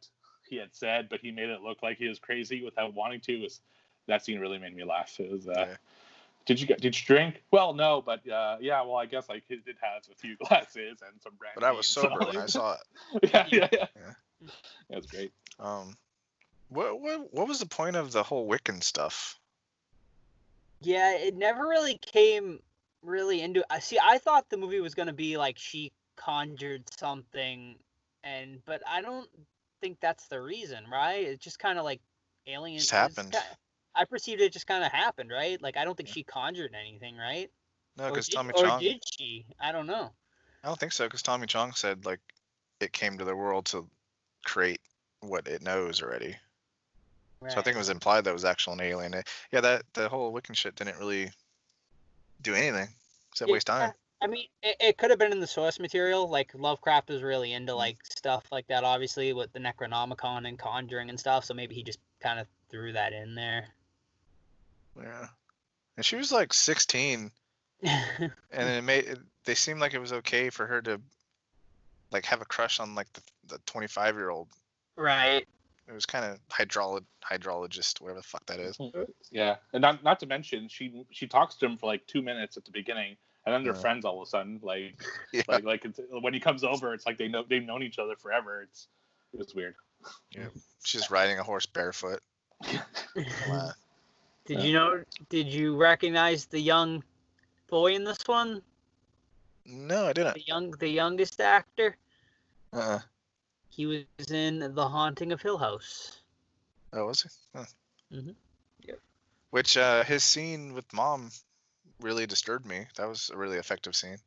he 0.47 0.57
had 0.57 0.73
said, 0.73 1.07
but 1.09 1.19
he 1.19 1.31
made 1.31 1.49
it 1.49 1.61
look 1.61 1.81
like 1.83 1.97
he 1.97 2.07
was 2.07 2.19
crazy 2.19 2.63
without 2.63 2.93
wanting 2.93 3.21
to. 3.21 3.41
Was 3.41 3.61
that 4.07 4.23
scene 4.25 4.39
really 4.39 4.57
made 4.57 4.75
me 4.75 4.83
laugh? 4.83 5.19
It 5.19 5.31
was 5.31 5.47
uh, 5.47 5.75
Did 6.45 6.59
you 6.59 6.68
get? 6.68 6.81
Did 6.81 6.97
you 6.97 7.05
drink? 7.05 7.43
Well, 7.51 7.73
no, 7.73 8.01
but 8.01 8.27
uh, 8.27 8.57
yeah. 8.59 8.81
Well, 8.81 8.95
I 8.95 9.05
guess 9.05 9.30
like 9.30 9.43
it 9.49 9.63
did 9.65 9.76
have 9.81 10.03
a 10.11 10.15
few 10.15 10.35
glasses 10.47 11.01
and 11.05 11.22
some 11.22 11.34
brandy. 11.38 11.55
But 11.55 11.63
I 11.63 11.72
was 11.72 11.88
sober 11.88 12.19
when 12.19 12.38
I 12.38 12.45
saw 12.47 12.73
it. 12.76 13.30
yeah, 13.34 13.47
yeah, 13.51 13.68
yeah. 13.72 13.85
Yeah. 13.95 14.47
That's 14.89 15.05
great. 15.05 15.31
Um, 15.59 15.95
what 16.69 16.99
what 16.99 17.34
what 17.34 17.47
was 17.47 17.59
the 17.59 17.65
point 17.65 17.95
of 17.95 18.11
the 18.11 18.23
whole 18.23 18.49
Wiccan 18.49 18.84
stuff? 18.84 19.39
Yeah, 20.81 21.15
it 21.15 21.35
never 21.35 21.68
really 21.68 21.97
came 21.99 22.59
really 23.03 23.41
into. 23.41 23.63
I 23.69 23.80
see. 23.80 23.99
I 24.01 24.18
thought 24.18 24.49
the 24.49 24.57
movie 24.57 24.80
was 24.80 24.95
gonna 24.95 25.13
be 25.13 25.38
like 25.38 25.57
she 25.57 25.91
conjured 26.15 26.84
something, 26.97 27.76
and 28.23 28.59
but 28.65 28.81
I 28.88 29.01
don't 29.01 29.30
think 29.81 29.97
that's 30.01 30.27
the 30.27 30.41
reason, 30.41 30.85
right? 30.91 31.23
It's 31.23 31.43
just 31.43 31.59
kind 31.59 31.77
of 31.77 31.85
like 31.85 32.01
aliens. 32.47 32.88
Just 32.88 32.93
it's 32.93 33.18
happened. 33.18 33.34
ki- 33.34 33.57
I 33.95 34.05
perceived 34.05 34.41
it 34.41 34.53
just 34.53 34.68
kind 34.68 34.84
of 34.84 34.91
happened, 34.91 35.31
right? 35.31 35.61
Like 35.61 35.77
I 35.77 35.85
don't 35.85 35.95
think 35.95 36.09
she 36.09 36.23
conjured 36.23 36.76
anything, 36.80 37.18
right? 37.18 37.49
No, 37.97 38.09
because 38.09 38.30
Tommy 38.30 38.53
or 38.55 38.63
Chong. 38.63 38.80
did 38.80 39.01
she? 39.05 39.45
I 39.59 39.72
don't 39.72 39.88
know. 39.88 40.11
I 40.63 40.68
don't 40.68 40.80
think 40.80 40.93
so, 40.93 41.05
because 41.05 41.22
Tommy 41.22 41.47
Chong 41.47 41.73
said 41.73 42.05
like 42.05 42.19
it 42.80 42.93
came 42.93 43.18
to 43.18 43.26
the 43.26 43.35
world 43.35 43.65
to 43.68 43.88
create 44.45 44.81
what 45.22 45.47
it 45.47 45.61
knows 45.61 46.01
already. 46.01 46.35
So 47.47 47.57
I 47.57 47.61
think 47.63 47.76
it 47.76 47.80
was 47.80 47.89
implied 47.89 48.26
that 48.26 48.30
it 48.30 48.34
was 48.34 48.45
actual 48.45 48.73
an 48.73 48.81
alien. 48.81 49.15
It- 49.15 49.27
yeah, 49.51 49.61
that 49.61 49.84
the 49.93 50.07
whole 50.07 50.31
Wiccan 50.31 50.55
shit 50.55 50.76
didn't 50.76 50.99
really 50.99 51.31
do 52.41 52.53
anything 52.53 52.88
except 53.31 53.49
waste 53.49 53.68
time. 53.68 53.93
I 54.22 54.27
mean, 54.27 54.45
it, 54.61 54.76
it 54.80 54.97
could 54.97 55.09
have 55.09 55.18
been 55.18 55.31
in 55.31 55.39
the 55.39 55.47
source 55.47 55.80
material. 55.80 56.30
Like 56.30 56.51
Lovecraft 56.53 57.09
was 57.09 57.23
really 57.23 57.53
into 57.53 57.72
mm-hmm. 57.72 57.80
like 57.80 57.97
stuff 58.03 58.45
like 58.51 58.68
that, 58.68 58.84
obviously 58.84 59.34
with 59.34 59.51
the 59.53 59.59
Necronomicon 59.59 60.47
and 60.47 60.59
Conjuring 60.59 61.09
and 61.09 61.19
stuff. 61.19 61.45
So 61.45 61.55
maybe 61.55 61.73
he 61.73 61.84
just 61.84 61.99
kind 62.22 62.39
of 62.39 62.45
threw 62.69 62.93
that 62.93 63.13
in 63.13 63.34
there. 63.34 63.65
Yeah, 64.99 65.27
and 65.97 66.05
she 66.05 66.15
was 66.15 66.31
like 66.31 66.53
16, 66.53 67.31
and 67.84 68.31
it 68.51 68.84
made 68.84 69.05
it, 69.05 69.19
they 69.45 69.55
seemed 69.55 69.80
like 69.80 69.93
it 69.93 69.99
was 69.99 70.13
okay 70.13 70.49
for 70.49 70.68
her 70.68 70.81
to 70.81 71.01
like 72.11 72.26
have 72.26 72.41
a 72.41 72.45
crush 72.45 72.80
on 72.80 72.93
like 72.95 73.11
the 73.13 73.22
the 73.47 73.57
25 73.65 74.15
year 74.15 74.30
old. 74.30 74.49
right. 74.95 75.45
It 75.88 75.93
was 75.93 76.05
kind 76.05 76.23
of 76.23 76.39
hydraulog 76.47 77.03
hydrologist, 77.30 77.99
whatever 77.99 78.19
the 78.19 78.23
fuck 78.23 78.45
that 78.45 78.59
is. 78.59 78.77
Yeah, 79.31 79.55
and 79.73 79.81
not 79.81 80.03
not 80.03 80.19
to 80.22 80.26
mention 80.26 80.68
she 80.68 81.05
she 81.11 81.27
talks 81.27 81.55
to 81.55 81.65
him 81.65 81.77
for 81.77 81.88
like 81.88 82.05
two 82.07 82.22
minutes 82.22 82.55
at 82.57 82.65
the 82.65 82.72
beginning, 82.72 83.15
and 83.45 83.53
then 83.53 83.63
they're 83.63 83.73
Yeah. 83.73 83.80
friends 83.80 84.05
all 84.05 84.22
of 84.22 84.27
a 84.27 84.30
sudden. 84.30 84.59
Like 84.61 85.01
Yeah. 85.34 85.43
like 85.47 85.63
like 85.63 85.85
it's, 85.85 85.99
when 86.22 86.34
he 86.34 86.39
comes 86.39 86.63
over, 86.63 86.93
it's 86.93 87.05
like 87.05 87.18
they 87.18 87.27
know 87.27 87.43
they've 87.49 87.63
known 87.63 87.81
each 87.84 87.97
other 87.99 88.15
forever. 88.15 88.61
It's 88.61 88.88
it 89.34 89.39
was 89.39 89.55
weird. 89.55 89.76
She's 90.84 91.09
riding 91.11 91.39
a 91.39 91.43
horse 91.43 91.65
barefoot. 91.65 92.19
Wow. 93.47 93.72
Did 94.52 94.60
Yeah. 94.60 94.65
you 94.65 94.73
know? 94.73 95.03
Did 95.30 95.48
you 95.48 95.78
recognize 95.78 96.45
the 96.45 96.60
young 96.60 97.06
boy 97.68 97.94
in 97.95 98.03
this 98.03 98.28
one? 98.28 98.61
No, 99.64 100.07
I 100.07 100.11
didn't. 100.11 100.34
The 100.34 100.41
young, 100.41 100.72
the 100.72 100.90
youngest 100.90 101.40
actor. 101.40 101.95
Uh-uh. 102.73 102.99
He 103.69 103.86
was 103.86 104.03
in 104.30 104.76
The 104.76 104.90
Haunting 104.90 105.32
of 105.32 105.41
Hill 105.41 105.57
House. 105.57 106.19
Oh, 106.91 107.06
was 107.06 107.22
he? 107.22 107.30
Huh. 107.56 107.65
Mhm. 108.11 108.36
Yep. 108.82 108.99
Which 109.52 109.78
uh, 109.78 110.03
his 110.03 110.22
scene 110.22 110.73
with 110.73 110.91
mom 110.91 111.32
really 112.02 112.28
disturbed 112.28 112.65
me. 112.65 112.88
That 112.98 113.07
was 113.07 113.30
a 113.34 113.38
really 113.38 113.57
effective 113.57 113.95
scene. 113.95 114.18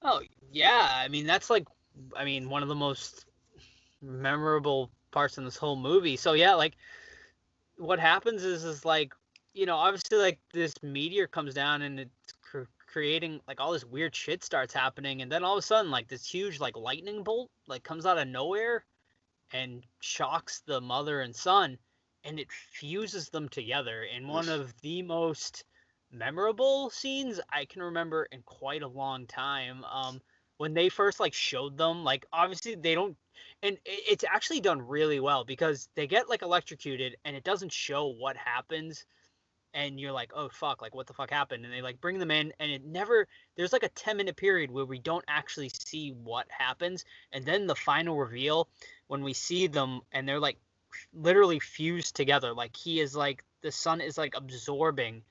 Oh 0.00 0.22
yeah, 0.50 0.88
I 0.90 1.08
mean 1.08 1.26
that's 1.26 1.50
like, 1.50 1.68
I 2.16 2.24
mean 2.24 2.48
one 2.48 2.62
of 2.62 2.70
the 2.70 2.74
most 2.74 3.26
memorable 4.00 4.88
parts 5.10 5.36
in 5.36 5.44
this 5.44 5.58
whole 5.58 5.76
movie. 5.76 6.16
So 6.16 6.32
yeah, 6.32 6.54
like, 6.54 6.74
what 7.76 7.98
happens 7.98 8.44
is 8.44 8.64
is 8.64 8.84
like, 8.84 9.14
you 9.52 9.66
know, 9.66 9.76
obviously 9.76 10.18
like 10.18 10.38
this 10.52 10.74
meteor 10.82 11.26
comes 11.26 11.54
down 11.54 11.82
and 11.82 12.00
it's 12.00 12.32
cr- 12.42 12.62
creating 12.86 13.40
like 13.48 13.60
all 13.60 13.72
this 13.72 13.84
weird 13.84 14.14
shit 14.14 14.44
starts 14.44 14.74
happening, 14.74 15.22
and 15.22 15.30
then 15.30 15.44
all 15.44 15.54
of 15.54 15.58
a 15.58 15.62
sudden 15.62 15.90
like 15.90 16.08
this 16.08 16.26
huge 16.26 16.60
like 16.60 16.76
lightning 16.76 17.22
bolt 17.22 17.50
like 17.66 17.82
comes 17.82 18.06
out 18.06 18.18
of 18.18 18.28
nowhere, 18.28 18.84
and 19.52 19.84
shocks 20.00 20.62
the 20.66 20.80
mother 20.80 21.20
and 21.20 21.34
son, 21.34 21.78
and 22.24 22.38
it 22.40 22.50
fuses 22.50 23.28
them 23.28 23.48
together 23.48 24.04
in 24.04 24.26
one 24.28 24.48
of 24.48 24.72
the 24.80 25.02
most 25.02 25.64
memorable 26.10 26.90
scenes 26.90 27.40
I 27.52 27.64
can 27.64 27.82
remember 27.82 28.28
in 28.30 28.42
quite 28.42 28.82
a 28.82 28.88
long 28.88 29.26
time. 29.26 29.84
Um, 29.84 30.20
when 30.58 30.74
they 30.74 30.88
first 30.88 31.20
like 31.20 31.34
showed 31.34 31.76
them, 31.76 32.04
like 32.04 32.26
obviously 32.32 32.74
they 32.74 32.94
don't, 32.94 33.16
and 33.64 33.78
it's 33.86 34.24
actually 34.30 34.60
done 34.60 34.86
really 34.86 35.20
well 35.20 35.42
because 35.44 35.88
they 35.96 36.06
get 36.06 36.28
like 36.28 36.42
electrocuted 36.42 37.16
and 37.24 37.34
it 37.34 37.44
doesn't 37.44 37.72
show 37.72 38.08
what 38.08 38.36
happens, 38.36 39.06
and 39.72 39.98
you're 39.98 40.12
like, 40.12 40.30
oh 40.34 40.50
fuck, 40.50 40.82
like 40.82 40.94
what 40.94 41.06
the 41.06 41.14
fuck 41.14 41.30
happened? 41.30 41.64
And 41.64 41.72
they 41.72 41.80
like 41.80 42.00
bring 42.00 42.18
them 42.18 42.30
in, 42.30 42.52
and 42.60 42.70
it 42.70 42.84
never. 42.84 43.26
There's 43.56 43.72
like 43.72 43.82
a 43.82 43.88
10 43.88 44.18
minute 44.18 44.36
period 44.36 44.70
where 44.70 44.84
we 44.84 44.98
don't 44.98 45.24
actually 45.28 45.70
see 45.70 46.10
what 46.10 46.46
happens, 46.50 47.06
and 47.32 47.44
then 47.46 47.66
the 47.66 47.74
final 47.74 48.18
reveal 48.18 48.68
when 49.06 49.24
we 49.24 49.32
see 49.32 49.66
them 49.66 50.02
and 50.12 50.28
they're 50.28 50.38
like 50.38 50.58
literally 51.14 51.58
fused 51.58 52.14
together, 52.14 52.52
like 52.52 52.76
he 52.76 53.00
is 53.00 53.16
like 53.16 53.42
the 53.62 53.72
son 53.72 54.02
is 54.02 54.18
like 54.18 54.34
absorbing 54.36 55.22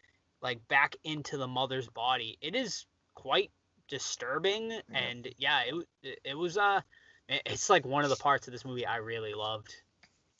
like 0.42 0.68
back 0.68 0.96
into 1.04 1.38
the 1.38 1.48
mother's 1.48 1.88
body. 1.88 2.38
It 2.42 2.56
is 2.56 2.88
quite 3.14 3.52
disturbing, 3.88 4.72
and 4.92 5.28
yeah, 5.38 5.62
it 5.68 5.76
it, 6.02 6.20
it 6.26 6.38
was 6.38 6.58
uh, 6.58 6.82
it's 7.30 7.70
like 7.70 7.86
one 7.86 8.04
of 8.04 8.10
the 8.10 8.16
parts 8.16 8.48
of 8.48 8.52
this 8.52 8.66
movie 8.66 8.86
I 8.86 8.98
really 8.98 9.34
loved. 9.34 9.76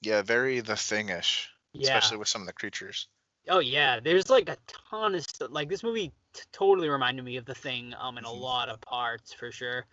Yeah, 0.02 0.22
very 0.22 0.60
the 0.60 0.76
thing-ish, 0.76 1.50
Yeah. 1.74 1.98
especially 1.98 2.18
with 2.18 2.28
some 2.28 2.42
of 2.42 2.48
the 2.48 2.54
creatures. 2.54 3.08
Oh 3.48 3.60
yeah, 3.60 4.00
there's 4.00 4.30
like 4.30 4.50
a 4.50 4.58
ton 4.68 5.16
of 5.16 5.24
stuff. 5.24 5.50
Like 5.52 5.70
this 5.70 5.84
movie 5.84 6.12
t- 6.34 6.42
totally 6.52 6.90
reminded 6.90 7.24
me 7.26 7.38
of 7.38 7.46
the 7.46 7.56
thing 7.56 7.94
um 8.00 8.18
in 8.18 8.24
a 8.24 8.30
Mhm. 8.30 8.42
lot 8.42 8.70
of 8.70 8.80
parts 8.82 9.34
for 9.34 9.52
sure. 9.52 9.86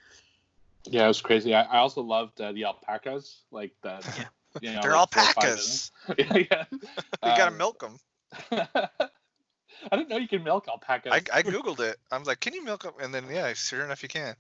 Yeah, 0.85 1.05
it 1.05 1.09
was 1.09 1.21
crazy. 1.21 1.55
I, 1.55 1.63
I 1.63 1.79
also 1.79 2.01
loved 2.01 2.41
uh, 2.41 2.53
the 2.53 2.65
alpacas, 2.65 3.43
like 3.51 3.73
the 3.83 3.99
you 4.61 4.73
know 4.73 4.81
They're 4.83 4.93
like 4.93 5.11
four 5.11 5.23
or 5.23 5.27
five 5.27 5.45
of 5.45 5.59
alpacas. 5.59 5.93
yeah, 6.19 6.37
yeah. 6.51 6.65
You 7.23 7.37
gotta 7.37 7.51
Um, 7.51 7.59
milk 7.59 7.81
them. 7.81 7.99
I 8.53 9.97
didn't 9.97 10.09
know 10.09 10.17
you 10.17 10.29
can 10.29 10.43
milk 10.43 10.69
alpacas. 10.69 11.13
I, 11.13 11.39
I 11.39 11.43
googled 11.43 11.81
it. 11.81 11.97
I 12.11 12.19
was 12.19 12.27
like, 12.27 12.41
"Can 12.41 12.55
you 12.55 12.65
milk 12.65 12.83
them?" 12.83 12.95
And 13.01 13.13
then 13.15 13.27
yeah, 13.31 13.53
sure 13.55 13.85
enough, 13.85 14.03
you 14.03 14.09
can. 14.09 14.35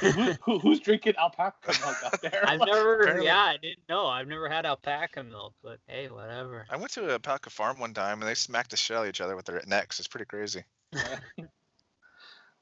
Who, 0.00 0.10
who, 0.44 0.58
who's 0.58 0.80
drinking 0.80 1.14
alpaca 1.16 1.72
milk 1.80 1.96
out 2.04 2.20
there? 2.22 2.42
I've 2.46 2.60
never, 2.60 3.00
Apparently- 3.00 3.26
yeah, 3.26 3.38
I 3.38 3.56
didn't 3.56 3.88
know. 3.88 4.06
I've 4.06 4.26
never 4.28 4.48
had 4.48 4.66
alpaca 4.66 5.22
milk, 5.22 5.54
but 5.62 5.78
hey, 5.86 6.08
whatever. 6.08 6.66
I 6.70 6.76
went 6.76 6.92
to 6.92 7.08
a 7.08 7.12
alpaca 7.12 7.50
farm 7.50 7.78
one 7.78 7.94
time, 7.94 8.20
and 8.20 8.28
they 8.28 8.34
smacked 8.34 8.70
the 8.70 8.76
shit 8.76 8.96
out 8.96 9.04
of 9.04 9.08
each 9.08 9.20
other 9.20 9.36
with 9.36 9.44
their 9.46 9.62
necks. 9.66 9.98
It's 9.98 10.08
pretty 10.08 10.26
crazy. 10.26 10.64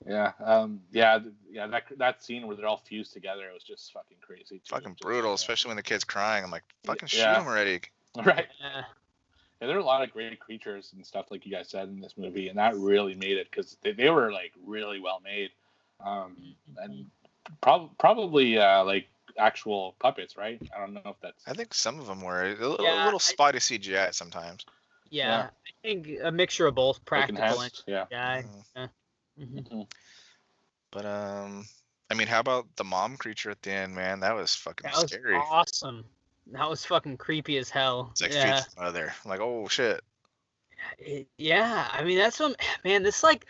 yeah, 0.07 0.33
um, 0.45 0.81
yeah, 0.93 1.19
yeah. 1.51 1.67
That 1.67 1.85
that 1.99 2.23
scene 2.23 2.47
where 2.47 2.57
they're 2.57 2.67
all 2.67 2.83
fused 2.85 3.13
together, 3.13 3.49
it 3.49 3.55
was 3.55 3.63
just 3.63 3.93
fucking 3.93 4.19
crazy. 4.21 4.57
too. 4.59 4.61
Fucking 4.69 4.93
Just, 4.93 5.01
brutal, 5.01 5.35
especially 5.35 5.71
when 5.71 5.77
the 5.77 5.83
kid's 5.83 6.05
crying. 6.05 6.45
I'm 6.45 6.51
like, 6.51 6.65
fucking 6.85 7.09
shoot 7.09 7.21
yeah. 7.21 7.41
him 7.41 7.47
already. 7.47 7.81
Right. 8.25 8.47
Yeah. 8.61 8.83
Yeah, 9.61 9.69
there 9.69 9.77
are 9.77 9.81
a 9.81 9.85
lot 9.85 10.03
of 10.03 10.11
great 10.11 10.39
creatures 10.41 10.93
and 10.95 11.05
stuff 11.05 11.27
like 11.31 11.45
you 11.45 11.53
guys 11.53 11.69
said 11.69 11.89
in 11.89 12.01
this 12.01 12.15
movie, 12.17 12.49
and 12.49 12.59
that 12.59 12.77
really 12.77 13.15
made 13.15 13.37
it 13.39 13.51
because 13.51 13.77
they, 13.83 13.93
they 13.93 14.09
were 14.11 14.31
like 14.33 14.53
really 14.65 15.01
well 15.01 15.21
made, 15.23 15.51
um, 16.05 16.37
and 16.79 17.07
prob- 17.61 17.97
probably 17.99 18.59
uh, 18.59 18.85
like 18.85 19.07
actual 19.39 19.95
puppets, 19.99 20.37
right? 20.37 20.61
I 20.75 20.81
don't 20.81 20.95
know 20.95 21.01
if 21.05 21.17
that's 21.23 21.43
I 21.47 21.53
think 21.53 21.75
some 21.75 21.99
of 22.01 22.07
them 22.07 22.21
were 22.23 22.45
a 22.45 22.55
little, 22.55 22.79
Yeah, 22.81 23.05
a 23.05 23.07
little 23.07 23.21
I- 23.21 23.33
spotty 23.33 23.59
CGI 23.59 24.13
sometimes. 24.15 24.65
Yeah, 25.11 25.29
Yeah. 25.29 25.43
I 25.45 25.89
think 25.89 26.09
a 26.23 26.33
mixture 26.33 26.67
of 26.67 26.75
both 26.75 26.97
like 26.99 27.05
practical 27.05 27.43
and 27.43 27.53
enhanced. 27.55 27.85
Yeah. 27.87 28.05
yeah. 28.11 28.43
Mm. 28.77 28.89
mhm. 29.41 29.87
But 30.91 31.05
um, 31.07 31.67
I 32.11 32.15
mean, 32.15 32.27
how 32.27 32.41
about 32.41 32.67
the 32.77 32.85
mom 32.85 33.17
creature 33.17 33.51
at 33.51 33.63
the 33.63 33.71
end, 33.73 33.95
man? 33.95 34.21
That 34.21 34.35
was 34.35 34.55
fucking 34.55 34.85
That 34.91 35.03
was 35.03 35.11
scary. 35.13 35.37
awesome. 35.37 36.05
That 36.53 36.69
was 36.71 36.85
fucking 36.85 37.17
creepy 37.19 37.57
as 37.59 37.69
hell. 37.71 38.09
It's 38.13 38.23
like 38.23 38.33
yeah. 38.33 38.61
Street 38.61 38.83
Mother. 38.83 39.13
I'm 39.25 39.29
like, 39.31 39.41
oh 39.41 39.69
shit. 39.69 40.01
It- 40.99 41.29
yeah, 41.39 41.89
I 41.93 42.05
mean 42.05 42.19
that's 42.19 42.39
what 42.41 42.61
man. 42.85 43.03
This 43.03 43.23
like, 43.23 43.47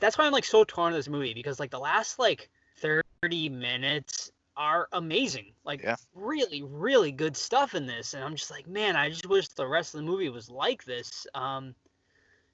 that's 0.00 0.18
why 0.18 0.26
I'm 0.26 0.32
like 0.32 0.44
so 0.44 0.64
torn 0.64 0.92
on 0.92 0.98
this 0.98 1.08
movie 1.08 1.34
because 1.34 1.60
like 1.60 1.70
the 1.70 1.78
last 1.78 2.18
like 2.18 2.50
30 2.78 3.48
minutes 3.48 4.30
are 4.56 4.88
amazing. 4.92 5.52
Like 5.64 5.82
Yeah. 5.82 5.96
really, 6.14 6.62
really 6.62 7.12
good 7.12 7.36
stuff 7.36 7.74
in 7.74 7.86
this, 7.86 8.14
and 8.14 8.22
I'm 8.24 8.36
just 8.36 8.50
like, 8.50 8.66
man, 8.66 8.96
I 8.96 9.10
just 9.10 9.26
wish 9.26 9.48
the 9.48 9.66
rest 9.66 9.94
of 9.94 10.00
the 10.00 10.06
movie 10.06 10.28
was 10.28 10.50
like 10.50 10.84
this. 10.84 11.26
Um, 11.34 11.74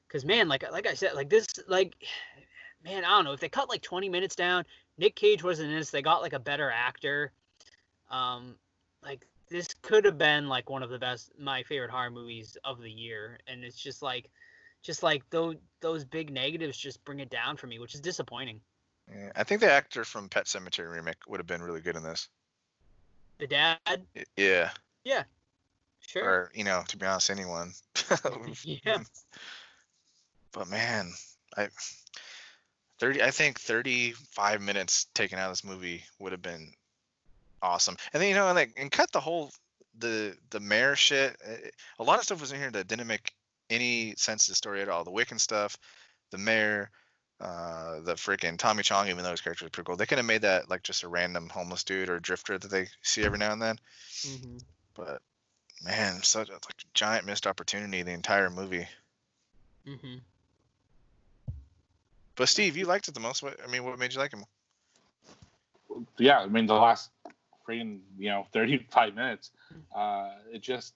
because 0.06 0.24
man, 0.24 0.48
like 0.48 0.64
like 0.70 0.86
I 0.86 0.94
said, 0.94 1.14
like 1.14 1.30
this, 1.30 1.46
like, 1.68 1.94
man, 2.84 3.04
I 3.04 3.10
don't 3.10 3.24
know 3.24 3.32
if 3.32 3.40
they 3.40 3.48
cut 3.48 3.68
like 3.68 3.82
20 3.82 4.08
minutes 4.08 4.34
down. 4.34 4.64
Nick 4.98 5.16
Cage 5.16 5.42
wasn't 5.42 5.70
in 5.70 5.78
this. 5.78 5.90
They 5.90 6.02
got 6.02 6.22
like 6.22 6.32
a 6.32 6.38
better 6.38 6.70
actor. 6.70 7.32
Um, 8.10 8.56
like 9.02 9.26
this 9.50 9.68
could 9.82 10.04
have 10.04 10.16
been 10.16 10.48
like 10.48 10.70
one 10.70 10.82
of 10.82 10.90
the 10.90 10.98
best 10.98 11.32
my 11.38 11.62
favorite 11.64 11.90
horror 11.90 12.10
movies 12.10 12.56
of 12.64 12.80
the 12.80 12.90
year 12.90 13.38
and 13.46 13.64
it's 13.64 13.76
just 13.76 14.02
like 14.02 14.30
just 14.82 15.02
like 15.02 15.28
those 15.30 15.56
those 15.80 16.04
big 16.04 16.30
negatives 16.30 16.76
just 16.76 17.04
bring 17.04 17.20
it 17.20 17.30
down 17.30 17.56
for 17.56 17.66
me 17.66 17.78
which 17.78 17.94
is 17.94 18.00
disappointing 18.00 18.60
Yeah, 19.10 19.32
I 19.36 19.44
think 19.44 19.60
the 19.60 19.70
actor 19.70 20.04
from 20.04 20.28
Pet 20.28 20.46
Sematary 20.46 20.92
remake 20.92 21.16
would 21.28 21.40
have 21.40 21.46
been 21.46 21.62
really 21.62 21.80
good 21.80 21.96
in 21.96 22.02
this. 22.02 22.28
the 23.38 23.46
dad 23.46 23.78
Yeah. 24.36 24.70
Yeah. 25.04 25.24
sure 26.00 26.24
Or 26.24 26.52
you 26.54 26.64
know, 26.64 26.82
to 26.88 26.96
be 26.96 27.06
honest, 27.06 27.30
anyone. 27.30 27.72
yeah 28.64 28.98
but 30.52 30.68
man, 30.68 31.12
I 31.56 31.68
thirty. 32.98 33.22
I 33.22 33.30
think 33.30 33.58
thirty-five 33.58 34.60
minutes 34.60 35.06
taken 35.14 35.38
out 35.38 35.46
of 35.46 35.52
this 35.52 35.64
movie 35.64 36.04
would 36.18 36.32
have 36.32 36.42
been 36.42 36.72
awesome. 37.62 37.96
And 38.12 38.20
then 38.20 38.28
you 38.28 38.34
know, 38.34 38.52
like, 38.52 38.72
and 38.76 38.90
cut 38.90 39.12
the 39.12 39.20
whole 39.20 39.50
the 39.98 40.36
the 40.50 40.60
mayor 40.60 40.96
shit. 40.96 41.36
A 41.98 42.02
lot 42.02 42.18
of 42.18 42.24
stuff 42.24 42.40
was 42.40 42.52
in 42.52 42.60
here 42.60 42.70
that 42.70 42.88
didn't 42.88 43.06
make 43.06 43.32
any 43.70 44.14
sense 44.16 44.44
to 44.46 44.52
the 44.52 44.56
story 44.56 44.82
at 44.82 44.88
all. 44.88 45.04
The 45.04 45.10
Wiccan 45.12 45.40
stuff, 45.40 45.78
the 46.30 46.38
mayor, 46.38 46.90
uh, 47.40 48.00
the 48.00 48.14
freaking 48.14 48.58
Tommy 48.58 48.82
Chong, 48.82 49.08
even 49.08 49.24
though 49.24 49.30
his 49.30 49.40
character 49.40 49.64
was 49.64 49.70
pretty 49.70 49.86
cool. 49.86 49.96
They 49.96 50.06
could 50.06 50.18
have 50.18 50.26
made 50.26 50.42
that 50.42 50.68
like 50.68 50.82
just 50.82 51.04
a 51.04 51.08
random 51.08 51.48
homeless 51.48 51.84
dude 51.84 52.10
or 52.10 52.20
drifter 52.20 52.58
that 52.58 52.70
they 52.70 52.88
see 53.02 53.24
every 53.24 53.38
now 53.38 53.52
and 53.52 53.62
then. 53.62 53.76
hmm 54.24 54.58
But 54.94 55.22
man, 55.84 56.22
such 56.22 56.48
a 56.48 56.52
like 56.52 56.84
giant 56.94 57.26
missed 57.26 57.46
opportunity 57.46 58.02
the 58.02 58.12
entire 58.12 58.50
movie. 58.50 58.86
hmm 59.86 60.16
But 62.36 62.48
Steve, 62.48 62.76
you 62.76 62.86
liked 62.86 63.08
it 63.08 63.14
the 63.14 63.20
most. 63.20 63.42
What 63.42 63.58
I 63.62 63.70
mean, 63.70 63.84
what 63.84 63.98
made 63.98 64.12
you 64.12 64.18
like 64.18 64.32
him? 64.32 64.44
yeah, 66.18 66.40
I 66.40 66.46
mean 66.46 66.66
the 66.66 66.74
last 66.74 67.10
freaking 67.66 68.00
you 68.18 68.30
know 68.30 68.46
35 68.52 69.14
minutes, 69.14 69.50
uh, 69.94 70.30
it 70.52 70.60
just 70.62 70.94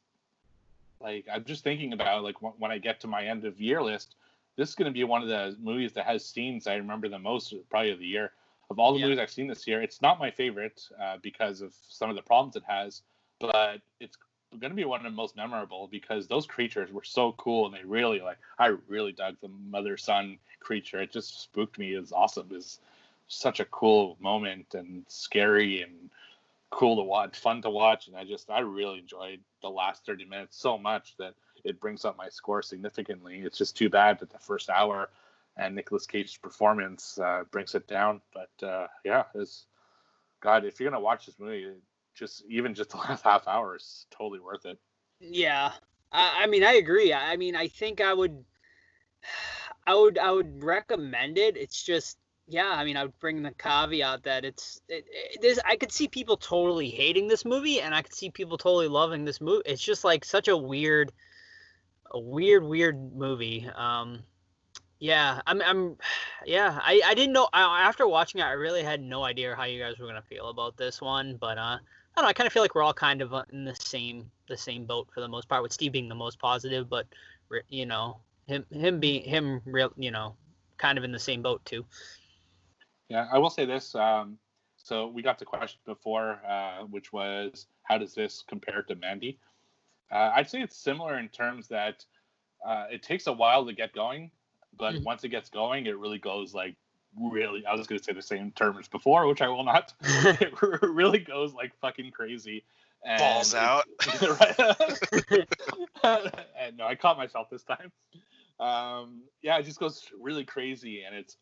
like 1.01 1.27
I'm 1.33 1.45
just 1.45 1.65
thinking 1.65 1.93
about 1.93 2.25
like 2.25 2.41
when, 2.43 2.53
when 2.59 2.71
I 2.71 2.79
get 2.79 3.01
to 3.01 3.07
my 3.07 3.25
end 3.25 3.45
of 3.45 3.61
year 3.61 3.83
list, 3.83 4.17
this 4.57 4.69
is 4.69 4.75
going 4.75 4.91
to 4.91 4.95
be 4.95 5.05
one 5.05 5.23
of 5.23 5.29
the 5.29 5.57
movies 5.61 5.93
that 5.95 6.07
has 6.07 6.25
scenes 6.25 6.67
I 6.67 6.77
remember 6.77 7.09
the 7.09 7.19
most 7.19 7.55
probably 7.71 7.91
of 7.91 7.99
the 7.99 8.07
year. 8.07 8.33
Of 8.71 8.79
all 8.79 8.93
the 8.93 8.99
Yeah. 8.99 9.07
movies 9.07 9.19
I've 9.19 9.31
seen 9.31 9.47
this 9.47 9.67
year, 9.67 9.83
it's 9.83 10.01
not 10.01 10.19
my 10.19 10.31
favorite 10.31 10.89
uh, 11.01 11.19
because 11.23 11.61
of 11.61 11.75
some 11.89 12.09
of 12.09 12.17
the 12.17 12.23
problems 12.23 12.57
it 12.57 12.63
has, 12.67 13.03
but 13.39 13.83
it's 14.01 14.17
going 14.59 14.71
to 14.71 14.77
be 14.77 14.85
one 14.85 15.05
of 15.05 15.13
the 15.13 15.17
most 15.17 15.37
memorable 15.37 15.89
because 15.91 16.27
those 16.27 16.47
creatures 16.47 16.93
were 16.93 17.05
so 17.05 17.33
cool 17.33 17.67
and 17.67 17.75
they 17.75 17.85
really 17.85 18.21
like 18.21 18.39
I 18.59 18.75
really 18.89 19.13
dug 19.13 19.37
the 19.41 19.49
mother 19.49 19.97
son 19.97 20.39
creature. 20.61 21.01
It 21.01 21.13
just 21.13 21.43
spooked 21.43 21.79
me. 21.79 21.95
It 21.95 22.01
was 22.01 22.13
awesome. 22.13 22.47
It 22.51 22.55
was 22.55 22.81
such 23.27 23.61
a 23.61 23.65
cool 23.67 24.17
moment 24.21 24.75
and 24.75 25.05
scary 25.09 25.83
and 25.83 26.11
cool 26.75 26.97
to 26.97 27.03
watch, 27.03 27.39
fun 27.39 27.63
to 27.63 27.71
watch, 27.71 28.09
and 28.09 28.17
I 28.17 28.25
just 28.25 28.51
I 28.51 28.61
really 28.61 28.99
enjoyed 28.99 29.41
the 29.63 29.71
last 29.71 30.05
30 30.05 30.25
minutes 30.25 30.59
so 30.59 30.77
much 30.77 31.15
that 31.19 31.35
it 31.65 31.81
brings 31.81 32.05
up 32.05 32.17
my 32.19 32.29
score 32.29 32.63
significantly. 32.63 33.41
It's 33.41 33.57
just 33.57 33.77
too 33.77 33.89
bad 33.89 34.19
that 34.19 34.31
the 34.31 34.39
first 34.39 34.69
hour 34.69 35.09
and 35.57 35.75
Nicolas 35.77 36.07
Cage's 36.07 36.37
performance 36.37 37.19
uh, 37.19 37.45
brings 37.53 37.77
it 37.77 37.87
down. 37.87 38.21
But 38.33 38.67
uh, 38.67 38.89
yeah, 39.05 39.25
it's 39.35 39.67
God, 40.41 40.65
if 40.65 40.81
you're 40.81 40.91
gonna 40.91 41.01
watch 41.01 41.27
this 41.27 41.39
movie, 41.39 41.71
just 42.15 42.43
even 42.49 42.75
just 42.75 42.91
the 42.91 42.97
last 43.09 43.23
half 43.23 43.47
hour 43.47 43.77
is 43.77 44.07
totally 44.11 44.41
worth 44.41 44.67
it. 44.67 44.79
Yeah, 45.21 45.73
I, 46.11 46.43
I 46.43 46.47
mean, 46.47 46.65
I 46.65 46.75
agree. 46.75 47.13
I 47.13 47.33
I 47.33 47.37
mean, 47.37 47.55
I 47.55 47.69
think 47.69 48.01
I 48.01 48.13
would, 48.13 48.45
I 49.87 49.95
would, 49.95 50.19
I 50.19 50.33
would 50.33 50.65
recommend 50.65 51.39
it. 51.39 51.57
It's 51.57 51.83
just, 51.83 52.19
yeah. 52.47 52.71
I 52.71 52.85
mean, 52.85 52.97
I 52.97 53.05
would 53.05 53.19
bring 53.21 53.43
the 53.43 53.53
caveat 53.53 54.25
that 54.25 54.45
it's, 54.45 54.81
it, 54.89 55.05
it, 55.11 55.59
I 55.65 55.77
could 55.77 55.93
see 55.93 56.09
people 56.09 56.37
totally 56.37 56.91
hating 56.91 57.29
this 57.29 57.45
movie, 57.45 57.81
and 57.81 57.95
I 57.95 58.03
could 58.03 58.15
see 58.15 58.31
people 58.31 58.59
totally 58.59 58.89
loving 58.89 59.25
this 59.25 59.41
movie. 59.41 59.63
It's 59.67 59.83
just 59.83 60.05
like 60.05 60.25
such 60.25 60.49
a 60.49 60.57
weird, 60.57 61.13
a 62.11 62.21
weird, 62.21 62.65
weird 62.65 63.15
movie. 63.15 63.69
Um, 63.75 64.21
yeah, 64.99 65.41
I'm, 65.47 65.63
I'm, 65.63 65.97
yeah. 66.47 66.79
I, 66.83 67.01
I 67.05 67.15
didn't 67.15 67.33
know. 67.33 67.49
I, 67.53 67.83
after 67.83 68.07
watching 68.07 68.41
it, 68.41 68.45
I 68.45 68.53
really 68.53 68.83
had 68.83 69.03
no 69.03 69.25
idea 69.25 69.55
how 69.55 69.65
you 69.65 69.81
guys 69.81 69.99
were 69.99 70.07
gonna 70.07 70.23
feel 70.23 70.49
about 70.49 70.77
this 70.77 71.01
one, 71.01 71.37
but 71.41 71.59
uh. 71.59 71.79
I 72.17 72.21
don't 72.21 72.27
know. 72.27 72.31
I 72.31 72.33
kind 72.33 72.47
of 72.47 72.53
feel 72.53 72.63
like 72.63 72.77
we're 72.77 72.83
all 72.85 72.95
kind 72.95 73.23
of 73.23 73.35
uh, 73.35 73.43
in 73.53 73.65
the 73.65 73.75
same 73.75 74.31
the 74.47 74.57
same 74.57 74.85
boat 74.85 75.09
for 75.13 75.21
the 75.21 75.27
most 75.27 75.49
part, 75.49 75.65
with 75.65 75.73
Steve 75.73 75.91
being 75.91 76.09
the 76.09 76.15
most 76.15 76.39
positive, 76.39 76.89
but 76.89 77.09
you 77.69 77.87
know 77.87 78.19
him 78.47 78.65
him 78.71 79.01
being 79.01 79.25
him 79.25 79.61
real 79.65 79.93
you 79.97 80.11
know 80.11 80.37
kind 80.79 80.99
of 80.99 81.05
in 81.05 81.13
the 81.13 81.19
same 81.19 81.43
boat 81.43 81.65
too. 81.65 81.85
Yeah, 83.15 83.29
I 83.33 83.39
will 83.39 83.49
say 83.49 83.65
this. 83.65 83.95
Um, 83.95 84.39
so 84.77 85.07
we 85.07 85.23
got 85.23 85.39
the 85.39 85.45
question 85.45 85.79
before, 85.87 86.41
uh, 86.45 86.81
which 86.91 87.13
was, 87.13 87.69
how 87.85 87.97
does 87.97 88.13
this 88.13 88.43
compare 88.49 88.83
to 88.83 88.97
Mandy? 88.97 89.39
Uh, 90.11 90.33
I'd 90.35 90.51
say 90.51 90.61
it's 90.63 90.77
similar 90.77 91.21
in 91.21 91.29
terms 91.29 91.69
that 91.69 92.05
uh, 92.67 92.87
it 92.91 93.05
takes 93.05 93.29
a 93.29 93.33
while 93.33 93.65
to 93.67 93.73
get 93.73 93.93
going, 93.93 94.33
but 94.77 94.95
Mhm. 94.95 95.05
once 95.05 95.23
it 95.23 95.29
gets 95.29 95.49
going, 95.49 95.87
it 95.87 95.97
really 95.97 96.19
goes 96.19 96.55
like 96.55 96.75
really. 97.17 97.65
I 97.65 97.77
was 97.77 97.87
going 97.87 98.01
to 98.01 98.05
say 98.05 98.13
the 98.13 98.21
same 98.21 98.51
term 98.51 98.79
as 98.79 98.89
before, 98.89 99.29
which 99.29 99.43
I 99.43 99.49
will 99.49 99.63
not. 99.63 99.95
it 100.01 100.53
really 100.83 101.21
goes 101.21 101.55
like 101.55 101.73
fucking 101.81 102.11
crazy. 102.11 102.65
And 103.05 103.21
Balls 103.21 103.55
out. 103.55 103.85
and 106.59 106.77
no, 106.79 106.85
I 106.85 106.97
caught 106.97 107.17
myself 107.17 107.49
this 107.49 107.63
time. 107.63 107.93
Um, 108.59 109.23
yeah, 109.41 109.57
it 109.59 109.67
just 109.67 109.79
goes 109.79 110.11
really 110.21 110.45
crazy, 110.45 111.05
and 111.05 111.15
it's 111.15 111.37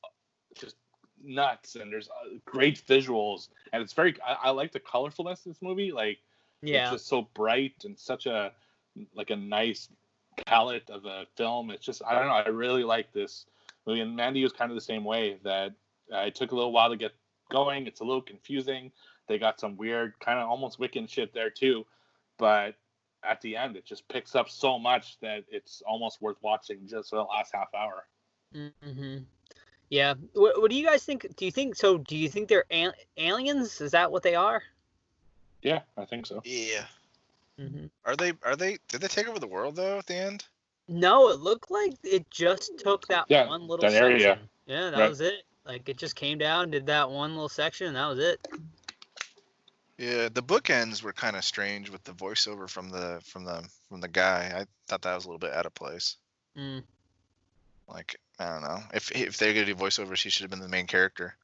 just 0.54 0.76
nuts. 1.24 1.76
And 1.76 1.92
there's 1.92 2.08
uh, 2.08 2.38
great 2.44 2.82
visuals, 2.86 3.48
and 3.72 3.82
it's 3.82 3.92
very. 3.92 4.16
I, 4.26 4.48
I 4.48 4.50
like 4.50 4.72
the 4.72 4.80
colorfulness 4.80 5.38
of 5.38 5.44
this 5.44 5.62
movie. 5.62 5.92
Like, 5.92 6.18
Yeah, 6.62 6.84
it's 6.84 6.92
just 6.92 7.08
so 7.08 7.28
bright 7.34 7.74
and 7.84 7.98
such 7.98 8.26
a 8.26 8.52
like 9.14 9.30
a 9.30 9.36
nice 9.36 9.88
palette 10.46 10.90
of 10.90 11.04
a 11.04 11.26
film. 11.36 11.70
It's 11.70 11.84
just 11.84 12.02
I 12.06 12.14
don't 12.14 12.26
know. 12.26 12.34
I 12.34 12.48
really 12.48 12.84
like 12.84 13.12
this 13.12 13.46
movie, 13.86 14.00
and 14.00 14.16
Mandy 14.16 14.42
was 14.42 14.52
kind 14.52 14.70
of 14.70 14.74
the 14.74 14.80
same 14.80 15.04
way. 15.04 15.38
That 15.44 15.72
uh, 16.12 16.18
it 16.18 16.34
took 16.34 16.52
a 16.52 16.54
little 16.54 16.72
while 16.72 16.90
to 16.90 16.96
get 16.96 17.12
going. 17.50 17.86
It's 17.86 18.00
a 18.00 18.04
little 18.04 18.22
confusing. 18.22 18.92
They 19.28 19.38
got 19.38 19.60
some 19.60 19.76
weird 19.76 20.18
kind 20.20 20.38
of 20.38 20.48
almost 20.48 20.80
Wiccan 20.80 21.08
shit 21.08 21.32
there 21.32 21.50
too, 21.50 21.86
but 22.38 22.74
at 23.24 23.40
the 23.40 23.56
end 23.56 23.76
it 23.76 23.84
just 23.84 24.06
picks 24.08 24.34
up 24.34 24.50
so 24.50 24.78
much 24.78 25.18
that 25.20 25.44
it's 25.48 25.80
almost 25.86 26.20
worth 26.20 26.38
watching 26.42 26.88
just 26.88 27.10
for 27.10 27.16
the 27.16 27.22
last 27.22 27.52
half 27.54 27.68
hour. 27.74 28.04
hmm 28.52 29.18
yeah. 29.92 30.14
What, 30.32 30.58
what 30.62 30.70
do 30.70 30.76
you 30.76 30.86
guys 30.86 31.04
think? 31.04 31.26
Do 31.36 31.44
you 31.44 31.50
think 31.52 31.76
so? 31.76 31.98
Do 31.98 32.16
you 32.16 32.30
think 32.30 32.48
they're 32.48 32.64
al- 32.70 32.94
aliens? 33.18 33.78
Is 33.82 33.90
that 33.92 34.10
what 34.10 34.22
they 34.22 34.34
are? 34.34 34.62
Yeah, 35.60 35.80
I 35.98 36.06
think 36.06 36.24
so. 36.26 36.40
Yeah. 36.44 36.86
hmm 37.58 37.86
Are 38.06 38.16
they? 38.16 38.32
Are 38.42 38.56
they? 38.56 38.78
Did 38.88 39.02
they 39.02 39.08
take 39.08 39.28
over 39.28 39.38
the 39.38 39.46
world 39.46 39.76
though 39.76 39.98
at 39.98 40.06
the 40.06 40.16
end? 40.16 40.44
No, 40.88 41.28
it 41.28 41.40
looked 41.40 41.70
like 41.70 41.92
it 42.02 42.28
just 42.30 42.78
took 42.78 43.06
that 43.08 43.26
Yeah, 43.28 43.46
one 43.48 43.68
little 43.68 43.82
that 43.88 43.92
area. 43.92 44.18
section. 44.20 44.48
Yeah, 44.64 44.90
that 44.90 44.98
Right. 44.98 45.08
was 45.10 45.20
it. 45.20 45.42
Like 45.66 45.86
it 45.90 45.98
just 45.98 46.16
came 46.16 46.38
down, 46.38 46.70
did 46.70 46.86
that 46.86 47.10
one 47.10 47.32
little 47.34 47.50
section, 47.50 47.88
and 47.88 47.96
that 47.96 48.06
was 48.08 48.18
it. 48.18 48.48
Yeah, 49.98 50.30
the 50.30 50.42
bookends 50.42 51.02
were 51.02 51.12
kind 51.12 51.36
of 51.36 51.44
strange 51.44 51.90
with 51.90 52.02
the 52.04 52.12
voiceover 52.12 52.68
from 52.68 52.88
the 52.88 53.20
from 53.24 53.44
the 53.44 53.68
from 53.88 54.00
the 54.00 54.08
guy. 54.08 54.52
I 54.56 54.64
thought 54.88 55.02
that 55.02 55.14
was 55.14 55.26
a 55.26 55.28
little 55.28 55.38
bit 55.38 55.52
out 55.52 55.66
of 55.66 55.74
place. 55.74 56.16
Mm. 56.56 56.82
Like 57.86 58.16
I 58.38 58.48
don't 58.48 58.62
know 58.62 58.78
if 58.94 59.12
if 59.12 59.36
they're 59.38 59.54
gonna 59.54 59.66
do 59.66 59.74
voiceovers, 59.74 60.22
he 60.22 60.30
should 60.30 60.42
have 60.42 60.50
been 60.50 60.60
the 60.60 60.68
main 60.68 60.86
character. 60.86 61.36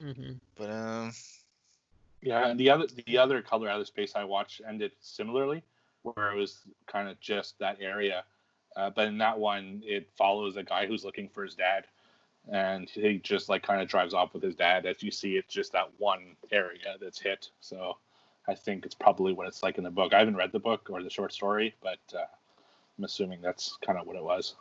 hmm 0.00 0.32
But 0.56 0.70
um, 0.70 1.12
Yeah, 2.20 2.48
and 2.48 2.58
the 2.58 2.70
other 2.70 2.86
the 3.06 3.18
other 3.18 3.42
color 3.42 3.68
out 3.68 3.80
of 3.80 3.86
space 3.86 4.12
I 4.14 4.24
watched 4.24 4.60
ended 4.66 4.92
similarly, 5.00 5.62
where 6.02 6.30
it 6.32 6.36
was 6.36 6.58
kind 6.86 7.08
of 7.08 7.20
just 7.20 7.58
that 7.58 7.78
area, 7.80 8.24
uh, 8.76 8.90
but 8.90 9.08
in 9.08 9.18
that 9.18 9.38
one 9.38 9.82
it 9.84 10.08
follows 10.16 10.56
a 10.56 10.62
guy 10.62 10.86
who's 10.86 11.04
looking 11.04 11.28
for 11.28 11.44
his 11.44 11.54
dad, 11.54 11.86
and 12.50 12.88
he 12.88 13.18
just 13.18 13.48
like 13.48 13.62
kind 13.62 13.80
of 13.80 13.88
drives 13.88 14.14
off 14.14 14.34
with 14.34 14.42
his 14.42 14.54
dad. 14.54 14.86
As 14.86 15.02
you 15.02 15.10
see, 15.10 15.36
it's 15.36 15.52
just 15.52 15.72
that 15.72 15.90
one 15.98 16.36
area 16.52 16.96
that's 17.00 17.20
hit. 17.20 17.50
So 17.60 17.96
I 18.46 18.54
think 18.54 18.84
it's 18.84 18.94
probably 18.94 19.32
what 19.32 19.46
it's 19.46 19.62
like 19.62 19.78
in 19.78 19.84
the 19.84 19.90
book. 19.90 20.14
I 20.14 20.18
haven't 20.18 20.36
read 20.36 20.52
the 20.52 20.58
book 20.58 20.88
or 20.90 21.02
the 21.02 21.10
short 21.10 21.32
story, 21.32 21.74
but 21.82 21.98
uh, 22.14 22.24
I'm 22.98 23.04
assuming 23.04 23.40
that's 23.40 23.76
kind 23.84 23.98
of 23.98 24.06
what 24.06 24.16
it 24.16 24.22
was. 24.24 24.54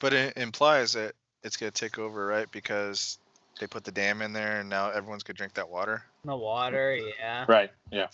But 0.00 0.12
it 0.12 0.36
implies 0.36 0.92
that 0.92 1.14
it's 1.42 1.56
gonna 1.56 1.70
take 1.70 1.98
over, 1.98 2.26
right? 2.26 2.50
Because 2.50 3.18
they 3.60 3.66
put 3.66 3.84
the 3.84 3.92
dam 3.92 4.22
in 4.22 4.32
there, 4.32 4.60
and 4.60 4.68
now 4.68 4.90
everyone's 4.90 5.22
gonna 5.22 5.36
drink 5.36 5.54
that 5.54 5.68
water. 5.68 6.02
The 6.24 6.36
water, 6.36 6.98
yeah. 7.18 7.44
Right? 7.48 7.70
Yeah. 7.90 8.08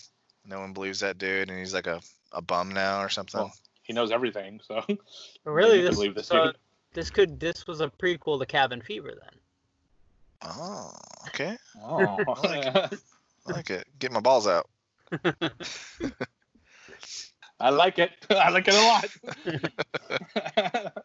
No 0.46 0.60
one 0.60 0.72
believes 0.72 1.00
that 1.00 1.18
dude, 1.18 1.50
and 1.50 1.58
he's 1.58 1.74
like 1.74 1.86
a, 1.86 2.00
a 2.32 2.40
bum 2.42 2.70
now 2.70 3.02
or 3.02 3.08
something. 3.08 3.40
Well, 3.40 3.54
he 3.82 3.92
knows 3.92 4.10
everything, 4.10 4.60
so 4.66 4.82
But 4.86 4.98
really, 5.50 5.82
this 5.82 5.94
believe 5.94 6.14
this 6.14 6.26
so 6.26 6.46
dude. 6.46 6.56
this 6.94 7.10
could 7.10 7.38
this 7.40 7.66
was 7.66 7.80
a 7.80 7.88
prequel 7.88 8.38
to 8.38 8.46
Cabin 8.46 8.80
Fever 8.82 9.12
then. 9.20 9.30
oh, 10.42 10.92
okay. 11.28 11.56
Oh. 11.82 12.16
I 12.44 13.52
like 13.52 13.70
it. 13.70 13.86
Get 13.98 14.12
my 14.12 14.20
balls 14.20 14.46
out. 14.46 14.68
I 17.60 17.70
like 17.70 17.98
it. 17.98 18.12
I 18.30 18.50
like 18.50 18.68
it 18.68 18.74
a 18.74 18.82
lot. 20.82 20.94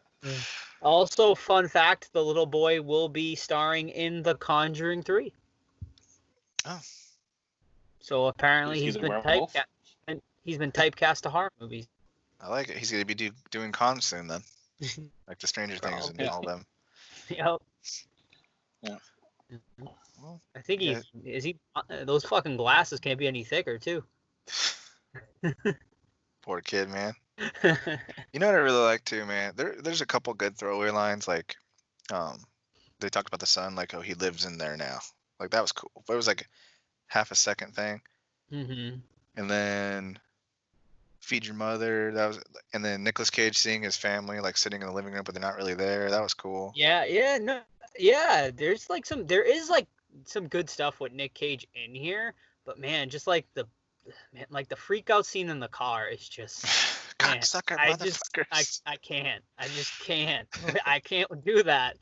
Also, 0.82 1.34
fun 1.34 1.66
fact: 1.66 2.10
the 2.12 2.22
little 2.22 2.44
boy 2.46 2.80
will 2.82 3.08
be 3.08 3.34
starring 3.34 3.88
in 3.88 4.22
The 4.22 4.34
Conjuring 4.34 5.02
Three. 5.02 5.32
Oh. 6.66 6.80
So 8.00 8.26
apparently 8.26 8.76
Is 8.76 8.80
he 8.80 8.84
he's 8.86 8.94
the 8.94 9.00
been 9.00 9.10
werewolf? 9.10 9.52
typecast. 9.54 9.64
and 10.08 10.20
He's 10.44 10.58
been 10.58 10.72
typecast 10.72 11.22
to 11.22 11.30
horror 11.30 11.50
movies. 11.58 11.88
I 12.40 12.48
like 12.48 12.68
it. 12.68 12.76
He's 12.76 12.90
gonna 12.92 13.06
be 13.06 13.14
do, 13.14 13.30
doing 13.50 13.72
cons 13.72 14.04
soon 14.04 14.26
then, 14.26 14.42
like 15.28 15.38
the 15.38 15.46
Stranger 15.46 15.78
Things 15.78 16.08
and 16.08 16.20
Okay. 16.20 16.28
all 16.28 16.42
them. 16.42 16.66
yep. 17.30 17.62
Yeah. 18.82 18.96
Well, 20.22 20.40
I 20.54 20.60
think 20.60 20.82
yeah. 20.82 21.00
is 21.24 21.44
he 21.44 21.56
uh, 21.76 21.82
those 22.04 22.24
fucking 22.24 22.58
glasses 22.58 23.00
can't 23.00 23.18
be 23.18 23.26
any 23.26 23.42
thicker 23.44 23.78
too. 23.78 24.04
Poor 26.44 26.60
kid, 26.60 26.88
man. 26.90 27.14
You 28.32 28.40
know 28.40 28.46
what 28.46 28.56
I 28.56 28.58
really 28.58 28.82
like 28.82 29.04
too, 29.04 29.24
man. 29.26 29.52
There, 29.54 29.76
there's 29.80 30.00
a 30.00 30.06
couple 30.06 30.34
good 30.34 30.56
throwaway 30.56 30.90
lines. 30.90 31.28
Like, 31.28 31.54
um, 32.12 32.42
they 32.98 33.08
talked 33.08 33.28
about 33.28 33.38
the 33.38 33.46
son, 33.46 33.76
like, 33.76 33.94
oh, 33.94 34.00
he 34.00 34.14
lives 34.14 34.44
in 34.44 34.58
there 34.58 34.76
now. 34.76 34.98
Like 35.38 35.50
that 35.50 35.62
was 35.62 35.70
cool. 35.70 35.92
But 36.06 36.14
it 36.14 36.16
was 36.16 36.26
like 36.26 36.48
half 37.06 37.30
a 37.30 37.36
second 37.36 37.74
thing, 37.74 38.00
hmm 38.50 38.96
and 39.36 39.50
then 39.50 40.18
feed 41.20 41.46
your 41.46 41.54
mother. 41.54 42.12
That 42.12 42.26
was, 42.26 42.40
and 42.72 42.84
then 42.84 43.02
Nicolas 43.02 43.30
Cage 43.30 43.56
seeing 43.56 43.82
his 43.82 43.96
family 43.96 44.40
like 44.40 44.56
sitting 44.56 44.80
in 44.80 44.86
the 44.86 44.92
living 44.92 45.12
room, 45.12 45.22
but 45.24 45.34
they're 45.34 45.40
not 45.40 45.56
really 45.56 45.74
there. 45.74 46.10
That 46.10 46.22
was 46.22 46.34
cool. 46.34 46.72
Yeah, 46.74 47.04
yeah, 47.04 47.38
no, 47.40 47.60
yeah. 47.98 48.50
There's 48.54 48.90
like 48.90 49.06
some, 49.06 49.26
there 49.26 49.42
is 49.42 49.70
like 49.70 49.86
some 50.24 50.48
good 50.48 50.68
stuff 50.68 51.00
with 51.00 51.12
Nick 51.12 51.34
Cage 51.34 51.66
in 51.74 51.94
here, 51.94 52.34
but 52.64 52.78
man, 52.78 53.10
just 53.10 53.26
like 53.26 53.46
the, 53.54 53.66
man, 54.32 54.46
like 54.50 54.68
the 54.68 54.76
freak 54.76 55.10
out 55.10 55.26
scene 55.26 55.48
in 55.48 55.60
the 55.60 55.68
car 55.68 56.08
is 56.08 56.28
just, 56.28 56.64
man, 57.20 57.38
Cocksucker 57.38 57.78
I 57.78 57.94
just, 57.94 58.30
I. 58.52 58.64
I 58.86 58.96
can't, 58.96 59.42
I 59.58 59.68
just 59.68 59.98
can't, 60.00 60.48
I 60.86 61.00
can't 61.00 61.44
do 61.44 61.62
that. 61.62 61.96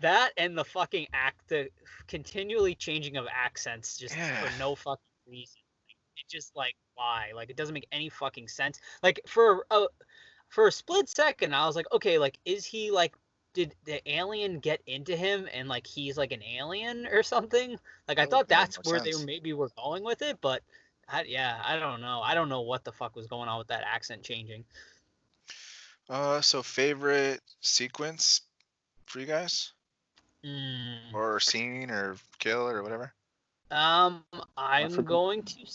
That 0.00 0.32
and 0.36 0.56
the 0.56 0.64
fucking 0.64 1.06
act, 1.12 1.48
the 1.48 1.68
continually 2.06 2.74
changing 2.74 3.16
of 3.16 3.26
accents 3.32 3.96
just 3.96 4.14
Yeah. 4.16 4.44
for 4.44 4.58
no 4.58 4.74
fucking 4.74 5.02
reason. 5.28 5.60
It 6.16 6.28
just 6.28 6.54
like 6.56 6.74
why? 6.94 7.30
Like 7.34 7.50
it 7.50 7.56
doesn't 7.56 7.74
make 7.74 7.86
any 7.92 8.08
fucking 8.08 8.48
sense. 8.48 8.80
Like 9.02 9.20
for 9.26 9.66
a 9.70 9.86
for 10.48 10.66
a 10.66 10.72
split 10.72 11.08
second, 11.08 11.54
I 11.54 11.66
was 11.66 11.76
like, 11.76 11.86
okay, 11.92 12.18
like 12.18 12.38
is 12.44 12.64
he 12.64 12.90
like 12.90 13.14
did 13.54 13.74
the 13.84 14.00
alien 14.10 14.58
get 14.60 14.80
into 14.86 15.16
him 15.16 15.48
and 15.52 15.68
like 15.68 15.86
he's 15.86 16.16
like 16.18 16.32
an 16.32 16.42
alien 16.42 17.06
or 17.06 17.22
something? 17.22 17.78
Like 18.06 18.18
I 18.18 18.26
That 18.26 18.30
thought 18.30 18.48
that's 18.48 18.76
where 18.84 19.00
they 19.00 19.10
sense. 19.10 19.20
were 19.20 19.26
maybe 19.26 19.52
were 19.52 19.70
going 19.76 20.02
with 20.04 20.22
it, 20.22 20.38
but 20.40 20.62
I, 21.08 21.22
yeah, 21.22 21.60
I 21.64 21.78
don't 21.78 22.00
know. 22.00 22.20
I 22.22 22.34
don't 22.34 22.48
know 22.48 22.60
what 22.60 22.84
the 22.84 22.92
fuck 22.92 23.16
was 23.16 23.26
going 23.26 23.48
on 23.48 23.58
with 23.58 23.68
that 23.68 23.82
accent 23.84 24.22
changing. 24.22 24.64
Uh, 26.08 26.40
so 26.40 26.62
favorite 26.62 27.40
sequence 27.60 28.42
for 29.06 29.20
you 29.20 29.26
guys, 29.26 29.72
Mm. 30.44 31.12
or 31.12 31.40
scene, 31.40 31.90
or 31.90 32.16
kill, 32.38 32.68
or 32.68 32.82
whatever. 32.82 33.12
Um, 33.70 34.22
I'm 34.56 35.04
going 35.04 35.42
to. 35.42 35.66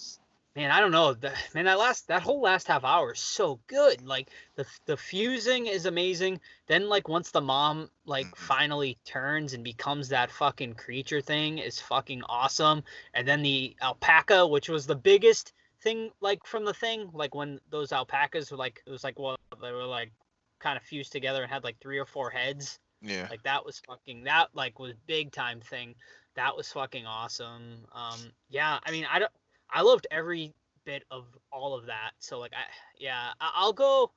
Man, 0.56 0.70
I 0.70 0.80
don't 0.80 0.92
know. 0.92 1.14
The, 1.16 1.34
man, 1.56 1.66
that 1.66 1.80
last 1.80 2.08
that 2.10 2.22
whole 2.22 2.40
last 2.42 2.68
half 2.68 2.84
hour 2.84 3.14
is 3.14 3.20
so 3.20 3.60
good. 3.66 4.06
Like 4.06 4.30
the 4.56 4.66
the 4.86 4.96
fusing 4.96 5.66
is 5.66 5.88
amazing. 5.88 6.40
Then 6.68 6.90
like 6.90 7.08
once 7.08 7.32
the 7.32 7.42
mom 7.42 7.90
like 8.06 8.28
Mhm. 8.28 8.38
finally 8.38 8.98
turns 9.04 9.54
and 9.54 9.64
becomes 9.64 10.10
that 10.10 10.30
fucking 10.32 10.76
creature 10.76 11.22
thing 11.22 11.58
is 11.58 11.80
fucking 11.80 12.22
awesome. 12.30 12.84
And 13.16 13.28
then 13.28 13.42
the 13.42 13.76
alpaca, 13.82 14.46
which 14.46 14.70
was 14.70 14.86
the 14.86 14.96
biggest 14.96 15.54
thing 15.82 16.12
like 16.22 16.46
from 16.46 16.66
the 16.66 16.74
thing, 16.74 17.10
like 17.14 17.34
when 17.34 17.60
those 17.72 17.92
alpacas 17.92 18.52
were 18.52 18.58
like 18.58 18.84
it 18.86 18.92
was 18.92 19.04
like 19.04 19.18
well 19.18 19.38
they 19.60 19.72
were 19.72 19.86
like 19.86 20.12
kind 20.60 20.78
of 20.78 20.84
fused 20.84 21.12
together 21.12 21.42
and 21.42 21.52
had 21.52 21.64
like 21.64 21.80
three 21.80 21.98
or 21.98 22.06
four 22.06 22.30
heads. 22.30 22.80
Yeah. 23.02 23.28
Like 23.28 23.42
that 23.44 23.66
was 23.66 23.82
fucking 23.88 24.26
that 24.26 24.50
like 24.54 24.78
was 24.78 24.94
big 25.08 25.32
time 25.32 25.62
thing. 25.62 25.96
That 26.36 26.56
was 26.56 26.72
fucking 26.72 27.08
awesome. 27.08 27.88
Um 27.92 28.20
yeah, 28.50 28.78
I 28.86 28.92
mean 28.92 29.08
I 29.12 29.18
don't 29.18 29.32
I 29.74 29.82
loved 29.82 30.08
every 30.12 30.54
bit 30.86 31.04
of 31.12 31.26
all 31.52 31.76
of 31.76 31.86
that. 31.88 32.12
So 32.20 32.40
like 32.40 32.54
I 32.54 32.64
yeah, 32.98 33.32
I, 33.42 33.52
I'll 33.56 33.74
go 33.74 34.12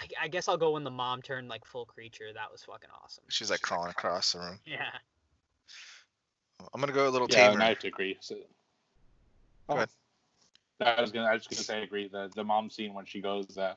I, 0.00 0.06
I 0.22 0.28
guess 0.28 0.48
I'll 0.48 0.56
go 0.56 0.72
when 0.72 0.84
the 0.84 0.90
mom 0.90 1.22
turned 1.22 1.48
like 1.48 1.64
full 1.64 1.84
creature. 1.84 2.32
That 2.32 2.50
was 2.50 2.62
fucking 2.62 2.88
awesome. 3.02 3.24
She's 3.28 3.50
like 3.50 3.60
crawling 3.60 3.90
across 3.90 4.32
the 4.32 4.40
room. 4.40 4.58
Yeah. 4.64 4.90
I'm 6.72 6.80
gonna 6.80 6.92
go 6.92 7.08
a 7.08 7.10
little 7.10 7.28
Yeah, 7.28 7.36
tamer. 7.36 7.52
and 7.52 7.62
I 7.62 7.68
have 7.68 7.80
to 7.80 7.88
agree. 7.88 8.16
So, 8.20 8.36
Go 9.68 9.74
ahead. 9.74 9.88
I 10.80 11.00
was 11.00 11.12
gonna, 11.12 11.26
I 11.26 11.34
was 11.34 11.46
gonna 11.46 11.62
say 11.62 11.78
I 11.78 11.82
agree. 11.82 12.08
The 12.08 12.30
the 12.34 12.44
mom 12.44 12.70
scene 12.70 12.94
when 12.94 13.04
she 13.04 13.20
goes 13.20 13.56
uh, 13.58 13.74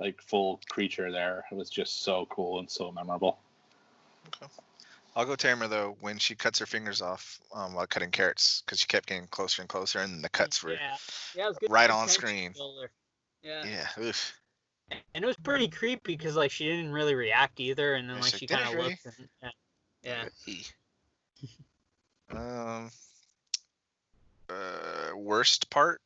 like 0.00 0.20
full 0.20 0.60
creature 0.68 1.10
there 1.12 1.44
it 1.50 1.54
was 1.54 1.70
just 1.70 2.02
so 2.02 2.26
cool 2.30 2.58
and 2.58 2.70
so 2.70 2.90
memorable. 2.92 3.38
I'll 5.16 5.24
go 5.24 5.36
tamer 5.36 5.68
though 5.68 5.96
when 6.00 6.18
she 6.18 6.34
cuts 6.34 6.58
her 6.58 6.66
fingers 6.66 7.00
off 7.00 7.40
um, 7.54 7.74
while 7.74 7.86
cutting 7.86 8.10
carrots 8.10 8.62
because 8.64 8.80
she 8.80 8.86
kept 8.86 9.06
getting 9.06 9.26
closer 9.28 9.62
and 9.62 9.68
closer, 9.68 10.00
and 10.00 10.24
the 10.24 10.28
cuts 10.28 10.62
were 10.62 10.72
Yeah. 10.72 10.96
Yeah, 11.34 11.44
it 11.44 11.48
was 11.48 11.58
good 11.58 11.70
right 11.70 11.90
on 11.90 12.08
screen. 12.08 12.52
builder. 12.52 12.90
Yeah. 13.42 13.64
yeah. 13.64 14.02
oof. 14.02 14.34
And 15.14 15.24
it 15.24 15.26
was 15.26 15.36
pretty 15.36 15.68
creepy 15.68 16.16
because 16.16 16.36
like 16.36 16.50
she 16.50 16.64
didn't 16.64 16.92
really 16.92 17.14
react 17.14 17.60
either 17.60 17.94
and 17.94 18.08
then 18.08 18.16
Yeah, 18.16 18.22
like 18.22 18.30
she's 18.32 18.40
she 18.40 18.46
kind 18.46 18.64
of 18.64 18.72
"Did 18.72 18.82
looked 18.82 19.06
and, 19.06 19.52
yeah. 20.02 20.24
Yeah. 22.32 22.38
Um. 22.38 22.90
Uh, 24.48 25.16
worst 25.16 25.70
part, 25.70 26.00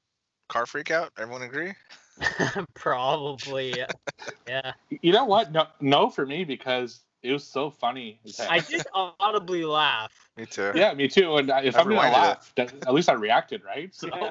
car 0.48 0.66
freak 0.66 0.90
out. 0.90 1.12
Everyone 1.18 1.42
agree? 1.42 1.72
Probably. 2.74 3.76
Yeah. 3.76 3.86
yeah. 4.48 4.72
You 4.88 5.12
know 5.12 5.24
what? 5.24 5.52
No, 5.52 5.66
no 5.80 6.10
for 6.10 6.26
me 6.26 6.44
because 6.44 7.00
it 7.22 7.32
was 7.32 7.44
so 7.44 7.70
funny. 7.70 8.20
I 8.48 8.60
did 8.60 8.86
audibly 8.94 9.64
laugh. 9.64 10.28
Me 10.36 10.46
too. 10.46 10.72
Yeah, 10.74 10.94
me 10.94 11.08
too. 11.08 11.36
And 11.36 11.50
if 11.50 11.76
I 11.76 11.80
I'm 11.80 11.88
gonna 11.88 12.00
rewinded 12.00 12.08
it. 12.08 12.12
laugh, 12.12 12.52
then 12.56 12.68
at 12.86 12.94
least 12.94 13.08
I 13.08 13.14
reacted, 13.14 13.64
right? 13.64 13.94
So 13.94 14.08
Yeah. 14.08 14.30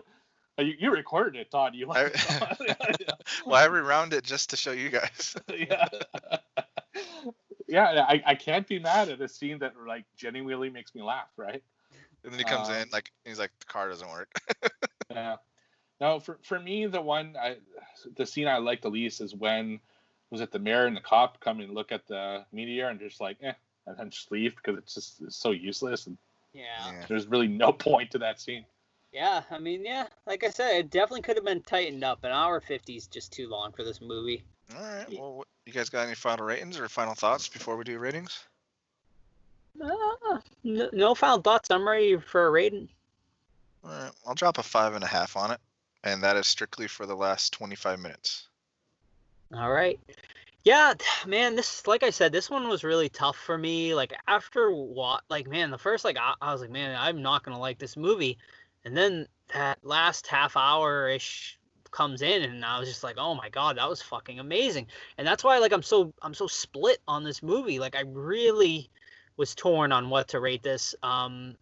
you, 0.60 0.74
you 0.80 0.92
recorded 0.92 1.40
it, 1.40 1.52
Todd. 1.52 1.76
You 1.76 1.88
like 1.88 2.16
Well, 3.46 3.56
I 3.56 3.66
rewound 3.66 4.14
it 4.14 4.24
just 4.24 4.50
to 4.52 4.58
show 4.58 4.72
you 4.72 4.90
guys. 4.90 5.36
yeah. 5.56 5.88
yeah, 7.68 8.06
I, 8.08 8.24
I 8.26 8.36
can't 8.36 8.68
be 8.68 8.80
mad 8.80 9.10
at 9.10 9.22
a 9.22 9.28
scene 9.28 9.60
that 9.60 9.74
like 9.86 10.06
genuinely 10.16 10.70
makes 10.70 10.96
me 10.96 11.02
laugh, 11.02 11.30
right? 11.36 11.64
And 12.24 12.34
then 12.34 12.40
he 12.40 12.46
comes 12.46 12.70
Um, 12.70 12.76
in 12.76 12.90
like 12.92 13.12
he's 13.26 13.40
like 13.40 13.52
the 13.60 13.66
car 13.66 13.90
doesn't 13.90 14.10
work. 14.10 14.30
Yeah. 15.12 15.38
Now 16.00 16.20
for 16.20 16.38
for 16.44 16.60
me, 16.60 16.86
the 16.88 17.02
one 17.02 17.36
I, 17.40 17.58
the 18.16 18.26
scene 18.26 18.48
I 18.48 18.58
like 18.58 18.82
the 18.82 18.90
least 18.90 19.22
is 19.22 19.34
when 19.36 19.80
was 20.30 20.42
it 20.42 20.52
the 20.52 20.60
mayor 20.60 20.86
and 20.86 20.96
the 20.96 21.02
cop 21.02 21.40
come 21.40 21.60
and 21.60 21.74
look 21.74 21.92
at 21.92 22.08
the 22.08 22.46
meteor 22.52 22.90
and 22.90 23.00
just 23.00 23.22
like, 23.22 23.38
eh, 23.42 23.54
and 23.86 23.98
then 23.98 24.10
just 24.10 24.32
leave 24.32 24.56
because 24.56 24.78
it's 24.78 24.94
just 24.94 25.22
it's 25.22 25.36
so 25.36 25.52
useless 25.52 26.08
and 26.08 26.18
Yeah. 26.54 26.64
Yeah. 26.92 27.06
there's 27.08 27.28
really 27.28 27.48
no 27.48 27.72
point 27.88 28.12
to 28.12 28.18
that 28.20 28.40
scene. 28.40 28.66
Yeah, 29.14 29.42
I 29.50 29.58
mean, 29.58 29.86
yeah, 29.86 30.08
like 30.26 30.44
I 30.44 30.50
said, 30.50 30.76
it 30.76 30.90
definitely 30.92 31.22
could 31.22 31.38
have 31.38 31.46
been 31.46 31.62
tightened 31.64 32.04
up. 32.04 32.24
An 32.24 32.32
hour 32.32 32.60
fifty 32.60 32.98
is 32.98 33.08
just 33.08 33.32
too 33.32 33.48
long 33.48 33.72
for 33.72 33.84
this 33.84 34.02
movie. 34.02 34.44
All 34.76 34.84
right. 34.84 35.06
Well, 35.18 35.38
what, 35.38 35.48
you 35.66 35.72
guys 35.72 35.90
got 35.90 36.06
any 36.06 36.14
final 36.16 36.46
ratings 36.46 36.78
or 36.78 36.90
final 36.90 37.16
thoughts 37.16 37.48
before 37.48 37.78
we 37.78 37.86
do 37.86 37.98
ratings? 38.00 38.44
Uh, 39.82 40.40
no, 40.64 40.90
no 40.92 41.16
final 41.16 41.42
thoughts. 41.42 41.72
I'm 41.72 41.88
ready 41.88 42.18
for 42.18 42.48
a 42.48 42.52
rating. 42.52 42.90
All 43.84 43.92
right. 43.92 44.12
I'll 44.26 44.36
drop 44.36 44.58
a 44.58 44.64
five 44.64 44.94
and 44.94 45.04
a 45.04 45.08
half 45.08 45.38
on 45.38 45.52
it, 45.52 45.60
and 46.04 46.22
that 46.24 46.36
is 46.36 46.48
strictly 46.48 46.88
for 46.88 47.06
the 47.06 47.16
last 47.16 47.54
25 47.54 48.00
minutes. 48.00 48.47
All 49.54 49.72
right. 49.72 50.00
Yeah, 50.64 50.94
man, 51.28 51.56
this 51.56 51.88
like 51.88 52.04
I 52.04 52.10
said, 52.10 52.32
this 52.32 52.50
one 52.50 52.68
was 52.68 52.84
really 52.84 53.10
tough 53.10 53.38
for 53.38 53.58
me. 53.58 53.96
Like 53.96 54.14
after 54.28 54.72
what, 54.72 55.24
like 55.30 55.48
man, 55.48 55.72
the 55.72 55.78
first 55.78 56.06
like 56.06 56.18
I, 56.18 56.34
I 56.42 56.52
was 56.52 56.62
like, 56.62 56.72
man, 56.72 56.96
I'm 57.00 57.22
not 57.22 57.44
gonna 57.44 57.60
like 57.60 57.80
this 57.80 57.98
movie, 57.98 58.38
and 58.86 58.96
then 58.96 59.28
that 59.54 59.80
last 59.84 60.28
half 60.28 60.58
hour 60.58 61.10
ish 61.10 61.58
comes 61.92 62.22
in, 62.22 62.44
and 62.44 62.66
I 62.66 62.80
was 62.80 62.90
just 62.90 63.04
like, 63.04 63.16
oh 63.18 63.34
my 63.36 63.50
god, 63.50 63.78
that 63.78 63.90
was 63.90 64.02
fucking 64.02 64.40
amazing. 64.40 64.88
And 65.18 65.26
that's 65.26 65.44
why 65.44 65.58
like 65.60 65.72
I'm 65.74 65.84
so 65.84 66.14
I'm 66.22 66.34
so 66.34 66.48
split 66.48 67.00
on 67.08 67.24
this 67.24 67.42
movie. 67.42 67.80
Like 67.80 67.96
I 67.96 68.04
really 68.08 68.90
was 69.38 69.56
torn 69.56 69.92
on 69.92 70.10
what 70.10 70.30
to 70.30 70.40
rate 70.40 70.64
this. 70.64 70.96
Um, 71.04 71.56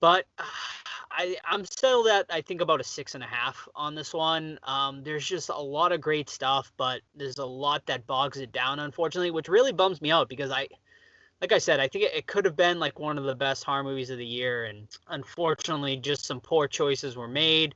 but 0.00 0.24
I 1.10 1.36
I'm 1.44 1.64
still 1.64 2.08
at 2.08 2.26
I 2.30 2.40
think 2.40 2.60
about 2.60 2.80
a 2.80 2.84
six 2.84 3.14
and 3.14 3.24
a 3.24 3.26
half 3.26 3.68
on 3.74 3.94
this 3.94 4.12
one. 4.12 4.58
Um, 4.62 5.02
there's 5.02 5.26
just 5.26 5.48
a 5.48 5.56
lot 5.56 5.92
of 5.92 6.00
great 6.00 6.28
stuff, 6.28 6.72
but 6.76 7.00
there's 7.14 7.38
a 7.38 7.44
lot 7.44 7.86
that 7.86 8.06
bogs 8.06 8.38
it 8.38 8.52
down, 8.52 8.78
unfortunately, 8.78 9.30
which 9.30 9.48
really 9.48 9.72
bums 9.72 10.02
me 10.02 10.10
out 10.10 10.28
because 10.28 10.50
I, 10.50 10.68
like 11.40 11.52
I 11.52 11.58
said, 11.58 11.80
I 11.80 11.88
think 11.88 12.04
it, 12.04 12.14
it 12.14 12.26
could 12.26 12.44
have 12.44 12.56
been 12.56 12.78
like 12.78 12.98
one 12.98 13.18
of 13.18 13.24
the 13.24 13.34
best 13.34 13.64
horror 13.64 13.84
movies 13.84 14.10
of 14.10 14.18
the 14.18 14.26
year, 14.26 14.64
and 14.66 14.86
unfortunately, 15.08 15.96
just 15.96 16.26
some 16.26 16.40
poor 16.40 16.68
choices 16.68 17.16
were 17.16 17.28
made. 17.28 17.74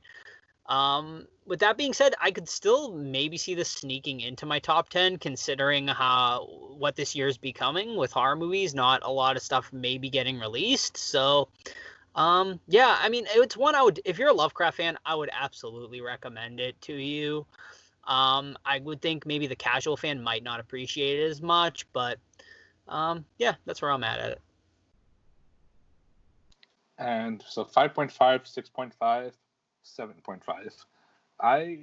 Um, 0.67 1.27
with 1.45 1.59
that 1.59 1.77
being 1.77 1.93
said, 1.93 2.13
I 2.21 2.31
could 2.31 2.47
still 2.47 2.93
maybe 2.93 3.37
see 3.37 3.53
this 3.53 3.69
sneaking 3.69 4.21
into 4.21 4.45
my 4.45 4.59
top 4.59 4.89
ten, 4.89 5.17
considering 5.17 5.87
how 5.87 6.47
what 6.77 6.95
this 6.95 7.15
year 7.15 7.27
is 7.27 7.37
becoming 7.37 7.97
with 7.97 8.11
horror 8.11 8.35
movies. 8.35 8.73
Not 8.73 9.01
a 9.03 9.11
lot 9.11 9.35
of 9.35 9.43
stuff 9.43 9.69
maybe 9.73 10.09
getting 10.09 10.39
released, 10.39 10.97
so. 10.97 11.49
Um, 12.15 12.59
yeah, 12.67 12.97
I 12.99 13.09
mean, 13.09 13.25
it's 13.29 13.57
one 13.57 13.75
I 13.75 13.81
would, 13.81 13.99
if 14.05 14.19
you're 14.19 14.29
a 14.29 14.33
Lovecraft 14.33 14.77
fan, 14.77 14.97
I 15.05 15.15
would 15.15 15.29
absolutely 15.33 16.01
recommend 16.01 16.59
it 16.59 16.79
to 16.81 16.93
you. 16.93 17.45
Um, 18.05 18.57
I 18.65 18.79
would 18.79 19.01
think 19.01 19.25
maybe 19.25 19.47
the 19.47 19.55
casual 19.55 19.97
fan 19.97 20.21
might 20.21 20.43
not 20.43 20.59
appreciate 20.59 21.19
it 21.19 21.29
as 21.29 21.41
much, 21.41 21.87
but 21.93 22.19
um, 22.87 23.25
yeah, 23.37 23.55
that's 23.65 23.81
where 23.81 23.91
I'm 23.91 24.03
at 24.03 24.19
at 24.19 24.31
it. 24.31 24.41
And 26.97 27.43
so 27.47 27.63
5.5, 27.63 28.11
6.5, 28.13 29.31
7.5. 29.83 30.85
I 31.41 31.77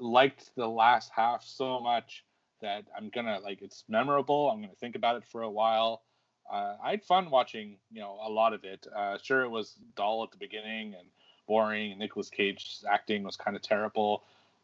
liked 0.00 0.50
the 0.56 0.66
last 0.66 1.10
half 1.14 1.44
so 1.44 1.80
much 1.80 2.24
that 2.60 2.84
I'm 2.96 3.10
gonna 3.10 3.38
like 3.40 3.62
it's 3.62 3.84
memorable. 3.88 4.50
I'm 4.50 4.60
gonna 4.60 4.74
think 4.80 4.96
about 4.96 5.16
it 5.16 5.24
for 5.30 5.42
a 5.42 5.50
while. 5.50 6.02
Uh, 6.50 6.76
I 6.82 6.90
had 6.90 7.04
fun 7.04 7.30
watching, 7.30 7.76
you 7.92 8.00
know, 8.00 8.18
a 8.24 8.30
lot 8.30 8.52
of 8.52 8.64
it. 8.64 8.86
Uh, 8.94 9.18
sure, 9.22 9.42
it 9.42 9.48
was 9.48 9.74
dull 9.96 10.22
at 10.22 10.30
the 10.30 10.36
beginning 10.36 10.94
and 10.94 11.06
boring. 11.46 11.92
And 11.92 11.98
Nicolas 11.98 12.30
Cage's 12.30 12.84
acting 12.88 13.22
was 13.22 13.36
kind 13.36 13.56
of 13.56 13.62
terrible, 13.62 14.22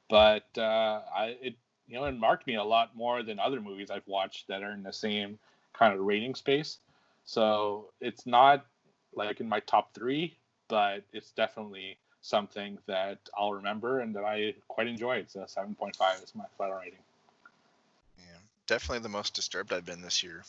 but 0.08 0.46
uh, 0.56 1.00
I 1.14 1.36
it 1.40 1.56
you 1.88 1.96
know, 1.98 2.04
it 2.04 2.12
marked 2.12 2.46
me 2.46 2.54
a 2.54 2.64
lot 2.64 2.96
more 2.96 3.22
than 3.22 3.38
other 3.38 3.60
movies 3.60 3.90
I've 3.90 4.06
watched 4.06 4.48
that 4.48 4.62
are 4.62 4.72
in 4.72 4.82
the 4.82 4.92
same 4.92 5.38
kind 5.72 5.92
of 5.92 6.00
rating 6.00 6.34
space. 6.34 6.78
So 7.24 7.90
it's 8.00 8.24
not 8.24 8.64
like 9.14 9.40
in 9.40 9.48
my 9.48 9.60
top 9.60 9.92
three, 9.92 10.38
but 10.68 11.02
it's 11.12 11.32
definitely 11.32 11.98
something 12.22 12.78
that 12.86 13.18
I'll 13.36 13.52
remember 13.52 14.00
and 14.00 14.14
that 14.14 14.24
I 14.24 14.54
quite 14.68 14.86
enjoy. 14.86 15.16
It's 15.16 15.34
a 15.34 15.40
7.5 15.40 16.22
is 16.22 16.34
my 16.34 16.44
final 16.56 16.76
rating. 16.76 16.98
Yeah, 18.16 18.38
definitely 18.66 19.00
the 19.00 19.08
most 19.08 19.34
disturbed 19.34 19.72
I've 19.72 19.84
been 19.84 20.00
this 20.00 20.22
year 20.22 20.44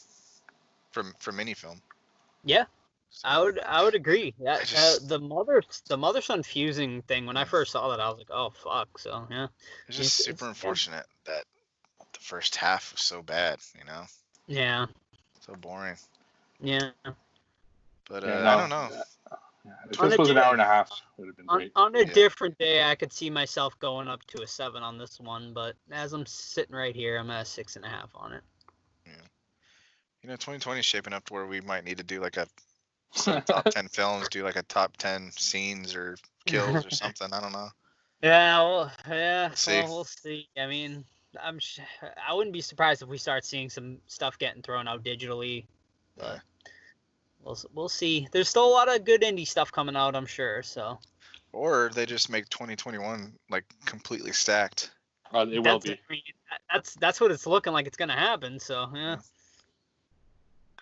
from 0.93 1.13
from 1.19 1.39
any 1.41 1.53
film. 1.53 1.81
Yeah, 2.45 2.65
I 3.25 3.41
would 3.41 3.59
I 3.59 3.83
would 3.83 3.95
agree. 3.95 4.33
That 4.39 4.73
uh, 4.77 5.05
the 5.07 5.19
mother 5.19 5.61
the 5.87 5.97
mother 5.97 6.21
son 6.21 6.43
fusing 6.43 7.01
thing. 7.01 7.25
When 7.25 7.35
I 7.35 7.43
first 7.43 7.71
saw 7.73 7.89
that, 7.89 7.99
I 7.99 8.07
was 8.09 8.17
like, 8.19 8.31
oh 8.31 8.51
fuck. 8.51 8.97
So 8.99 9.27
yeah, 9.29 9.47
It's 9.89 9.97
just 9.97 10.19
It's- 10.21 10.25
super 10.25 10.29
it's- 10.29 10.41
yeah. 10.41 10.47
unfortunate 10.49 11.05
that 11.25 11.43
the 12.13 12.19
first 12.19 12.55
half 12.55 12.91
was 12.93 13.01
so 13.01 13.21
bad, 13.21 13.59
you 13.77 13.85
know, 13.85 14.03
yeah, 14.47 14.85
so 15.41 15.55
boring. 15.55 15.97
yeah. 16.61 16.91
But 18.09 18.23
uh, 18.23 18.27
Yeah, 18.27 18.55
I 18.55 18.59
don't 18.59 18.69
know. 18.69 18.89
Yeah, 19.65 19.71
if 19.89 20.01
On 20.01 20.09
this 20.09 20.17
a 20.19 20.21
was 20.21 20.29
an 20.29 20.37
hour 20.37 20.51
and 20.51 20.61
a 20.61 20.65
half, 20.65 20.89
it 20.91 21.21
would 21.21 21.27
have 21.27 21.37
been 21.37 21.45
On, 21.47 21.57
great. 21.57 21.71
on 21.77 21.95
a 21.95 21.99
Yeah. 21.99 22.13
different 22.13 22.57
day, 22.57 22.83
I 22.83 22.95
could 22.95 23.13
see 23.13 23.29
myself 23.29 23.79
going 23.79 24.09
up 24.09 24.21
to 24.25 24.41
a 24.43 24.47
seven 24.47 24.83
on 24.83 24.97
this 24.97 25.21
one, 25.21 25.53
but 25.53 25.75
as 25.89 26.11
I'm 26.11 26.25
sitting 26.25 26.75
right 26.75 26.93
here, 26.93 27.17
I'm 27.17 27.31
at 27.31 27.43
a 27.43 27.45
six 27.45 27.77
and 27.77 27.85
a 27.85 27.87
half 27.87 28.09
on 28.13 28.33
it. 28.33 28.43
You 30.23 30.29
know, 30.29 30.35
2020 30.35 30.79
is 30.79 30.85
shaping 30.85 31.11
up 31.11 31.25
to 31.25 31.33
where 31.33 31.45
we 31.45 31.59
might 31.59 31.83
need 31.83 31.97
to 31.97 32.03
do 32.03 32.21
like 32.21 32.37
a 32.37 32.47
top 33.41 33.65
10 33.65 33.89
films, 33.89 34.29
do 34.29 34.43
like 34.43 34.55
a 34.55 34.63
top 34.63 34.95
10 34.97 35.31
scenes 35.33 35.93
or 35.95 36.15
kills 36.45 36.85
or 36.85 36.89
something. 36.91 37.27
I 37.33 37.41
don't 37.41 37.51
know. 37.51 37.67
Yeah, 38.21 38.59
well, 38.59 38.91
yeah, 39.09 39.47
Let's 39.49 39.61
see. 39.61 39.81
well, 39.81 39.87
we'll 39.89 40.03
see. 40.05 40.47
I 40.57 40.65
mean, 40.65 41.03
I'm 41.41 41.59
sh- 41.59 41.79
I 42.25 42.33
wouldn't 42.33 42.53
be 42.53 42.61
surprised 42.61 43.01
if 43.01 43.09
we 43.09 43.17
start 43.17 43.43
seeing 43.43 43.69
some 43.69 43.97
stuff 44.07 44.39
getting 44.39 44.61
thrown 44.61 44.87
out 44.87 45.03
digitally. 45.03 45.65
Yeah. 46.17 46.39
We'll 47.43 47.57
we'll 47.73 47.89
see. 47.89 48.29
There's 48.31 48.47
still 48.47 48.65
a 48.65 48.71
lot 48.71 48.93
of 48.93 49.03
good 49.03 49.23
indie 49.23 49.45
stuff 49.45 49.73
coming 49.73 49.97
out, 49.97 50.15
I'm 50.15 50.25
sure. 50.25 50.63
So 50.63 50.99
Or 51.51 51.91
they 51.93 52.05
just 52.05 52.29
make 52.29 52.47
2021 52.47 53.33
like 53.49 53.65
completely 53.85 54.31
stacked. 54.31 54.91
Uh, 55.33 55.45
it 55.51 55.59
will 55.59 55.79
be. 55.79 55.91
I 55.91 55.97
mean, 56.09 56.21
that's 56.71 56.95
that's 56.95 57.19
what 57.19 57.31
it's 57.31 57.45
looking 57.45 57.73
like. 57.73 57.87
It's 57.87 57.97
gonna 57.97 58.13
happen. 58.13 58.57
So 58.57 58.89
yeah. 58.95 59.17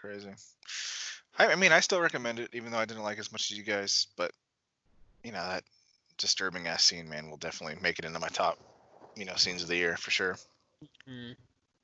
Crazy. 0.01 0.31
I, 1.37 1.53
I 1.53 1.55
mean, 1.55 1.71
I 1.71 1.79
still 1.79 2.01
recommend 2.01 2.39
it, 2.39 2.49
even 2.53 2.71
though 2.71 2.79
I 2.79 2.85
didn't 2.85 3.03
like 3.03 3.17
it 3.17 3.21
as 3.21 3.31
much 3.31 3.51
as 3.51 3.57
you 3.57 3.63
guys. 3.63 4.07
But 4.17 4.31
you 5.23 5.31
know 5.31 5.47
that 5.47 5.63
disturbing 6.17 6.65
ass 6.65 6.83
scene, 6.83 7.07
man, 7.07 7.29
will 7.29 7.37
definitely 7.37 7.77
make 7.81 7.99
it 7.99 8.05
into 8.05 8.19
my 8.19 8.27
top, 8.29 8.57
you 9.15 9.25
know, 9.25 9.35
scenes 9.35 9.61
of 9.61 9.67
the 9.67 9.75
year 9.75 9.95
for 9.97 10.09
sure. 10.09 10.37
Mm. 11.07 11.35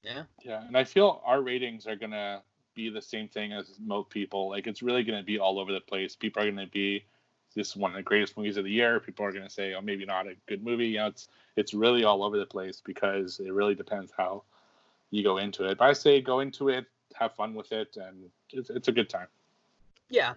Yeah. 0.03 0.23
Yeah, 0.43 0.65
and 0.65 0.75
I 0.75 0.83
feel 0.83 1.21
our 1.25 1.41
ratings 1.41 1.85
are 1.85 1.95
gonna 1.95 2.41
be 2.73 2.89
the 2.89 3.01
same 3.01 3.27
thing 3.27 3.53
as 3.53 3.71
most 3.79 4.09
people. 4.09 4.49
Like 4.49 4.65
it's 4.65 4.81
really 4.81 5.03
gonna 5.03 5.23
be 5.23 5.37
all 5.37 5.59
over 5.59 5.71
the 5.71 5.79
place. 5.79 6.15
People 6.15 6.41
are 6.41 6.49
gonna 6.49 6.65
be 6.65 7.05
this 7.55 7.75
one 7.75 7.91
of 7.91 7.97
the 7.97 8.03
greatest 8.03 8.35
movies 8.35 8.57
of 8.57 8.63
the 8.63 8.71
year. 8.71 8.99
People 8.99 9.25
are 9.25 9.31
gonna 9.31 9.49
say, 9.49 9.75
oh, 9.75 9.81
maybe 9.81 10.05
not 10.05 10.25
a 10.25 10.33
good 10.47 10.63
movie. 10.63 10.87
You 10.87 10.97
know, 10.97 11.07
it's 11.07 11.27
it's 11.55 11.73
really 11.75 12.03
all 12.03 12.23
over 12.23 12.39
the 12.39 12.45
place 12.47 12.81
because 12.83 13.39
it 13.39 13.53
really 13.53 13.75
depends 13.75 14.11
how 14.17 14.43
you 15.11 15.23
go 15.23 15.37
into 15.37 15.65
it. 15.65 15.77
But 15.77 15.89
I 15.89 15.93
say 15.93 16.19
go 16.19 16.39
into 16.39 16.69
it, 16.69 16.85
have 17.19 17.33
fun 17.35 17.53
with 17.53 17.71
it, 17.71 17.97
and 17.97 18.29
it's, 18.51 18.69
it's 18.69 18.87
a 18.87 18.91
good 18.91 19.09
time. 19.09 19.27
Yeah. 20.09 20.33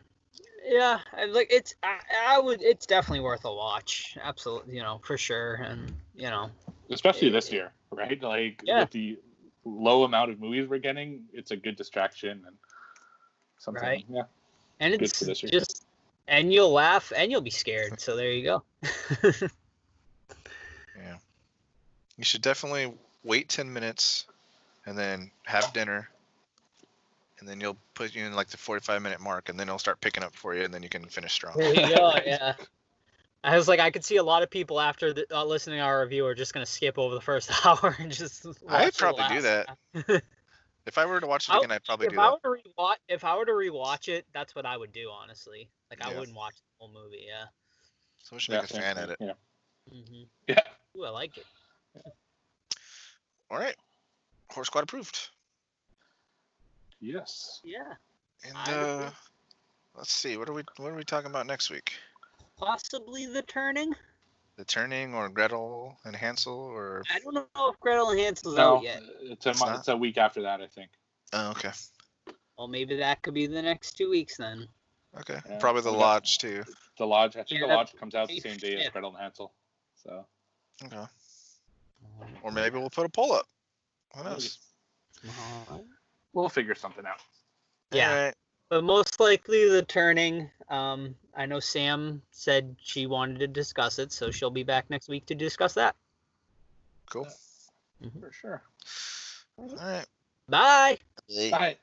Yeah, 0.65 1.01
like 1.31 1.49
it's 1.51 1.75
I, 1.83 1.99
I 2.29 2.39
would 2.39 2.63
it's 2.63 2.87
definitely 2.87 3.21
worth 3.21 3.45
a 3.45 3.53
watch. 3.53 4.17
Absolutely, 4.23 4.77
you 4.77 4.83
know, 4.83 5.01
for 5.05 5.17
sure. 5.17 5.55
And 5.55 5.93
you 6.15 6.31
know, 6.31 6.51
Especially 6.91 7.31
this 7.31 7.51
year, 7.51 7.73
right? 7.91 8.23
Like 8.23 8.63
Yeah. 8.65 8.81
with 8.81 8.91
the 8.91 9.19
low 9.65 10.05
amount 10.05 10.31
of 10.31 10.39
movies 10.39 10.69
we're 10.69 10.79
getting, 10.79 11.25
it's 11.33 11.51
a 11.51 11.57
good 11.57 11.77
distraction 11.77 12.43
and 12.47 12.57
something. 13.59 13.83
Right. 13.83 14.05
Yeah. 14.09 14.23
and 14.81 14.93
Good 14.93 15.03
it's 15.03 15.19
for 15.19 15.25
this 15.25 15.41
just 15.41 15.87
and 16.29 16.53
you'll 16.53 16.73
laugh 16.73 17.13
and 17.17 17.31
you'll 17.31 17.41
be 17.41 17.51
scared. 17.51 18.01
So 18.01 18.15
there 18.17 18.31
you 18.31 18.45
go. 18.45 18.63
Yeah. 20.97 21.17
You 22.17 22.25
should 22.25 22.43
definitely 22.43 22.93
wait 23.25 23.49
10 23.49 23.73
minutes 23.73 24.27
and 24.87 24.99
then 24.99 25.31
have 25.45 25.73
dinner. 25.73 26.09
And 27.41 27.49
then 27.49 27.61
you'll 27.61 27.77
put 27.95 28.15
you 28.15 28.25
in 28.25 28.35
like 28.35 28.49
the 28.49 28.57
45 28.59 29.01
minute 29.03 29.21
mark 29.21 29.49
and 29.49 29.59
then 29.59 29.69
it'll 29.69 29.79
start 29.79 30.01
picking 30.01 30.23
up 30.23 30.35
for 30.35 30.55
you 30.55 30.63
and 30.65 30.73
then 30.73 30.83
you 30.83 30.89
can 30.91 31.05
finish 31.07 31.33
strong. 31.33 31.57
There 31.57 31.75
you 31.75 31.95
go. 31.95 32.13
Yeah. 32.25 32.55
I 33.43 33.57
was 33.57 33.67
like, 33.69 33.81
I 33.81 33.91
could 33.91 34.05
see 34.05 34.17
a 34.17 34.23
lot 34.23 34.43
of 34.43 34.51
people 34.51 34.79
after 34.79 35.15
the, 35.15 35.25
uh, 35.35 35.43
listening 35.45 35.79
to 35.79 35.83
our 35.83 36.03
review 36.03 36.27
are 36.27 36.35
just 36.35 36.53
gonna 36.53 36.67
skip 36.67 36.99
over 36.99 37.15
the 37.15 37.21
first 37.23 37.51
hour 37.65 37.97
and 37.99 38.13
just. 38.13 38.47
I'd 38.69 38.95
probably 38.95 39.25
do 39.29 39.41
that. 39.41 40.23
If 40.87 40.99
I 40.99 41.07
were 41.07 41.21
to 41.21 41.27
watch 41.27 41.49
it 41.49 41.53
I- 41.53 41.59
again, 41.59 41.71
I'd 41.73 41.85
probably 41.85 42.07
if 42.09 42.13
do 42.13 42.21
I 42.21 42.25
that. 42.31 42.39
were 42.45 42.57
to 42.59 42.63
rewatch, 42.79 42.97
if 43.09 43.25
I 43.25 43.37
were 43.37 43.47
to 43.47 43.53
rewatch 43.53 44.09
it, 44.09 44.27
that's 44.35 44.55
what 44.55 44.67
I 44.67 44.77
would 44.77 44.93
do. 44.93 45.11
Honestly, 45.11 45.71
like 45.91 46.05
I 46.05 46.11
Yeah. 46.11 46.19
wouldn't 46.19 46.37
watch 46.37 46.57
the 46.57 46.63
whole 46.79 46.93
movie. 46.93 47.25
Yeah. 47.27 47.45
So 48.23 48.37
we 48.37 48.41
should 48.41 48.53
Yeah, 48.53 48.61
make 48.61 48.71
a 48.71 48.75
fan 48.75 48.95
thing, 48.97 49.05
at 49.05 49.11
it. 49.11 49.17
Yeah. 49.21 49.33
hmm 49.91 50.23
Yeah. 50.47 50.61
Ooh, 50.99 51.05
I 51.05 51.11
like 51.11 51.39
it. 51.39 51.47
All 53.51 53.59
right. 53.59 53.77
Horse 54.51 54.67
Squad 54.67 54.83
approved. 54.85 55.31
Yes. 57.01 57.61
Yeah. 57.65 57.95
And 58.45 58.57
uh, 58.69 59.11
let's 59.97 60.13
see. 60.13 60.37
What 60.37 60.49
are 60.49 60.53
we 60.53 60.63
what 60.77 60.93
are 60.93 60.97
we 60.97 61.05
talking 61.05 61.31
about 61.31 61.47
next 61.47 61.71
week? 61.71 61.93
Possibly 62.59 63.27
the 63.27 63.43
turning. 63.43 63.95
The 64.57 64.65
Turning 64.67 65.15
or 65.15 65.31
Gretel 65.31 65.97
and 66.05 66.15
Hansel 66.15 66.53
or 66.53 67.03
I 67.15 67.19
don't 67.21 67.33
know 67.33 67.47
if 67.57 67.81
Gretel 67.81 68.11
and 68.11 68.21
Hansel's 68.21 68.57
No, 68.57 68.77
out 68.77 68.83
yet. 68.83 69.01
it's 69.23 69.47
a 69.47 69.51
It's 69.51 69.61
mo- 69.61 69.73
it's 69.73 69.89
a 69.89 69.97
week 69.97 70.19
after 70.19 70.43
that, 70.43 70.61
I 70.61 70.67
think. 70.67 70.91
Oh, 71.33 71.51
okay. 71.53 71.71
Well, 72.59 72.69
maybe 72.69 72.97
that 72.97 73.23
could 73.23 73.33
be 73.33 73.47
the 73.47 73.63
next 73.63 73.93
two 73.97 74.11
weeks 74.11 74.37
then. 74.37 74.69
Okay. 75.19 75.39
Yeah, 75.49 75.59
Probably 75.59 75.81
the 75.81 75.91
Lodge 75.91 76.37
too. 76.37 76.63
The 76.99 77.07
Lodge, 77.07 77.37
I 77.37 77.43
think 77.45 77.63
Yeah, 77.63 77.69
the 77.69 77.75
Lodge 77.75 77.95
comes 77.99 78.15
out 78.15 78.29
the 78.29 78.39
same 78.39 78.59
day 78.59 78.75
as 78.75 78.91
Gretel 78.91 79.11
and 79.11 79.19
Hansel. 79.19 79.55
So 80.05 80.27
Okay. 80.85 81.05
Or 82.43 82.53
maybe 82.53 82.77
we'll 82.79 82.91
put 82.91 83.07
a 83.07 83.09
poll 83.09 83.33
up. 83.33 83.47
Who 84.15 84.25
Maybe. 84.25 84.35
knows? 84.35 84.59
We'll 86.33 86.49
figure 86.49 86.75
something 86.75 87.05
out. 87.07 87.21
Yeah. 87.93 88.11
Alright. 88.11 88.35
But 88.69 88.85
most 88.85 89.19
likely 89.19 89.69
the 89.69 89.83
turning. 89.83 90.49
Um, 90.69 91.17
I 91.37 91.47
know 91.47 91.59
Sam 91.59 92.23
said 92.31 92.77
she 92.81 93.07
wanted 93.07 93.41
to 93.41 93.49
discuss 93.49 93.99
it, 93.99 94.13
so 94.13 94.31
she'll 94.31 94.51
be 94.51 94.63
back 94.63 94.89
next 94.91 95.09
week 95.09 95.27
to 95.27 95.35
discuss 95.35 95.75
that. 95.75 95.97
Cool. 97.11 97.27
For 98.21 98.33
sure. 98.33 98.63
All 99.59 99.77
right. 99.77 100.07
Bye. 100.49 100.99
Bye. 101.29 101.51
What 101.51 101.79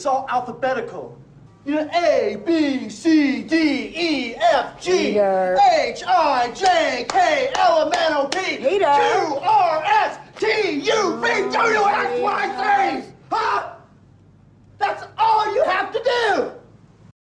It's 0.00 0.06
all 0.06 0.24
alphabetical. 0.30 1.18
You 1.66 1.74
know, 1.74 1.90
A, 1.94 2.42
B, 2.46 2.88
C, 2.88 3.42
D, 3.42 3.92
E, 3.94 4.34
F, 4.34 4.80
G, 4.80 4.92
Peter. 4.92 5.58
H, 5.72 6.02
I, 6.06 6.50
J, 6.52 7.04
K, 7.06 7.50
L, 7.54 7.82
M, 7.82 7.92
N, 7.94 8.12
O, 8.14 8.26
P, 8.28 8.56
Peter. 8.56 8.78
Q, 8.78 9.36
R, 9.42 9.82
S, 9.84 10.18
T, 10.38 10.46
U, 10.70 11.20
V, 11.20 11.52
W, 11.52 11.84
X, 11.84 12.18
Y, 12.18 13.02
Z. 13.02 13.12
Huh? 13.30 13.74
That's 14.78 15.04
all 15.18 15.54
you 15.54 15.64
have 15.64 15.92
to 15.92 16.02
do. 16.02 16.59